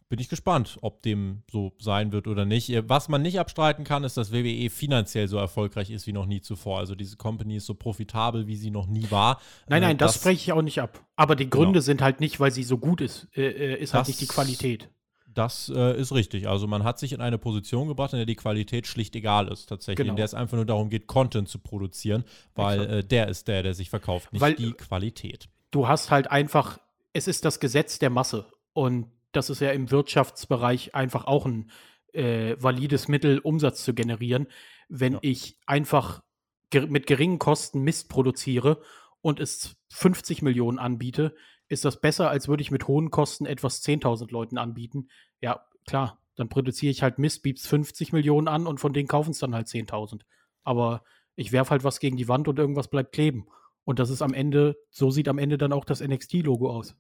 bin 0.09 0.19
ich 0.19 0.29
gespannt, 0.29 0.77
ob 0.81 1.01
dem 1.01 1.43
so 1.51 1.73
sein 1.79 2.11
wird 2.11 2.27
oder 2.27 2.45
nicht. 2.45 2.71
Was 2.87 3.09
man 3.09 3.21
nicht 3.21 3.39
abstreiten 3.39 3.83
kann, 3.83 4.03
ist, 4.03 4.15
dass 4.15 4.31
WWE 4.31 4.69
finanziell 4.69 5.27
so 5.27 5.37
erfolgreich 5.37 5.89
ist 5.89 6.07
wie 6.07 6.13
noch 6.13 6.25
nie 6.25 6.41
zuvor. 6.41 6.79
Also 6.79 6.95
diese 6.95 7.17
Company 7.17 7.57
ist 7.57 7.65
so 7.65 7.73
profitabel, 7.73 8.47
wie 8.47 8.55
sie 8.55 8.71
noch 8.71 8.87
nie 8.87 9.09
war. 9.11 9.41
Nein, 9.67 9.81
nein, 9.81 9.95
äh, 9.95 9.97
das, 9.97 10.13
das 10.13 10.21
spreche 10.21 10.41
ich 10.41 10.53
auch 10.53 10.61
nicht 10.61 10.81
ab. 10.81 11.05
Aber 11.15 11.35
die 11.35 11.49
Gründe 11.49 11.73
genau. 11.73 11.81
sind 11.81 12.01
halt 12.01 12.19
nicht, 12.19 12.39
weil 12.39 12.51
sie 12.51 12.63
so 12.63 12.77
gut 12.77 13.01
ist, 13.01 13.27
äh, 13.35 13.47
äh 13.47 13.81
ist 13.81 13.93
halt 13.93 14.01
das, 14.01 14.07
nicht 14.07 14.21
die 14.21 14.27
Qualität. 14.27 14.89
Das 15.33 15.71
äh, 15.75 15.99
ist 15.99 16.13
richtig. 16.13 16.47
Also 16.47 16.67
man 16.67 16.83
hat 16.83 16.99
sich 16.99 17.11
in 17.11 17.21
eine 17.21 17.37
Position 17.37 17.87
gebracht, 17.87 18.13
in 18.13 18.17
der 18.17 18.25
die 18.25 18.35
Qualität 18.35 18.87
schlicht 18.87 19.15
egal 19.15 19.49
ist, 19.49 19.67
tatsächlich. 19.67 19.97
Genau. 19.97 20.11
In 20.11 20.15
der 20.15 20.25
es 20.25 20.33
einfach 20.33 20.55
nur 20.55 20.65
darum 20.65 20.89
geht, 20.89 21.07
Content 21.07 21.49
zu 21.49 21.59
produzieren, 21.59 22.23
weil 22.55 22.81
äh, 22.81 23.03
der 23.03 23.27
ist 23.27 23.47
der, 23.47 23.61
der 23.61 23.73
sich 23.73 23.89
verkauft, 23.89 24.31
nicht 24.31 24.41
weil, 24.41 24.55
die 24.55 24.71
Qualität. 24.71 25.49
Du 25.71 25.87
hast 25.87 26.11
halt 26.11 26.31
einfach, 26.31 26.79
es 27.11 27.27
ist 27.27 27.43
das 27.45 27.59
Gesetz 27.59 27.99
der 27.99 28.09
Masse. 28.09 28.45
Und 28.73 29.07
das 29.31 29.49
ist 29.49 29.61
ja 29.61 29.71
im 29.71 29.91
Wirtschaftsbereich 29.91 30.95
einfach 30.95 31.25
auch 31.25 31.45
ein 31.45 31.71
äh, 32.13 32.55
valides 32.59 33.07
Mittel, 33.07 33.39
Umsatz 33.39 33.83
zu 33.83 33.93
generieren. 33.93 34.47
Wenn 34.89 35.13
ja. 35.13 35.19
ich 35.21 35.59
einfach 35.65 36.23
ger 36.69 36.87
mit 36.87 37.07
geringen 37.07 37.39
Kosten 37.39 37.81
Mist 37.81 38.09
produziere 38.09 38.81
und 39.21 39.39
es 39.39 39.77
50 39.89 40.41
Millionen 40.41 40.79
anbiete, 40.79 41.35
ist 41.69 41.85
das 41.85 41.99
besser, 41.99 42.29
als 42.29 42.47
würde 42.47 42.61
ich 42.61 42.71
mit 42.71 42.87
hohen 42.87 43.11
Kosten 43.11 43.45
etwas 43.45 43.83
10.000 43.83 44.31
Leuten 44.31 44.57
anbieten. 44.57 45.09
Ja, 45.41 45.65
klar, 45.85 46.21
dann 46.35 46.49
produziere 46.49 46.91
ich 46.91 47.03
halt 47.03 47.19
Mist, 47.19 47.43
bieb's 47.43 47.67
50 47.67 48.13
Millionen 48.13 48.47
an 48.47 48.67
und 48.67 48.79
von 48.79 48.93
denen 48.93 49.07
kaufen 49.07 49.31
es 49.31 49.39
dann 49.39 49.53
halt 49.53 49.67
10.000. 49.67 50.21
Aber 50.63 51.03
ich 51.35 51.51
werfe 51.51 51.71
halt 51.71 51.83
was 51.83 51.99
gegen 51.99 52.17
die 52.17 52.27
Wand 52.27 52.47
und 52.47 52.57
irgendwas 52.57 52.89
bleibt 52.89 53.11
kleben. 53.11 53.47
Und 53.83 53.99
das 53.99 54.09
ist 54.09 54.21
am 54.21 54.33
Ende, 54.33 54.77
so 54.89 55.11
sieht 55.11 55.27
am 55.27 55.37
Ende 55.37 55.57
dann 55.57 55.73
auch 55.73 55.85
das 55.85 56.01
NXT-Logo 56.01 56.69
aus. 56.69 56.95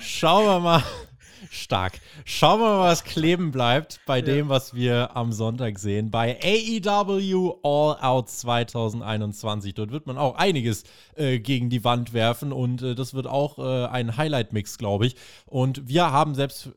Schauen 0.00 0.46
wir 0.46 0.60
mal. 0.60 0.82
Stark. 1.50 2.00
Schauen 2.24 2.60
wir 2.60 2.66
mal, 2.66 2.90
was 2.90 3.04
kleben 3.04 3.50
bleibt 3.50 4.00
bei 4.06 4.18
ja. 4.18 4.24
dem, 4.24 4.48
was 4.48 4.74
wir 4.74 5.16
am 5.16 5.32
Sonntag 5.32 5.78
sehen. 5.78 6.10
Bei 6.10 6.38
AEW 6.42 7.58
All 7.62 7.96
Out 8.00 8.28
2021. 8.30 9.74
Dort 9.74 9.92
wird 9.92 10.06
man 10.06 10.18
auch 10.18 10.36
einiges 10.36 10.84
äh, 11.16 11.38
gegen 11.38 11.70
die 11.70 11.84
Wand 11.84 12.12
werfen 12.12 12.52
und 12.52 12.82
äh, 12.82 12.94
das 12.94 13.14
wird 13.14 13.26
auch 13.26 13.58
äh, 13.58 13.86
ein 13.86 14.16
Highlight-Mix, 14.16 14.78
glaube 14.78 15.06
ich. 15.06 15.16
Und 15.46 15.88
wir 15.88 16.10
haben 16.10 16.34
selbst 16.34 16.70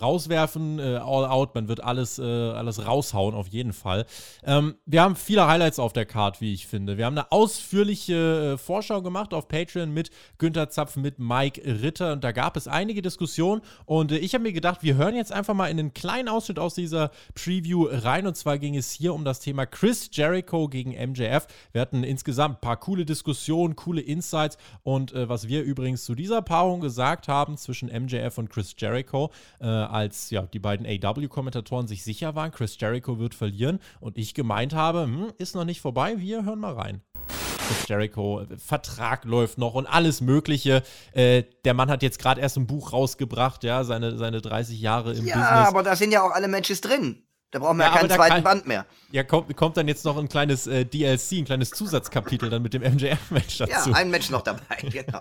rauswerfen, 0.00 0.78
äh, 0.78 0.96
all 0.96 1.24
out, 1.24 1.54
man 1.54 1.68
wird 1.68 1.82
alles, 1.82 2.18
äh, 2.18 2.22
alles 2.22 2.86
raushauen, 2.86 3.34
auf 3.34 3.48
jeden 3.48 3.72
Fall. 3.72 4.06
Ähm, 4.44 4.74
wir 4.86 5.02
haben 5.02 5.16
viele 5.16 5.46
Highlights 5.46 5.78
auf 5.78 5.92
der 5.92 6.06
Card, 6.06 6.40
wie 6.40 6.52
ich 6.52 6.66
finde. 6.66 6.98
Wir 6.98 7.06
haben 7.06 7.16
eine 7.16 7.32
ausführliche 7.32 8.54
äh, 8.54 8.58
Vorschau 8.58 9.02
gemacht 9.02 9.34
auf 9.34 9.48
Patreon 9.48 9.92
mit 9.92 10.10
Günther 10.38 10.68
Zapf, 10.70 10.96
mit 10.96 11.18
Mike 11.18 11.62
Ritter 11.64 12.12
und 12.12 12.24
da 12.24 12.32
gab 12.32 12.56
es 12.56 12.68
einige 12.68 13.02
Diskussionen 13.02 13.62
und 13.86 14.12
äh, 14.12 14.18
ich 14.18 14.34
habe 14.34 14.42
mir 14.42 14.52
gedacht, 14.52 14.82
wir 14.82 14.94
hören 14.96 15.14
jetzt 15.14 15.32
einfach 15.32 15.54
mal 15.54 15.68
in 15.68 15.78
einen 15.78 15.94
kleinen 15.94 16.28
Ausschnitt 16.28 16.58
aus 16.58 16.74
dieser 16.74 17.10
Preview 17.34 17.86
rein 17.90 18.26
und 18.26 18.36
zwar 18.36 18.58
ging 18.58 18.76
es 18.76 18.90
hier 18.90 19.14
um 19.14 19.24
das 19.24 19.40
Thema 19.40 19.66
Chris 19.66 20.10
Jericho 20.12 20.68
gegen 20.68 20.90
MJF. 20.90 21.46
Wir 21.72 21.80
hatten 21.80 22.04
insgesamt 22.04 22.56
ein 22.56 22.60
paar 22.60 22.78
coole 22.78 23.04
Diskussionen, 23.04 23.76
coole 23.76 24.00
Insights 24.00 24.58
und 24.82 25.12
äh, 25.12 25.28
was 25.28 25.48
wir 25.48 25.62
übrigens 25.62 26.04
zu 26.04 26.14
dieser 26.14 26.42
Paarung 26.42 26.80
gesagt 26.80 27.28
haben 27.28 27.56
zwischen 27.56 27.88
MJF 27.88 28.38
und 28.38 28.50
Chris 28.50 28.74
Jericho, 28.76 29.30
äh, 29.62 29.66
als 29.66 30.30
ja, 30.30 30.42
die 30.42 30.58
beiden 30.58 30.86
AW-Kommentatoren 30.86 31.86
sich 31.86 32.04
sicher 32.04 32.34
waren, 32.34 32.50
Chris 32.50 32.76
Jericho 32.78 33.18
wird 33.18 33.34
verlieren 33.34 33.78
und 34.00 34.18
ich 34.18 34.34
gemeint 34.34 34.74
habe, 34.74 35.04
hm, 35.04 35.32
ist 35.38 35.54
noch 35.54 35.64
nicht 35.64 35.80
vorbei, 35.80 36.16
wir 36.18 36.44
hören 36.44 36.58
mal 36.58 36.74
rein. 36.74 37.02
Chris 37.28 37.88
Jericho, 37.88 38.40
äh, 38.40 38.58
Vertrag 38.58 39.24
läuft 39.24 39.58
noch 39.58 39.74
und 39.74 39.86
alles 39.86 40.20
Mögliche. 40.20 40.82
Äh, 41.12 41.44
der 41.64 41.74
Mann 41.74 41.90
hat 41.90 42.02
jetzt 42.02 42.18
gerade 42.18 42.40
erst 42.40 42.56
ein 42.56 42.66
Buch 42.66 42.92
rausgebracht, 42.92 43.64
ja, 43.64 43.84
seine, 43.84 44.18
seine 44.18 44.40
30 44.40 44.80
Jahre 44.80 45.12
im 45.12 45.26
ja, 45.26 45.36
Business. 45.36 45.50
Ja, 45.50 45.68
aber 45.68 45.82
da 45.82 45.96
sind 45.96 46.12
ja 46.12 46.22
auch 46.22 46.32
alle 46.32 46.48
Matches 46.48 46.80
drin. 46.80 47.22
Da 47.52 47.58
brauchen 47.58 47.76
wir 47.76 47.84
ja, 47.84 47.92
ja 47.92 47.98
keinen 47.98 48.10
zweiten 48.10 48.34
kann, 48.36 48.42
Band 48.42 48.66
mehr. 48.66 48.86
Ja, 49.10 49.24
kommt, 49.24 49.54
kommt 49.56 49.76
dann 49.76 49.86
jetzt 49.86 50.06
noch 50.06 50.16
ein 50.16 50.26
kleines 50.26 50.66
äh, 50.66 50.86
DLC, 50.86 51.32
ein 51.32 51.44
kleines 51.44 51.70
Zusatzkapitel 51.70 52.48
dann 52.48 52.62
mit 52.62 52.72
dem 52.72 52.80
MJF-Match 52.80 53.58
dazu. 53.58 53.90
Ja, 53.90 53.96
ein 53.96 54.10
Match 54.10 54.30
noch 54.30 54.40
dabei, 54.40 54.76
genau. 54.90 55.20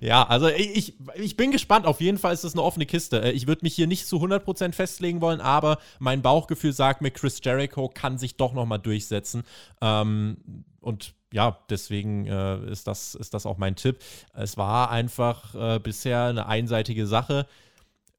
ja, 0.00 0.24
also 0.24 0.46
ich, 0.46 0.94
ich 1.16 1.36
bin 1.36 1.50
gespannt. 1.50 1.84
Auf 1.84 2.00
jeden 2.00 2.18
Fall 2.18 2.32
ist 2.34 2.44
das 2.44 2.52
eine 2.52 2.62
offene 2.62 2.86
Kiste. 2.86 3.20
Äh, 3.20 3.32
ich 3.32 3.48
würde 3.48 3.64
mich 3.64 3.74
hier 3.74 3.88
nicht 3.88 4.06
zu 4.06 4.18
100% 4.18 4.72
festlegen 4.74 5.20
wollen, 5.20 5.40
aber 5.40 5.78
mein 5.98 6.22
Bauchgefühl 6.22 6.72
sagt 6.72 7.02
mir, 7.02 7.10
Chris 7.10 7.40
Jericho 7.42 7.88
kann 7.88 8.16
sich 8.16 8.36
doch 8.36 8.52
nochmal 8.52 8.78
durchsetzen. 8.78 9.42
Ähm, 9.80 10.36
und 10.80 11.14
ja, 11.32 11.58
deswegen 11.68 12.26
äh, 12.26 12.70
ist, 12.70 12.86
das, 12.86 13.16
ist 13.16 13.34
das 13.34 13.44
auch 13.44 13.58
mein 13.58 13.74
Tipp. 13.74 13.98
Es 14.34 14.56
war 14.56 14.92
einfach 14.92 15.52
äh, 15.56 15.80
bisher 15.80 16.26
eine 16.26 16.46
einseitige 16.46 17.08
Sache. 17.08 17.48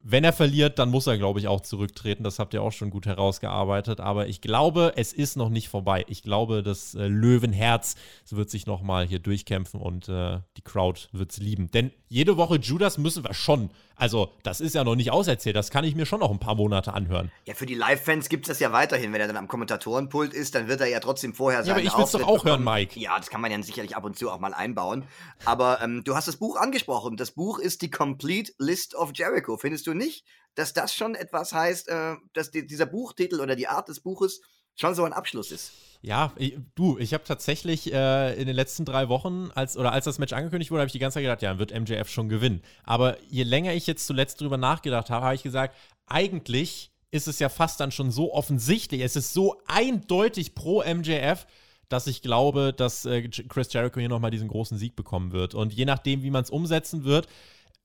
Wenn 0.10 0.24
er 0.24 0.32
verliert, 0.32 0.80
dann 0.80 0.90
muss 0.90 1.06
er, 1.06 1.18
glaube 1.18 1.42
ich, 1.42 1.50
auch 1.50 1.60
zurücktreten. 1.60 2.24
Das 2.24 2.40
habt 2.40 2.54
ihr 2.54 2.62
auch 2.62 2.72
schon 2.72 2.92
gut 2.92 3.06
herausgearbeitet. 3.06 4.00
Aber 4.00 4.30
ich 4.30 4.40
glaube, 4.40 4.94
es 4.96 5.12
ist 5.12 5.36
noch 5.36 5.50
nicht 5.50 5.68
vorbei. 5.68 6.06
Ich 6.08 6.24
glaube, 6.24 6.64
das 6.64 6.96
äh, 6.96 7.08
Löwenherz 7.08 7.96
wird 8.30 8.50
sich 8.50 8.68
noch 8.68 8.82
mal 8.82 9.06
hier 9.06 9.20
durchkämpfen 9.20 9.82
und 9.82 10.08
äh, 10.08 10.40
die 10.56 10.62
Crowd 10.62 11.10
wird 11.12 11.32
es 11.32 11.40
lieben. 11.40 11.72
Denn 11.72 11.92
jede 12.08 12.38
Woche 12.38 12.56
Judas 12.56 12.98
müssen 12.98 13.26
wir 13.26 13.34
schon. 13.34 13.70
Also, 13.98 14.32
das 14.44 14.62
ist 14.62 14.76
ja 14.76 14.84
noch 14.84 14.96
nicht 14.96 15.12
auserzählt. 15.12 15.56
Das 15.56 15.72
kann 15.72 15.84
ich 15.84 15.96
mir 15.96 16.06
schon 16.06 16.20
noch 16.20 16.30
ein 16.30 16.40
paar 16.40 16.56
Monate 16.56 16.94
anhören. 16.94 17.32
Ja, 17.46 17.56
für 17.56 17.66
die 17.66 17.74
Live-Fans 17.74 18.30
gibt 18.30 18.46
es 18.46 18.50
das 18.50 18.60
ja 18.60 18.72
weiterhin. 18.72 19.12
Wenn 19.12 19.22
er 19.22 19.28
dann 19.28 19.38
am 19.38 19.48
Kommentatorenpult 19.48 20.34
ist, 20.34 20.54
dann 20.54 20.68
wird 20.68 20.82
er 20.82 20.88
ja 20.88 21.00
trotzdem 21.00 21.34
vorher 21.34 21.64
sein. 21.64 21.70
Ja, 21.70 21.74
aber 21.74 21.84
ich 21.84 21.98
will 21.98 22.04
es 22.04 22.12
doch 22.12 22.22
auch 22.22 22.44
bekommen. 22.44 22.64
hören, 22.64 22.64
Mike. 22.64 23.00
Ja, 23.00 23.18
das 23.18 23.30
kann 23.30 23.42
man 23.42 23.52
ja 23.52 23.62
sicherlich 23.64 23.96
ab 23.96 24.04
und 24.04 24.18
zu 24.18 24.30
auch 24.30 24.40
mal 24.40 24.54
einbauen. 24.54 25.04
Aber 25.46 25.82
ähm, 25.82 26.04
du 26.04 26.16
hast 26.16 26.28
das 26.28 26.38
Buch 26.38 26.58
angesprochen. 26.58 27.18
Das 27.18 27.32
Buch 27.32 27.58
ist 27.58 27.82
die 27.82 27.90
Complete 27.90 28.54
List 28.60 28.94
of 28.94 29.12
Jericho. 29.16 29.58
Findest 29.58 29.88
du 29.88 29.96
nicht, 29.96 30.26
dass 30.54 30.74
das 30.74 30.94
schon 30.94 31.16
etwas 31.16 31.54
heißt, 31.54 31.88
äh, 31.90 32.16
dass 32.34 32.52
die, 32.52 32.68
dieser 32.68 32.86
Buchtitel 32.86 33.42
oder 33.42 33.56
die 33.56 33.68
Art 33.68 33.90
des 33.90 34.00
Buches 34.00 34.42
schon 34.78 34.96
so 34.96 35.04
ein 35.04 35.14
Abschluss 35.14 35.52
ist? 35.52 35.72
Ja, 36.02 36.32
ich, 36.38 36.58
du, 36.76 36.98
ich 37.00 37.14
habe 37.14 37.24
tatsächlich 37.24 37.92
äh, 37.92 38.40
in 38.40 38.46
den 38.46 38.56
letzten 38.56 38.86
drei 38.86 39.10
Wochen, 39.10 39.50
als 39.56 39.76
oder 39.78 39.92
als 39.92 40.06
das 40.06 40.20
Match 40.20 40.32
angekündigt 40.32 40.72
wurde, 40.72 40.82
habe 40.82 40.88
ich 40.88 40.94
die 40.94 41.00
ganze 41.00 41.16
Zeit 41.16 41.24
gedacht, 41.24 41.42
ja, 41.42 41.50
dann 41.50 41.60
wird 41.60 41.78
MJF 41.78 42.10
schon 42.10 42.30
gewinnen. 42.30 42.62
Aber 42.84 43.18
je 43.30 43.44
länger 43.44 43.74
ich 43.74 43.88
jetzt 43.88 44.06
zuletzt 44.06 44.40
drüber 44.40 44.58
nachgedacht 44.58 45.10
habe, 45.10 45.26
habe 45.26 45.36
ich 45.36 45.44
gesagt, 45.44 45.76
eigentlich 46.06 46.92
ist 47.10 47.28
es 47.28 47.40
ja 47.40 47.50
fast 47.50 47.80
dann 47.80 47.92
schon 47.92 48.12
so 48.12 48.34
offensichtlich, 48.34 49.02
es 49.02 49.16
ist 49.16 49.34
so 49.34 49.62
eindeutig 49.66 50.56
pro 50.56 50.84
MJF, 50.84 51.48
dass 51.90 52.06
ich 52.06 52.22
glaube, 52.22 52.74
dass 52.74 53.06
äh, 53.06 53.28
Chris 53.30 53.72
Jericho 53.72 54.00
hier 54.00 54.10
nochmal 54.10 54.32
diesen 54.32 54.50
großen 54.50 54.78
Sieg 54.78 54.96
bekommen 54.96 55.32
wird. 55.32 55.56
Und 55.56 55.74
je 55.74 55.86
nachdem, 55.86 56.22
wie 56.22 56.32
man 56.32 56.44
es 56.44 56.50
umsetzen 56.50 57.06
wird, 57.06 57.28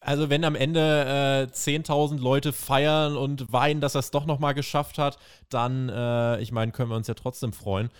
also 0.04 0.30
wenn 0.30 0.44
am 0.44 0.54
Ende 0.54 1.48
äh, 1.48 1.52
10.000 1.52 2.18
Leute 2.18 2.52
feiern 2.52 3.16
und 3.16 3.52
weinen, 3.52 3.80
dass 3.80 3.94
er 3.94 4.00
es 4.00 4.10
doch 4.10 4.26
nochmal 4.26 4.54
geschafft 4.54 4.98
hat, 4.98 5.18
dann, 5.48 5.88
äh, 5.88 6.40
ich 6.40 6.52
meine, 6.52 6.72
können 6.72 6.90
wir 6.90 6.96
uns 6.96 7.06
ja 7.06 7.14
trotzdem 7.14 7.52
freuen 7.52 7.90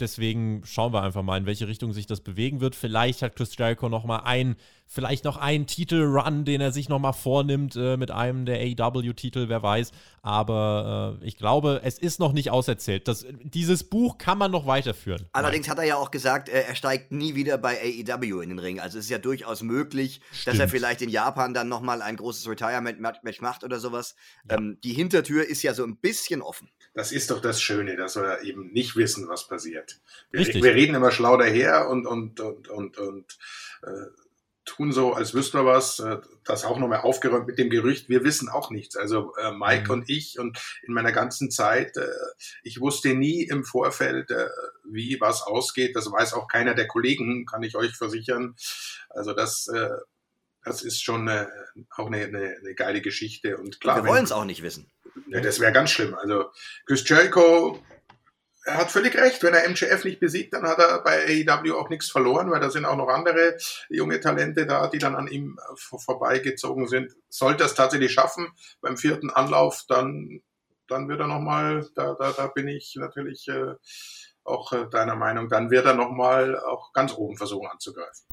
deswegen 0.00 0.62
schauen 0.64 0.92
wir 0.92 1.02
einfach 1.02 1.22
mal, 1.22 1.38
in 1.38 1.46
welche 1.46 1.68
Richtung 1.68 1.92
sich 1.92 2.06
das 2.06 2.20
bewegen 2.20 2.60
wird. 2.60 2.74
Vielleicht 2.74 3.22
hat 3.22 3.36
Chris 3.36 3.56
Jericho 3.56 3.88
noch 3.88 4.04
mal 4.04 4.18
ein, 4.20 4.56
vielleicht 4.86 5.24
noch 5.24 5.36
einen 5.36 5.66
Titelrun, 5.66 6.44
den 6.44 6.60
er 6.60 6.72
sich 6.72 6.88
noch 6.88 6.98
mal 6.98 7.12
vornimmt 7.12 7.76
äh, 7.76 7.96
mit 7.96 8.10
einem 8.10 8.46
der 8.46 8.58
AEW-Titel, 8.60 9.48
wer 9.48 9.62
weiß. 9.62 9.92
Aber 10.22 11.18
äh, 11.20 11.26
ich 11.26 11.36
glaube, 11.36 11.80
es 11.84 11.98
ist 11.98 12.20
noch 12.20 12.32
nicht 12.32 12.50
auserzählt. 12.50 13.08
Das, 13.08 13.26
dieses 13.42 13.84
Buch 13.84 14.18
kann 14.18 14.38
man 14.38 14.50
noch 14.50 14.66
weiterführen. 14.66 15.26
Allerdings 15.32 15.68
hat 15.68 15.78
er 15.78 15.84
ja 15.84 15.96
auch 15.96 16.10
gesagt, 16.10 16.48
äh, 16.48 16.62
er 16.62 16.74
steigt 16.74 17.12
nie 17.12 17.34
wieder 17.34 17.58
bei 17.58 17.78
AEW 17.80 18.40
in 18.40 18.50
den 18.50 18.58
Ring. 18.58 18.80
Also 18.80 18.98
es 18.98 19.06
ist 19.06 19.10
ja 19.10 19.18
durchaus 19.18 19.62
möglich, 19.62 20.20
Stimmt. 20.32 20.46
dass 20.46 20.60
er 20.60 20.68
vielleicht 20.68 21.02
in 21.02 21.08
Japan 21.08 21.54
dann 21.54 21.68
noch 21.68 21.80
mal 21.80 22.02
ein 22.02 22.16
großes 22.16 22.48
Retirement-Match 22.48 23.40
macht 23.40 23.64
oder 23.64 23.80
sowas. 23.80 24.14
Ja. 24.48 24.56
Ähm, 24.56 24.78
die 24.84 24.92
Hintertür 24.92 25.46
ist 25.46 25.62
ja 25.62 25.74
so 25.74 25.84
ein 25.84 25.96
bisschen 25.96 26.42
offen. 26.42 26.68
Das 26.96 27.12
ist 27.12 27.30
doch 27.30 27.42
das 27.42 27.60
Schöne, 27.60 27.94
dass 27.94 28.16
wir 28.16 28.40
eben 28.40 28.72
nicht 28.72 28.96
wissen, 28.96 29.28
was 29.28 29.46
passiert. 29.46 30.00
Wir, 30.30 30.46
wir 30.46 30.74
reden 30.74 30.94
immer 30.94 31.10
schlau 31.10 31.36
daher 31.36 31.90
und, 31.90 32.06
und, 32.06 32.40
und, 32.40 32.68
und, 32.68 32.96
und 32.96 33.38
äh, 33.82 34.06
tun 34.64 34.92
so, 34.92 35.12
als 35.12 35.34
wüssten 35.34 35.58
wir 35.58 35.66
was. 35.66 35.98
Äh, 35.98 36.22
das 36.42 36.64
auch 36.64 36.78
nochmal 36.78 37.02
aufgeräumt 37.02 37.48
mit 37.48 37.58
dem 37.58 37.68
Gerücht. 37.68 38.08
Wir 38.08 38.24
wissen 38.24 38.48
auch 38.48 38.70
nichts. 38.70 38.96
Also 38.96 39.34
äh, 39.36 39.52
Mike 39.52 39.84
mhm. 39.84 39.90
und 39.90 40.08
ich 40.08 40.38
und 40.38 40.58
in 40.84 40.94
meiner 40.94 41.12
ganzen 41.12 41.50
Zeit, 41.50 41.98
äh, 41.98 42.08
ich 42.62 42.80
wusste 42.80 43.12
nie 43.12 43.42
im 43.42 43.64
Vorfeld, 43.64 44.30
äh, 44.30 44.48
wie 44.90 45.18
was 45.20 45.42
ausgeht. 45.42 45.96
Das 45.96 46.10
weiß 46.10 46.32
auch 46.32 46.48
keiner 46.48 46.74
der 46.74 46.88
Kollegen, 46.88 47.44
kann 47.44 47.62
ich 47.62 47.76
euch 47.76 47.94
versichern. 47.94 48.56
Also 49.10 49.34
das, 49.34 49.68
äh, 49.68 49.90
das 50.64 50.80
ist 50.80 51.04
schon 51.04 51.28
äh, 51.28 51.46
auch 51.94 52.06
eine, 52.06 52.24
eine, 52.24 52.56
eine 52.58 52.74
geile 52.74 53.02
Geschichte. 53.02 53.58
Und 53.58 53.82
klar, 53.82 54.02
wir 54.02 54.08
wollen 54.08 54.24
es 54.24 54.32
auch 54.32 54.46
nicht 54.46 54.62
wissen. 54.62 54.90
Ja, 55.28 55.40
das 55.40 55.60
wäre 55.60 55.72
ganz 55.72 55.90
schlimm. 55.90 56.14
Also 56.14 56.50
er 58.66 58.78
hat 58.78 58.90
völlig 58.90 59.16
recht. 59.16 59.42
Wenn 59.42 59.54
er 59.54 59.68
MJF 59.68 60.04
nicht 60.04 60.20
besiegt, 60.20 60.52
dann 60.52 60.64
hat 60.64 60.78
er 60.78 61.02
bei 61.02 61.24
AEW 61.24 61.74
auch 61.74 61.88
nichts 61.88 62.10
verloren, 62.10 62.50
weil 62.50 62.60
da 62.60 62.68
sind 62.68 62.84
auch 62.84 62.96
noch 62.96 63.08
andere 63.08 63.56
junge 63.88 64.20
Talente 64.20 64.66
da, 64.66 64.88
die 64.88 64.98
dann 64.98 65.14
an 65.14 65.28
ihm 65.28 65.58
vorbeigezogen 65.76 66.88
sind. 66.88 67.14
Sollte 67.28 67.62
er 67.62 67.66
es 67.66 67.74
tatsächlich 67.74 68.12
schaffen 68.12 68.48
beim 68.80 68.96
vierten 68.96 69.30
Anlauf, 69.30 69.84
dann, 69.88 70.42
dann 70.88 71.08
wird 71.08 71.20
er 71.20 71.28
nochmal, 71.28 71.88
da, 71.94 72.16
da, 72.18 72.32
da 72.32 72.48
bin 72.48 72.66
ich 72.68 72.96
natürlich 72.96 73.46
äh, 73.48 73.74
auch 74.42 74.72
äh, 74.72 74.88
deiner 74.90 75.16
Meinung, 75.16 75.48
dann 75.48 75.70
wird 75.70 75.86
er 75.86 75.94
nochmal 75.94 76.58
auch 76.58 76.92
ganz 76.92 77.12
oben 77.14 77.36
versuchen 77.36 77.68
anzugreifen. 77.68 78.26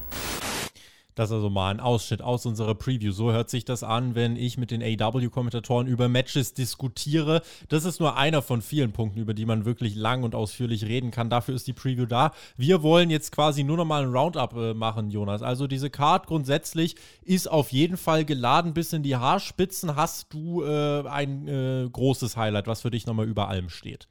Das 1.16 1.30
ist 1.30 1.36
also 1.36 1.50
mal 1.50 1.70
ein 1.70 1.80
Ausschnitt 1.80 2.22
aus 2.22 2.46
unserer 2.46 2.76
Preview. 2.76 3.12
So 3.12 3.32
hört 3.32 3.50
sich 3.50 3.66
das 3.66 3.84
an, 3.84 4.16
wenn 4.16 4.36
ich 4.36 4.58
mit 4.58 4.72
den 4.72 4.82
AW-Kommentatoren 4.82 5.88
über 5.88 6.10
Matches 6.10 6.54
diskutiere. 6.54 7.42
Das 7.70 7.86
ist 7.86 8.00
nur 8.00 8.18
einer 8.18 8.42
von 8.42 8.62
vielen 8.62 8.92
Punkten, 8.92 9.20
über 9.20 9.34
die 9.34 9.46
man 9.46 9.66
wirklich 9.66 9.96
lang 9.96 10.24
und 10.24 10.36
ausführlich 10.36 10.86
reden 10.86 11.12
kann. 11.12 11.30
Dafür 11.30 11.56
ist 11.56 11.68
die 11.68 11.74
Preview 11.74 12.06
da. 12.06 12.32
Wir 12.58 12.82
wollen 12.82 13.10
jetzt 13.10 13.32
quasi 13.32 13.64
nur 13.64 13.78
noch 13.78 13.86
mal 13.86 14.04
ein 14.04 14.12
Roundup 14.12 14.54
äh, 14.56 14.74
machen, 14.74 15.10
Jonas. 15.10 15.42
Also 15.42 15.68
diese 15.68 15.90
Card 15.90 16.28
grundsätzlich 16.28 16.96
ist 17.24 17.50
auf 17.50 17.72
jeden 17.72 17.98
Fall 17.98 18.26
geladen 18.26 18.74
bis 18.74 18.94
in 18.94 19.04
die 19.04 19.16
Haarspitzen. 19.16 19.96
Hast 19.96 20.34
du 20.34 20.64
äh, 20.64 21.08
ein 21.08 21.48
äh, 21.48 21.90
großes 21.92 22.38
Highlight, 22.38 22.68
was 22.68 22.82
für 22.82 22.92
dich 22.92 23.06
nochmal 23.06 23.28
über 23.28 23.48
allem 23.50 23.70
steht? 23.70 24.08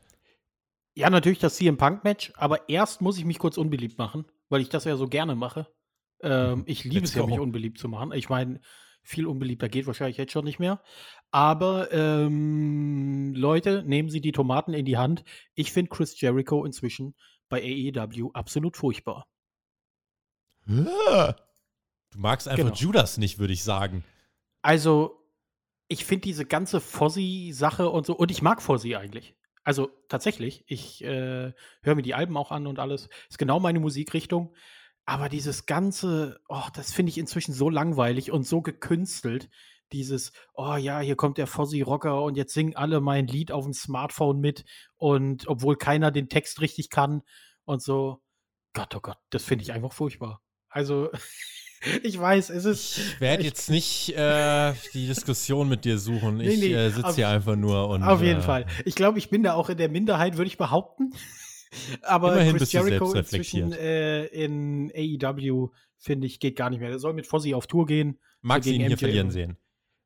Ja, 0.95 1.09
natürlich 1.09 1.39
das 1.39 1.57
CM 1.57 1.79
Punk 1.79 2.05
Match, 2.05 2.33
aber 2.37 2.69
erst 2.69 3.01
muss 3.01 3.17
ich 3.17 3.25
mich 3.25 3.39
kurz 3.39 3.57
unbeliebt 3.57 3.99
machen, 3.99 4.27
weil 4.51 4.61
ich 4.61 4.69
das 4.69 4.85
ja 4.85 4.97
so 4.97 5.09
gerne 5.09 5.35
mache. 5.35 5.67
Ähm, 6.23 6.65
ich 6.67 6.85
liebe 6.85 7.01
Let's 7.01 7.11
es 7.11 7.17
ja, 7.17 7.27
mich 7.27 7.41
unbeliebt 7.41 7.79
zu 7.79 7.89
machen. 7.89 8.13
Ich 8.13 8.29
meine, 8.29 8.61
viel 9.03 9.27
unbeliebter 9.27 9.69
geht 9.69 9.87
wahrscheinlich 9.87 10.17
jetzt 10.17 10.33
schon 10.33 10.45
nicht 10.45 10.59
mehr. 10.59 10.83
Aber 11.31 11.93
ähm, 11.93 13.35
Leute, 13.35 13.83
nehmen 13.85 14.11
Sie 14.11 14.21
die 14.21 14.33
Tomaten 14.33 14.75
in 14.75 14.85
die 14.85 14.97
Hand. 14.97 15.25
Ich 15.55 15.73
finde 15.73 15.91
Chris 15.91 16.21
Jericho 16.21 16.65
inzwischen 16.65 17.15
bei 17.49 17.63
AEW 17.63 18.31
absolut 18.33 18.77
furchtbar. 18.77 19.27
Du 20.67 22.19
magst 22.19 22.49
einfach 22.49 22.65
genau. 22.65 22.77
Judas 22.77 23.19
nicht, 23.19 23.39
würde 23.39 23.53
ich 23.53 23.65
sagen. 23.65 24.05
Also, 24.63 25.27
ich 25.89 26.05
finde 26.05 26.23
diese 26.23 26.47
ganze 26.47 26.81
Fozzy-Sache 26.81 27.89
und 27.89 28.07
so, 28.07 28.15
und 28.15 28.31
ich 28.31 28.43
mag 28.43 28.63
Fozzy 28.63 28.95
eigentlich. 28.95 29.35
Also 29.65 29.91
tatsächlich, 30.09 30.65
ich 30.67 31.05
äh, 31.05 31.53
höre 31.83 31.95
mir 31.95 32.03
die 32.03 32.15
Alben 32.15 32.37
auch 32.37 32.51
an 32.51 32.67
und 32.67 32.79
alles. 32.79 33.09
Ist 33.29 33.39
genau 33.39 33.61
meine 33.61 33.79
Musikrichtung. 33.81 34.55
Aber 35.05 35.29
dieses 35.29 35.67
Ganze, 35.67 36.41
oh, 36.49 36.63
das 36.75 36.93
finde 36.93 37.11
ich 37.11 37.19
inzwischen 37.19 37.53
so 37.53 37.69
langweilig 37.69 38.31
und 38.31 38.47
so 38.47 38.63
gekünstelt. 38.63 39.51
Dieses, 39.93 40.33
oh 40.55 40.77
ja, 40.77 41.01
hier 41.01 41.17
kommt 41.17 41.39
der 41.39 41.47
Fozzy 41.47 41.83
Rocker 41.83 42.23
und 42.23 42.37
jetzt 42.37 42.55
singen 42.55 42.77
alle 42.77 43.01
mein 43.01 43.27
Lied 43.27 43.53
auf 43.53 43.65
dem 43.65 43.75
Smartphone 43.75 44.41
mit 44.41 44.65
und 44.97 45.47
obwohl 45.49 45.77
keiner 45.77 46.11
den 46.11 46.29
Text 46.29 46.61
richtig 46.61 46.89
kann 46.89 47.23
und 47.65 47.83
so. 47.83 48.23
Gott, 48.73 48.95
oh 48.95 49.01
Gott, 49.01 49.19
das 49.31 49.45
finde 49.45 49.65
ich 49.65 49.73
einfach 49.73 49.93
furchtbar. 49.93 50.41
Also, 50.71 51.11
Ich 52.03 52.19
weiß, 52.19 52.51
es 52.51 52.65
ist. 52.65 52.99
Ich 52.99 53.21
werde 53.21 53.43
jetzt 53.43 53.69
nicht 53.69 54.11
äh, 54.17 54.73
die 54.95 55.07
Diskussion 55.07 55.69
mit 55.69 55.85
dir 55.85 55.99
suchen. 55.99 56.41
Ich 56.41 56.61
nee, 56.61 56.69
nee, 56.69 56.75
äh, 56.75 56.91
sitze 56.91 57.15
hier 57.17 57.29
einfach 57.29 57.57
nur 57.57 57.89
und. 57.89 58.03
Auf 58.03 58.23
jeden 58.23 58.41
äh, 58.41 58.43
Fall. 58.43 58.67
Ich 58.85 58.95
glaube, 58.95 59.19
ich 59.19 59.31
bin 59.31 59.43
da 59.43 59.55
auch 59.55 59.69
in 59.69 59.79
der 59.79 59.89
Minderheit, 59.89 60.37
würde 60.37 60.47
ich 60.49 60.59
behaupten. 60.59 61.13
Aber 62.03 62.33
Immerhin 62.33 62.57
Chris 62.57 62.73
Jericho 62.73 63.13
inzwischen 63.13 63.73
äh, 63.73 64.27
in 64.27 64.93
AEW, 64.95 65.71
finde 65.99 66.27
ich, 66.27 66.41
geht 66.41 66.57
gar 66.57 66.71
nicht 66.71 66.81
mehr. 66.81 66.91
Der 66.91 66.99
soll 66.99 67.15
mit 67.15 67.27
Fozzy 67.27 67.55
auf 67.55 67.67
Tour 67.67 67.87
gehen. 67.87 68.19
Mag 68.41 68.65
sie 68.65 68.75
ihn 68.75 68.87
hier 68.87 68.99
verlieren 68.99 69.31
sehen. 69.31 69.57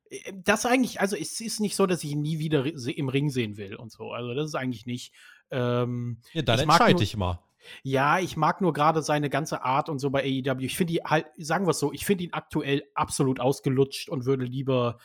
Äh, 0.09 0.33
das 0.43 0.65
eigentlich, 0.65 1.01
also 1.01 1.15
es 1.15 1.39
ist 1.41 1.59
nicht 1.59 1.75
so, 1.75 1.85
dass 1.85 2.03
ich 2.03 2.11
ihn 2.11 2.21
nie 2.21 2.39
wieder 2.39 2.65
im 2.65 3.09
Ring 3.09 3.29
sehen 3.29 3.57
will 3.57 3.75
und 3.75 3.91
so. 3.91 4.11
Also 4.11 4.33
das 4.33 4.47
ist 4.47 4.55
eigentlich 4.55 4.85
nicht. 4.85 5.13
Ähm, 5.51 6.21
ja, 6.33 6.41
dann 6.41 6.59
entscheide 6.59 7.03
ich 7.03 7.17
mal. 7.17 7.43
Ja, 7.83 8.19
ich 8.19 8.37
mag 8.37 8.61
nur 8.61 8.71
gerade 8.71 9.01
seine 9.01 9.29
ganze 9.29 9.63
Art 9.63 9.89
und 9.89 9.99
so 9.99 10.09
bei 10.09 10.21
AEW. 10.21 10.61
Ich 10.61 10.77
finde 10.77 10.93
die 10.93 10.99
halt, 11.03 11.25
sagen 11.37 11.65
wir 11.65 11.71
es 11.71 11.79
so, 11.79 11.91
ich 11.91 12.05
finde 12.05 12.23
ihn 12.23 12.33
aktuell 12.33 12.83
absolut 12.93 13.39
ausgelutscht 13.39 14.09
und 14.09 14.25
würde 14.25 14.45
lieber 14.45 14.99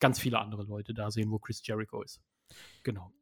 ganz 0.00 0.18
viele 0.18 0.38
andere 0.38 0.64
Leute 0.64 0.94
da 0.94 1.10
sehen, 1.10 1.30
wo 1.30 1.38
Chris 1.38 1.66
Jericho 1.66 2.02
ist. 2.02 2.20
Genau. 2.84 3.12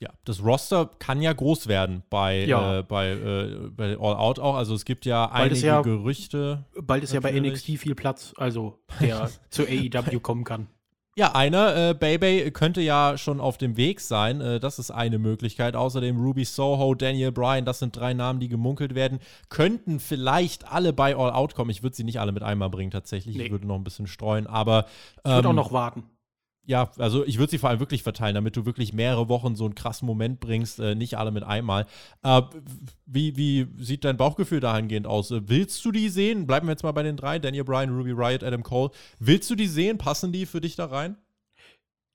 Ja, 0.00 0.08
das 0.24 0.42
Roster 0.42 0.90
kann 0.98 1.20
ja 1.20 1.30
groß 1.30 1.66
werden 1.66 2.02
bei, 2.08 2.46
ja. 2.46 2.78
äh, 2.78 2.82
bei, 2.82 3.10
äh, 3.10 3.70
bei 3.70 3.98
All 4.00 4.16
Out 4.16 4.38
auch. 4.38 4.54
Also 4.54 4.74
es 4.74 4.86
gibt 4.86 5.04
ja 5.04 5.26
bald 5.26 5.52
einige 5.52 5.66
ja, 5.66 5.82
Gerüchte. 5.82 6.64
Bald 6.80 7.04
ist 7.04 7.12
natürlich. 7.12 7.36
ja 7.36 7.42
bei 7.42 7.50
NXT 7.50 7.66
viel 7.78 7.94
Platz, 7.94 8.32
also 8.38 8.78
der 8.98 9.30
zu 9.50 9.64
AEW 9.64 10.20
kommen 10.20 10.44
kann. 10.44 10.68
Ja, 11.16 11.34
einer, 11.34 11.90
äh, 11.90 11.94
Baby, 11.94 12.50
könnte 12.50 12.80
ja 12.80 13.18
schon 13.18 13.40
auf 13.40 13.58
dem 13.58 13.76
Weg 13.76 14.00
sein. 14.00 14.40
Äh, 14.40 14.58
das 14.58 14.78
ist 14.78 14.90
eine 14.90 15.18
Möglichkeit. 15.18 15.76
Außerdem 15.76 16.18
Ruby 16.18 16.46
Soho, 16.46 16.94
Daniel 16.94 17.30
Bryan, 17.30 17.66
das 17.66 17.80
sind 17.80 17.94
drei 17.94 18.14
Namen, 18.14 18.40
die 18.40 18.48
gemunkelt 18.48 18.94
werden. 18.94 19.18
Könnten 19.50 20.00
vielleicht 20.00 20.72
alle 20.72 20.94
bei 20.94 21.14
All 21.14 21.32
Out 21.32 21.54
kommen. 21.54 21.68
Ich 21.68 21.82
würde 21.82 21.94
sie 21.94 22.04
nicht 22.04 22.20
alle 22.20 22.32
mit 22.32 22.42
einmal 22.42 22.70
bringen, 22.70 22.90
tatsächlich. 22.90 23.36
Nee. 23.36 23.44
Ich 23.44 23.50
würde 23.50 23.66
noch 23.66 23.74
ein 23.74 23.84
bisschen 23.84 24.06
streuen, 24.06 24.46
aber. 24.46 24.86
Ähm, 25.24 25.30
ich 25.30 25.32
würde 25.32 25.48
auch 25.48 25.52
noch 25.52 25.72
warten. 25.72 26.04
Ja, 26.70 26.92
also 26.98 27.26
ich 27.26 27.38
würde 27.38 27.50
sie 27.50 27.58
vor 27.58 27.68
allem 27.68 27.80
wirklich 27.80 28.04
verteilen, 28.04 28.36
damit 28.36 28.54
du 28.54 28.64
wirklich 28.64 28.92
mehrere 28.92 29.28
Wochen 29.28 29.56
so 29.56 29.64
einen 29.64 29.74
krassen 29.74 30.06
Moment 30.06 30.38
bringst, 30.38 30.78
äh, 30.78 30.94
nicht 30.94 31.18
alle 31.18 31.32
mit 31.32 31.42
einmal. 31.42 31.84
Äh, 32.22 32.42
wie, 33.06 33.36
wie 33.36 33.66
sieht 33.76 34.04
dein 34.04 34.16
Bauchgefühl 34.16 34.60
dahingehend 34.60 35.04
aus? 35.04 35.32
Äh, 35.32 35.48
willst 35.48 35.84
du 35.84 35.90
die 35.90 36.08
sehen? 36.08 36.46
Bleiben 36.46 36.68
wir 36.68 36.70
jetzt 36.70 36.84
mal 36.84 36.92
bei 36.92 37.02
den 37.02 37.16
drei: 37.16 37.40
Daniel 37.40 37.64
Bryan, 37.64 37.90
Ruby 37.90 38.12
Riot, 38.12 38.44
Adam 38.44 38.62
Cole. 38.62 38.92
Willst 39.18 39.50
du 39.50 39.56
die 39.56 39.66
sehen? 39.66 39.98
Passen 39.98 40.30
die 40.30 40.46
für 40.46 40.60
dich 40.60 40.76
da 40.76 40.84
rein? 40.84 41.16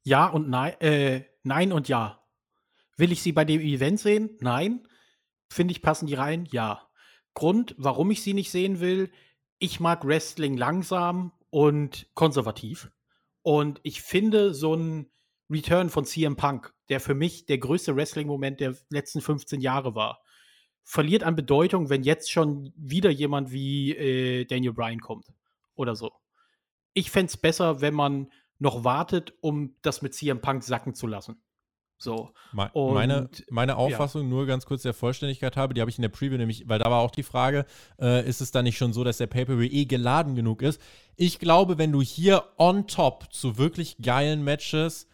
Ja 0.06 0.28
und 0.28 0.48
nein, 0.48 0.80
äh, 0.80 1.24
nein 1.44 1.74
und 1.74 1.90
ja. 1.90 2.24
Will 2.96 3.12
ich 3.12 3.22
sie 3.22 3.34
bei 3.34 3.44
dem 3.44 3.60
Event 3.60 4.00
sehen? 4.00 4.38
Nein. 4.40 4.88
Finde 5.50 5.74
ich, 5.74 5.82
passen 5.82 6.08
die 6.08 6.14
rein? 6.14 6.48
Ja. 6.50 6.88
Grund, 7.34 7.76
warum 7.78 8.10
ich 8.10 8.24
sie 8.24 8.34
nicht 8.34 8.52
sehen 8.52 8.80
will, 8.80 9.12
ich 9.60 9.82
mag 9.82 10.08
Wrestling 10.08 10.56
langsam 10.56 11.34
und 11.50 12.08
konservativ. 12.14 12.90
Und 13.46 13.80
ich 13.84 14.02
finde 14.02 14.56
so 14.56 14.74
ein 14.76 15.12
Return 15.52 15.92
von 15.92 16.04
CM 16.04 16.36
Punk, 16.36 16.74
der 16.90 17.00
für 17.00 17.14
mich 17.14 17.46
der 17.46 17.60
größte 17.60 17.96
Wrestling-Moment 17.96 18.60
der 18.60 18.76
letzten 18.90 19.22
15 19.22 19.62
Jahre 19.62 19.94
war, 19.94 20.24
verliert 20.82 21.22
an 21.22 21.36
Bedeutung, 21.36 21.92
wenn 21.92 22.02
jetzt 22.02 22.32
schon 22.32 22.74
wieder 22.76 23.12
jemand 23.12 23.52
wie 23.52 23.92
äh, 23.92 24.46
Daniel 24.46 24.74
Bryan 24.74 25.00
kommt 25.00 25.28
oder 25.76 25.96
so. 25.96 26.12
Ich 26.96 27.12
fände 27.12 27.28
es 27.28 27.38
besser, 27.38 27.82
wenn 27.82 27.94
man 27.94 28.32
noch 28.58 28.84
wartet, 28.84 29.36
um 29.42 29.76
das 29.84 30.02
mit 30.02 30.16
CM 30.16 30.42
Punk 30.42 30.64
sacken 30.64 30.96
zu 30.96 31.06
lassen. 31.06 31.40
So. 31.98 32.30
meine, 32.94 33.30
meine 33.50 33.78
Auffassung, 33.78 34.24
ja. 34.24 34.28
nur 34.28 34.46
ganz 34.46 34.66
kurz 34.66 34.84
der 34.84 34.94
Vollständigkeit 34.94 35.56
habe, 35.56 35.74
die 35.74 35.82
habe 35.82 35.90
ich 35.90 35.98
in 35.98 36.02
der 36.02 36.10
Preview 36.10 36.38
nämlich, 36.38 36.68
weil 36.68 36.80
da 36.80 36.92
war 36.92 37.02
auch 37.02 37.12
die 37.12 37.24
Frage, 37.24 37.66
äh, 38.00 38.28
ist 38.28 38.42
es 38.42 38.52
dann 38.52 38.66
nicht 38.66 38.78
schon 38.78 38.94
so, 38.94 39.04
dass 39.04 39.18
der 39.18 39.28
Pay-Per-View 39.28 39.70
eh 39.72 39.86
geladen 39.86 40.36
genug 40.36 40.62
ist? 40.62 40.82
Ich 41.16 41.40
glaube, 41.40 41.78
wenn 41.78 41.92
du 41.92 42.02
hier 42.02 42.44
on 42.58 42.88
top 42.88 43.32
zu 43.32 43.58
wirklich 43.58 43.98
geilen 44.02 44.44
Matches 44.44 45.08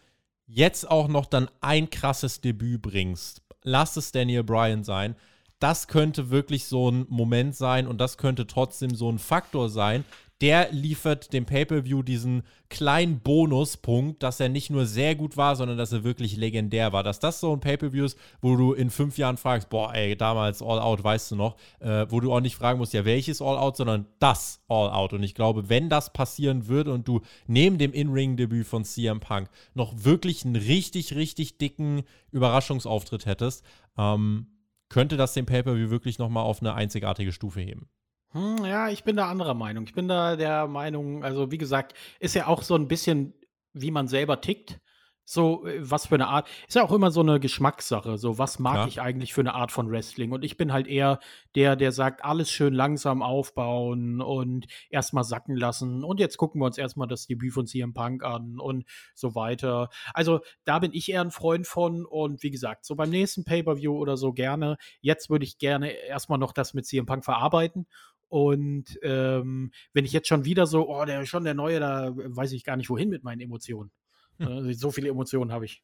jetzt 0.46 0.90
auch 0.90 1.08
noch 1.08 1.26
dann 1.26 1.48
ein 1.60 1.88
krasses 1.88 2.40
Debüt 2.40 2.82
bringst, 2.82 3.42
lass 3.62 3.96
es 3.96 4.12
Daniel 4.12 4.42
Bryan 4.42 4.84
sein, 4.84 5.16
das 5.58 5.86
könnte 5.86 6.30
wirklich 6.30 6.64
so 6.66 6.90
ein 6.90 7.06
Moment 7.08 7.54
sein 7.54 7.86
und 7.86 8.00
das 8.00 8.18
könnte 8.18 8.48
trotzdem 8.48 8.96
so 8.96 9.10
ein 9.10 9.20
Faktor 9.20 9.70
sein, 9.70 10.04
der 10.42 10.72
liefert 10.72 11.32
dem 11.32 11.46
Pay-Per-View 11.46 12.02
diesen 12.02 12.42
kleinen 12.68 13.20
Bonuspunkt, 13.20 14.24
dass 14.24 14.40
er 14.40 14.48
nicht 14.48 14.70
nur 14.70 14.86
sehr 14.86 15.14
gut 15.14 15.36
war, 15.36 15.54
sondern 15.54 15.78
dass 15.78 15.92
er 15.92 16.02
wirklich 16.02 16.36
legendär 16.36 16.92
war. 16.92 17.04
Dass 17.04 17.20
das 17.20 17.38
so 17.38 17.52
ein 17.52 17.60
Pay-Per-View 17.60 18.04
ist, 18.04 18.18
wo 18.40 18.56
du 18.56 18.72
in 18.72 18.90
fünf 18.90 19.18
Jahren 19.18 19.36
fragst, 19.36 19.70
boah, 19.70 19.94
ey, 19.94 20.16
damals 20.16 20.60
All 20.60 20.80
Out, 20.80 21.04
weißt 21.04 21.30
du 21.30 21.36
noch, 21.36 21.56
äh, 21.78 22.06
wo 22.08 22.18
du 22.18 22.34
auch 22.34 22.40
nicht 22.40 22.56
fragen 22.56 22.80
musst, 22.80 22.92
ja, 22.92 23.04
welches 23.04 23.40
All 23.40 23.56
Out, 23.56 23.76
sondern 23.76 24.06
das 24.18 24.60
All 24.66 24.90
Out. 24.90 25.12
Und 25.12 25.22
ich 25.22 25.36
glaube, 25.36 25.68
wenn 25.68 25.88
das 25.88 26.12
passieren 26.12 26.66
würde 26.66 26.92
und 26.92 27.06
du 27.06 27.20
neben 27.46 27.78
dem 27.78 27.92
In-Ring-Debüt 27.92 28.66
von 28.66 28.84
CM 28.84 29.20
Punk 29.20 29.48
noch 29.74 29.92
wirklich 30.04 30.44
einen 30.44 30.56
richtig, 30.56 31.14
richtig 31.14 31.58
dicken 31.58 32.02
Überraschungsauftritt 32.32 33.26
hättest, 33.26 33.64
ähm, 33.96 34.48
könnte 34.88 35.16
das 35.16 35.34
den 35.34 35.46
Pay-Per-View 35.46 35.90
wirklich 35.90 36.18
nochmal 36.18 36.42
auf 36.42 36.60
eine 36.60 36.74
einzigartige 36.74 37.30
Stufe 37.30 37.60
heben. 37.60 37.88
Hm, 38.32 38.64
ja, 38.64 38.88
ich 38.88 39.04
bin 39.04 39.16
da 39.16 39.28
anderer 39.28 39.54
Meinung. 39.54 39.84
Ich 39.84 39.94
bin 39.94 40.08
da 40.08 40.36
der 40.36 40.66
Meinung, 40.66 41.22
also 41.22 41.50
wie 41.50 41.58
gesagt, 41.58 41.94
ist 42.18 42.34
ja 42.34 42.46
auch 42.46 42.62
so 42.62 42.74
ein 42.74 42.88
bisschen, 42.88 43.34
wie 43.72 43.90
man 43.90 44.08
selber 44.08 44.40
tickt. 44.40 44.80
So, 45.24 45.66
äh, 45.66 45.78
was 45.78 46.06
für 46.06 46.16
eine 46.16 46.26
Art. 46.26 46.48
Ist 46.66 46.74
ja 46.74 46.82
auch 46.82 46.92
immer 46.92 47.10
so 47.10 47.20
eine 47.20 47.38
Geschmackssache. 47.38 48.18
So, 48.18 48.38
was 48.38 48.58
mag 48.58 48.76
ja. 48.76 48.86
ich 48.86 49.00
eigentlich 49.00 49.32
für 49.32 49.42
eine 49.42 49.54
Art 49.54 49.70
von 49.70 49.88
Wrestling? 49.90 50.32
Und 50.32 50.44
ich 50.44 50.56
bin 50.56 50.72
halt 50.72 50.88
eher 50.88 51.20
der, 51.54 51.76
der 51.76 51.92
sagt, 51.92 52.24
alles 52.24 52.50
schön 52.50 52.74
langsam 52.74 53.22
aufbauen 53.22 54.20
und 54.20 54.66
erstmal 54.90 55.22
sacken 55.24 55.54
lassen. 55.54 56.02
Und 56.02 56.18
jetzt 56.18 56.38
gucken 56.38 56.60
wir 56.60 56.66
uns 56.66 56.76
erstmal 56.76 57.06
das 57.06 57.26
Debüt 57.26 57.52
von 57.52 57.66
CM 57.66 57.94
Punk 57.94 58.24
an 58.24 58.58
und 58.58 58.84
so 59.14 59.34
weiter. 59.34 59.90
Also, 60.12 60.40
da 60.64 60.80
bin 60.80 60.92
ich 60.92 61.10
eher 61.10 61.20
ein 61.20 61.30
Freund 61.30 61.66
von. 61.66 62.04
Und 62.04 62.42
wie 62.42 62.50
gesagt, 62.50 62.84
so 62.84 62.96
beim 62.96 63.10
nächsten 63.10 63.44
Pay-Per-View 63.44 63.96
oder 63.96 64.16
so 64.16 64.32
gerne. 64.32 64.76
Jetzt 65.00 65.30
würde 65.30 65.44
ich 65.44 65.58
gerne 65.58 65.90
erstmal 65.90 66.38
noch 66.38 66.52
das 66.52 66.74
mit 66.74 66.84
CM 66.84 67.06
Punk 67.06 67.24
verarbeiten 67.24 67.86
und 68.32 68.98
ähm, 69.02 69.72
wenn 69.92 70.06
ich 70.06 70.12
jetzt 70.14 70.26
schon 70.26 70.46
wieder 70.46 70.66
so, 70.66 70.88
oh, 70.88 71.04
der 71.04 71.20
ist 71.20 71.28
schon 71.28 71.44
der 71.44 71.52
Neue, 71.52 71.80
da 71.80 72.12
weiß 72.14 72.52
ich 72.52 72.64
gar 72.64 72.78
nicht, 72.78 72.88
wohin 72.88 73.10
mit 73.10 73.24
meinen 73.24 73.42
Emotionen. 73.42 73.90
Hm. 74.38 74.48
Also, 74.48 74.72
so 74.72 74.90
viele 74.90 75.10
Emotionen 75.10 75.52
habe 75.52 75.66
ich. 75.66 75.82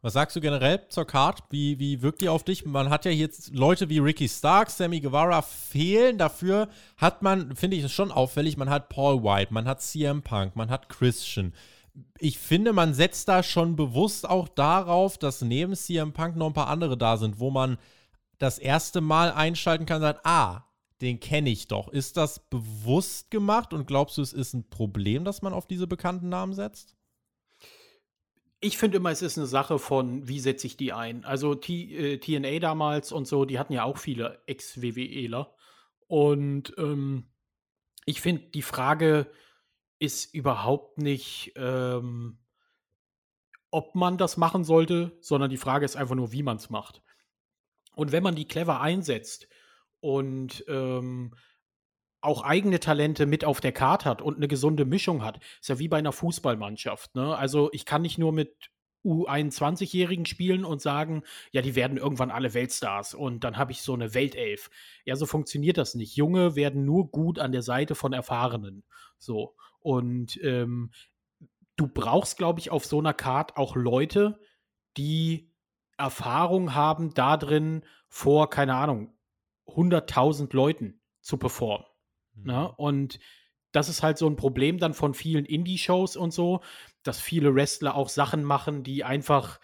Was 0.00 0.14
sagst 0.14 0.34
du 0.36 0.40
generell 0.40 0.88
zur 0.88 1.06
Card? 1.06 1.42
Wie, 1.50 1.78
wie 1.78 2.00
wirkt 2.00 2.22
die 2.22 2.30
auf 2.30 2.44
dich? 2.44 2.64
Man 2.64 2.88
hat 2.88 3.04
ja 3.04 3.10
jetzt 3.10 3.54
Leute 3.54 3.90
wie 3.90 3.98
Ricky 3.98 4.26
Stark, 4.26 4.70
Sammy 4.70 5.00
Guevara 5.00 5.42
fehlen. 5.42 6.16
Dafür 6.16 6.70
hat 6.96 7.20
man, 7.20 7.54
finde 7.54 7.76
ich 7.76 7.84
es 7.84 7.92
schon 7.92 8.10
auffällig, 8.10 8.56
man 8.56 8.70
hat 8.70 8.88
Paul 8.88 9.22
White, 9.22 9.52
man 9.52 9.66
hat 9.66 9.82
CM 9.82 10.22
Punk, 10.22 10.56
man 10.56 10.70
hat 10.70 10.88
Christian. 10.88 11.52
Ich 12.18 12.38
finde, 12.38 12.72
man 12.72 12.94
setzt 12.94 13.28
da 13.28 13.42
schon 13.42 13.76
bewusst 13.76 14.26
auch 14.26 14.48
darauf, 14.48 15.18
dass 15.18 15.42
neben 15.42 15.74
CM 15.74 16.14
Punk 16.14 16.36
noch 16.36 16.46
ein 16.46 16.54
paar 16.54 16.68
andere 16.68 16.96
da 16.96 17.18
sind, 17.18 17.38
wo 17.38 17.50
man 17.50 17.76
das 18.38 18.58
erste 18.58 19.02
Mal 19.02 19.30
einschalten 19.30 19.84
kann 19.84 19.96
und 19.96 20.04
sagt, 20.04 20.24
ah, 20.24 20.64
den 21.04 21.20
kenne 21.20 21.50
ich 21.50 21.68
doch. 21.68 21.88
Ist 21.88 22.16
das 22.16 22.48
bewusst 22.48 23.30
gemacht 23.30 23.72
und 23.72 23.86
glaubst 23.86 24.18
du, 24.18 24.22
es 24.22 24.32
ist 24.32 24.54
ein 24.54 24.68
Problem, 24.68 25.24
dass 25.24 25.42
man 25.42 25.52
auf 25.52 25.66
diese 25.66 25.86
bekannten 25.86 26.28
Namen 26.28 26.54
setzt? 26.54 26.96
Ich 28.60 28.78
finde 28.78 28.96
immer, 28.96 29.10
es 29.10 29.20
ist 29.20 29.36
eine 29.36 29.46
Sache 29.46 29.78
von, 29.78 30.26
wie 30.26 30.40
setze 30.40 30.66
ich 30.66 30.76
die 30.76 30.92
ein. 30.92 31.24
Also 31.24 31.54
T 31.54 31.94
äh, 31.94 32.18
TNA 32.18 32.58
damals 32.60 33.12
und 33.12 33.28
so, 33.28 33.44
die 33.44 33.58
hatten 33.58 33.74
ja 33.74 33.84
auch 33.84 33.98
viele 33.98 34.42
Ex-WWEler. 34.46 35.54
Und 36.06 36.74
ähm, 36.78 37.30
ich 38.06 38.20
finde, 38.20 38.42
die 38.50 38.62
Frage 38.62 39.30
ist 39.98 40.34
überhaupt 40.34 40.98
nicht, 40.98 41.52
ähm, 41.56 42.38
ob 43.70 43.94
man 43.94 44.16
das 44.16 44.36
machen 44.36 44.64
sollte, 44.64 45.16
sondern 45.20 45.50
die 45.50 45.56
Frage 45.56 45.84
ist 45.84 45.96
einfach 45.96 46.14
nur, 46.14 46.32
wie 46.32 46.42
man 46.42 46.56
es 46.56 46.70
macht. 46.70 47.02
Und 47.94 48.12
wenn 48.12 48.22
man 48.22 48.34
die 48.34 48.48
clever 48.48 48.80
einsetzt, 48.80 49.48
und 50.04 50.66
ähm, 50.68 51.32
auch 52.20 52.42
eigene 52.42 52.78
Talente 52.78 53.24
mit 53.24 53.42
auf 53.42 53.62
der 53.62 53.72
Karte 53.72 54.04
hat 54.04 54.20
und 54.20 54.36
eine 54.36 54.48
gesunde 54.48 54.84
Mischung 54.84 55.24
hat. 55.24 55.40
Ist 55.62 55.70
ja 55.70 55.78
wie 55.78 55.88
bei 55.88 55.96
einer 55.96 56.12
Fußballmannschaft. 56.12 57.14
Ne? 57.14 57.34
Also 57.34 57.70
ich 57.72 57.86
kann 57.86 58.02
nicht 58.02 58.18
nur 58.18 58.30
mit 58.30 58.70
U21-Jährigen 59.06 60.26
spielen 60.26 60.66
und 60.66 60.82
sagen, 60.82 61.22
ja, 61.52 61.62
die 61.62 61.74
werden 61.74 61.96
irgendwann 61.96 62.30
alle 62.30 62.52
Weltstars 62.52 63.14
und 63.14 63.44
dann 63.44 63.56
habe 63.56 63.72
ich 63.72 63.80
so 63.80 63.94
eine 63.94 64.12
Weltelf. 64.12 64.68
Ja, 65.06 65.16
so 65.16 65.24
funktioniert 65.24 65.78
das 65.78 65.94
nicht. 65.94 66.16
Junge 66.16 66.54
werden 66.54 66.84
nur 66.84 67.10
gut 67.10 67.38
an 67.38 67.52
der 67.52 67.62
Seite 67.62 67.94
von 67.94 68.12
Erfahrenen. 68.12 68.84
So. 69.16 69.56
Und 69.80 70.38
ähm, 70.42 70.90
du 71.76 71.88
brauchst, 71.88 72.36
glaube 72.36 72.60
ich, 72.60 72.70
auf 72.70 72.84
so 72.84 72.98
einer 72.98 73.14
Karte 73.14 73.56
auch 73.56 73.74
Leute, 73.74 74.38
die 74.98 75.50
Erfahrung 75.96 76.74
haben 76.74 77.14
da 77.14 77.38
drin 77.38 77.84
vor, 78.10 78.50
keine 78.50 78.74
Ahnung, 78.74 79.13
100.000 79.66 80.54
Leuten 80.54 81.00
zu 81.20 81.36
performen. 81.36 81.86
Mhm. 82.34 82.46
Ne? 82.46 82.72
Und 82.76 83.18
das 83.72 83.88
ist 83.88 84.02
halt 84.02 84.18
so 84.18 84.28
ein 84.28 84.36
Problem 84.36 84.78
dann 84.78 84.94
von 84.94 85.14
vielen 85.14 85.44
Indie-Shows 85.44 86.16
und 86.16 86.32
so, 86.32 86.60
dass 87.02 87.20
viele 87.20 87.54
Wrestler 87.54 87.96
auch 87.96 88.08
Sachen 88.08 88.44
machen, 88.44 88.84
die 88.84 89.02
einfach 89.02 89.58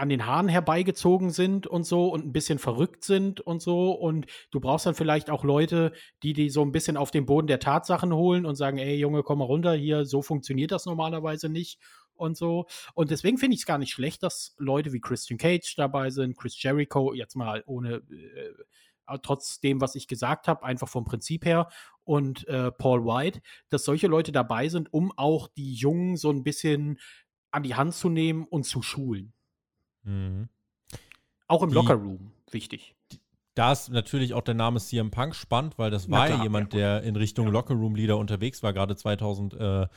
an 0.00 0.08
den 0.08 0.24
Haaren 0.24 0.48
herbeigezogen 0.48 1.28
sind 1.28 1.66
und 1.66 1.84
so 1.84 2.08
und 2.08 2.24
ein 2.24 2.32
bisschen 2.32 2.58
verrückt 2.58 3.04
sind 3.04 3.42
und 3.42 3.60
so. 3.60 3.92
Und 3.92 4.24
du 4.50 4.58
brauchst 4.58 4.86
dann 4.86 4.94
vielleicht 4.94 5.28
auch 5.28 5.44
Leute, 5.44 5.92
die 6.22 6.32
die 6.32 6.48
so 6.48 6.62
ein 6.62 6.72
bisschen 6.72 6.96
auf 6.96 7.10
den 7.10 7.26
Boden 7.26 7.46
der 7.46 7.60
Tatsachen 7.60 8.14
holen 8.14 8.46
und 8.46 8.54
sagen, 8.54 8.78
ey 8.78 8.96
Junge, 8.96 9.22
komm 9.22 9.40
mal 9.40 9.44
runter, 9.44 9.74
hier, 9.74 10.06
so 10.06 10.22
funktioniert 10.22 10.70
das 10.70 10.86
normalerweise 10.86 11.50
nicht 11.50 11.78
und 12.14 12.38
so. 12.38 12.64
Und 12.94 13.10
deswegen 13.10 13.36
finde 13.36 13.54
ich 13.54 13.60
es 13.60 13.66
gar 13.66 13.76
nicht 13.76 13.92
schlecht, 13.92 14.22
dass 14.22 14.54
Leute 14.56 14.94
wie 14.94 15.00
Christian 15.00 15.36
Cage 15.36 15.74
dabei 15.76 16.08
sind, 16.08 16.34
Chris 16.34 16.60
Jericho, 16.62 17.12
jetzt 17.12 17.36
mal 17.36 17.62
ohne, 17.66 17.96
äh, 17.96 18.54
trotz 19.18 19.60
dem, 19.60 19.80
was 19.80 19.94
ich 19.94 20.08
gesagt 20.08 20.48
habe, 20.48 20.64
einfach 20.64 20.88
vom 20.88 21.04
Prinzip 21.04 21.44
her, 21.44 21.68
und 22.04 22.48
äh, 22.48 22.72
Paul 22.72 23.04
White, 23.04 23.40
dass 23.68 23.84
solche 23.84 24.08
Leute 24.08 24.32
dabei 24.32 24.68
sind, 24.68 24.92
um 24.92 25.12
auch 25.16 25.46
die 25.46 25.74
Jungen 25.74 26.16
so 26.16 26.30
ein 26.30 26.42
bisschen 26.42 26.98
an 27.52 27.62
die 27.62 27.76
Hand 27.76 27.94
zu 27.94 28.08
nehmen 28.08 28.46
und 28.46 28.64
zu 28.64 28.82
schulen. 28.82 29.32
Mhm. 30.02 30.48
Auch 31.46 31.62
im 31.62 31.72
Lockerroom 31.72 32.32
wichtig. 32.50 32.96
Da 33.60 33.72
ist 33.72 33.90
natürlich 33.90 34.32
auch 34.32 34.40
der 34.40 34.54
Name 34.54 34.80
CM 34.80 35.10
Punk 35.10 35.34
spannend, 35.34 35.76
weil 35.76 35.90
das 35.90 36.10
war 36.10 36.30
ja 36.30 36.42
jemand, 36.42 36.72
der 36.72 37.02
in 37.02 37.14
Richtung 37.14 37.44
ja. 37.44 37.52
Lockerroom-Leader 37.52 38.16
unterwegs 38.16 38.62
war. 38.62 38.72
Gerade 38.72 38.96
2011 38.96 39.90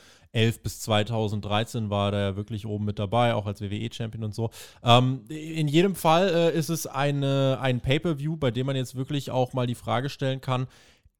bis 0.61 0.81
2013 0.81 1.89
war 1.89 2.11
der 2.11 2.35
wirklich 2.35 2.65
oben 2.65 2.83
mit 2.83 2.99
dabei, 2.99 3.33
auch 3.35 3.45
als 3.45 3.61
WWE-Champion 3.61 4.25
und 4.25 4.35
so. 4.35 4.49
Ähm, 4.83 5.21
in 5.29 5.69
jedem 5.69 5.95
Fall 5.95 6.27
äh, 6.27 6.59
ist 6.59 6.67
es 6.67 6.87
eine, 6.87 7.57
ein 7.61 7.79
Pay-Per-View, 7.79 8.35
bei 8.35 8.51
dem 8.51 8.65
man 8.65 8.75
jetzt 8.75 8.95
wirklich 8.95 9.31
auch 9.31 9.53
mal 9.53 9.65
die 9.65 9.75
Frage 9.75 10.09
stellen 10.09 10.41
kann, 10.41 10.67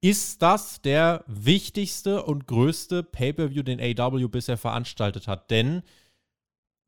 ist 0.02 0.42
das 0.42 0.82
der 0.82 1.24
wichtigste 1.28 2.24
und 2.24 2.46
größte 2.46 3.04
Pay-Per-View, 3.04 3.64
den 3.64 3.80
AW 3.80 4.28
bisher 4.28 4.58
veranstaltet 4.58 5.30
hat? 5.30 5.50
Denn 5.50 5.82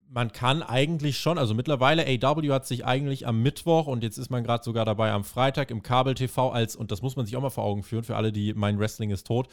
man 0.10 0.32
kann 0.32 0.64
eigentlich 0.64 1.18
schon, 1.18 1.38
also 1.38 1.54
mittlerweile 1.54 2.06
AW 2.06 2.52
hat 2.52 2.66
sich 2.66 2.86
eigentlich 2.86 3.28
am 3.28 3.42
Mittwoch 3.42 3.88
und 3.88 4.04
jetzt 4.04 4.18
ist 4.18 4.30
man 4.30 4.44
gerade 4.44 4.64
sogar 4.64 4.86
dabei 4.86 5.12
am 5.12 5.24
Freitag 5.24 5.72
im 5.72 5.84
Kabel-TV 5.84 6.52
als, 6.52 6.76
und 6.76 6.92
das 6.92 7.02
muss 7.02 7.16
man 7.16 7.26
sich 7.26 7.36
auch 7.36 7.42
mal 7.42 7.50
vor 7.50 7.66
Augen 7.66 7.84
führen, 7.84 8.04
für 8.04 8.16
alle, 8.16 8.32
die 8.32 8.54
mein 8.54 8.80
Wrestling 8.80 9.10
ist 9.10 9.28
tot, 9.28 9.48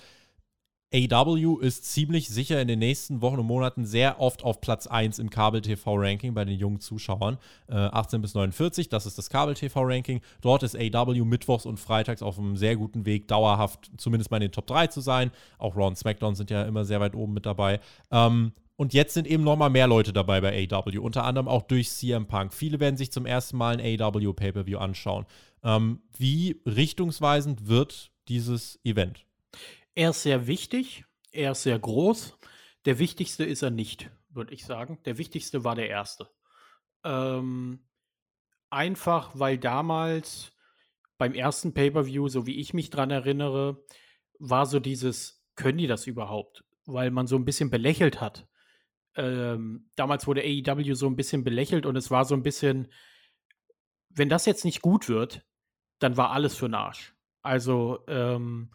AW 0.94 1.59
ist 1.61 1.86
ziemlich 1.86 2.28
sicher 2.28 2.61
in 2.61 2.68
den 2.68 2.78
nächsten 2.78 3.22
Wochen 3.22 3.38
und 3.38 3.46
Monaten 3.46 3.86
sehr 3.86 4.20
oft 4.20 4.44
auf 4.44 4.61
Platz 4.61 4.86
1 4.86 5.18
im 5.18 5.30
Kabel-TV-Ranking 5.30 6.34
bei 6.34 6.44
den 6.44 6.59
jungen 6.59 6.80
Zuschauern. 6.80 7.38
Äh, 7.68 7.76
18 7.76 8.20
bis 8.20 8.34
49, 8.34 8.90
das 8.90 9.07
ist 9.07 9.16
das 9.16 9.30
Kabel-TV-Ranking. 9.30 10.20
Dort 10.42 10.62
ist 10.62 10.76
AW 10.76 11.24
mittwochs 11.24 11.64
und 11.64 11.80
freitags 11.80 12.22
auf 12.22 12.38
einem 12.38 12.59
sehr 12.59 12.76
guten 12.76 13.07
Weg, 13.07 13.26
dauerhaft 13.26 13.90
zumindest 13.96 14.30
mal 14.30 14.36
in 14.36 14.42
den 14.42 14.53
Top 14.53 14.66
3 14.66 14.88
zu 14.88 15.00
sein. 15.00 15.30
Auch 15.57 15.76
Raw 15.76 15.86
und 15.86 15.96
SmackDown 15.96 16.34
sind 16.34 16.50
ja 16.50 16.62
immer 16.64 16.84
sehr 16.84 17.00
weit 17.00 17.14
oben 17.14 17.32
mit 17.32 17.46
dabei. 17.46 17.80
Ähm, 18.11 18.53
und 18.83 18.95
jetzt 18.95 19.14
sind 19.14 19.28
eben 19.28 19.45
nochmal 19.45 19.70
mehr 19.70 19.87
Leute 19.87 20.12
dabei 20.12 20.41
bei 20.41 20.68
AW, 20.68 20.99
unter 20.99 21.22
anderem 21.22 21.47
auch 21.47 21.62
durch 21.62 21.89
CM 21.89 22.26
Punk. 22.26 22.53
Viele 22.53 22.80
werden 22.80 22.97
sich 22.97 23.12
zum 23.12 23.26
ersten 23.26 23.57
Mal 23.57 23.80
ein 23.80 24.03
AW 24.03 24.33
Pay-Per-View 24.33 24.76
anschauen. 24.76 25.24
Ähm, 25.62 26.03
wie 26.18 26.61
richtungsweisend 26.66 27.68
wird 27.68 28.11
dieses 28.26 28.80
Event? 28.85 29.24
Er 29.95 30.11
ist 30.11 30.24
sehr 30.24 30.49
wichtig, 30.49 31.05
er 31.30 31.53
ist 31.53 31.62
sehr 31.62 31.78
groß. 31.78 32.37
Der 32.85 32.99
wichtigste 32.99 33.45
ist 33.45 33.62
er 33.62 33.70
nicht, 33.70 34.11
würde 34.30 34.53
ich 34.53 34.64
sagen. 34.64 34.99
Der 35.05 35.16
wichtigste 35.16 35.62
war 35.62 35.76
der 35.76 35.89
erste. 35.89 36.28
Ähm, 37.05 37.87
einfach, 38.68 39.30
weil 39.35 39.59
damals 39.59 40.51
beim 41.18 41.35
ersten 41.35 41.72
Pay-Per-View, 41.72 42.26
so 42.26 42.49
wie 42.49 42.59
ich 42.59 42.74
mich 42.74 42.91
dran 42.91 43.12
erinnere, 43.12 43.80
war 44.41 44.66
so 44.66 44.80
dieses, 44.80 45.47
können 45.55 45.78
die 45.78 45.87
das 45.87 46.09
überhaupt? 46.09 46.64
Weil 46.85 47.12
man 47.12 47.28
so 47.28 47.37
ein 47.37 47.45
bisschen 47.45 47.70
belächelt 47.70 48.20
hat 48.20 48.49
ähm, 49.16 49.90
damals 49.94 50.26
wurde 50.26 50.42
AEW 50.42 50.94
so 50.94 51.06
ein 51.06 51.16
bisschen 51.16 51.44
belächelt 51.44 51.86
und 51.86 51.96
es 51.96 52.10
war 52.10 52.24
so 52.24 52.34
ein 52.34 52.42
bisschen, 52.42 52.88
wenn 54.08 54.28
das 54.28 54.46
jetzt 54.46 54.64
nicht 54.64 54.82
gut 54.82 55.08
wird, 55.08 55.44
dann 55.98 56.16
war 56.16 56.30
alles 56.30 56.56
für 56.56 56.68
den 56.68 56.74
Arsch. 56.74 57.14
Also, 57.42 58.04
ähm, 58.08 58.72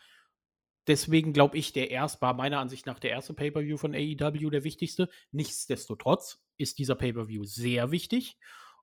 deswegen 0.87 1.33
glaube 1.33 1.57
ich, 1.57 1.73
der 1.73 1.91
erst 1.91 2.21
war 2.21 2.33
meiner 2.33 2.59
Ansicht 2.59 2.85
nach 2.85 2.99
der 2.99 3.11
erste 3.11 3.33
Pay-Per-View 3.33 3.77
von 3.77 3.93
AEW 3.93 4.49
der 4.49 4.63
wichtigste. 4.63 5.09
Nichtsdestotrotz 5.31 6.43
ist 6.57 6.79
dieser 6.79 6.95
Pay-Per-View 6.95 7.43
sehr 7.43 7.91
wichtig 7.91 8.37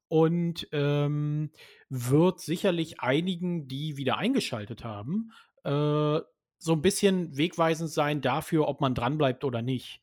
und 0.08 0.68
ähm, 0.72 1.50
wird 1.88 2.40
sicherlich 2.40 3.00
einigen, 3.00 3.68
die 3.68 3.96
wieder 3.96 4.18
eingeschaltet 4.18 4.84
haben, 4.84 5.32
äh, 5.64 6.20
so 6.58 6.72
ein 6.72 6.82
bisschen 6.82 7.36
wegweisend 7.36 7.90
sein 7.90 8.20
dafür, 8.20 8.68
ob 8.68 8.80
man 8.80 8.94
dranbleibt 8.94 9.44
oder 9.44 9.60
nicht. 9.62 10.00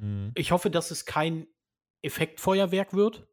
Mhm. 0.00 0.32
Ich 0.34 0.50
hoffe, 0.50 0.70
dass 0.70 0.90
es 0.90 1.04
kein 1.04 1.46
Effektfeuerwerk 2.02 2.94
wird. 2.94 3.26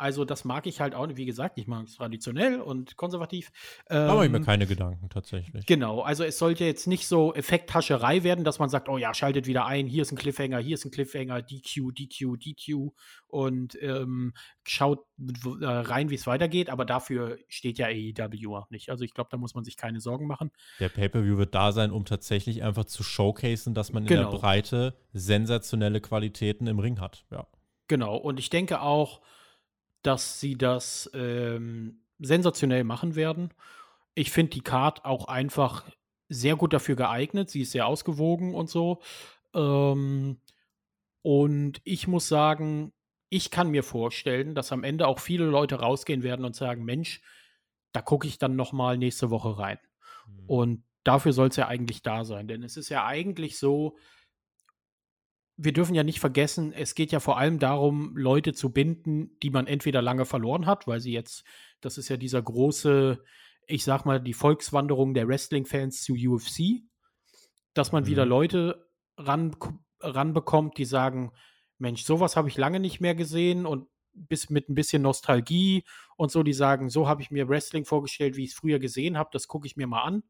Also, 0.00 0.24
das 0.24 0.46
mag 0.46 0.66
ich 0.66 0.80
halt 0.80 0.94
auch 0.94 1.06
nicht. 1.06 1.18
Wie 1.18 1.26
gesagt, 1.26 1.58
ich 1.58 1.66
mag 1.66 1.86
es 1.86 1.96
traditionell 1.96 2.58
und 2.58 2.96
konservativ. 2.96 3.52
Ähm, 3.90 4.06
da 4.06 4.14
mache 4.14 4.24
ich 4.24 4.30
mir 4.30 4.38
ähm, 4.38 4.44
keine 4.46 4.66
Gedanken 4.66 5.10
tatsächlich. 5.10 5.66
Genau, 5.66 6.00
also 6.00 6.24
es 6.24 6.38
sollte 6.38 6.64
jetzt 6.64 6.86
nicht 6.86 7.06
so 7.06 7.34
Effekthascherei 7.34 8.22
werden, 8.22 8.42
dass 8.42 8.58
man 8.58 8.70
sagt, 8.70 8.88
oh 8.88 8.96
ja, 8.96 9.12
schaltet 9.12 9.46
wieder 9.46 9.66
ein, 9.66 9.86
hier 9.86 10.00
ist 10.00 10.10
ein 10.10 10.16
Cliffhanger, 10.16 10.58
hier 10.58 10.72
ist 10.72 10.86
ein 10.86 10.90
Cliffhanger, 10.90 11.42
DQ, 11.42 11.92
DQ, 11.92 12.38
DQ 12.38 12.92
und 13.26 13.76
ähm, 13.82 14.32
schaut 14.62 15.04
äh, 15.18 15.66
rein, 15.66 16.08
wie 16.08 16.14
es 16.14 16.26
weitergeht. 16.26 16.70
Aber 16.70 16.86
dafür 16.86 17.36
steht 17.48 17.76
ja 17.76 17.88
AEW 17.88 18.56
auch 18.56 18.70
nicht. 18.70 18.88
Also 18.88 19.04
ich 19.04 19.12
glaube, 19.12 19.28
da 19.30 19.36
muss 19.36 19.54
man 19.54 19.64
sich 19.64 19.76
keine 19.76 20.00
Sorgen 20.00 20.26
machen. 20.26 20.50
Der 20.78 20.88
Pay-Per-View 20.88 21.36
wird 21.36 21.54
da 21.54 21.72
sein, 21.72 21.90
um 21.90 22.06
tatsächlich 22.06 22.62
einfach 22.62 22.86
zu 22.86 23.02
showcasen, 23.02 23.74
dass 23.74 23.92
man 23.92 24.06
genau. 24.06 24.20
in 24.20 24.24
der 24.24 24.30
genau. 24.30 24.40
Breite 24.40 24.94
sensationelle 25.12 26.00
Qualitäten 26.00 26.66
im 26.68 26.78
Ring 26.78 27.00
hat. 27.00 27.26
Ja. 27.30 27.46
Genau, 27.88 28.16
und 28.16 28.38
ich 28.38 28.50
denke 28.50 28.80
auch, 28.80 29.20
dass 30.02 30.40
sie 30.40 30.56
das 30.56 31.10
ähm, 31.14 32.02
sensationell 32.18 32.84
machen 32.84 33.14
werden. 33.14 33.50
Ich 34.14 34.30
finde 34.30 34.50
die 34.50 34.62
Card 34.62 35.04
auch 35.04 35.26
einfach 35.26 35.84
sehr 36.28 36.56
gut 36.56 36.72
dafür 36.72 36.96
geeignet. 36.96 37.50
Sie 37.50 37.62
ist 37.62 37.72
sehr 37.72 37.86
ausgewogen 37.86 38.54
und 38.54 38.70
so. 38.70 39.00
Ähm, 39.54 40.40
und 41.22 41.80
ich 41.84 42.06
muss 42.06 42.28
sagen, 42.28 42.92
ich 43.28 43.50
kann 43.50 43.70
mir 43.70 43.82
vorstellen, 43.82 44.54
dass 44.54 44.72
am 44.72 44.84
Ende 44.84 45.06
auch 45.06 45.20
viele 45.20 45.44
Leute 45.44 45.76
rausgehen 45.76 46.22
werden 46.22 46.44
und 46.44 46.56
sagen, 46.56 46.84
Mensch, 46.84 47.20
da 47.92 48.00
gucke 48.00 48.26
ich 48.26 48.38
dann 48.38 48.56
noch 48.56 48.72
mal 48.72 48.96
nächste 48.96 49.30
Woche 49.30 49.58
rein. 49.58 49.78
Mhm. 50.26 50.44
Und 50.46 50.84
dafür 51.04 51.32
soll 51.32 51.48
es 51.48 51.56
ja 51.56 51.68
eigentlich 51.68 52.02
da 52.02 52.24
sein, 52.24 52.48
denn 52.48 52.62
es 52.62 52.76
ist 52.76 52.88
ja 52.88 53.06
eigentlich 53.06 53.58
so, 53.58 53.96
wir 55.62 55.74
dürfen 55.74 55.94
ja 55.94 56.02
nicht 56.02 56.20
vergessen, 56.20 56.72
es 56.72 56.94
geht 56.94 57.12
ja 57.12 57.20
vor 57.20 57.36
allem 57.36 57.58
darum, 57.58 58.16
Leute 58.16 58.54
zu 58.54 58.70
binden, 58.70 59.38
die 59.42 59.50
man 59.50 59.66
entweder 59.66 60.00
lange 60.00 60.24
verloren 60.24 60.64
hat, 60.64 60.86
weil 60.86 61.00
sie 61.00 61.12
jetzt, 61.12 61.44
das 61.82 61.98
ist 61.98 62.08
ja 62.08 62.16
dieser 62.16 62.40
große, 62.40 63.22
ich 63.66 63.84
sag 63.84 64.06
mal, 64.06 64.20
die 64.20 64.32
Volkswanderung 64.32 65.12
der 65.12 65.28
Wrestling-Fans 65.28 66.02
zu 66.02 66.14
UFC, 66.14 66.82
dass 67.74 67.92
man 67.92 68.04
mhm. 68.04 68.08
wieder 68.08 68.24
Leute 68.24 68.88
ran, 69.18 69.54
ranbekommt, 70.00 70.78
die 70.78 70.86
sagen, 70.86 71.30
Mensch, 71.76 72.04
sowas 72.04 72.36
habe 72.36 72.48
ich 72.48 72.56
lange 72.56 72.80
nicht 72.80 73.02
mehr 73.02 73.14
gesehen 73.14 73.66
und 73.66 73.86
bis 74.14 74.48
mit 74.48 74.70
ein 74.70 74.74
bisschen 74.74 75.02
Nostalgie 75.02 75.84
und 76.16 76.30
so, 76.30 76.42
die 76.42 76.54
sagen, 76.54 76.88
so 76.88 77.06
habe 77.06 77.20
ich 77.20 77.30
mir 77.30 77.50
Wrestling 77.50 77.84
vorgestellt, 77.84 78.36
wie 78.36 78.44
ich 78.44 78.52
es 78.52 78.56
früher 78.56 78.78
gesehen 78.78 79.18
habe, 79.18 79.28
das 79.30 79.46
gucke 79.46 79.66
ich 79.66 79.76
mir 79.76 79.86
mal 79.86 80.04
an. 80.04 80.22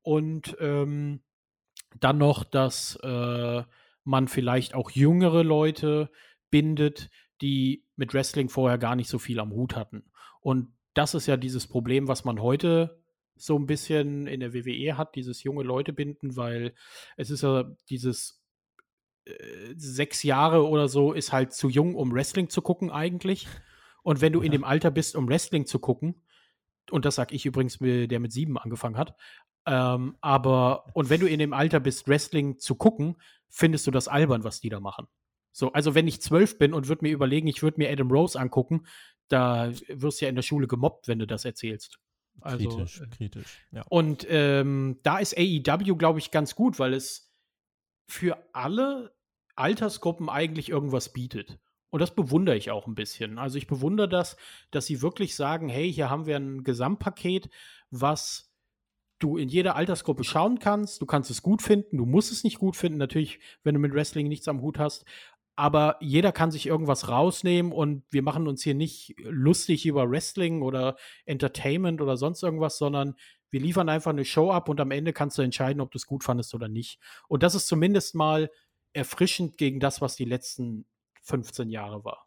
Und 0.00 0.56
ähm, 0.60 1.20
dann 2.00 2.16
noch 2.16 2.42
das 2.42 2.96
äh, 3.02 3.62
man 4.06 4.28
vielleicht 4.28 4.74
auch 4.74 4.90
jüngere 4.90 5.42
Leute 5.42 6.10
bindet, 6.50 7.10
die 7.40 7.84
mit 7.96 8.14
Wrestling 8.14 8.48
vorher 8.48 8.78
gar 8.78 8.96
nicht 8.96 9.08
so 9.08 9.18
viel 9.18 9.40
am 9.40 9.52
Hut 9.52 9.76
hatten. 9.76 10.04
Und 10.40 10.72
das 10.94 11.14
ist 11.14 11.26
ja 11.26 11.36
dieses 11.36 11.66
Problem, 11.66 12.08
was 12.08 12.24
man 12.24 12.40
heute 12.40 13.02
so 13.34 13.58
ein 13.58 13.66
bisschen 13.66 14.26
in 14.26 14.40
der 14.40 14.54
WWE 14.54 14.96
hat, 14.96 15.14
dieses 15.14 15.42
junge 15.42 15.62
Leute 15.62 15.92
binden, 15.92 16.36
weil 16.36 16.74
es 17.16 17.30
ist 17.30 17.42
ja 17.42 17.64
dieses 17.90 18.42
äh, 19.26 19.74
sechs 19.76 20.22
Jahre 20.22 20.66
oder 20.66 20.88
so 20.88 21.12
ist 21.12 21.32
halt 21.32 21.52
zu 21.52 21.68
jung, 21.68 21.94
um 21.94 22.12
Wrestling 22.12 22.48
zu 22.48 22.62
gucken 22.62 22.90
eigentlich. 22.90 23.46
Und 24.02 24.20
wenn 24.20 24.32
du 24.32 24.40
ja. 24.40 24.46
in 24.46 24.52
dem 24.52 24.64
Alter 24.64 24.90
bist, 24.90 25.16
um 25.16 25.28
Wrestling 25.28 25.66
zu 25.66 25.80
gucken, 25.80 26.22
und 26.90 27.04
das 27.04 27.16
sag 27.16 27.32
ich 27.32 27.46
übrigens, 27.46 27.78
der 27.80 28.20
mit 28.20 28.32
sieben 28.32 28.58
angefangen 28.58 28.96
hat, 28.96 29.16
ähm, 29.66 30.16
aber, 30.20 30.86
und 30.94 31.10
wenn 31.10 31.20
du 31.20 31.26
in 31.26 31.40
dem 31.40 31.52
Alter 31.52 31.80
bist, 31.80 32.08
Wrestling 32.08 32.58
zu 32.58 32.76
gucken, 32.76 33.16
findest 33.48 33.86
du 33.86 33.90
das 33.90 34.06
albern, 34.08 34.44
was 34.44 34.60
die 34.60 34.68
da 34.68 34.80
machen. 34.80 35.08
So, 35.52 35.72
also 35.72 35.94
wenn 35.94 36.06
ich 36.06 36.22
zwölf 36.22 36.58
bin 36.58 36.72
und 36.72 36.88
würde 36.88 37.04
mir 37.04 37.12
überlegen, 37.12 37.48
ich 37.48 37.62
würde 37.62 37.78
mir 37.78 37.90
Adam 37.90 38.10
Rose 38.10 38.38
angucken, 38.38 38.86
da 39.28 39.72
wirst 39.88 40.20
du 40.20 40.26
ja 40.26 40.28
in 40.28 40.36
der 40.36 40.42
Schule 40.42 40.68
gemobbt, 40.68 41.08
wenn 41.08 41.18
du 41.18 41.26
das 41.26 41.44
erzählst. 41.44 41.98
Also, 42.40 42.68
kritisch, 42.68 43.00
äh, 43.00 43.06
kritisch. 43.08 43.66
Ja. 43.72 43.82
Und 43.88 44.26
ähm, 44.28 45.00
da 45.02 45.18
ist 45.18 45.36
AEW, 45.36 45.96
glaube 45.96 46.18
ich, 46.18 46.30
ganz 46.30 46.54
gut, 46.54 46.78
weil 46.78 46.94
es 46.94 47.32
für 48.06 48.38
alle 48.52 49.16
Altersgruppen 49.56 50.28
eigentlich 50.28 50.68
irgendwas 50.68 51.12
bietet. 51.12 51.58
Und 51.96 52.00
das 52.00 52.14
bewundere 52.14 52.58
ich 52.58 52.70
auch 52.70 52.86
ein 52.86 52.94
bisschen. 52.94 53.38
Also 53.38 53.56
ich 53.56 53.66
bewundere 53.66 54.06
das, 54.06 54.36
dass 54.70 54.84
sie 54.84 55.00
wirklich 55.00 55.34
sagen, 55.34 55.70
hey, 55.70 55.90
hier 55.90 56.10
haben 56.10 56.26
wir 56.26 56.36
ein 56.36 56.62
Gesamtpaket, 56.62 57.48
was 57.90 58.52
du 59.18 59.38
in 59.38 59.48
jeder 59.48 59.76
Altersgruppe 59.76 60.22
schauen 60.22 60.58
kannst. 60.58 61.00
Du 61.00 61.06
kannst 61.06 61.30
es 61.30 61.40
gut 61.40 61.62
finden, 61.62 61.96
du 61.96 62.04
musst 62.04 62.30
es 62.30 62.44
nicht 62.44 62.58
gut 62.58 62.76
finden. 62.76 62.98
Natürlich, 62.98 63.40
wenn 63.64 63.72
du 63.72 63.80
mit 63.80 63.94
Wrestling 63.94 64.28
nichts 64.28 64.46
am 64.46 64.60
Hut 64.60 64.78
hast. 64.78 65.06
aber 65.56 65.96
jeder 66.00 66.32
kann 66.32 66.50
sich 66.50 66.66
irgendwas 66.66 67.08
rausnehmen 67.08 67.72
und 67.72 68.04
wir 68.10 68.20
machen 68.20 68.46
uns 68.46 68.62
hier 68.62 68.74
nicht 68.74 69.14
lustig 69.18 69.86
über 69.86 70.10
Wrestling 70.10 70.60
oder 70.60 70.96
Entertainment 71.24 72.02
oder 72.02 72.18
sonst 72.18 72.42
irgendwas, 72.42 72.76
sondern 72.76 73.14
wir 73.48 73.60
liefern 73.60 73.88
einfach 73.88 74.10
eine 74.10 74.26
Show 74.26 74.50
ab 74.50 74.68
und 74.68 74.80
am 74.80 74.90
Ende 74.90 75.14
kannst 75.14 75.38
du 75.38 75.42
entscheiden, 75.42 75.80
ob 75.80 75.90
du 75.92 75.96
es 75.96 76.06
gut 76.06 76.24
fandest 76.24 76.54
oder 76.54 76.68
nicht. 76.68 77.00
Und 77.26 77.42
das 77.42 77.54
ist 77.54 77.68
zumindest 77.68 78.14
mal 78.14 78.50
erfrischend 78.92 79.56
gegen 79.56 79.80
das, 79.80 80.02
was 80.02 80.14
die 80.14 80.26
letzten 80.26 80.84
15 81.26 81.70
Jahre 81.70 82.04
war. 82.04 82.26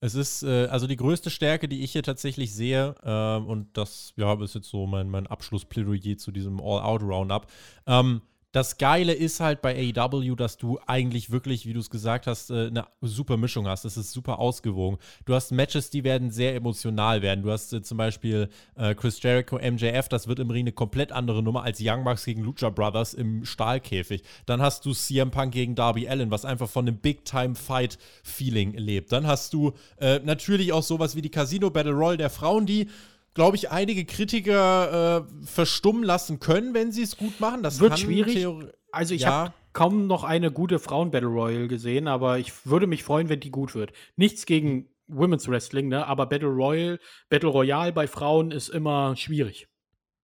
Es 0.00 0.14
ist 0.14 0.42
äh, 0.42 0.66
also 0.66 0.86
die 0.86 0.96
größte 0.96 1.28
Stärke, 1.28 1.68
die 1.68 1.82
ich 1.82 1.92
hier 1.92 2.02
tatsächlich 2.02 2.54
sehe, 2.54 2.94
ähm, 3.04 3.46
und 3.46 3.76
das 3.76 4.14
ja, 4.16 4.32
ist 4.42 4.54
jetzt 4.54 4.70
so 4.70 4.86
mein, 4.86 5.10
mein 5.10 5.26
Abschlussplädoyer 5.26 6.16
zu 6.16 6.32
diesem 6.32 6.58
All-Out-Roundup. 6.60 7.46
Ähm, 7.86 8.22
das 8.52 8.78
Geile 8.78 9.12
ist 9.12 9.38
halt 9.38 9.62
bei 9.62 9.92
AEW, 9.96 10.34
dass 10.34 10.56
du 10.56 10.78
eigentlich 10.86 11.30
wirklich, 11.30 11.66
wie 11.66 11.72
du 11.72 11.80
es 11.80 11.88
gesagt 11.88 12.26
hast, 12.26 12.50
äh, 12.50 12.66
eine 12.66 12.86
super 13.00 13.36
Mischung 13.36 13.68
hast. 13.68 13.84
Es 13.84 13.96
ist 13.96 14.12
super 14.12 14.38
ausgewogen. 14.40 14.98
Du 15.24 15.34
hast 15.34 15.52
Matches, 15.52 15.90
die 15.90 16.02
werden 16.02 16.30
sehr 16.30 16.56
emotional 16.56 17.22
werden. 17.22 17.42
Du 17.42 17.50
hast 17.52 17.72
äh, 17.72 17.82
zum 17.82 17.98
Beispiel 17.98 18.48
äh, 18.74 18.94
Chris 18.94 19.22
Jericho, 19.22 19.56
MJF, 19.56 20.08
das 20.08 20.26
wird 20.26 20.40
im 20.40 20.50
Ring 20.50 20.64
eine 20.64 20.72
komplett 20.72 21.12
andere 21.12 21.42
Nummer 21.42 21.62
als 21.62 21.78
Young 21.80 22.02
Bucks 22.02 22.24
gegen 22.24 22.42
Lucha 22.42 22.70
Brothers 22.70 23.14
im 23.14 23.44
Stahlkäfig. 23.44 24.22
Dann 24.46 24.60
hast 24.60 24.84
du 24.84 24.92
CM 24.92 25.30
Punk 25.30 25.52
gegen 25.52 25.76
Darby 25.76 26.08
Allen, 26.08 26.30
was 26.30 26.44
einfach 26.44 26.68
von 26.68 26.88
einem 26.88 26.98
Big-Time-Fight-Feeling 26.98 28.72
lebt. 28.72 29.12
Dann 29.12 29.26
hast 29.26 29.54
du 29.54 29.72
äh, 29.98 30.18
natürlich 30.24 30.72
auch 30.72 30.82
sowas 30.82 31.14
wie 31.14 31.22
die 31.22 31.30
Casino 31.30 31.70
Battle 31.70 31.92
Royale 31.92 32.16
der 32.16 32.30
Frauen, 32.30 32.66
die 32.66 32.88
glaube 33.34 33.56
ich, 33.56 33.70
einige 33.70 34.04
Kritiker 34.04 35.26
äh, 35.26 35.46
verstummen 35.46 36.02
lassen 36.02 36.40
können, 36.40 36.74
wenn 36.74 36.92
sie 36.92 37.02
es 37.02 37.16
gut 37.16 37.40
machen. 37.40 37.62
Das 37.62 37.80
wird 37.80 37.98
schwierig. 37.98 38.46
Also 38.92 39.14
ich 39.14 39.22
ja. 39.22 39.30
habe 39.30 39.54
kaum 39.72 40.06
noch 40.06 40.24
eine 40.24 40.50
gute 40.50 40.78
Frauen-Battle 40.78 41.28
Royale 41.28 41.68
gesehen, 41.68 42.08
aber 42.08 42.38
ich 42.38 42.66
würde 42.66 42.86
mich 42.86 43.04
freuen, 43.04 43.28
wenn 43.28 43.40
die 43.40 43.50
gut 43.50 43.74
wird. 43.74 43.92
Nichts 44.16 44.46
gegen 44.46 44.88
Women's 45.06 45.48
Wrestling, 45.48 45.88
ne? 45.88 46.06
aber 46.06 46.26
Battle 46.26 46.48
Royale, 46.48 46.98
Battle 47.28 47.48
Royale 47.48 47.92
bei 47.92 48.06
Frauen 48.06 48.50
ist 48.50 48.68
immer 48.68 49.16
schwierig. 49.16 49.68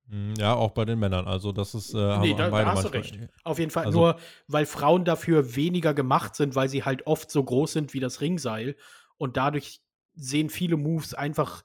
Hm, 0.09 0.35
ja, 0.39 0.55
auch 0.55 0.71
bei 0.71 0.85
den 0.85 0.99
Männern. 0.99 1.27
Also 1.27 1.53
das 1.53 1.75
ist 1.75 1.93
äh, 1.95 2.19
nee, 2.19 2.35
da, 2.35 2.51
da 2.51 2.67
hast 2.67 2.85
du 2.85 2.89
recht. 2.89 3.19
Auf 3.43 3.59
jeden 3.59 3.71
Fall. 3.71 3.87
Also, 3.87 3.99
Nur 3.99 4.17
weil 4.47 4.67
Frauen 4.67 5.05
dafür 5.05 5.57
weniger 5.57 5.95
gemacht 5.95 6.37
sind, 6.37 6.55
weil 6.55 6.69
sie 6.69 6.85
halt 6.85 7.07
oft 7.07 7.31
so 7.31 7.43
groß 7.43 7.73
sind 7.73 7.95
wie 7.95 8.01
das 8.01 8.21
Ringseil 8.21 8.77
und 9.19 9.37
dadurch 9.37 9.81
sehen 10.15 10.49
viele 10.49 10.77
Moves 10.77 11.13
einfach 11.15 11.63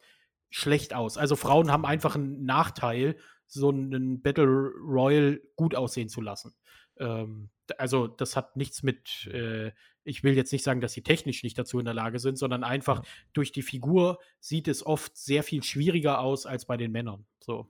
schlecht 0.51 0.93
aus. 0.93 1.17
Also 1.17 1.35
Frauen 1.35 1.71
haben 1.71 1.85
einfach 1.85 2.15
einen 2.15 2.45
Nachteil, 2.45 3.15
so 3.47 3.69
einen 3.69 4.21
Battle 4.21 4.45
Royal 4.45 5.41
gut 5.55 5.73
aussehen 5.73 6.09
zu 6.09 6.21
lassen. 6.21 6.53
Ähm, 6.99 7.49
also 7.77 8.07
das 8.07 8.35
hat 8.35 8.55
nichts 8.55 8.83
mit, 8.83 9.27
äh, 9.27 9.71
ich 10.03 10.23
will 10.23 10.35
jetzt 10.35 10.51
nicht 10.51 10.63
sagen, 10.63 10.81
dass 10.81 10.93
sie 10.93 11.03
technisch 11.03 11.43
nicht 11.43 11.57
dazu 11.57 11.79
in 11.79 11.85
der 11.85 11.93
Lage 11.93 12.19
sind, 12.19 12.37
sondern 12.37 12.63
einfach 12.63 13.01
durch 13.33 13.51
die 13.51 13.61
Figur 13.61 14.19
sieht 14.39 14.67
es 14.67 14.85
oft 14.85 15.17
sehr 15.17 15.43
viel 15.43 15.63
schwieriger 15.63 16.19
aus 16.19 16.45
als 16.45 16.65
bei 16.65 16.77
den 16.77 16.91
Männern. 16.91 17.25
So 17.39 17.69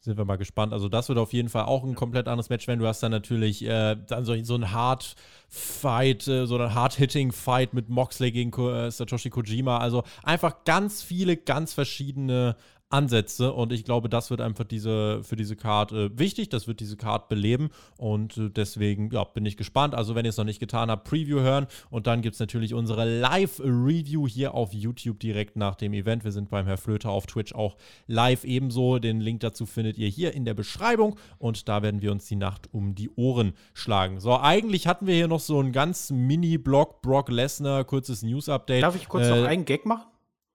sind 0.00 0.16
wir 0.16 0.24
mal 0.24 0.36
gespannt. 0.36 0.72
Also 0.72 0.88
das 0.88 1.08
wird 1.08 1.18
auf 1.18 1.32
jeden 1.32 1.48
Fall 1.48 1.64
auch 1.64 1.84
ein 1.84 1.94
komplett 1.94 2.28
anderes 2.28 2.50
Match 2.50 2.66
werden. 2.68 2.80
Du 2.80 2.86
hast 2.86 3.02
dann 3.02 3.10
natürlich 3.10 3.64
äh, 3.64 3.96
dann 4.06 4.24
so, 4.24 4.34
so 4.44 4.54
ein 4.54 4.72
Hard-Fight, 4.72 6.28
äh, 6.28 6.46
so 6.46 6.56
ein 6.56 6.74
Hard-Hitting-Fight 6.74 7.74
mit 7.74 7.88
Moxley 7.88 8.30
gegen 8.30 8.52
äh, 8.52 8.90
Satoshi 8.90 9.30
Kojima. 9.30 9.78
Also 9.78 10.04
einfach 10.22 10.64
ganz 10.64 11.02
viele, 11.02 11.36
ganz 11.36 11.74
verschiedene 11.74 12.56
Ansätze 12.90 13.52
und 13.52 13.72
ich 13.72 13.84
glaube, 13.84 14.08
das 14.08 14.30
wird 14.30 14.40
einfach 14.40 14.64
diese, 14.64 15.22
für 15.22 15.36
diese 15.36 15.56
Card 15.56 15.92
äh, 15.92 16.18
wichtig, 16.18 16.48
das 16.48 16.66
wird 16.66 16.80
diese 16.80 16.96
Card 16.96 17.28
beleben 17.28 17.68
und 17.98 18.38
äh, 18.38 18.48
deswegen 18.48 19.10
ja, 19.12 19.24
bin 19.24 19.44
ich 19.44 19.58
gespannt. 19.58 19.94
Also 19.94 20.14
wenn 20.14 20.24
ihr 20.24 20.30
es 20.30 20.38
noch 20.38 20.44
nicht 20.44 20.58
getan 20.58 20.90
habt, 20.90 21.06
Preview 21.06 21.40
hören 21.40 21.66
und 21.90 22.06
dann 22.06 22.22
gibt 22.22 22.34
es 22.34 22.40
natürlich 22.40 22.72
unsere 22.72 23.04
Live-Review 23.04 24.26
hier 24.26 24.54
auf 24.54 24.72
YouTube 24.72 25.20
direkt 25.20 25.56
nach 25.56 25.74
dem 25.74 25.92
Event. 25.92 26.24
Wir 26.24 26.32
sind 26.32 26.48
beim 26.48 26.66
Herr 26.66 26.78
Flöter 26.78 27.10
auf 27.10 27.26
Twitch 27.26 27.54
auch 27.54 27.76
live 28.06 28.44
ebenso. 28.44 28.98
Den 28.98 29.20
Link 29.20 29.40
dazu 29.40 29.66
findet 29.66 29.98
ihr 29.98 30.08
hier 30.08 30.32
in 30.32 30.46
der 30.46 30.54
Beschreibung 30.54 31.16
und 31.38 31.68
da 31.68 31.82
werden 31.82 32.00
wir 32.00 32.10
uns 32.10 32.26
die 32.26 32.36
Nacht 32.36 32.72
um 32.72 32.94
die 32.94 33.10
Ohren 33.16 33.52
schlagen. 33.74 34.18
So, 34.18 34.38
eigentlich 34.38 34.86
hatten 34.86 35.06
wir 35.06 35.14
hier 35.14 35.28
noch 35.28 35.40
so 35.40 35.58
einen 35.58 35.72
ganz 35.72 36.10
Mini-Blog, 36.10 37.02
Brock 37.02 37.28
Lesnar, 37.28 37.84
kurzes 37.84 38.22
News-Update. 38.22 38.82
Darf 38.82 38.96
ich 38.96 39.08
kurz 39.08 39.26
äh, 39.26 39.30
noch 39.30 39.46
einen 39.46 39.66
Gag 39.66 39.84
machen? 39.84 40.06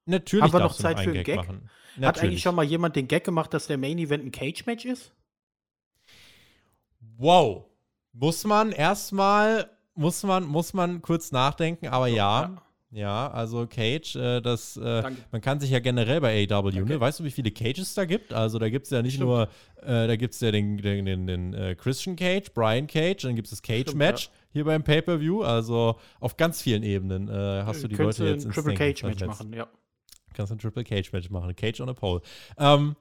Natürlich 0.06 0.43
Haben 0.43 0.54
wir 0.54 0.60
noch 0.60 0.76
Zeit 0.76 0.97
noch 0.97 1.04
für 1.04 1.12
einen 1.12 1.24
Gag, 1.24 1.41
Gag? 1.41 1.49
Hat 2.01 2.22
eigentlich 2.22 2.41
schon 2.41 2.56
mal 2.56 2.64
jemand 2.64 2.95
den 2.95 3.08
Gag 3.08 3.24
gemacht, 3.24 3.54
dass 3.54 3.68
der 3.68 3.78
Main 3.78 3.97
Event 3.99 4.26
ein 4.26 4.32
Cage-Match 4.32 4.86
ist? 4.86 5.14
Wow. 7.18 7.66
Muss 8.12 8.43
man 8.43 8.72
erstmal, 8.72 9.70
muss 9.95 10.24
man, 10.24 10.45
muss 10.45 10.74
man 10.74 11.01
kurz 11.01 11.32
nachdenken, 11.32 11.88
aber 11.88 12.10
so, 12.10 12.16
ja. 12.16 12.41
ja. 12.41 12.64
Ja, 12.95 13.32
also 13.32 13.66
Cage, 13.66 14.16
äh, 14.18 14.39
das, 14.39 14.78
äh, 14.78 15.04
man 15.32 15.41
kann 15.41 15.60
sich 15.60 15.72
ja 15.72 15.80
generell 15.80 16.22
bei 16.22 16.47
AW, 16.47 16.68
okay. 16.68 16.82
ne? 16.82 16.99
Weißt 16.99 17.20
du, 17.20 17.24
wie 17.24 17.32
viele 17.32 17.49
Cages 17.49 17.95
da 17.95 18.06
gibt? 18.06 18.32
Also 18.34 18.60
da 18.60 18.70
gibt 18.70 18.86
es 18.86 18.91
ja 18.91 19.01
nicht 19.01 19.16
Stimmt. 19.16 19.30
nur, 19.30 19.49
äh, 19.82 20.06
da 20.06 20.16
gibt 20.16 20.36
es 20.36 20.41
ja 20.41 20.51
den, 20.51 20.78
den, 20.78 21.04
den, 21.04 21.26
den 21.26 21.54
äh, 21.56 21.74
Christian 21.74 22.16
Cage, 22.16 22.54
Brian 22.54 22.86
Cage, 22.86 23.24
dann 23.24 23.36
gibt 23.36 23.47
es 23.47 23.49
das 23.49 23.64
Cage-Match 23.64 24.26
ja. 24.26 24.32
hier 24.51 24.66
beim 24.66 24.84
Pay-Per-View. 24.84 25.41
Also 25.41 25.97
auf 26.20 26.38
ganz 26.38 26.62
vielen 26.62 26.84
Ebenen 26.84 27.30
äh, 27.30 27.64
hast 27.66 27.84
du 27.84 27.88
die 27.88 27.95
Leute 27.95 28.26
jetzt 28.26 28.45
ein 28.45 28.51
Triple 28.51 28.76
Cage-Match 28.76 29.26
machen, 29.26 29.54
ja. 29.54 29.68
Kannst 30.34 30.51
ein 30.51 30.59
Triple 30.59 30.84
Cage 30.84 31.11
Match 31.13 31.29
machen. 31.29 31.55
Cage 31.55 31.81
on 31.81 31.89
a 31.89 31.93
Pole. 31.93 32.21
Ähm, 32.57 32.95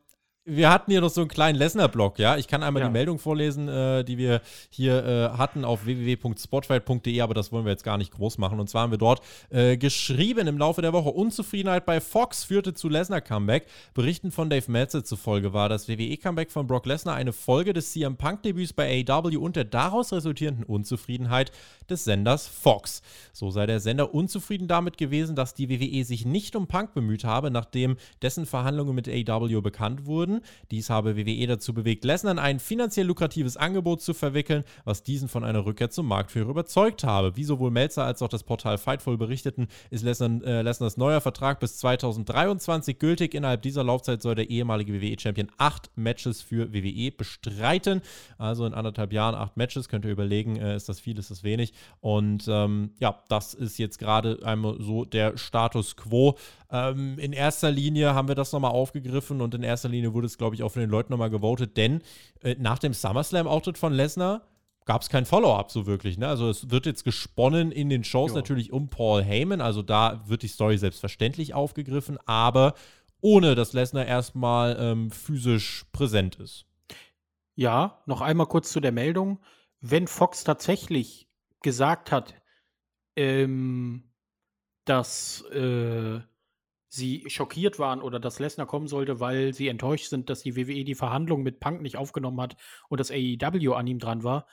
wir 0.45 0.71
hatten 0.71 0.91
hier 0.91 1.01
noch 1.01 1.11
so 1.11 1.21
einen 1.21 1.31
kleinen 1.31 1.57
Lesnar-Block, 1.57 2.19
ja. 2.19 2.37
Ich 2.37 2.49
kann 2.49 2.65
einmal 2.65 2.83
ja. 2.83 2.89
die 2.89 2.93
Meldung 2.93 3.21
vorlesen, 3.21 3.69
äh, 3.69 4.03
die 4.03 4.19
wir 4.19 4.41
hier 4.71 5.05
äh, 5.05 5.39
hatten 5.39 5.65
auf 5.65 5.85
www.spotfight.de, 5.87 7.21
aber 7.21 7.33
das 7.33 7.53
wollen 7.53 7.65
wir 7.65 7.71
jetzt 7.71 7.85
gar 7.85 7.97
nicht 7.97 8.13
groß 8.13 8.39
machen. 8.39 8.59
Und 8.59 8.69
zwar 8.69 8.83
haben 8.83 8.91
wir 8.91 8.99
dort 8.99 9.23
äh, 9.51 9.77
geschrieben 9.77 10.49
im 10.49 10.59
Laufe 10.59 10.83
der 10.83 10.93
Woche: 10.93 11.11
Unzufriedenheit 11.11 11.87
bei 11.87 12.01
Fox 12.01 12.43
führte 12.43 12.75
zu 12.75 12.89
Lesnar-Comeback. 12.89 13.67
Berichten 13.95 14.33
von 14.33 14.51
Dave 14.51 14.71
Meltzer 14.71 15.05
zufolge 15.05 15.53
war 15.53 15.69
das 15.69 15.89
WWE-Comeback 15.89 16.51
von 16.51 16.67
Brock 16.67 16.87
Lesnar 16.87 17.15
eine 17.15 17.33
Folge 17.33 17.73
des 17.73 17.93
CM 17.93 18.17
Punk-Debüts 18.17 18.73
bei 18.73 19.05
AEW 19.09 19.39
und 19.39 19.55
der 19.55 19.65
daraus 19.65 20.13
resultierenden 20.13 20.65
Unzufriedenheit 20.65 21.53
des 21.89 22.03
Senders 22.03 22.49
Fox. 22.49 23.03
So 23.33 23.51
sei 23.51 23.67
der 23.67 23.79
Sender 23.79 24.13
unzufrieden 24.13 24.67
damit 24.67 24.97
gewesen, 24.99 25.37
dass 25.37 25.55
die 25.55 25.69
WWE 25.69 26.05
sich 26.05 26.27
nicht 26.27 26.57
um 26.57 26.67
Punk 26.67 26.95
bemüht 26.95 27.23
habe, 27.23 27.53
nachdem 27.53 27.97
dessen 28.23 28.45
Verhandlungen 28.47 28.95
mit 28.95 29.09
AEW 29.09 29.61
bekannt 29.61 30.07
wurden. 30.07 30.32
Dies 30.71 30.91
habe 30.91 31.17
WWE 31.17 31.47
dazu 31.47 31.75
bewegt, 31.75 32.05
Lesnar 32.05 32.33
in 32.33 32.39
ein 32.39 32.59
finanziell 32.59 33.07
lukratives 33.07 33.57
Angebot 33.57 34.01
zu 34.01 34.15
verwickeln, 34.15 34.65
was 34.85 35.03
diesen 35.03 35.29
von 35.29 35.45
einer 35.45 35.65
Rückkehr 35.67 35.91
zum 35.91 36.07
Marktführer 36.07 36.51
überzeugt 36.51 37.05
habe. 37.05 37.37
Wie 37.37 37.45
sowohl 37.45 37.71
Melzer 37.71 38.05
als 38.05 38.23
auch 38.23 38.29
das 38.29 38.43
Portal 38.43 38.79
Fightful 38.79 39.19
berichteten, 39.19 39.69
ist 39.91 40.05
Lesnar, 40.05 40.43
äh, 40.45 40.63
Lesnars 40.63 40.97
neuer 40.97 41.21
Vertrag 41.21 41.61
bis 41.61 41.79
2023 41.79 42.99
gültig. 42.99 43.35
Innerhalb 43.35 43.63
dieser 43.63 43.85
Laufzeit 43.85 44.23
soll 44.23 44.35
der 44.35 44.51
ehemalige 44.51 44.93
WWE-Champion 44.95 45.51
acht 45.59 45.91
Matches 45.97 46.43
für 46.43 46.73
WWE 46.73 47.13
bestreiten. 47.13 48.01
Also 48.39 48.65
in 48.67 48.75
anderthalb 48.75 49.13
Jahren 49.13 49.35
acht 49.35 49.57
Matches. 49.57 49.89
Könnt 49.89 50.05
ihr 50.05 50.11
überlegen, 50.11 50.57
äh, 50.57 50.77
ist 50.77 50.89
das 50.89 51.01
viel, 51.01 51.19
ist 51.19 51.31
das 51.31 51.43
wenig? 51.43 51.73
Und 52.01 52.47
ähm, 52.49 52.93
ja, 52.99 53.23
das 53.29 53.55
ist 53.55 53.79
jetzt 53.79 53.99
gerade 53.99 54.39
einmal 54.45 54.77
so 54.81 55.05
der 55.05 55.37
Status 55.37 55.97
quo. 55.97 56.37
Ähm, 56.71 57.19
in 57.19 57.33
erster 57.33 57.71
Linie 57.71 58.15
haben 58.15 58.29
wir 58.29 58.35
das 58.35 58.53
nochmal 58.53 58.71
aufgegriffen 58.71 59.41
und 59.41 59.55
in 59.55 59.63
erster 59.63 59.89
Linie 59.89 60.15
wurde 60.15 60.22
es, 60.25 60.39
glaube 60.39 60.55
ich, 60.55 60.63
auch 60.63 60.71
von 60.71 60.81
den 60.81 60.91
Leuten 60.91 61.13
nochmal 61.13 61.31
gewotet, 61.31 61.77
denn 61.77 62.03
äh, 62.43 62.57
nach 62.59 62.79
dem 62.79 62.93
SummerSlam-Auftritt 62.93 63.79
von 63.79 63.93
Lesnar 63.93 64.49
gab 64.85 65.03
es 65.03 65.09
kein 65.09 65.27
Follow-up 65.27 65.71
so 65.71 65.87
wirklich. 65.87 66.19
Ne? 66.19 66.27
Also 66.27 66.49
es 66.49 66.71
wird 66.71 66.87
jetzt 66.87 67.05
gesponnen 67.05 67.71
in 67.71 67.89
den 67.89 68.05
Shows 68.05 68.33
ja. 68.33 68.37
natürlich 68.37 68.73
um 68.73 68.89
Paul 68.89 69.23
Heyman, 69.23 69.61
also 69.61 69.83
da 69.83 70.25
wird 70.27 70.43
die 70.43 70.49
Story 70.49 70.79
selbstverständlich 70.79 71.55
aufgegriffen, 71.55 72.19
aber 72.27 72.75
ohne 73.21 73.55
dass 73.55 73.73
Lesnar 73.73 74.05
erstmal 74.05 74.77
ähm, 74.79 75.11
physisch 75.11 75.85
präsent 75.93 76.37
ist. 76.37 76.67
Ja, 77.55 78.03
noch 78.07 78.21
einmal 78.21 78.47
kurz 78.47 78.73
zu 78.73 78.81
der 78.81 78.93
Meldung. 78.93 79.39
Wenn 79.81 80.09
Fox 80.09 80.43
tatsächlich 80.43 81.29
gesagt 81.63 82.11
hat, 82.11 82.35
ähm, 83.15 84.11
dass 84.85 85.43
äh, 85.53 86.21
sie 86.93 87.25
schockiert 87.29 87.79
waren 87.79 88.03
oder 88.03 88.21
dass 88.21 88.39
Lesnar 88.39 88.67
kommen 88.67 88.87
sollte, 88.87 89.19
weil 89.19 89.55
sie 89.55 89.69
enttäuscht 89.69 90.11
sind, 90.11 90.29
dass 90.29 90.43
die 90.43 90.57
WWE 90.57 90.85
die 90.85 90.95
Verhandlungen 90.95 91.43
mit 91.43 91.59
Punk 91.59 91.81
nicht 91.81 91.97
aufgenommen 91.97 92.39
hat 92.41 92.57
und 92.91 93.01
das 93.01 93.11
AEW 93.11 93.73
an 93.73 93.87
ihm 93.87 93.99
dran 93.99 94.25
war, 94.25 94.47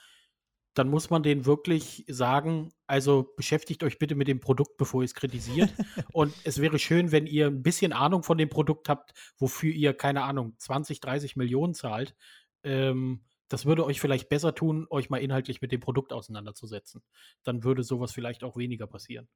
dann 0.74 0.90
muss 0.90 1.10
man 1.10 1.22
denen 1.22 1.46
wirklich 1.46 2.06
sagen, 2.08 2.72
also 2.88 3.34
beschäftigt 3.36 3.84
euch 3.84 4.00
bitte 4.00 4.16
mit 4.16 4.30
dem 4.30 4.40
Produkt, 4.40 4.78
bevor 4.78 5.02
ihr 5.02 5.06
es 5.06 5.16
kritisiert. 5.16 5.70
und 6.14 6.34
es 6.46 6.62
wäre 6.62 6.80
schön, 6.80 7.12
wenn 7.12 7.28
ihr 7.28 7.48
ein 7.48 7.62
bisschen 7.62 7.92
Ahnung 7.92 8.24
von 8.24 8.38
dem 8.38 8.48
Produkt 8.48 8.88
habt, 8.88 9.12
wofür 9.38 9.74
ihr, 9.74 9.94
keine 9.94 10.24
Ahnung, 10.24 10.56
20, 10.60 11.02
30 11.02 11.36
Millionen 11.36 11.74
zahlt. 11.74 12.16
Ähm, 12.64 13.26
das 13.50 13.66
würde 13.66 13.84
euch 13.84 14.00
vielleicht 14.00 14.30
besser 14.30 14.56
tun, 14.56 14.88
euch 14.90 15.10
mal 15.10 15.18
inhaltlich 15.18 15.62
mit 15.62 15.74
dem 15.74 15.82
Produkt 15.82 16.14
auseinanderzusetzen. 16.14 17.02
Dann 17.44 17.66
würde 17.66 17.84
sowas 17.84 18.14
vielleicht 18.14 18.46
auch 18.46 18.56
weniger 18.56 18.88
passieren. 18.88 19.28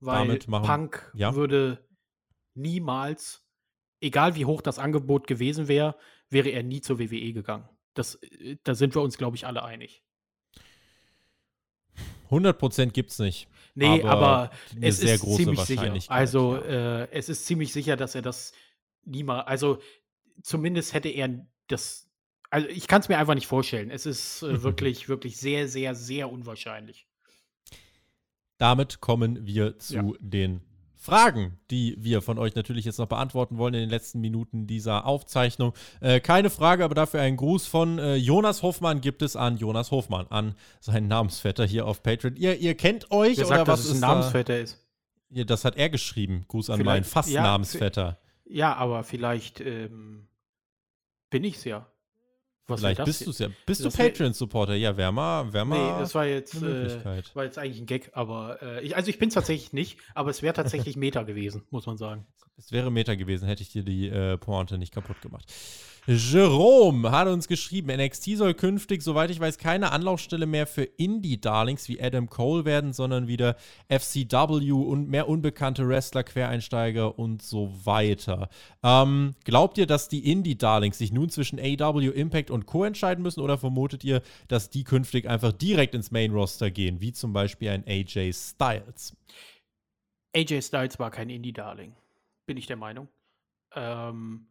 Weil 0.00 0.38
machen, 0.46 0.66
Punk 0.66 1.12
ja. 1.14 1.34
würde 1.34 1.84
niemals, 2.54 3.44
egal 4.00 4.36
wie 4.36 4.44
hoch 4.44 4.62
das 4.62 4.78
Angebot 4.78 5.26
gewesen 5.26 5.68
wäre, 5.68 5.96
wäre 6.28 6.50
er 6.50 6.62
nie 6.62 6.80
zur 6.80 6.98
WWE 6.98 7.32
gegangen. 7.32 7.68
Das, 7.94 8.16
äh, 8.16 8.56
da 8.62 8.74
sind 8.74 8.94
wir 8.94 9.02
uns, 9.02 9.18
glaube 9.18 9.36
ich, 9.36 9.46
alle 9.46 9.64
einig. 9.64 10.02
100% 12.30 12.90
gibt 12.90 13.10
es 13.10 13.18
nicht. 13.18 13.48
Nee, 13.74 14.02
aber, 14.02 14.10
aber 14.10 14.50
es 14.80 15.00
ist 15.00 15.22
ziemlich 15.36 15.60
sicher. 15.60 15.94
Also 16.08 16.56
ja. 16.56 17.02
äh, 17.02 17.08
es 17.12 17.28
ist 17.28 17.46
ziemlich 17.46 17.72
sicher, 17.72 17.96
dass 17.96 18.14
er 18.14 18.22
das 18.22 18.52
niemals, 19.04 19.46
also 19.46 19.78
zumindest 20.42 20.94
hätte 20.94 21.08
er 21.08 21.46
das, 21.68 22.08
also 22.50 22.66
ich 22.68 22.88
kann 22.88 23.00
es 23.00 23.08
mir 23.08 23.18
einfach 23.18 23.34
nicht 23.34 23.46
vorstellen. 23.46 23.90
Es 23.90 24.06
ist 24.06 24.42
äh, 24.42 24.62
wirklich, 24.62 25.08
wirklich 25.08 25.36
sehr, 25.36 25.68
sehr, 25.68 25.94
sehr 25.94 26.30
unwahrscheinlich. 26.30 27.05
Damit 28.58 29.00
kommen 29.00 29.46
wir 29.46 29.78
zu 29.78 29.94
ja. 29.94 30.12
den 30.20 30.62
Fragen, 31.06 31.58
die 31.70 31.96
wir 32.00 32.20
von 32.20 32.36
euch 32.38 32.56
natürlich 32.56 32.84
jetzt 32.84 32.98
noch 32.98 33.06
beantworten 33.06 33.58
wollen 33.58 33.74
in 33.74 33.80
den 33.80 33.90
letzten 33.90 34.20
Minuten 34.20 34.66
dieser 34.66 35.06
Aufzeichnung. 35.06 35.72
Äh, 36.00 36.20
keine 36.20 36.50
Frage, 36.50 36.84
aber 36.84 36.94
dafür 36.96 37.20
ein 37.20 37.36
Gruß 37.36 37.66
von 37.66 37.98
äh, 37.98 38.16
Jonas 38.16 38.62
Hofmann 38.62 39.00
gibt 39.00 39.22
es 39.22 39.36
an 39.36 39.56
Jonas 39.56 39.92
Hofmann, 39.92 40.26
an 40.30 40.56
seinen 40.80 41.06
Namensvetter 41.06 41.64
hier 41.64 41.86
auf 41.86 42.02
Patreon. 42.02 42.34
Ihr, 42.36 42.56
ihr 42.56 42.74
kennt 42.74 43.12
euch 43.12 43.36
Wer 43.36 43.46
oder 43.46 43.56
sagt, 43.56 43.68
was 43.68 43.80
dass 43.82 43.90
es 43.90 43.94
ein 43.94 44.00
Namensvetter 44.00 44.54
da? 44.54 44.60
ist? 44.60 44.84
Ja, 45.30 45.44
das 45.44 45.64
hat 45.64 45.76
er 45.76 45.90
geschrieben. 45.90 46.44
Gruß 46.48 46.70
an 46.70 46.78
vielleicht, 46.78 46.86
meinen 46.86 47.04
fast 47.04 47.30
ja, 47.30 47.42
Namensvetter. 47.42 48.18
Ja, 48.44 48.74
aber 48.74 49.04
vielleicht 49.04 49.60
ähm, 49.60 50.26
bin 51.30 51.44
ich's 51.44 51.64
ja. 51.64 51.86
Was 52.68 52.80
Vielleicht 52.80 53.04
bist 53.04 53.24
du 53.24 53.30
es 53.30 53.38
ja. 53.38 53.48
Bist 53.64 53.84
du 53.84 53.90
Patreon-Supporter? 53.90 54.74
Ja, 54.74 54.96
wär 54.96 55.12
mal, 55.12 55.52
wär 55.52 55.64
mal. 55.64 55.92
Nee, 55.92 56.00
das 56.00 56.14
war 56.16 56.26
jetzt, 56.26 56.54
äh, 56.62 57.24
war 57.34 57.44
jetzt 57.44 57.58
eigentlich 57.58 57.80
ein 57.80 57.86
Gag, 57.86 58.10
aber 58.14 58.60
äh, 58.60 58.84
ich, 58.84 58.96
also 58.96 59.08
ich 59.08 59.18
bin 59.18 59.28
es 59.28 59.34
tatsächlich 59.34 59.72
nicht, 59.72 59.98
aber 60.14 60.30
es 60.30 60.42
wäre 60.42 60.52
tatsächlich 60.52 60.96
Meta 60.96 61.22
gewesen, 61.22 61.62
muss 61.70 61.86
man 61.86 61.96
sagen. 61.96 62.26
Es 62.58 62.72
wäre 62.72 62.90
Meta 62.90 63.14
gewesen, 63.14 63.46
hätte 63.46 63.62
ich 63.62 63.68
dir 63.68 63.84
die 63.84 64.08
äh, 64.08 64.36
Pointe 64.36 64.78
nicht 64.78 64.92
kaputt 64.92 65.20
gemacht. 65.20 65.52
Jerome 66.08 67.10
hat 67.10 67.26
uns 67.26 67.48
geschrieben, 67.48 67.88
NXT 67.88 68.36
soll 68.36 68.54
künftig, 68.54 69.02
soweit 69.02 69.28
ich 69.30 69.40
weiß, 69.40 69.58
keine 69.58 69.90
Anlaufstelle 69.90 70.46
mehr 70.46 70.68
für 70.68 70.84
Indie-Darlings 70.84 71.88
wie 71.88 72.00
Adam 72.00 72.30
Cole 72.30 72.64
werden, 72.64 72.92
sondern 72.92 73.26
wieder 73.26 73.56
FCW 73.88 74.70
und 74.70 75.08
mehr 75.08 75.28
unbekannte 75.28 75.88
Wrestler, 75.88 76.22
Quereinsteiger 76.22 77.18
und 77.18 77.42
so 77.42 77.72
weiter. 77.84 78.48
Ähm, 78.84 79.34
glaubt 79.42 79.78
ihr, 79.78 79.86
dass 79.86 80.08
die 80.08 80.30
Indie-Darlings 80.30 80.96
sich 80.96 81.10
nun 81.10 81.28
zwischen 81.28 81.58
AW, 81.58 82.06
Impact 82.06 82.52
und 82.52 82.66
Co. 82.66 82.84
entscheiden 82.84 83.22
müssen 83.22 83.40
oder 83.40 83.58
vermutet 83.58 84.04
ihr, 84.04 84.22
dass 84.46 84.70
die 84.70 84.84
künftig 84.84 85.28
einfach 85.28 85.50
direkt 85.50 85.96
ins 85.96 86.12
Main-Roster 86.12 86.70
gehen, 86.70 87.00
wie 87.00 87.12
zum 87.12 87.32
Beispiel 87.32 87.70
ein 87.70 87.84
AJ 87.84 88.32
Styles? 88.32 89.16
AJ 90.36 90.62
Styles 90.62 91.00
war 91.00 91.10
kein 91.10 91.30
Indie-Darling, 91.30 91.96
bin 92.46 92.56
ich 92.56 92.66
der 92.66 92.76
Meinung. 92.76 93.08
Ähm, 93.74 94.46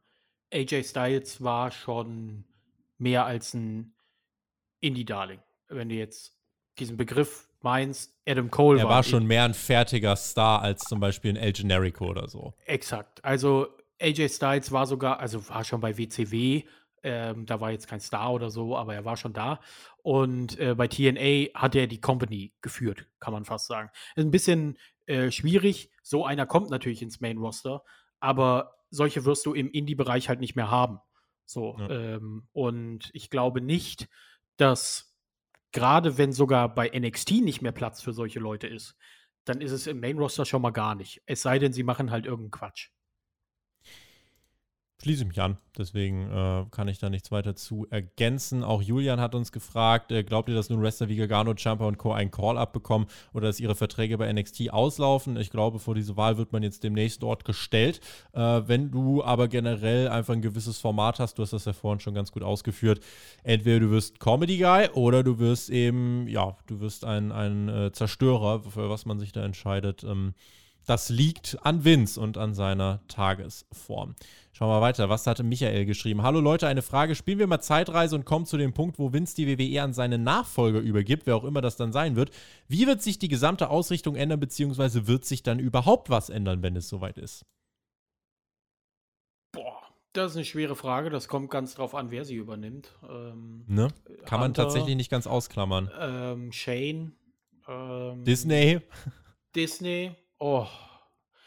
AJ 0.54 0.84
Styles 0.84 1.44
war 1.44 1.72
schon 1.72 2.46
mehr 2.98 3.26
als 3.26 3.54
ein 3.54 3.94
Indie-Darling. 4.80 5.40
Wenn 5.68 5.90
du 5.90 5.96
jetzt 5.96 6.38
diesen 6.78 6.98
Begriff 6.98 7.48
meinst, 7.62 8.16
Adam 8.28 8.52
Cole 8.52 8.80
er 8.80 8.86
war. 8.86 8.92
Er 8.92 8.96
war 8.96 9.04
schon 9.04 9.26
mehr 9.26 9.44
ein 9.44 9.54
fertiger 9.54 10.16
Star 10.16 10.62
als 10.62 10.84
zum 10.84 11.00
Beispiel 11.00 11.34
ein 11.34 11.38
El 11.38 11.54
Generico 11.54 12.06
oder 12.06 12.28
so. 12.28 12.54
Exakt. 12.66 13.24
Also 13.24 13.68
AJ 14.00 14.30
Styles 14.30 14.72
war 14.72 14.86
sogar, 14.86 15.20
also 15.20 15.48
war 15.50 15.64
schon 15.64 15.82
bei 15.82 15.98
WCW, 15.98 16.64
ähm, 17.04 17.46
da 17.46 17.62
war 17.62 17.72
jetzt 17.72 17.88
kein 17.88 18.00
Star 18.00 18.34
oder 18.34 18.50
so, 18.50 18.76
aber 18.76 18.96
er 18.96 19.06
war 19.06 19.16
schon 19.16 19.34
da. 19.34 19.60
Und 20.02 20.60
äh, 20.60 20.76
bei 20.76 20.88
TNA 20.88 21.54
hat 21.54 21.76
er 21.76 21.88
die 21.88 22.02
Company 22.02 22.54
geführt, 22.62 23.08
kann 23.20 23.34
man 23.34 23.46
fast 23.46 23.68
sagen. 23.68 23.90
Ist 24.16 24.26
ein 24.26 24.32
bisschen 24.32 24.78
äh, 25.06 25.32
schwierig. 25.32 25.92
So 26.02 26.26
einer 26.26 26.46
kommt 26.46 26.70
natürlich 26.70 27.02
ins 27.02 27.22
Main 27.22 27.38
Roster, 27.38 27.84
aber 28.20 28.75
solche 28.96 29.26
wirst 29.26 29.46
du 29.46 29.54
im 29.54 29.70
Indie-Bereich 29.70 30.30
halt 30.30 30.40
nicht 30.40 30.56
mehr 30.56 30.72
haben. 30.72 31.00
So. 31.46 31.76
Ja. 31.78 31.90
Ähm, 31.90 32.48
und 32.54 33.10
ich 33.14 33.30
glaube 33.30 33.62
nicht, 33.62 34.08
dass 34.58 35.16
gerade 35.72 36.18
wenn 36.18 36.32
sogar 36.32 36.74
bei 36.74 36.90
NXT 36.90 37.44
nicht 37.44 37.62
mehr 37.62 37.74
Platz 37.74 38.02
für 38.02 38.14
solche 38.14 38.40
Leute 38.40 38.68
ist, 38.68 38.96
dann 39.44 39.62
ist 39.62 39.72
es 39.72 39.86
im 39.88 40.00
Main-Roster 40.00 40.46
schon 40.46 40.62
mal 40.62 40.72
gar 40.72 40.96
nicht. 40.96 41.22
Es 41.26 41.42
sei 41.42 41.60
denn, 41.60 41.74
sie 41.74 41.84
machen 41.84 42.10
halt 42.10 42.26
irgendeinen 42.26 42.52
Quatsch 42.52 42.90
schließe 45.02 45.24
ich 45.24 45.28
mich 45.28 45.42
an. 45.42 45.58
Deswegen 45.78 46.32
äh, 46.32 46.66
kann 46.72 46.88
ich 46.88 47.00
da 47.00 47.10
nichts 47.10 47.32
weiter 47.32 47.56
zu 47.56 47.86
ergänzen. 47.90 48.64
Auch 48.64 48.82
Julian 48.82 49.20
hat 49.20 49.36
uns 49.36 49.52
gefragt, 49.52 50.12
äh, 50.12 50.24
glaubt 50.24 50.50
ihr, 50.50 50.56
dass 50.56 50.70
nun 50.70 50.82
Wrestler 50.82 51.10
wie 51.10 51.18
Gargano, 51.18 51.54
Champa 51.56 51.86
und 51.86 51.98
Co. 51.98 52.14
einen 52.14 52.32
Call-Up 52.32 52.72
bekommen 52.72 53.08
oder 53.34 53.48
dass 53.48 53.60
ihre 53.60 53.76
Verträge 53.76 54.18
bei 54.18 54.32
NXT 54.32 54.72
auslaufen? 54.72 55.38
Ich 55.38 55.50
glaube, 55.50 55.80
vor 55.80 55.96
diese 55.96 56.16
Wahl 56.16 56.38
wird 56.38 56.54
man 56.54 56.64
jetzt 56.64 56.84
demnächst 56.84 57.22
dort 57.22 57.44
gestellt. 57.44 58.00
Äh, 58.34 58.40
wenn 58.66 58.90
du 58.92 59.24
aber 59.24 59.48
generell 59.48 60.08
einfach 60.08 60.34
ein 60.34 60.42
gewisses 60.42 60.80
Format 60.80 61.20
hast, 61.20 61.38
du 61.38 61.44
hast 61.44 61.54
das 61.54 61.66
ja 61.66 61.74
vorhin 61.74 62.00
schon 62.00 62.16
ganz 62.16 62.32
gut 62.32 62.44
ausgeführt, 62.44 63.02
entweder 63.44 63.82
du 63.82 63.92
wirst 63.92 64.20
Comedy-Guy 64.20 64.90
oder 64.94 65.24
du 65.24 65.40
wirst 65.40 65.70
eben, 65.70 66.28
ja, 66.28 66.58
du 66.68 66.80
wirst 66.80 67.04
ein, 67.04 67.32
ein 67.32 67.68
äh, 67.68 67.92
Zerstörer, 67.92 68.62
für 68.62 68.90
was 68.90 69.06
man 69.06 69.20
sich 69.20 69.34
da 69.34 69.44
entscheidet. 69.44 70.04
Ähm, 70.04 70.34
das 70.86 71.10
liegt 71.10 71.58
an 71.64 71.84
Vince 71.84 72.20
und 72.20 72.38
an 72.38 72.54
seiner 72.54 73.02
Tagesform. 73.08 74.16
Schauen 74.54 74.70
wir 74.70 74.82
weiter. 74.82 75.10
Was 75.10 75.28
hatte 75.28 75.44
Michael 75.44 75.86
geschrieben? 75.86 76.22
Hallo 76.22 76.40
Leute, 76.40 76.68
eine 76.68 76.82
Frage. 76.82 77.16
Spielen 77.16 77.40
wir 77.40 77.48
mal 77.48 77.60
Zeitreise 77.60 78.16
und 78.16 78.24
kommen 78.24 78.46
zu 78.46 78.58
dem 78.58 78.74
Punkt, 78.74 79.00
wo 79.00 79.12
Vince 79.12 79.36
die 79.36 79.48
WWE 79.48 79.84
an 79.84 79.94
seine 79.94 80.18
Nachfolger 80.18 80.80
übergibt, 80.80 81.26
wer 81.26 81.36
auch 81.36 81.44
immer 81.44 81.60
das 81.60 81.76
dann 81.76 81.92
sein 81.92 82.16
wird. 82.16 82.32
Wie 82.68 82.88
wird 82.88 83.02
sich 83.02 83.20
die 83.20 83.28
gesamte 83.28 83.70
Ausrichtung 83.70 84.16
ändern, 84.16 84.40
beziehungsweise 84.40 85.08
wird 85.08 85.26
sich 85.26 85.44
dann 85.44 85.60
überhaupt 85.60 86.10
was 86.10 86.30
ändern, 86.30 86.64
wenn 86.64 86.76
es 86.76 86.88
soweit 86.88 87.18
ist? 87.18 87.46
Boah, 89.52 89.82
das 90.14 90.32
ist 90.32 90.38
eine 90.38 90.46
schwere 90.46 90.76
Frage. 90.78 91.10
Das 91.10 91.28
kommt 91.28 91.52
ganz 91.52 91.76
drauf 91.76 91.94
an, 91.94 92.12
wer 92.12 92.24
sie 92.24 92.36
übernimmt. 92.36 92.98
Ähm, 93.04 93.66
ne? 93.68 93.90
Kann 94.20 94.20
Hunter, 94.20 94.38
man 94.38 94.54
tatsächlich 94.54 94.96
nicht 94.96 95.12
ganz 95.12 95.28
ausklammern. 95.28 95.92
Ähm, 96.00 96.52
Shane. 96.54 97.14
Ähm, 97.68 98.24
Disney. 98.24 98.80
Disney. 99.54 100.16
Oh. 100.48 100.68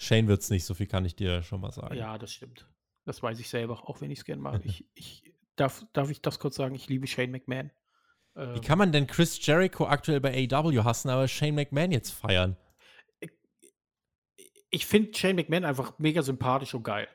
Shane 0.00 0.26
wird 0.26 0.42
es 0.42 0.50
nicht, 0.50 0.64
so 0.64 0.74
viel 0.74 0.88
kann 0.88 1.04
ich 1.04 1.14
dir 1.14 1.44
schon 1.44 1.60
mal 1.60 1.70
sagen. 1.70 1.94
Ja, 1.94 2.18
das 2.18 2.32
stimmt. 2.32 2.66
Das 3.04 3.22
weiß 3.22 3.38
ich 3.38 3.48
selber, 3.48 3.88
auch 3.88 4.00
wenn 4.00 4.10
ich 4.10 4.18
es 4.18 4.24
gerne 4.24 4.42
mag. 4.42 4.60
ich, 4.64 4.84
ich, 4.94 5.22
darf, 5.54 5.86
darf 5.92 6.10
ich 6.10 6.20
das 6.20 6.40
kurz 6.40 6.56
sagen? 6.56 6.74
Ich 6.74 6.88
liebe 6.88 7.06
Shane 7.06 7.30
McMahon. 7.30 7.70
Ähm, 8.34 8.56
Wie 8.56 8.60
kann 8.60 8.76
man 8.76 8.90
denn 8.90 9.06
Chris 9.06 9.38
Jericho 9.46 9.86
aktuell 9.86 10.20
bei 10.20 10.48
AW 10.50 10.82
hassen, 10.82 11.10
aber 11.10 11.28
Shane 11.28 11.54
McMahon 11.54 11.92
jetzt 11.92 12.10
feiern? 12.10 12.56
Ich, 13.20 13.30
ich 14.70 14.86
finde 14.86 15.16
Shane 15.16 15.36
McMahon 15.36 15.64
einfach 15.64 15.96
mega 16.00 16.22
sympathisch 16.22 16.74
und 16.74 16.82
geil. 16.82 17.06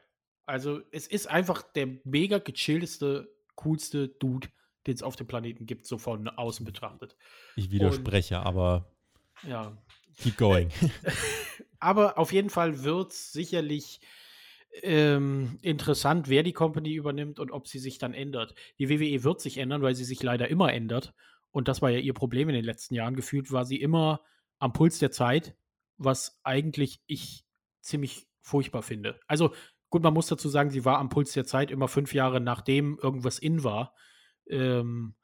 Also, 0.46 0.80
es 0.92 1.06
ist 1.08 1.28
einfach 1.28 1.64
der 1.64 1.90
mega 2.06 2.38
gechillteste, 2.38 3.30
coolste 3.56 4.08
Dude, 4.08 4.48
den 4.88 4.96
es 4.96 5.04
auf 5.04 5.18
dem 5.18 5.28
Planeten 5.28 5.66
gibt, 5.66 5.86
so 5.86 5.98
von 5.98 6.30
außen 6.30 6.66
betrachtet. 6.66 7.18
Ich 7.58 7.72
widerspreche, 7.72 8.40
und, 8.40 8.46
aber. 8.46 8.90
Ja, 9.46 9.78
Keep 10.18 10.38
going. 10.38 10.70
Aber 11.84 12.18
auf 12.18 12.32
jeden 12.32 12.50
Fall 12.50 12.86
wird 12.86 13.12
es 13.12 13.34
sicherlich 13.34 14.00
ähm, 14.84 15.60
interessant, 15.62 16.30
wer 16.30 16.42
die 16.42 16.54
Company 16.54 16.94
übernimmt 16.94 17.40
und 17.40 17.52
ob 17.52 17.68
sie 17.68 17.78
sich 17.78 17.98
dann 17.98 18.14
ändert. 18.14 18.56
Die 18.80 18.90
WWE 18.90 19.26
wird 19.26 19.42
sich 19.42 19.58
ändern, 19.58 19.82
weil 19.82 19.94
sie 19.94 20.06
sich 20.06 20.24
leider 20.24 20.48
immer 20.48 20.72
ändert. 20.72 21.14
Und 21.52 21.68
das 21.68 21.82
war 21.82 21.90
ja 21.90 22.00
ihr 22.00 22.14
Problem 22.14 22.48
in 22.48 22.56
den 22.56 22.64
letzten 22.64 22.96
Jahren. 22.96 23.18
Gefühlt 23.18 23.52
war 23.52 23.66
sie 23.66 23.82
immer 23.82 24.22
am 24.60 24.72
Puls 24.72 24.98
der 24.98 25.12
Zeit, 25.12 25.58
was 25.98 26.40
eigentlich 26.44 27.02
ich 27.06 27.44
ziemlich 27.82 28.28
furchtbar 28.40 28.82
finde. 28.82 29.20
Also 29.28 29.54
gut, 29.90 30.04
man 30.04 30.14
muss 30.14 30.28
dazu 30.28 30.48
sagen, 30.48 30.70
sie 30.70 30.86
war 30.86 31.00
am 31.00 31.10
Puls 31.10 31.34
der 31.34 31.46
Zeit 31.46 31.70
immer 31.70 31.90
fünf 31.90 32.14
Jahre 32.14 32.40
nachdem 32.40 32.98
irgendwas 32.98 33.40
in 33.40 33.66
war. 33.66 33.94
Ähm, 34.48 35.16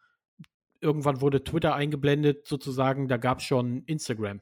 irgendwann 0.82 1.22
wurde 1.22 1.42
Twitter 1.42 1.74
eingeblendet, 1.74 2.48
sozusagen, 2.48 3.08
da 3.08 3.16
gab 3.16 3.40
es 3.40 3.46
schon 3.46 3.84
Instagram 3.86 4.42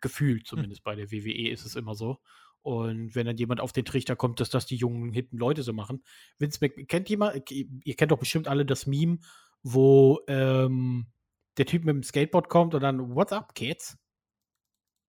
gefühlt 0.00 0.42
hm. 0.42 0.46
zumindest 0.46 0.84
bei 0.84 0.94
der 0.94 1.10
WWE 1.10 1.50
ist 1.50 1.64
es 1.64 1.76
immer 1.76 1.94
so. 1.94 2.18
Und 2.62 3.14
wenn 3.14 3.26
dann 3.26 3.36
jemand 3.36 3.60
auf 3.60 3.72
den 3.72 3.84
Trichter 3.84 4.16
kommt, 4.16 4.40
dass 4.40 4.48
das 4.48 4.64
die 4.64 4.76
jungen, 4.76 5.12
hippen 5.12 5.38
Leute 5.38 5.62
so 5.62 5.74
machen. 5.74 6.02
Vince 6.38 6.60
Mc 6.62 6.88
kennt 6.88 7.10
jemand, 7.10 7.50
ihr 7.50 7.94
kennt 7.94 8.10
doch 8.10 8.18
bestimmt 8.18 8.48
alle 8.48 8.64
das 8.64 8.86
Meme, 8.86 9.18
wo 9.62 10.20
ähm, 10.28 11.06
der 11.58 11.66
Typ 11.66 11.84
mit 11.84 11.94
dem 11.94 12.02
Skateboard 12.02 12.48
kommt 12.48 12.74
und 12.74 12.82
dann, 12.82 13.14
what's 13.14 13.32
up, 13.32 13.54
Kids? 13.54 13.98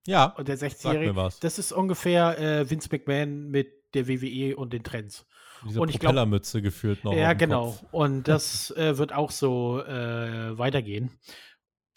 Ja. 0.06 0.26
Und 0.38 0.50
der 0.50 0.58
60-Jährige, 0.58 1.30
das 1.40 1.58
ist 1.58 1.72
ungefähr 1.72 2.38
äh, 2.38 2.70
Vince 2.70 2.90
McMahon 2.92 3.50
mit 3.50 3.72
der 3.94 4.08
WWE 4.08 4.56
und 4.56 4.74
den 4.74 4.84
Trends. 4.84 5.26
Diese 5.66 5.82
und 5.82 5.92
Propellermütze 5.92 6.62
gefühlt 6.62 7.04
noch. 7.04 7.14
Ja, 7.14 7.34
genau. 7.34 7.72
Kopf. 7.72 7.86
Und 7.92 8.24
das 8.28 8.72
äh, 8.72 8.98
wird 8.98 9.14
auch 9.14 9.32
so 9.32 9.82
äh, 9.82 10.58
weitergehen. 10.58 11.10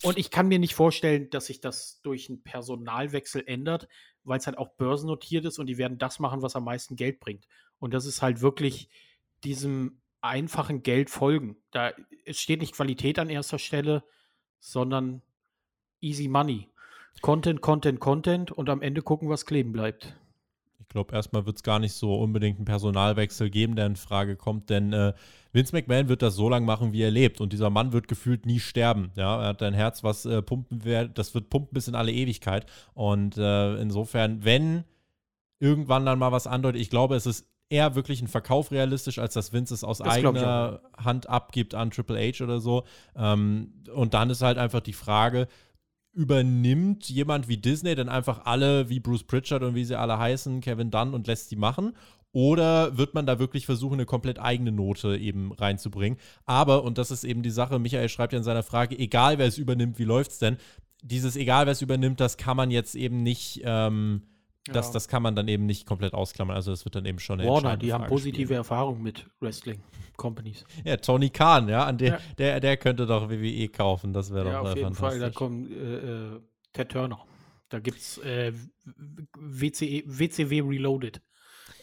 Und 0.03 0.17
ich 0.17 0.31
kann 0.31 0.49
mir 0.49 0.59
nicht 0.59 0.75
vorstellen, 0.75 1.29
dass 1.31 1.47
sich 1.47 1.61
das 1.61 2.01
durch 2.03 2.29
einen 2.29 2.43
Personalwechsel 2.43 3.43
ändert, 3.47 3.89
weil 4.23 4.39
es 4.39 4.47
halt 4.47 4.59
auch 4.59 4.71
börsennotiert 4.77 5.45
ist 5.45 5.59
und 5.59 5.67
die 5.67 5.79
werden 5.79 5.99
das 5.99 6.19
machen, 6.21 6.43
was 6.43 6.55
am 6.55 6.65
meisten 6.65 6.97
Geld 6.97 7.19
bringt. 7.19 7.47
Und 7.79 7.95
das 7.95 8.07
ist 8.07 8.23
halt 8.23 8.41
wirklich 8.41 8.89
diesem 9.45 10.01
einfachen 10.21 10.83
Geld 10.83 11.11
folgen. 11.11 11.57
Da 11.71 11.93
es 12.25 12.39
steht 12.39 12.61
nicht 12.61 12.75
Qualität 12.75 13.19
an 13.19 13.31
erster 13.31 13.59
Stelle, 13.59 14.05
sondern 14.61 15.23
easy 16.01 16.29
money. 16.29 16.69
Content, 17.21 17.61
Content, 17.61 18.01
Content 18.01 18.53
und 18.53 18.69
am 18.69 18.83
Ende 18.83 19.03
gucken, 19.03 19.29
was 19.29 19.47
kleben 19.47 19.73
bleibt. 19.73 20.17
Ich 20.89 20.93
glaube, 20.95 21.15
erstmal 21.15 21.45
wird 21.45 21.57
es 21.57 21.63
gar 21.63 21.79
nicht 21.79 21.93
so 21.93 22.15
unbedingt 22.15 22.57
einen 22.57 22.65
Personalwechsel 22.65 23.51
geben, 23.51 23.77
der 23.77 23.85
in 23.85 23.97
Frage 23.97 24.37
kommt, 24.37 24.71
denn 24.71 24.95
äh, 24.95 25.13
Vince 25.53 25.77
McMahon 25.77 26.09
wird 26.09 26.23
das 26.23 26.35
so 26.35 26.49
lange 26.49 26.65
machen, 26.65 26.95
wie 26.95 27.03
er 27.03 27.11
lebt. 27.11 27.43
Und 27.43 27.53
dieser 27.53 27.69
Mann 27.69 27.93
wird 27.93 28.09
gefühlt 28.09 28.47
nie 28.47 28.59
sterben. 28.59 29.11
Ja, 29.15 29.39
er 29.43 29.49
hat 29.49 29.63
ein 29.63 29.75
Herz, 29.75 30.03
was 30.03 30.25
äh, 30.25 30.41
pumpen 30.41 30.85
wird, 30.85 31.19
das 31.19 31.35
wird 31.35 31.51
pumpen 31.51 31.75
bis 31.75 31.89
in 31.89 31.95
alle 31.95 32.11
Ewigkeit. 32.11 32.65
Und 32.95 33.37
äh, 33.37 33.77
insofern, 33.77 34.47
wenn 34.47 34.85
irgendwann 35.61 36.07
dann 36.07 36.19
mal 36.19 36.33
was 36.33 36.47
andeutet, 36.47 36.81
ich 36.81 36.89
glaube, 36.89 37.17
es 37.17 37.27
ist 37.27 37.47
eher 37.69 37.95
wirklich 37.95 38.23
ein 38.23 38.29
Verkauf 38.29 38.71
realistisch, 38.71 39.19
als 39.19 39.35
dass 39.35 39.53
Vince 39.53 39.75
es 39.75 39.85
aus 39.85 39.99
das 39.99 40.09
eigener 40.09 40.81
Hand 40.97 41.29
abgibt 41.29 41.75
an 41.75 41.91
Triple 41.91 42.19
H 42.19 42.43
oder 42.43 42.61
so. 42.61 42.85
Ähm, 43.15 43.75
und 43.95 44.15
dann 44.15 44.31
ist 44.31 44.41
halt 44.41 44.57
einfach 44.57 44.81
die 44.81 44.95
Frage, 44.95 45.49
übernimmt 46.13 47.09
jemand 47.09 47.49
wie 47.49 47.59
Disney 47.59 47.95
dann 47.95 48.09
einfach 48.09 48.45
alle 48.45 48.89
wie 48.89 49.01
Bruce 49.01 49.25
Pritchard 49.25 49.63
und 49.63 49.75
wie 49.75 49.85
sie 49.85 49.99
alle 49.99 50.19
heißen, 50.19 50.61
Kevin 50.61 50.91
Dunn 50.91 51.15
und 51.15 51.27
lässt 51.27 51.49
sie 51.49 51.57
machen? 51.57 51.95
Oder 52.33 52.99
wird 52.99 53.15
man 53.15 53.27
da 53.27 53.39
wirklich 53.39 53.67
versuchen, 53.67 53.95
eine 53.95 54.05
komplett 54.05 54.39
eigene 54.39 54.71
Note 54.71 55.17
eben 55.17 55.53
reinzubringen? 55.53 56.19
Aber, 56.45 56.85
und 56.85 56.99
das 56.99 57.11
ist 57.11 57.25
eben 57.25 57.43
die 57.43 57.51
Sache, 57.51 57.79
Michael 57.79 58.09
schreibt 58.09 58.33
ja 58.33 58.39
in 58.39 58.45
seiner 58.45 58.63
Frage, 58.63 58.99
egal 58.99 59.39
wer 59.39 59.47
es 59.47 59.59
übernimmt, 59.59 59.99
wie 59.99 60.05
läuft 60.05 60.33
es 60.33 60.39
denn? 60.39 60.59
Dieses 61.03 61.37
egal 61.37 61.67
wer 61.67 61.73
es 61.73 61.83
übernimmt, 61.83 62.21
das 62.21 62.37
kann 62.37 62.57
man 62.57 62.71
jetzt 62.71 62.95
eben 62.97 63.23
nicht 63.23 63.63
ähm, 63.65 64.23
ja. 64.75 64.93
das 64.93 65.09
kann 65.09 65.23
man 65.23 65.35
dann 65.37 65.49
eben 65.49 65.67
nicht 65.67 65.87
komplett 65.87 66.15
ausklammern. 66.15 66.57
Also 66.57 66.71
das 66.71 66.85
wird 66.85 66.95
dann 66.95 67.05
eben 67.05 67.19
schon 67.19 67.41
eine 67.41 67.49
Warner, 67.49 67.77
die 67.77 67.93
haben 67.93 68.07
positive 68.07 68.47
spielen. 68.47 68.59
Erfahrungen 68.59 69.03
mit 69.03 69.27
Wrestling 69.41 69.81
Companies. 70.17 70.65
Ja, 70.85 70.97
Tony 70.97 71.31
Khan, 71.31 71.69
ja, 71.69 71.85
an 71.85 71.99
der, 71.99 72.09
ja. 72.09 72.21
der, 72.39 72.61
der 72.61 72.77
könnte 72.77 73.07
doch 73.07 73.31
WWE 73.31 73.69
kaufen. 73.69 74.13
Das 74.13 74.33
wäre 74.33 74.51
ja, 74.51 74.63
doch 74.63 74.71
auf 74.71 74.77
jeden 74.77 74.95
Fall. 74.95 75.19
Da 75.19 75.31
kommt 75.31 75.71
äh, 75.71 76.35
äh, 76.35 76.41
Ted 76.73 76.91
Turner. 76.91 77.25
Da 77.69 77.81
gibt 77.81 77.99
es 77.99 78.19
äh, 78.19 78.53
WCW 79.37 80.59
e, 80.59 80.61
Reloaded. 80.63 81.21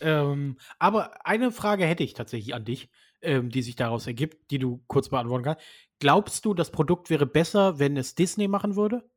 Ähm, 0.02 0.58
aber 0.80 1.26
eine 1.26 1.52
Frage 1.52 1.86
hätte 1.86 2.04
ich 2.04 2.14
tatsächlich 2.14 2.54
an 2.54 2.66
dich, 2.66 2.90
ähm, 3.22 3.50
die 3.50 3.62
sich 3.62 3.76
daraus 3.76 4.08
ergibt, 4.08 4.52
die 4.52 4.60
du 4.60 4.84
kurz 4.88 5.10
beantworten 5.10 5.44
kannst. 5.44 5.64
Glaubst 6.00 6.46
du, 6.46 6.54
das 6.54 6.72
Produkt 6.72 7.10
wäre 7.10 7.26
besser, 7.26 7.80
wenn 7.80 7.98
es 7.98 8.16
Disney 8.16 8.48
machen 8.48 8.76
würde? 8.76 9.10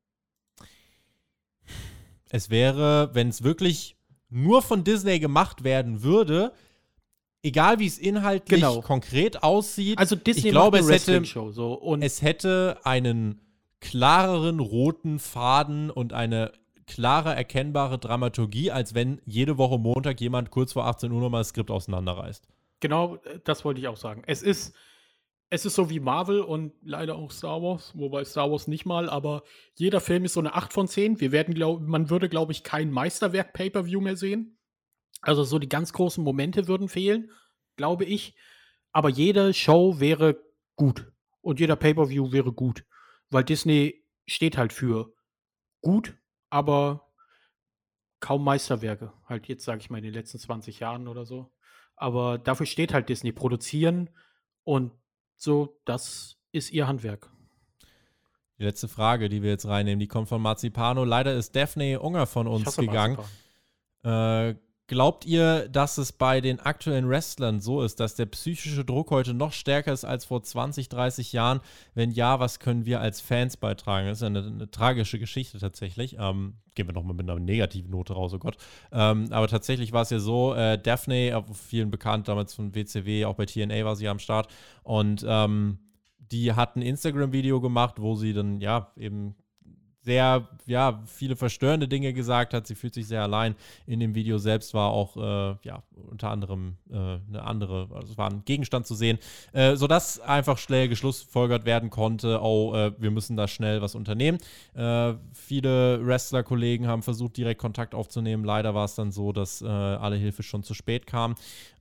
Es 2.31 2.51
wäre, 2.51 3.11
wenn 3.15 3.29
es 3.29 3.43
wirklich 3.43 3.97
nur 4.31 4.63
von 4.63 4.85
Disney 4.85 5.19
gemacht 5.19 5.65
werden 5.65 6.03
würde, 6.03 6.53
egal 7.43 7.79
wie 7.79 7.87
es 7.87 7.99
inhaltlich 7.99 8.61
genau. 8.61 8.81
konkret 8.81 9.43
aussieht. 9.43 9.99
Also 9.99 10.17
Disney 10.17 10.47
ich 10.47 10.51
glaube, 10.51 10.79
es 10.79 10.89
hätte, 10.89 11.25
so, 11.25 11.73
und 11.75 12.03
es 12.03 12.23
hätte 12.23 12.79
einen 12.85 13.41
klareren 13.81 14.61
roten 14.61 15.19
Faden 15.19 15.91
und 15.91 16.13
eine 16.13 16.53
klare, 16.87 17.35
erkennbare 17.35 17.99
Dramaturgie, 17.99 18.71
als 18.71 18.95
wenn 18.95 19.21
jede 19.25 19.59
Woche 19.59 19.79
Montag 19.79 20.21
jemand 20.21 20.51
kurz 20.51 20.73
vor 20.73 20.87
18 20.87 21.13
Uhr 21.13 21.21
nochmal 21.21 21.41
das 21.41 21.49
Skript 21.49 21.71
auseinanderreißt. 21.71 22.49
Genau, 22.81 23.17
äh, 23.17 23.39
das 23.45 23.65
wollte 23.65 23.81
ich 23.81 23.89
auch 23.89 23.97
sagen. 23.97 24.23
Es 24.27 24.43
ist 24.43 24.75
es 25.51 25.65
ist 25.65 25.75
so 25.75 25.89
wie 25.89 26.01
Marvel 26.01 26.41
und 26.41 26.75
leider 26.83 27.17
auch 27.17 27.31
Star 27.31 27.63
Wars, 27.63 27.93
wobei 27.97 28.25
Star 28.25 28.51
Wars 28.51 28.69
nicht 28.69 28.85
mal, 28.85 29.09
aber 29.09 29.45
jeder 29.75 30.01
Film 30.01 30.25
ist 30.25 30.35
so 30.35 30.41
eine 30.41 30.55
8 30.55 30.73
von 30.73 30.89
10. 30.89 31.21
Wir 31.21 31.33
werden, 31.33 31.55
glaub, 31.55 31.81
man 31.81 32.11
würde, 32.11 32.29
glaube 32.29 32.53
ich, 32.53 32.63
kein 32.63 32.91
Meisterwerk 32.91 33.55
Pay-Per-View 33.55 34.01
mehr 34.01 34.17
sehen. 34.17 34.59
Also 35.23 35.45
so 35.45 35.59
die 35.59 35.69
ganz 35.69 35.93
großen 35.93 36.23
Momente 36.23 36.69
würden 36.69 36.89
fehlen, 36.89 37.31
glaube 37.77 38.05
ich. 38.05 38.37
Aber 38.93 39.09
jede 39.09 39.55
Show 39.55 40.01
wäre 40.01 40.39
gut. 40.77 41.11
Und 41.41 41.61
jeder 41.61 41.77
Pay-Per-View 41.77 42.31
wäre 42.31 42.53
gut. 42.53 42.85
Weil 43.31 43.45
Disney 43.45 44.05
steht 44.27 44.59
halt 44.59 44.73
für 44.73 45.15
gut, 45.81 46.15
aber 46.51 47.09
kaum 48.21 48.45
Meisterwerke. 48.45 49.15
Halt 49.25 49.49
jetzt, 49.49 49.65
sage 49.65 49.81
ich 49.81 49.89
mal, 49.89 49.99
in 49.99 50.05
den 50.05 50.15
letzten 50.15 50.39
20 50.39 50.81
Jahren 50.81 51.09
oder 51.09 51.25
so. 51.25 51.53
Aber 51.97 52.39
dafür 52.39 52.67
steht 52.67 52.93
halt 52.93 53.09
Disney. 53.09 53.33
Produzieren 53.33 54.11
und 54.65 54.93
so, 55.39 55.81
das 55.85 56.37
ist 56.53 56.73
ihr 56.73 56.87
Handwerk. 56.87 57.31
Die 58.59 58.65
letzte 58.65 58.89
Frage, 58.89 59.29
die 59.29 59.43
wir 59.43 59.51
jetzt 59.51 59.67
reinnehmen, 59.67 60.01
die 60.01 60.09
kommt 60.09 60.29
von 60.29 60.43
Marzipano. 60.43 61.05
Leider 61.05 61.35
ist 61.35 61.55
Daphne 61.55 62.01
Unger 62.01 62.27
von 62.27 62.49
uns 62.49 62.77
gegangen. 62.77 63.19
Äh, 64.03 64.55
glaubt 64.89 65.27
ihr, 65.27 65.69
dass 65.69 65.99
es 65.99 66.13
bei 66.13 66.41
den 66.41 66.59
aktuellen 66.59 67.09
Wrestlern 67.09 67.61
so 67.61 67.83
ist, 67.83 68.01
dass 68.01 68.17
der 68.17 68.27
psychische 68.27 68.85
Druck 68.85 69.11
heute 69.11 69.35
noch 69.35 69.53
stärker 69.53 69.93
ist 69.93 70.05
als 70.05 70.25
vor 70.25 70.43
20, 70.43 70.89
30 70.89 71.33
Jahren? 71.33 71.61
Wenn 71.95 72.11
ja, 72.11 72.41
was 72.41 72.59
können 72.59 72.87
wir 72.87 73.01
als 73.01 73.21
Fans 73.21 73.57
beitragen? 73.57 74.09
Das 74.09 74.19
ist 74.19 74.25
eine, 74.25 74.45
eine 74.45 74.71
tragische 74.71 75.19
Geschichte 75.19 75.59
tatsächlich. 75.59 76.17
Ähm, 76.19 76.55
gehen 76.75 76.89
wir 76.89 76.95
nochmal 76.95 77.15
mit 77.15 77.29
einer 77.29 77.39
negativen 77.39 77.91
Note 77.91 78.15
raus, 78.15 78.33
oh 78.35 78.39
Gott. 78.39 78.57
Ähm, 78.91 79.29
aber 79.31 79.47
tatsächlich 79.47 79.93
war 79.93 80.03
es 80.03 80.11
ja 80.11 80.19
so, 80.19 80.55
äh, 80.55 80.79
Daphne, 80.79 81.45
vielen 81.53 81.91
bekannt, 81.91 82.29
damals 82.29 82.55
von 82.55 82.75
WCW, 82.75 83.27
auch 83.27 83.35
bei 83.35 83.47
TNA 83.47 83.85
war 83.85 83.95
sie 83.95 84.09
am 84.09 84.19
Start. 84.19 84.49
Und 84.83 85.25
ähm, 85.29 85.79
die 86.19 86.55
hat 86.55 86.77
ein 86.77 86.83
Instagram-Video 86.83 87.61
gemacht, 87.61 87.97
wo 87.99 88.15
sie 88.15 88.33
dann 88.33 88.61
ja 88.61 88.91
eben 88.97 89.37
sehr, 90.09 90.49
ja, 90.65 91.03
viele 91.05 91.37
verstörende 91.37 91.87
Dinge 91.87 92.15
gesagt 92.15 92.55
hat. 92.55 92.67
Sie 92.67 92.75
fühlt 92.75 92.95
sich 92.95 93.07
sehr 93.07 93.23
allein. 93.23 93.55
In 93.87 94.01
dem 94.01 94.15
Video 94.15 94.39
selbst 94.39 94.73
war 94.73 94.91
auch, 94.91 95.19
äh, 95.19 95.57
ja, 95.63 95.83
unter 96.11 96.31
anderem 96.31 96.79
äh, 96.91 96.95
eine 96.95 97.43
andere, 97.43 97.89
also 97.95 98.13
es 98.13 98.17
war 98.17 98.31
ein 98.31 98.43
Gegenstand 98.47 98.87
zu 98.87 98.95
sehen, 98.95 99.19
äh, 99.53 99.77
sodass 99.77 100.19
einfach 100.19 100.57
schnell 100.57 100.89
geschlussfolgert 100.89 101.67
werden 101.67 101.91
konnte, 101.91 102.41
oh, 102.43 102.75
äh, 102.75 102.93
wir 102.99 103.11
müssen 103.11 103.37
da 103.37 103.47
schnell 103.49 103.83
was 103.83 103.95
unternehmen. 103.95 104.39
Äh, 104.75 105.13
viele 105.35 106.05
Wrestler-Kollegen 106.07 106.87
haben 106.87 107.03
versucht, 107.03 107.37
direkt 107.37 107.61
Kontakt 107.61 107.95
aufzunehmen. 107.95 108.45
Leider 108.45 108.75
war 108.75 108.87
es 108.87 108.95
dann 108.95 109.13
so, 109.13 109.33
dass 109.33 109.61
äh, 109.61 109.67
alle 109.67 110.17
Hilfe 110.17 110.43
schon 110.43 110.63
zu 110.63 110.73
spät 110.73 111.07
kam. 111.07 111.35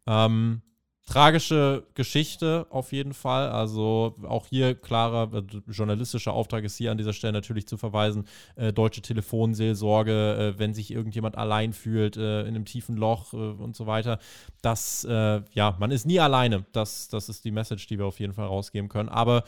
Ähm, 0.05 0.61
tragische 1.07 1.87
Geschichte 1.95 2.67
auf 2.69 2.91
jeden 2.91 3.13
Fall. 3.13 3.49
Also 3.49 4.15
auch 4.27 4.45
hier 4.45 4.75
klarer 4.75 5.33
äh, 5.33 5.41
journalistischer 5.71 6.33
Auftrag 6.33 6.65
ist 6.65 6.77
hier 6.77 6.91
an 6.91 6.97
dieser 6.97 7.13
Stelle 7.13 7.33
natürlich 7.33 7.65
zu 7.65 7.77
verweisen. 7.77 8.27
Äh, 8.57 8.73
deutsche 8.73 9.01
Telefonseelsorge, 9.01 10.53
äh, 10.55 10.59
wenn 10.59 10.73
sich 10.73 10.91
irgendjemand 10.91 11.37
allein 11.37 11.71
fühlt, 11.71 12.17
äh, 12.17 12.41
in 12.41 12.47
einem 12.49 12.65
tiefen 12.65 12.97
Loch 12.97 13.33
äh, 13.33 13.37
und 13.37 13.75
so 13.75 13.87
weiter. 13.87 14.19
Das, 14.61 15.05
äh, 15.05 15.41
ja, 15.53 15.77
man 15.79 15.91
ist 15.91 16.05
nie 16.05 16.19
alleine. 16.19 16.65
Das, 16.73 17.07
das 17.07 17.29
ist 17.29 17.45
die 17.45 17.51
Message, 17.51 17.87
die 17.87 17.97
wir 17.97 18.05
auf 18.05 18.19
jeden 18.19 18.33
Fall 18.33 18.47
rausgeben 18.47 18.89
können. 18.89 19.09
Aber 19.09 19.45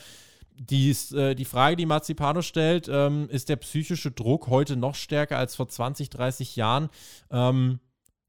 die, 0.56 0.94
die 1.38 1.46
Frage, 1.46 1.78
die 1.78 1.86
Marzipano 1.86 2.42
stellt, 2.42 2.90
ähm, 2.92 3.30
ist 3.30 3.48
der 3.48 3.56
psychische 3.58 4.12
Druck 4.12 4.48
heute 4.48 4.76
noch 4.76 4.96
stärker 4.96 5.38
als 5.38 5.56
vor 5.56 5.70
20, 5.70 6.10
30 6.10 6.58
Jahren? 6.58 6.90
Ähm, 7.32 7.80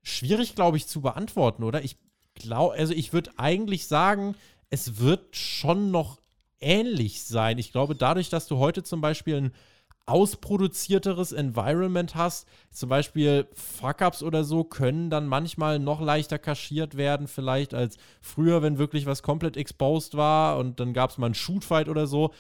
schwierig, 0.03 0.55
glaube 0.55 0.77
ich, 0.77 0.87
zu 0.87 1.01
beantworten, 1.01 1.65
oder? 1.65 1.83
Ich 1.83 1.97
glaube, 2.41 2.75
also 2.75 2.93
ich 2.93 3.13
würde 3.13 3.31
eigentlich 3.37 3.87
sagen, 3.87 4.35
es 4.69 4.99
wird 4.99 5.37
schon 5.37 5.91
noch 5.91 6.21
ähnlich 6.61 7.23
sein. 7.23 7.59
Ich 7.59 7.73
glaube, 7.73 7.95
dadurch, 7.95 8.29
dass 8.29 8.47
du 8.47 8.59
heute 8.59 8.83
zum 8.83 9.01
Beispiel 9.01 9.37
ein 9.37 9.53
ausproduzierteres 10.07 11.33
Environment 11.33 12.15
hast, 12.15 12.49
zum 12.71 12.89
Beispiel 12.89 13.47
Fuck-Ups 13.55 14.23
oder 14.23 14.45
so, 14.45 14.65
können 14.65 15.09
dann 15.09 15.27
manchmal 15.29 15.79
noch 15.79 16.01
leichter 16.01 16.39
kaschiert 16.39 16.97
werden, 16.97 17.29
vielleicht 17.29 17.75
als 17.75 17.97
früher, 18.21 18.61
wenn 18.63 18.79
wirklich 18.79 19.07
was 19.07 19.23
komplett 19.23 19.57
exposed 19.57 20.17
war 20.17 20.59
und 20.59 20.81
dann 20.81 20.93
gab 20.93 21.11
es 21.11 21.19
mal 21.19 21.27
einen 21.27 21.35
Shootfight 21.35 21.89
oder 21.89 22.07
so. 22.07 22.33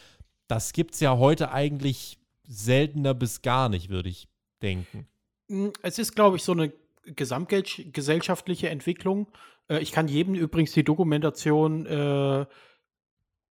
Das 0.48 0.72
gibt 0.72 0.94
es 0.94 1.00
ja 1.00 1.16
heute 1.16 1.52
eigentlich 1.52 2.18
seltener 2.48 3.14
bis 3.14 3.42
gar 3.42 3.68
nicht, 3.68 3.88
würde 3.88 4.08
ich 4.08 4.26
denken. 4.62 5.06
Hm, 5.48 5.72
es 5.82 5.98
ist, 5.98 6.16
glaube 6.16 6.36
ich, 6.36 6.42
so 6.42 6.52
eine 6.52 6.72
gesamtgesellschaftliche 7.04 8.68
Entwicklung. 8.68 9.28
Äh, 9.70 9.78
ich 9.78 9.92
kann 9.92 10.08
jedem 10.08 10.34
übrigens 10.34 10.72
die 10.72 10.84
Dokumentation 10.84 11.86
äh, 11.86 12.40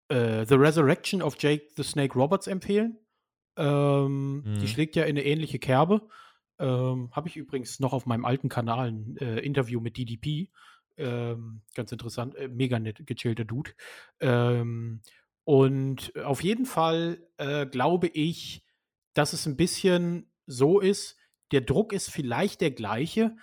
äh, 0.09 0.45
The 0.45 0.55
Resurrection 0.55 1.21
of 1.21 1.37
Jake 1.39 1.67
the 1.75 1.83
Snake 1.83 2.13
Roberts 2.13 2.47
empfehlen. 2.47 2.97
Ähm, 3.55 4.43
mhm. 4.43 4.59
Die 4.59 4.67
schlägt 4.67 4.95
ja 4.95 5.03
in 5.03 5.17
eine 5.17 5.25
ähnliche 5.25 5.59
Kerbe. 5.59 6.07
Ähm, 6.59 7.09
Habe 7.11 7.29
ich 7.29 7.37
übrigens 7.37 7.79
noch 7.79 7.93
auf 7.93 8.05
meinem 8.05 8.25
alten 8.25 8.49
Kanal 8.49 8.89
ein 8.89 9.17
äh, 9.17 9.39
Interview 9.39 9.79
mit 9.79 9.97
DDP. 9.97 10.49
Ähm, 10.97 11.61
ganz 11.75 11.91
interessant, 11.91 12.35
äh, 12.35 12.49
mega 12.49 12.77
nett 12.77 13.05
gechillter 13.05 13.45
Dude. 13.45 13.71
Ähm, 14.19 15.01
und 15.45 16.13
auf 16.17 16.43
jeden 16.43 16.65
Fall 16.65 17.25
äh, 17.37 17.65
glaube 17.65 18.07
ich, 18.07 18.65
dass 19.13 19.33
es 19.33 19.45
ein 19.45 19.55
bisschen 19.55 20.29
so 20.45 20.79
ist, 20.79 21.17
der 21.51 21.61
Druck 21.61 21.93
ist 21.93 22.11
vielleicht 22.11 22.61
der 22.61 22.71
gleiche, 22.71 23.35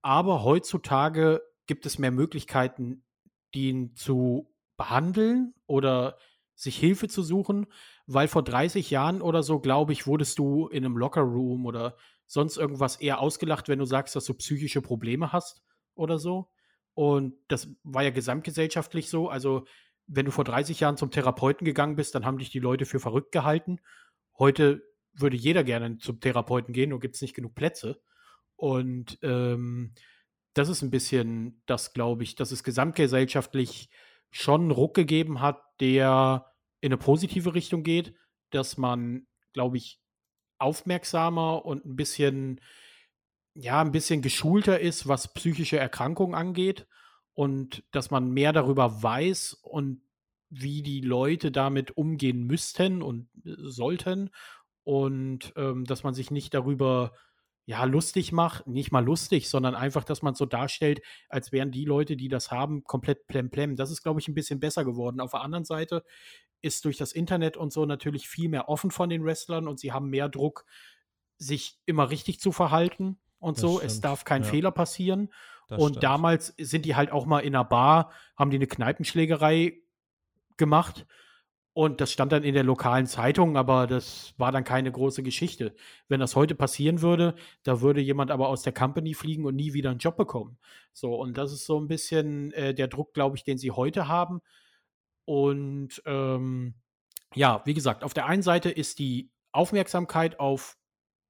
aber 0.00 0.44
heutzutage 0.44 1.42
gibt 1.70 1.86
es 1.86 2.00
mehr 2.00 2.10
Möglichkeiten, 2.10 3.04
den 3.54 3.94
zu 3.94 4.52
behandeln 4.76 5.54
oder 5.68 6.18
sich 6.56 6.76
Hilfe 6.76 7.06
zu 7.06 7.22
suchen, 7.22 7.68
weil 8.08 8.26
vor 8.26 8.42
30 8.42 8.90
Jahren 8.90 9.22
oder 9.22 9.44
so, 9.44 9.60
glaube 9.60 9.92
ich, 9.92 10.04
wurdest 10.04 10.40
du 10.40 10.66
in 10.66 10.84
einem 10.84 10.96
Lockerroom 10.96 11.66
oder 11.66 11.96
sonst 12.26 12.56
irgendwas 12.56 12.96
eher 12.96 13.20
ausgelacht, 13.20 13.68
wenn 13.68 13.78
du 13.78 13.84
sagst, 13.84 14.16
dass 14.16 14.24
du 14.24 14.34
psychische 14.34 14.82
Probleme 14.82 15.32
hast 15.32 15.62
oder 15.94 16.18
so. 16.18 16.50
Und 16.94 17.34
das 17.46 17.68
war 17.84 18.02
ja 18.02 18.10
gesamtgesellschaftlich 18.10 19.08
so. 19.08 19.28
Also, 19.28 19.64
wenn 20.08 20.26
du 20.26 20.32
vor 20.32 20.42
30 20.42 20.80
Jahren 20.80 20.96
zum 20.96 21.12
Therapeuten 21.12 21.64
gegangen 21.64 21.94
bist, 21.94 22.16
dann 22.16 22.26
haben 22.26 22.38
dich 22.38 22.50
die 22.50 22.58
Leute 22.58 22.84
für 22.84 22.98
verrückt 22.98 23.30
gehalten. 23.30 23.78
Heute 24.36 24.82
würde 25.12 25.36
jeder 25.36 25.62
gerne 25.62 25.98
zum 25.98 26.18
Therapeuten 26.18 26.74
gehen, 26.74 26.90
nur 26.90 26.98
gibt 26.98 27.14
es 27.14 27.22
nicht 27.22 27.36
genug 27.36 27.54
Plätze. 27.54 28.02
Und 28.56 29.20
ähm, 29.22 29.94
das 30.54 30.68
ist 30.68 30.82
ein 30.82 30.90
bisschen 30.90 31.62
das, 31.66 31.92
glaube 31.92 32.22
ich, 32.22 32.34
dass 32.34 32.52
es 32.52 32.64
gesamtgesellschaftlich 32.64 33.88
schon 34.30 34.62
einen 34.62 34.70
Ruck 34.70 34.94
gegeben 34.94 35.40
hat, 35.40 35.62
der 35.80 36.46
in 36.80 36.88
eine 36.88 36.98
positive 36.98 37.54
Richtung 37.54 37.82
geht, 37.82 38.14
dass 38.50 38.76
man, 38.76 39.26
glaube 39.52 39.76
ich, 39.76 40.00
aufmerksamer 40.58 41.64
und 41.64 41.84
ein 41.84 41.96
bisschen, 41.96 42.60
ja, 43.54 43.80
ein 43.80 43.92
bisschen 43.92 44.22
geschulter 44.22 44.80
ist, 44.80 45.08
was 45.08 45.32
psychische 45.34 45.78
Erkrankungen 45.78 46.34
angeht 46.34 46.86
und 47.34 47.84
dass 47.90 48.10
man 48.10 48.30
mehr 48.30 48.52
darüber 48.52 49.02
weiß 49.02 49.54
und 49.62 50.02
wie 50.50 50.82
die 50.82 51.00
Leute 51.00 51.50
damit 51.52 51.96
umgehen 51.96 52.44
müssten 52.44 53.02
und 53.02 53.28
äh, 53.44 53.54
sollten 53.58 54.30
und 54.84 55.52
ähm, 55.56 55.84
dass 55.84 56.02
man 56.02 56.14
sich 56.14 56.30
nicht 56.30 56.54
darüber 56.54 57.12
ja, 57.70 57.84
lustig 57.84 58.32
macht, 58.32 58.66
nicht 58.66 58.90
mal 58.90 59.04
lustig, 59.04 59.48
sondern 59.48 59.76
einfach, 59.76 60.02
dass 60.02 60.22
man 60.22 60.32
es 60.32 60.40
so 60.40 60.44
darstellt, 60.44 61.02
als 61.28 61.52
wären 61.52 61.70
die 61.70 61.84
Leute, 61.84 62.16
die 62.16 62.26
das 62.26 62.50
haben, 62.50 62.82
komplett 62.82 63.28
plemplem. 63.28 63.76
Das 63.76 63.92
ist, 63.92 64.02
glaube 64.02 64.18
ich, 64.18 64.26
ein 64.26 64.34
bisschen 64.34 64.58
besser 64.58 64.84
geworden. 64.84 65.20
Auf 65.20 65.30
der 65.30 65.42
anderen 65.42 65.64
Seite 65.64 66.02
ist 66.62 66.84
durch 66.84 66.96
das 66.96 67.12
Internet 67.12 67.56
und 67.56 67.72
so 67.72 67.86
natürlich 67.86 68.28
viel 68.28 68.48
mehr 68.48 68.68
offen 68.68 68.90
von 68.90 69.08
den 69.08 69.24
Wrestlern 69.24 69.68
und 69.68 69.78
sie 69.78 69.92
haben 69.92 70.10
mehr 70.10 70.28
Druck, 70.28 70.66
sich 71.38 71.78
immer 71.86 72.10
richtig 72.10 72.40
zu 72.40 72.50
verhalten 72.50 73.20
und 73.38 73.56
das 73.56 73.62
so. 73.62 73.76
Stimmt. 73.76 73.92
Es 73.92 74.00
darf 74.00 74.24
kein 74.24 74.42
ja. 74.42 74.48
Fehler 74.48 74.72
passieren. 74.72 75.32
Das 75.68 75.80
und 75.80 75.90
stimmt. 75.90 76.02
damals 76.02 76.52
sind 76.58 76.84
die 76.84 76.96
halt 76.96 77.12
auch 77.12 77.24
mal 77.24 77.38
in 77.38 77.54
einer 77.54 77.64
Bar, 77.64 78.10
haben 78.36 78.50
die 78.50 78.56
eine 78.56 78.66
Kneipenschlägerei 78.66 79.74
gemacht 80.56 81.06
und 81.72 82.00
das 82.00 82.10
stand 82.10 82.32
dann 82.32 82.42
in 82.42 82.54
der 82.54 82.64
lokalen 82.64 83.06
Zeitung, 83.06 83.56
aber 83.56 83.86
das 83.86 84.34
war 84.38 84.50
dann 84.50 84.64
keine 84.64 84.90
große 84.90 85.22
Geschichte. 85.22 85.74
Wenn 86.08 86.20
das 86.20 86.34
heute 86.34 86.54
passieren 86.54 87.00
würde, 87.00 87.36
da 87.62 87.80
würde 87.80 88.00
jemand 88.00 88.30
aber 88.32 88.48
aus 88.48 88.62
der 88.62 88.72
Company 88.72 89.14
fliegen 89.14 89.44
und 89.46 89.54
nie 89.54 89.72
wieder 89.72 89.90
einen 89.90 90.00
Job 90.00 90.16
bekommen. 90.16 90.58
So, 90.92 91.14
und 91.14 91.38
das 91.38 91.52
ist 91.52 91.66
so 91.66 91.78
ein 91.78 91.86
bisschen 91.86 92.52
äh, 92.52 92.74
der 92.74 92.88
Druck, 92.88 93.14
glaube 93.14 93.36
ich, 93.36 93.44
den 93.44 93.56
sie 93.56 93.70
heute 93.70 94.08
haben. 94.08 94.40
Und 95.24 96.02
ähm, 96.06 96.74
ja, 97.34 97.62
wie 97.64 97.74
gesagt, 97.74 98.02
auf 98.02 98.14
der 98.14 98.26
einen 98.26 98.42
Seite 98.42 98.70
ist 98.70 98.98
die 98.98 99.30
Aufmerksamkeit 99.52 100.40
auf 100.40 100.76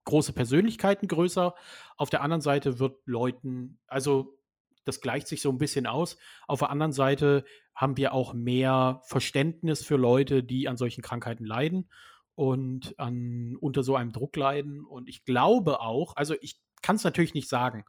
große 0.05 0.33
Persönlichkeiten 0.33 1.07
größer, 1.07 1.55
auf 1.99 2.11
der 2.11 2.23
anderen 2.23 2.41
Seite 2.41 2.79
wird 2.79 2.97
Leuten, 3.05 3.79
also 3.87 4.40
das 4.85 5.01
gleicht 5.01 5.29
sich 5.29 5.43
so 5.43 5.51
ein 5.51 5.59
bisschen 5.59 5.87
aus. 5.87 6.17
Auf 6.47 6.61
der 6.61 6.71
anderen 6.71 6.93
Seite 6.93 7.45
haben 7.75 7.97
wir 7.97 8.13
auch 8.13 8.35
mehr 8.35 9.01
Verständnis 9.05 9.85
für 9.85 9.97
Leute, 9.97 10.43
die 10.43 10.69
an 10.69 10.77
solchen 10.77 11.03
Krankheiten 11.03 11.45
leiden 11.45 11.91
und 12.35 12.99
an, 12.99 13.57
unter 13.61 13.83
so 13.83 13.97
einem 13.97 14.13
Druck 14.13 14.37
leiden. 14.37 14.85
Und 14.85 15.09
ich 15.09 15.25
glaube 15.25 15.81
auch, 15.81 16.17
also 16.17 16.35
ich 16.41 16.61
kann 16.83 16.97
es 16.97 17.05
natürlich 17.05 17.35
nicht 17.35 17.49
sagen, 17.49 17.85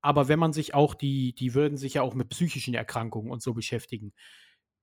aber 0.00 0.28
wenn 0.28 0.38
man 0.38 0.52
sich 0.52 0.74
auch 0.74 0.94
die, 0.94 1.34
die 1.34 1.54
würden 1.54 1.76
sich 1.76 1.94
ja 1.94 2.02
auch 2.02 2.14
mit 2.14 2.28
psychischen 2.28 2.74
Erkrankungen 2.74 3.30
und 3.30 3.42
so 3.42 3.54
beschäftigen. 3.54 4.12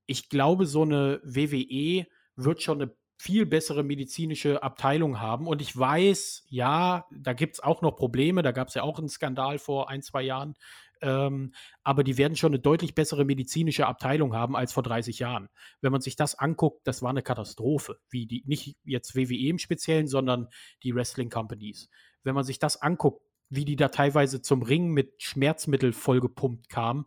Ich 0.06 0.28
glaube, 0.30 0.66
so 0.66 0.82
eine 0.82 1.22
WWE 1.24 2.06
wird 2.36 2.62
schon 2.62 2.82
eine 2.82 2.96
viel 3.18 3.46
bessere 3.46 3.84
medizinische 3.84 4.62
Abteilung 4.64 5.22
haben. 5.22 5.48
Und 5.48 5.62
ich 5.62 5.78
weiß, 5.78 6.44
ja, 6.50 7.06
da 7.10 7.32
gibt 7.32 7.54
es 7.54 7.64
auch 7.64 7.82
noch 7.82 7.96
Probleme. 7.96 8.42
Da 8.42 8.52
gab 8.52 8.68
es 8.68 8.74
ja 8.74 8.84
auch 8.84 9.00
einen 9.00 9.08
Skandal 9.08 9.60
vor 9.60 9.90
ein, 9.90 10.02
zwei 10.02 10.24
Jahren 10.24 10.56
ähm, 11.04 11.54
aber 11.84 12.04
die 12.04 12.18
werden 12.18 12.36
schon 12.36 12.54
eine 12.54 12.60
deutlich 12.60 12.96
bessere 12.96 13.26
medizinische 13.26 13.86
Abteilung 13.86 14.34
haben 14.34 14.56
als 14.56 14.74
vor 14.74 14.84
30 14.84 15.20
Jahren. 15.20 15.50
Wenn 15.82 15.92
man 15.92 16.02
sich 16.02 16.16
das 16.16 16.36
anguckt, 16.36 16.88
das 16.88 17.02
war 17.02 17.10
eine 17.10 17.22
Katastrophe, 17.22 18.00
wie 18.10 18.26
die, 18.26 18.44
nicht 18.46 18.78
jetzt 18.84 19.16
WWE 19.16 19.50
im 19.50 19.60
Speziellen, 19.60 20.08
sondern 20.08 20.48
die 20.82 20.96
Wrestling 20.96 21.30
Companies. 21.30 21.90
Wenn 22.24 22.36
man 22.36 22.46
sich 22.46 22.58
das 22.58 22.82
anguckt, 22.82 23.22
wie 23.50 23.66
die 23.66 23.76
da 23.76 23.90
teilweise 23.90 24.42
zum 24.42 24.64
Ring 24.64 24.92
mit 24.92 25.22
Schmerzmittel 25.22 25.92
vollgepumpt 25.94 26.70
kamen, 26.70 27.06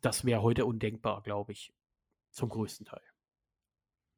das 0.00 0.24
wäre 0.24 0.42
heute 0.42 0.66
undenkbar, 0.66 1.22
glaube 1.22 1.52
ich, 1.52 1.72
zum 2.30 2.50
größten 2.50 2.86
Teil. 2.86 3.02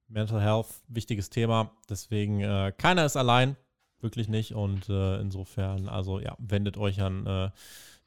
Mental 0.08 0.42
Health, 0.42 0.82
wichtiges 0.88 1.30
Thema. 1.30 1.76
Deswegen, 1.88 2.40
äh, 2.40 2.72
keiner 2.76 3.06
ist 3.06 3.16
allein, 3.16 3.56
wirklich 4.00 4.28
nicht. 4.28 4.54
Und 4.54 4.88
äh, 4.88 5.20
insofern, 5.20 5.88
also 5.88 6.18
ja, 6.18 6.36
wendet 6.38 6.76
euch 6.76 7.00
an 7.00 7.26
äh, 7.26 7.50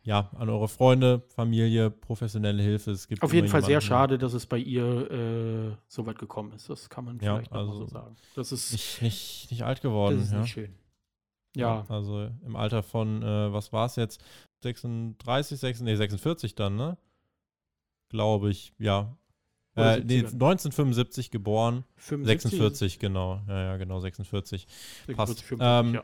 ja, 0.05 0.29
an 0.35 0.49
eure 0.49 0.67
Freunde, 0.67 1.23
Familie, 1.29 1.89
professionelle 1.89 2.61
Hilfe. 2.61 2.91
Es 2.91 3.07
gibt 3.07 3.23
Auf 3.23 3.33
jeden 3.33 3.47
Fall 3.47 3.63
sehr 3.63 3.79
schade, 3.79 4.17
dass 4.17 4.33
es 4.33 4.45
bei 4.45 4.57
ihr 4.57 5.09
äh, 5.09 5.75
so 5.87 6.05
weit 6.05 6.19
gekommen 6.19 6.51
ist. 6.51 6.69
Das 6.69 6.89
kann 6.89 7.05
man 7.05 7.19
vielleicht 7.19 7.51
ja, 7.51 7.57
also 7.57 7.73
so 7.73 7.85
sagen. 7.85 8.15
Das 8.35 8.51
ist 8.51 8.73
nicht, 8.73 9.01
nicht, 9.01 9.51
nicht 9.51 9.63
alt 9.63 9.81
geworden. 9.81 10.17
Das 10.17 10.27
ist 10.27 10.33
ja. 10.33 10.41
nicht 10.41 10.51
schön. 10.51 10.75
Ja. 11.55 11.75
ja. 11.75 11.85
Also 11.87 12.29
im 12.45 12.55
Alter 12.57 12.83
von, 12.83 13.23
äh, 13.23 13.53
was 13.53 13.71
war 13.71 13.85
es 13.85 13.95
jetzt? 13.95 14.21
36, 14.63 15.59
36, 15.59 15.85
nee, 15.85 15.95
46 15.95 16.55
dann, 16.55 16.75
ne? 16.75 16.97
Glaube 18.09 18.49
ich, 18.49 18.73
ja. 18.79 19.15
Äh, 19.75 20.01
nee, 20.01 20.19
1975 20.19 21.31
geboren. 21.31 21.85
75? 21.95 22.51
46, 22.51 22.99
genau. 22.99 23.41
Ja, 23.47 23.63
ja, 23.63 23.77
genau, 23.77 23.99
46. 23.99 24.67
46 25.07 25.15
Passt. 25.15 25.41
45, 25.41 25.89
ähm, 25.89 26.03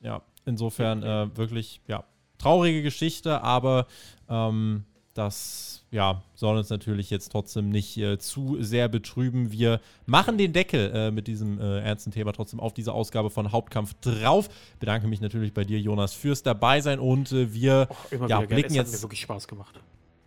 ja. 0.00 0.10
ja. 0.12 0.22
insofern 0.46 1.02
äh, 1.02 1.36
wirklich, 1.36 1.82
ja, 1.86 2.04
traurige 2.38 2.82
Geschichte, 2.82 3.42
aber 3.42 3.86
ähm, 4.28 4.84
das 5.14 5.84
ja, 5.90 6.22
soll 6.34 6.56
uns 6.58 6.70
natürlich 6.70 7.08
jetzt 7.08 7.30
trotzdem 7.30 7.68
nicht 7.68 7.96
äh, 7.96 8.18
zu 8.18 8.56
sehr 8.60 8.88
betrüben. 8.88 9.52
Wir 9.52 9.80
machen 10.06 10.38
den 10.38 10.52
Deckel 10.52 10.90
äh, 10.92 11.10
mit 11.12 11.28
diesem 11.28 11.60
äh, 11.60 11.80
ernsten 11.80 12.10
Thema 12.10 12.32
trotzdem 12.32 12.58
auf 12.58 12.74
diese 12.74 12.92
Ausgabe 12.92 13.30
von 13.30 13.52
Hauptkampf 13.52 13.94
drauf. 14.00 14.48
Bedanke 14.80 15.06
mich 15.06 15.20
natürlich 15.20 15.54
bei 15.54 15.62
dir, 15.62 15.78
Jonas, 15.78 16.12
fürs 16.12 16.42
Dabeisein 16.42 16.98
und 16.98 17.30
äh, 17.30 17.54
wir 17.54 17.88
oh, 17.90 18.26
ja, 18.26 18.40
blicken 18.40 18.74
jetzt. 18.74 18.88
Hat 18.88 18.96
mir 18.96 19.02
wirklich 19.02 19.20
Spaß 19.20 19.46
gemacht 19.46 19.80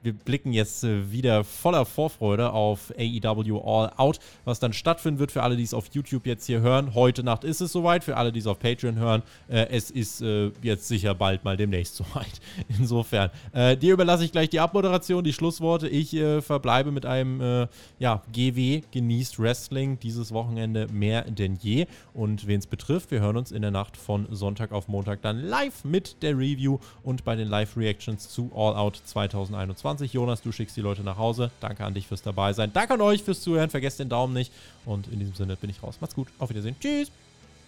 wir 0.03 0.13
blicken 0.13 0.53
jetzt 0.53 0.83
äh, 0.83 1.11
wieder 1.11 1.43
voller 1.43 1.85
Vorfreude 1.85 2.51
auf 2.53 2.93
AEW 2.97 3.59
All 3.59 3.91
Out, 3.97 4.19
was 4.45 4.59
dann 4.59 4.73
stattfinden 4.73 5.19
wird 5.19 5.31
für 5.31 5.43
alle, 5.43 5.57
die 5.57 5.63
es 5.63 5.73
auf 5.73 5.87
YouTube 5.91 6.25
jetzt 6.25 6.45
hier 6.45 6.61
hören. 6.61 6.93
Heute 6.93 7.23
Nacht 7.23 7.43
ist 7.43 7.61
es 7.61 7.71
soweit, 7.71 8.03
für 8.03 8.15
alle, 8.15 8.31
die 8.31 8.39
es 8.39 8.47
auf 8.47 8.59
Patreon 8.59 8.97
hören. 8.97 9.23
Äh, 9.47 9.67
es 9.69 9.89
ist 9.89 10.21
äh, 10.21 10.51
jetzt 10.61 10.87
sicher 10.87 11.15
bald 11.15 11.43
mal 11.43 11.57
demnächst 11.57 11.95
soweit. 11.97 12.39
Insofern, 12.69 13.31
äh, 13.53 13.75
dir 13.75 13.93
überlasse 13.93 14.23
ich 14.23 14.31
gleich 14.31 14.49
die 14.49 14.59
Abmoderation, 14.59 15.23
die 15.23 15.33
Schlussworte. 15.33 15.87
Ich 15.87 16.13
äh, 16.13 16.41
verbleibe 16.41 16.91
mit 16.91 17.05
einem 17.05 17.41
äh, 17.41 17.67
ja, 17.99 18.21
GW, 18.31 18.81
genießt 18.91 19.39
Wrestling, 19.39 19.99
dieses 19.99 20.31
Wochenende 20.31 20.87
mehr 20.91 21.23
denn 21.23 21.55
je. 21.55 21.87
Und 22.13 22.47
wen 22.47 22.59
es 22.59 22.67
betrifft, 22.67 23.11
wir 23.11 23.19
hören 23.19 23.37
uns 23.37 23.51
in 23.51 23.61
der 23.61 23.71
Nacht 23.71 23.97
von 23.97 24.27
Sonntag 24.31 24.71
auf 24.71 24.87
Montag 24.87 25.21
dann 25.21 25.41
live 25.41 25.83
mit 25.83 26.21
der 26.21 26.37
Review 26.37 26.79
und 27.03 27.23
bei 27.23 27.35
den 27.35 27.47
Live-Reactions 27.47 28.29
zu 28.29 28.51
All 28.53 28.75
Out 28.75 29.01
2021. 29.03 29.86
20. 29.87 30.11
Jonas, 30.11 30.41
du 30.41 30.51
schickst 30.51 30.75
die 30.75 30.81
Leute 30.81 31.01
nach 31.01 31.17
Hause. 31.17 31.49
Danke 31.61 31.85
an 31.85 31.93
dich 31.93 32.07
fürs 32.07 32.21
dabei 32.21 32.51
sein. 32.51 32.71
Danke 32.73 32.95
an 32.95 33.01
euch 33.01 33.23
fürs 33.23 33.39
Zuhören. 33.39 33.69
Vergesst 33.69 33.99
den 33.99 34.09
Daumen 34.09 34.33
nicht. 34.33 34.51
Und 34.85 35.07
in 35.07 35.19
diesem 35.19 35.33
Sinne 35.33 35.55
bin 35.55 35.69
ich 35.69 35.81
raus. 35.81 35.99
Macht's 36.01 36.13
gut. 36.13 36.27
Auf 36.39 36.49
Wiedersehen. 36.49 36.75
Tschüss. 36.77 37.09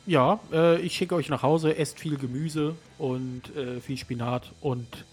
Ja, 0.06 0.40
äh, 0.52 0.82
ich 0.82 0.96
schicke 0.96 1.16
euch 1.16 1.30
nach 1.30 1.44
Hause. 1.44 1.78
Esst 1.78 1.98
viel 1.98 2.18
Gemüse 2.18 2.76
und 2.98 3.56
äh, 3.56 3.80
viel 3.80 3.98
Spinat 3.98 4.52
und 4.60 5.06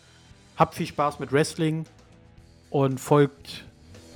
habt 0.56 0.74
viel 0.74 0.86
Spaß 0.86 1.20
mit 1.20 1.30
Wrestling 1.30 1.86
und 2.70 2.98
folgt 2.98 3.64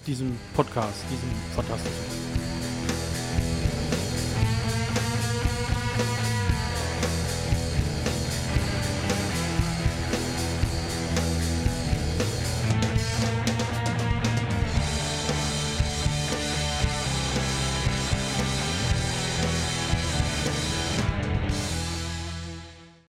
diesem 0.08 0.36
Podcast, 0.54 1.04
diesem 1.12 1.30
fantastischen. 1.54 2.29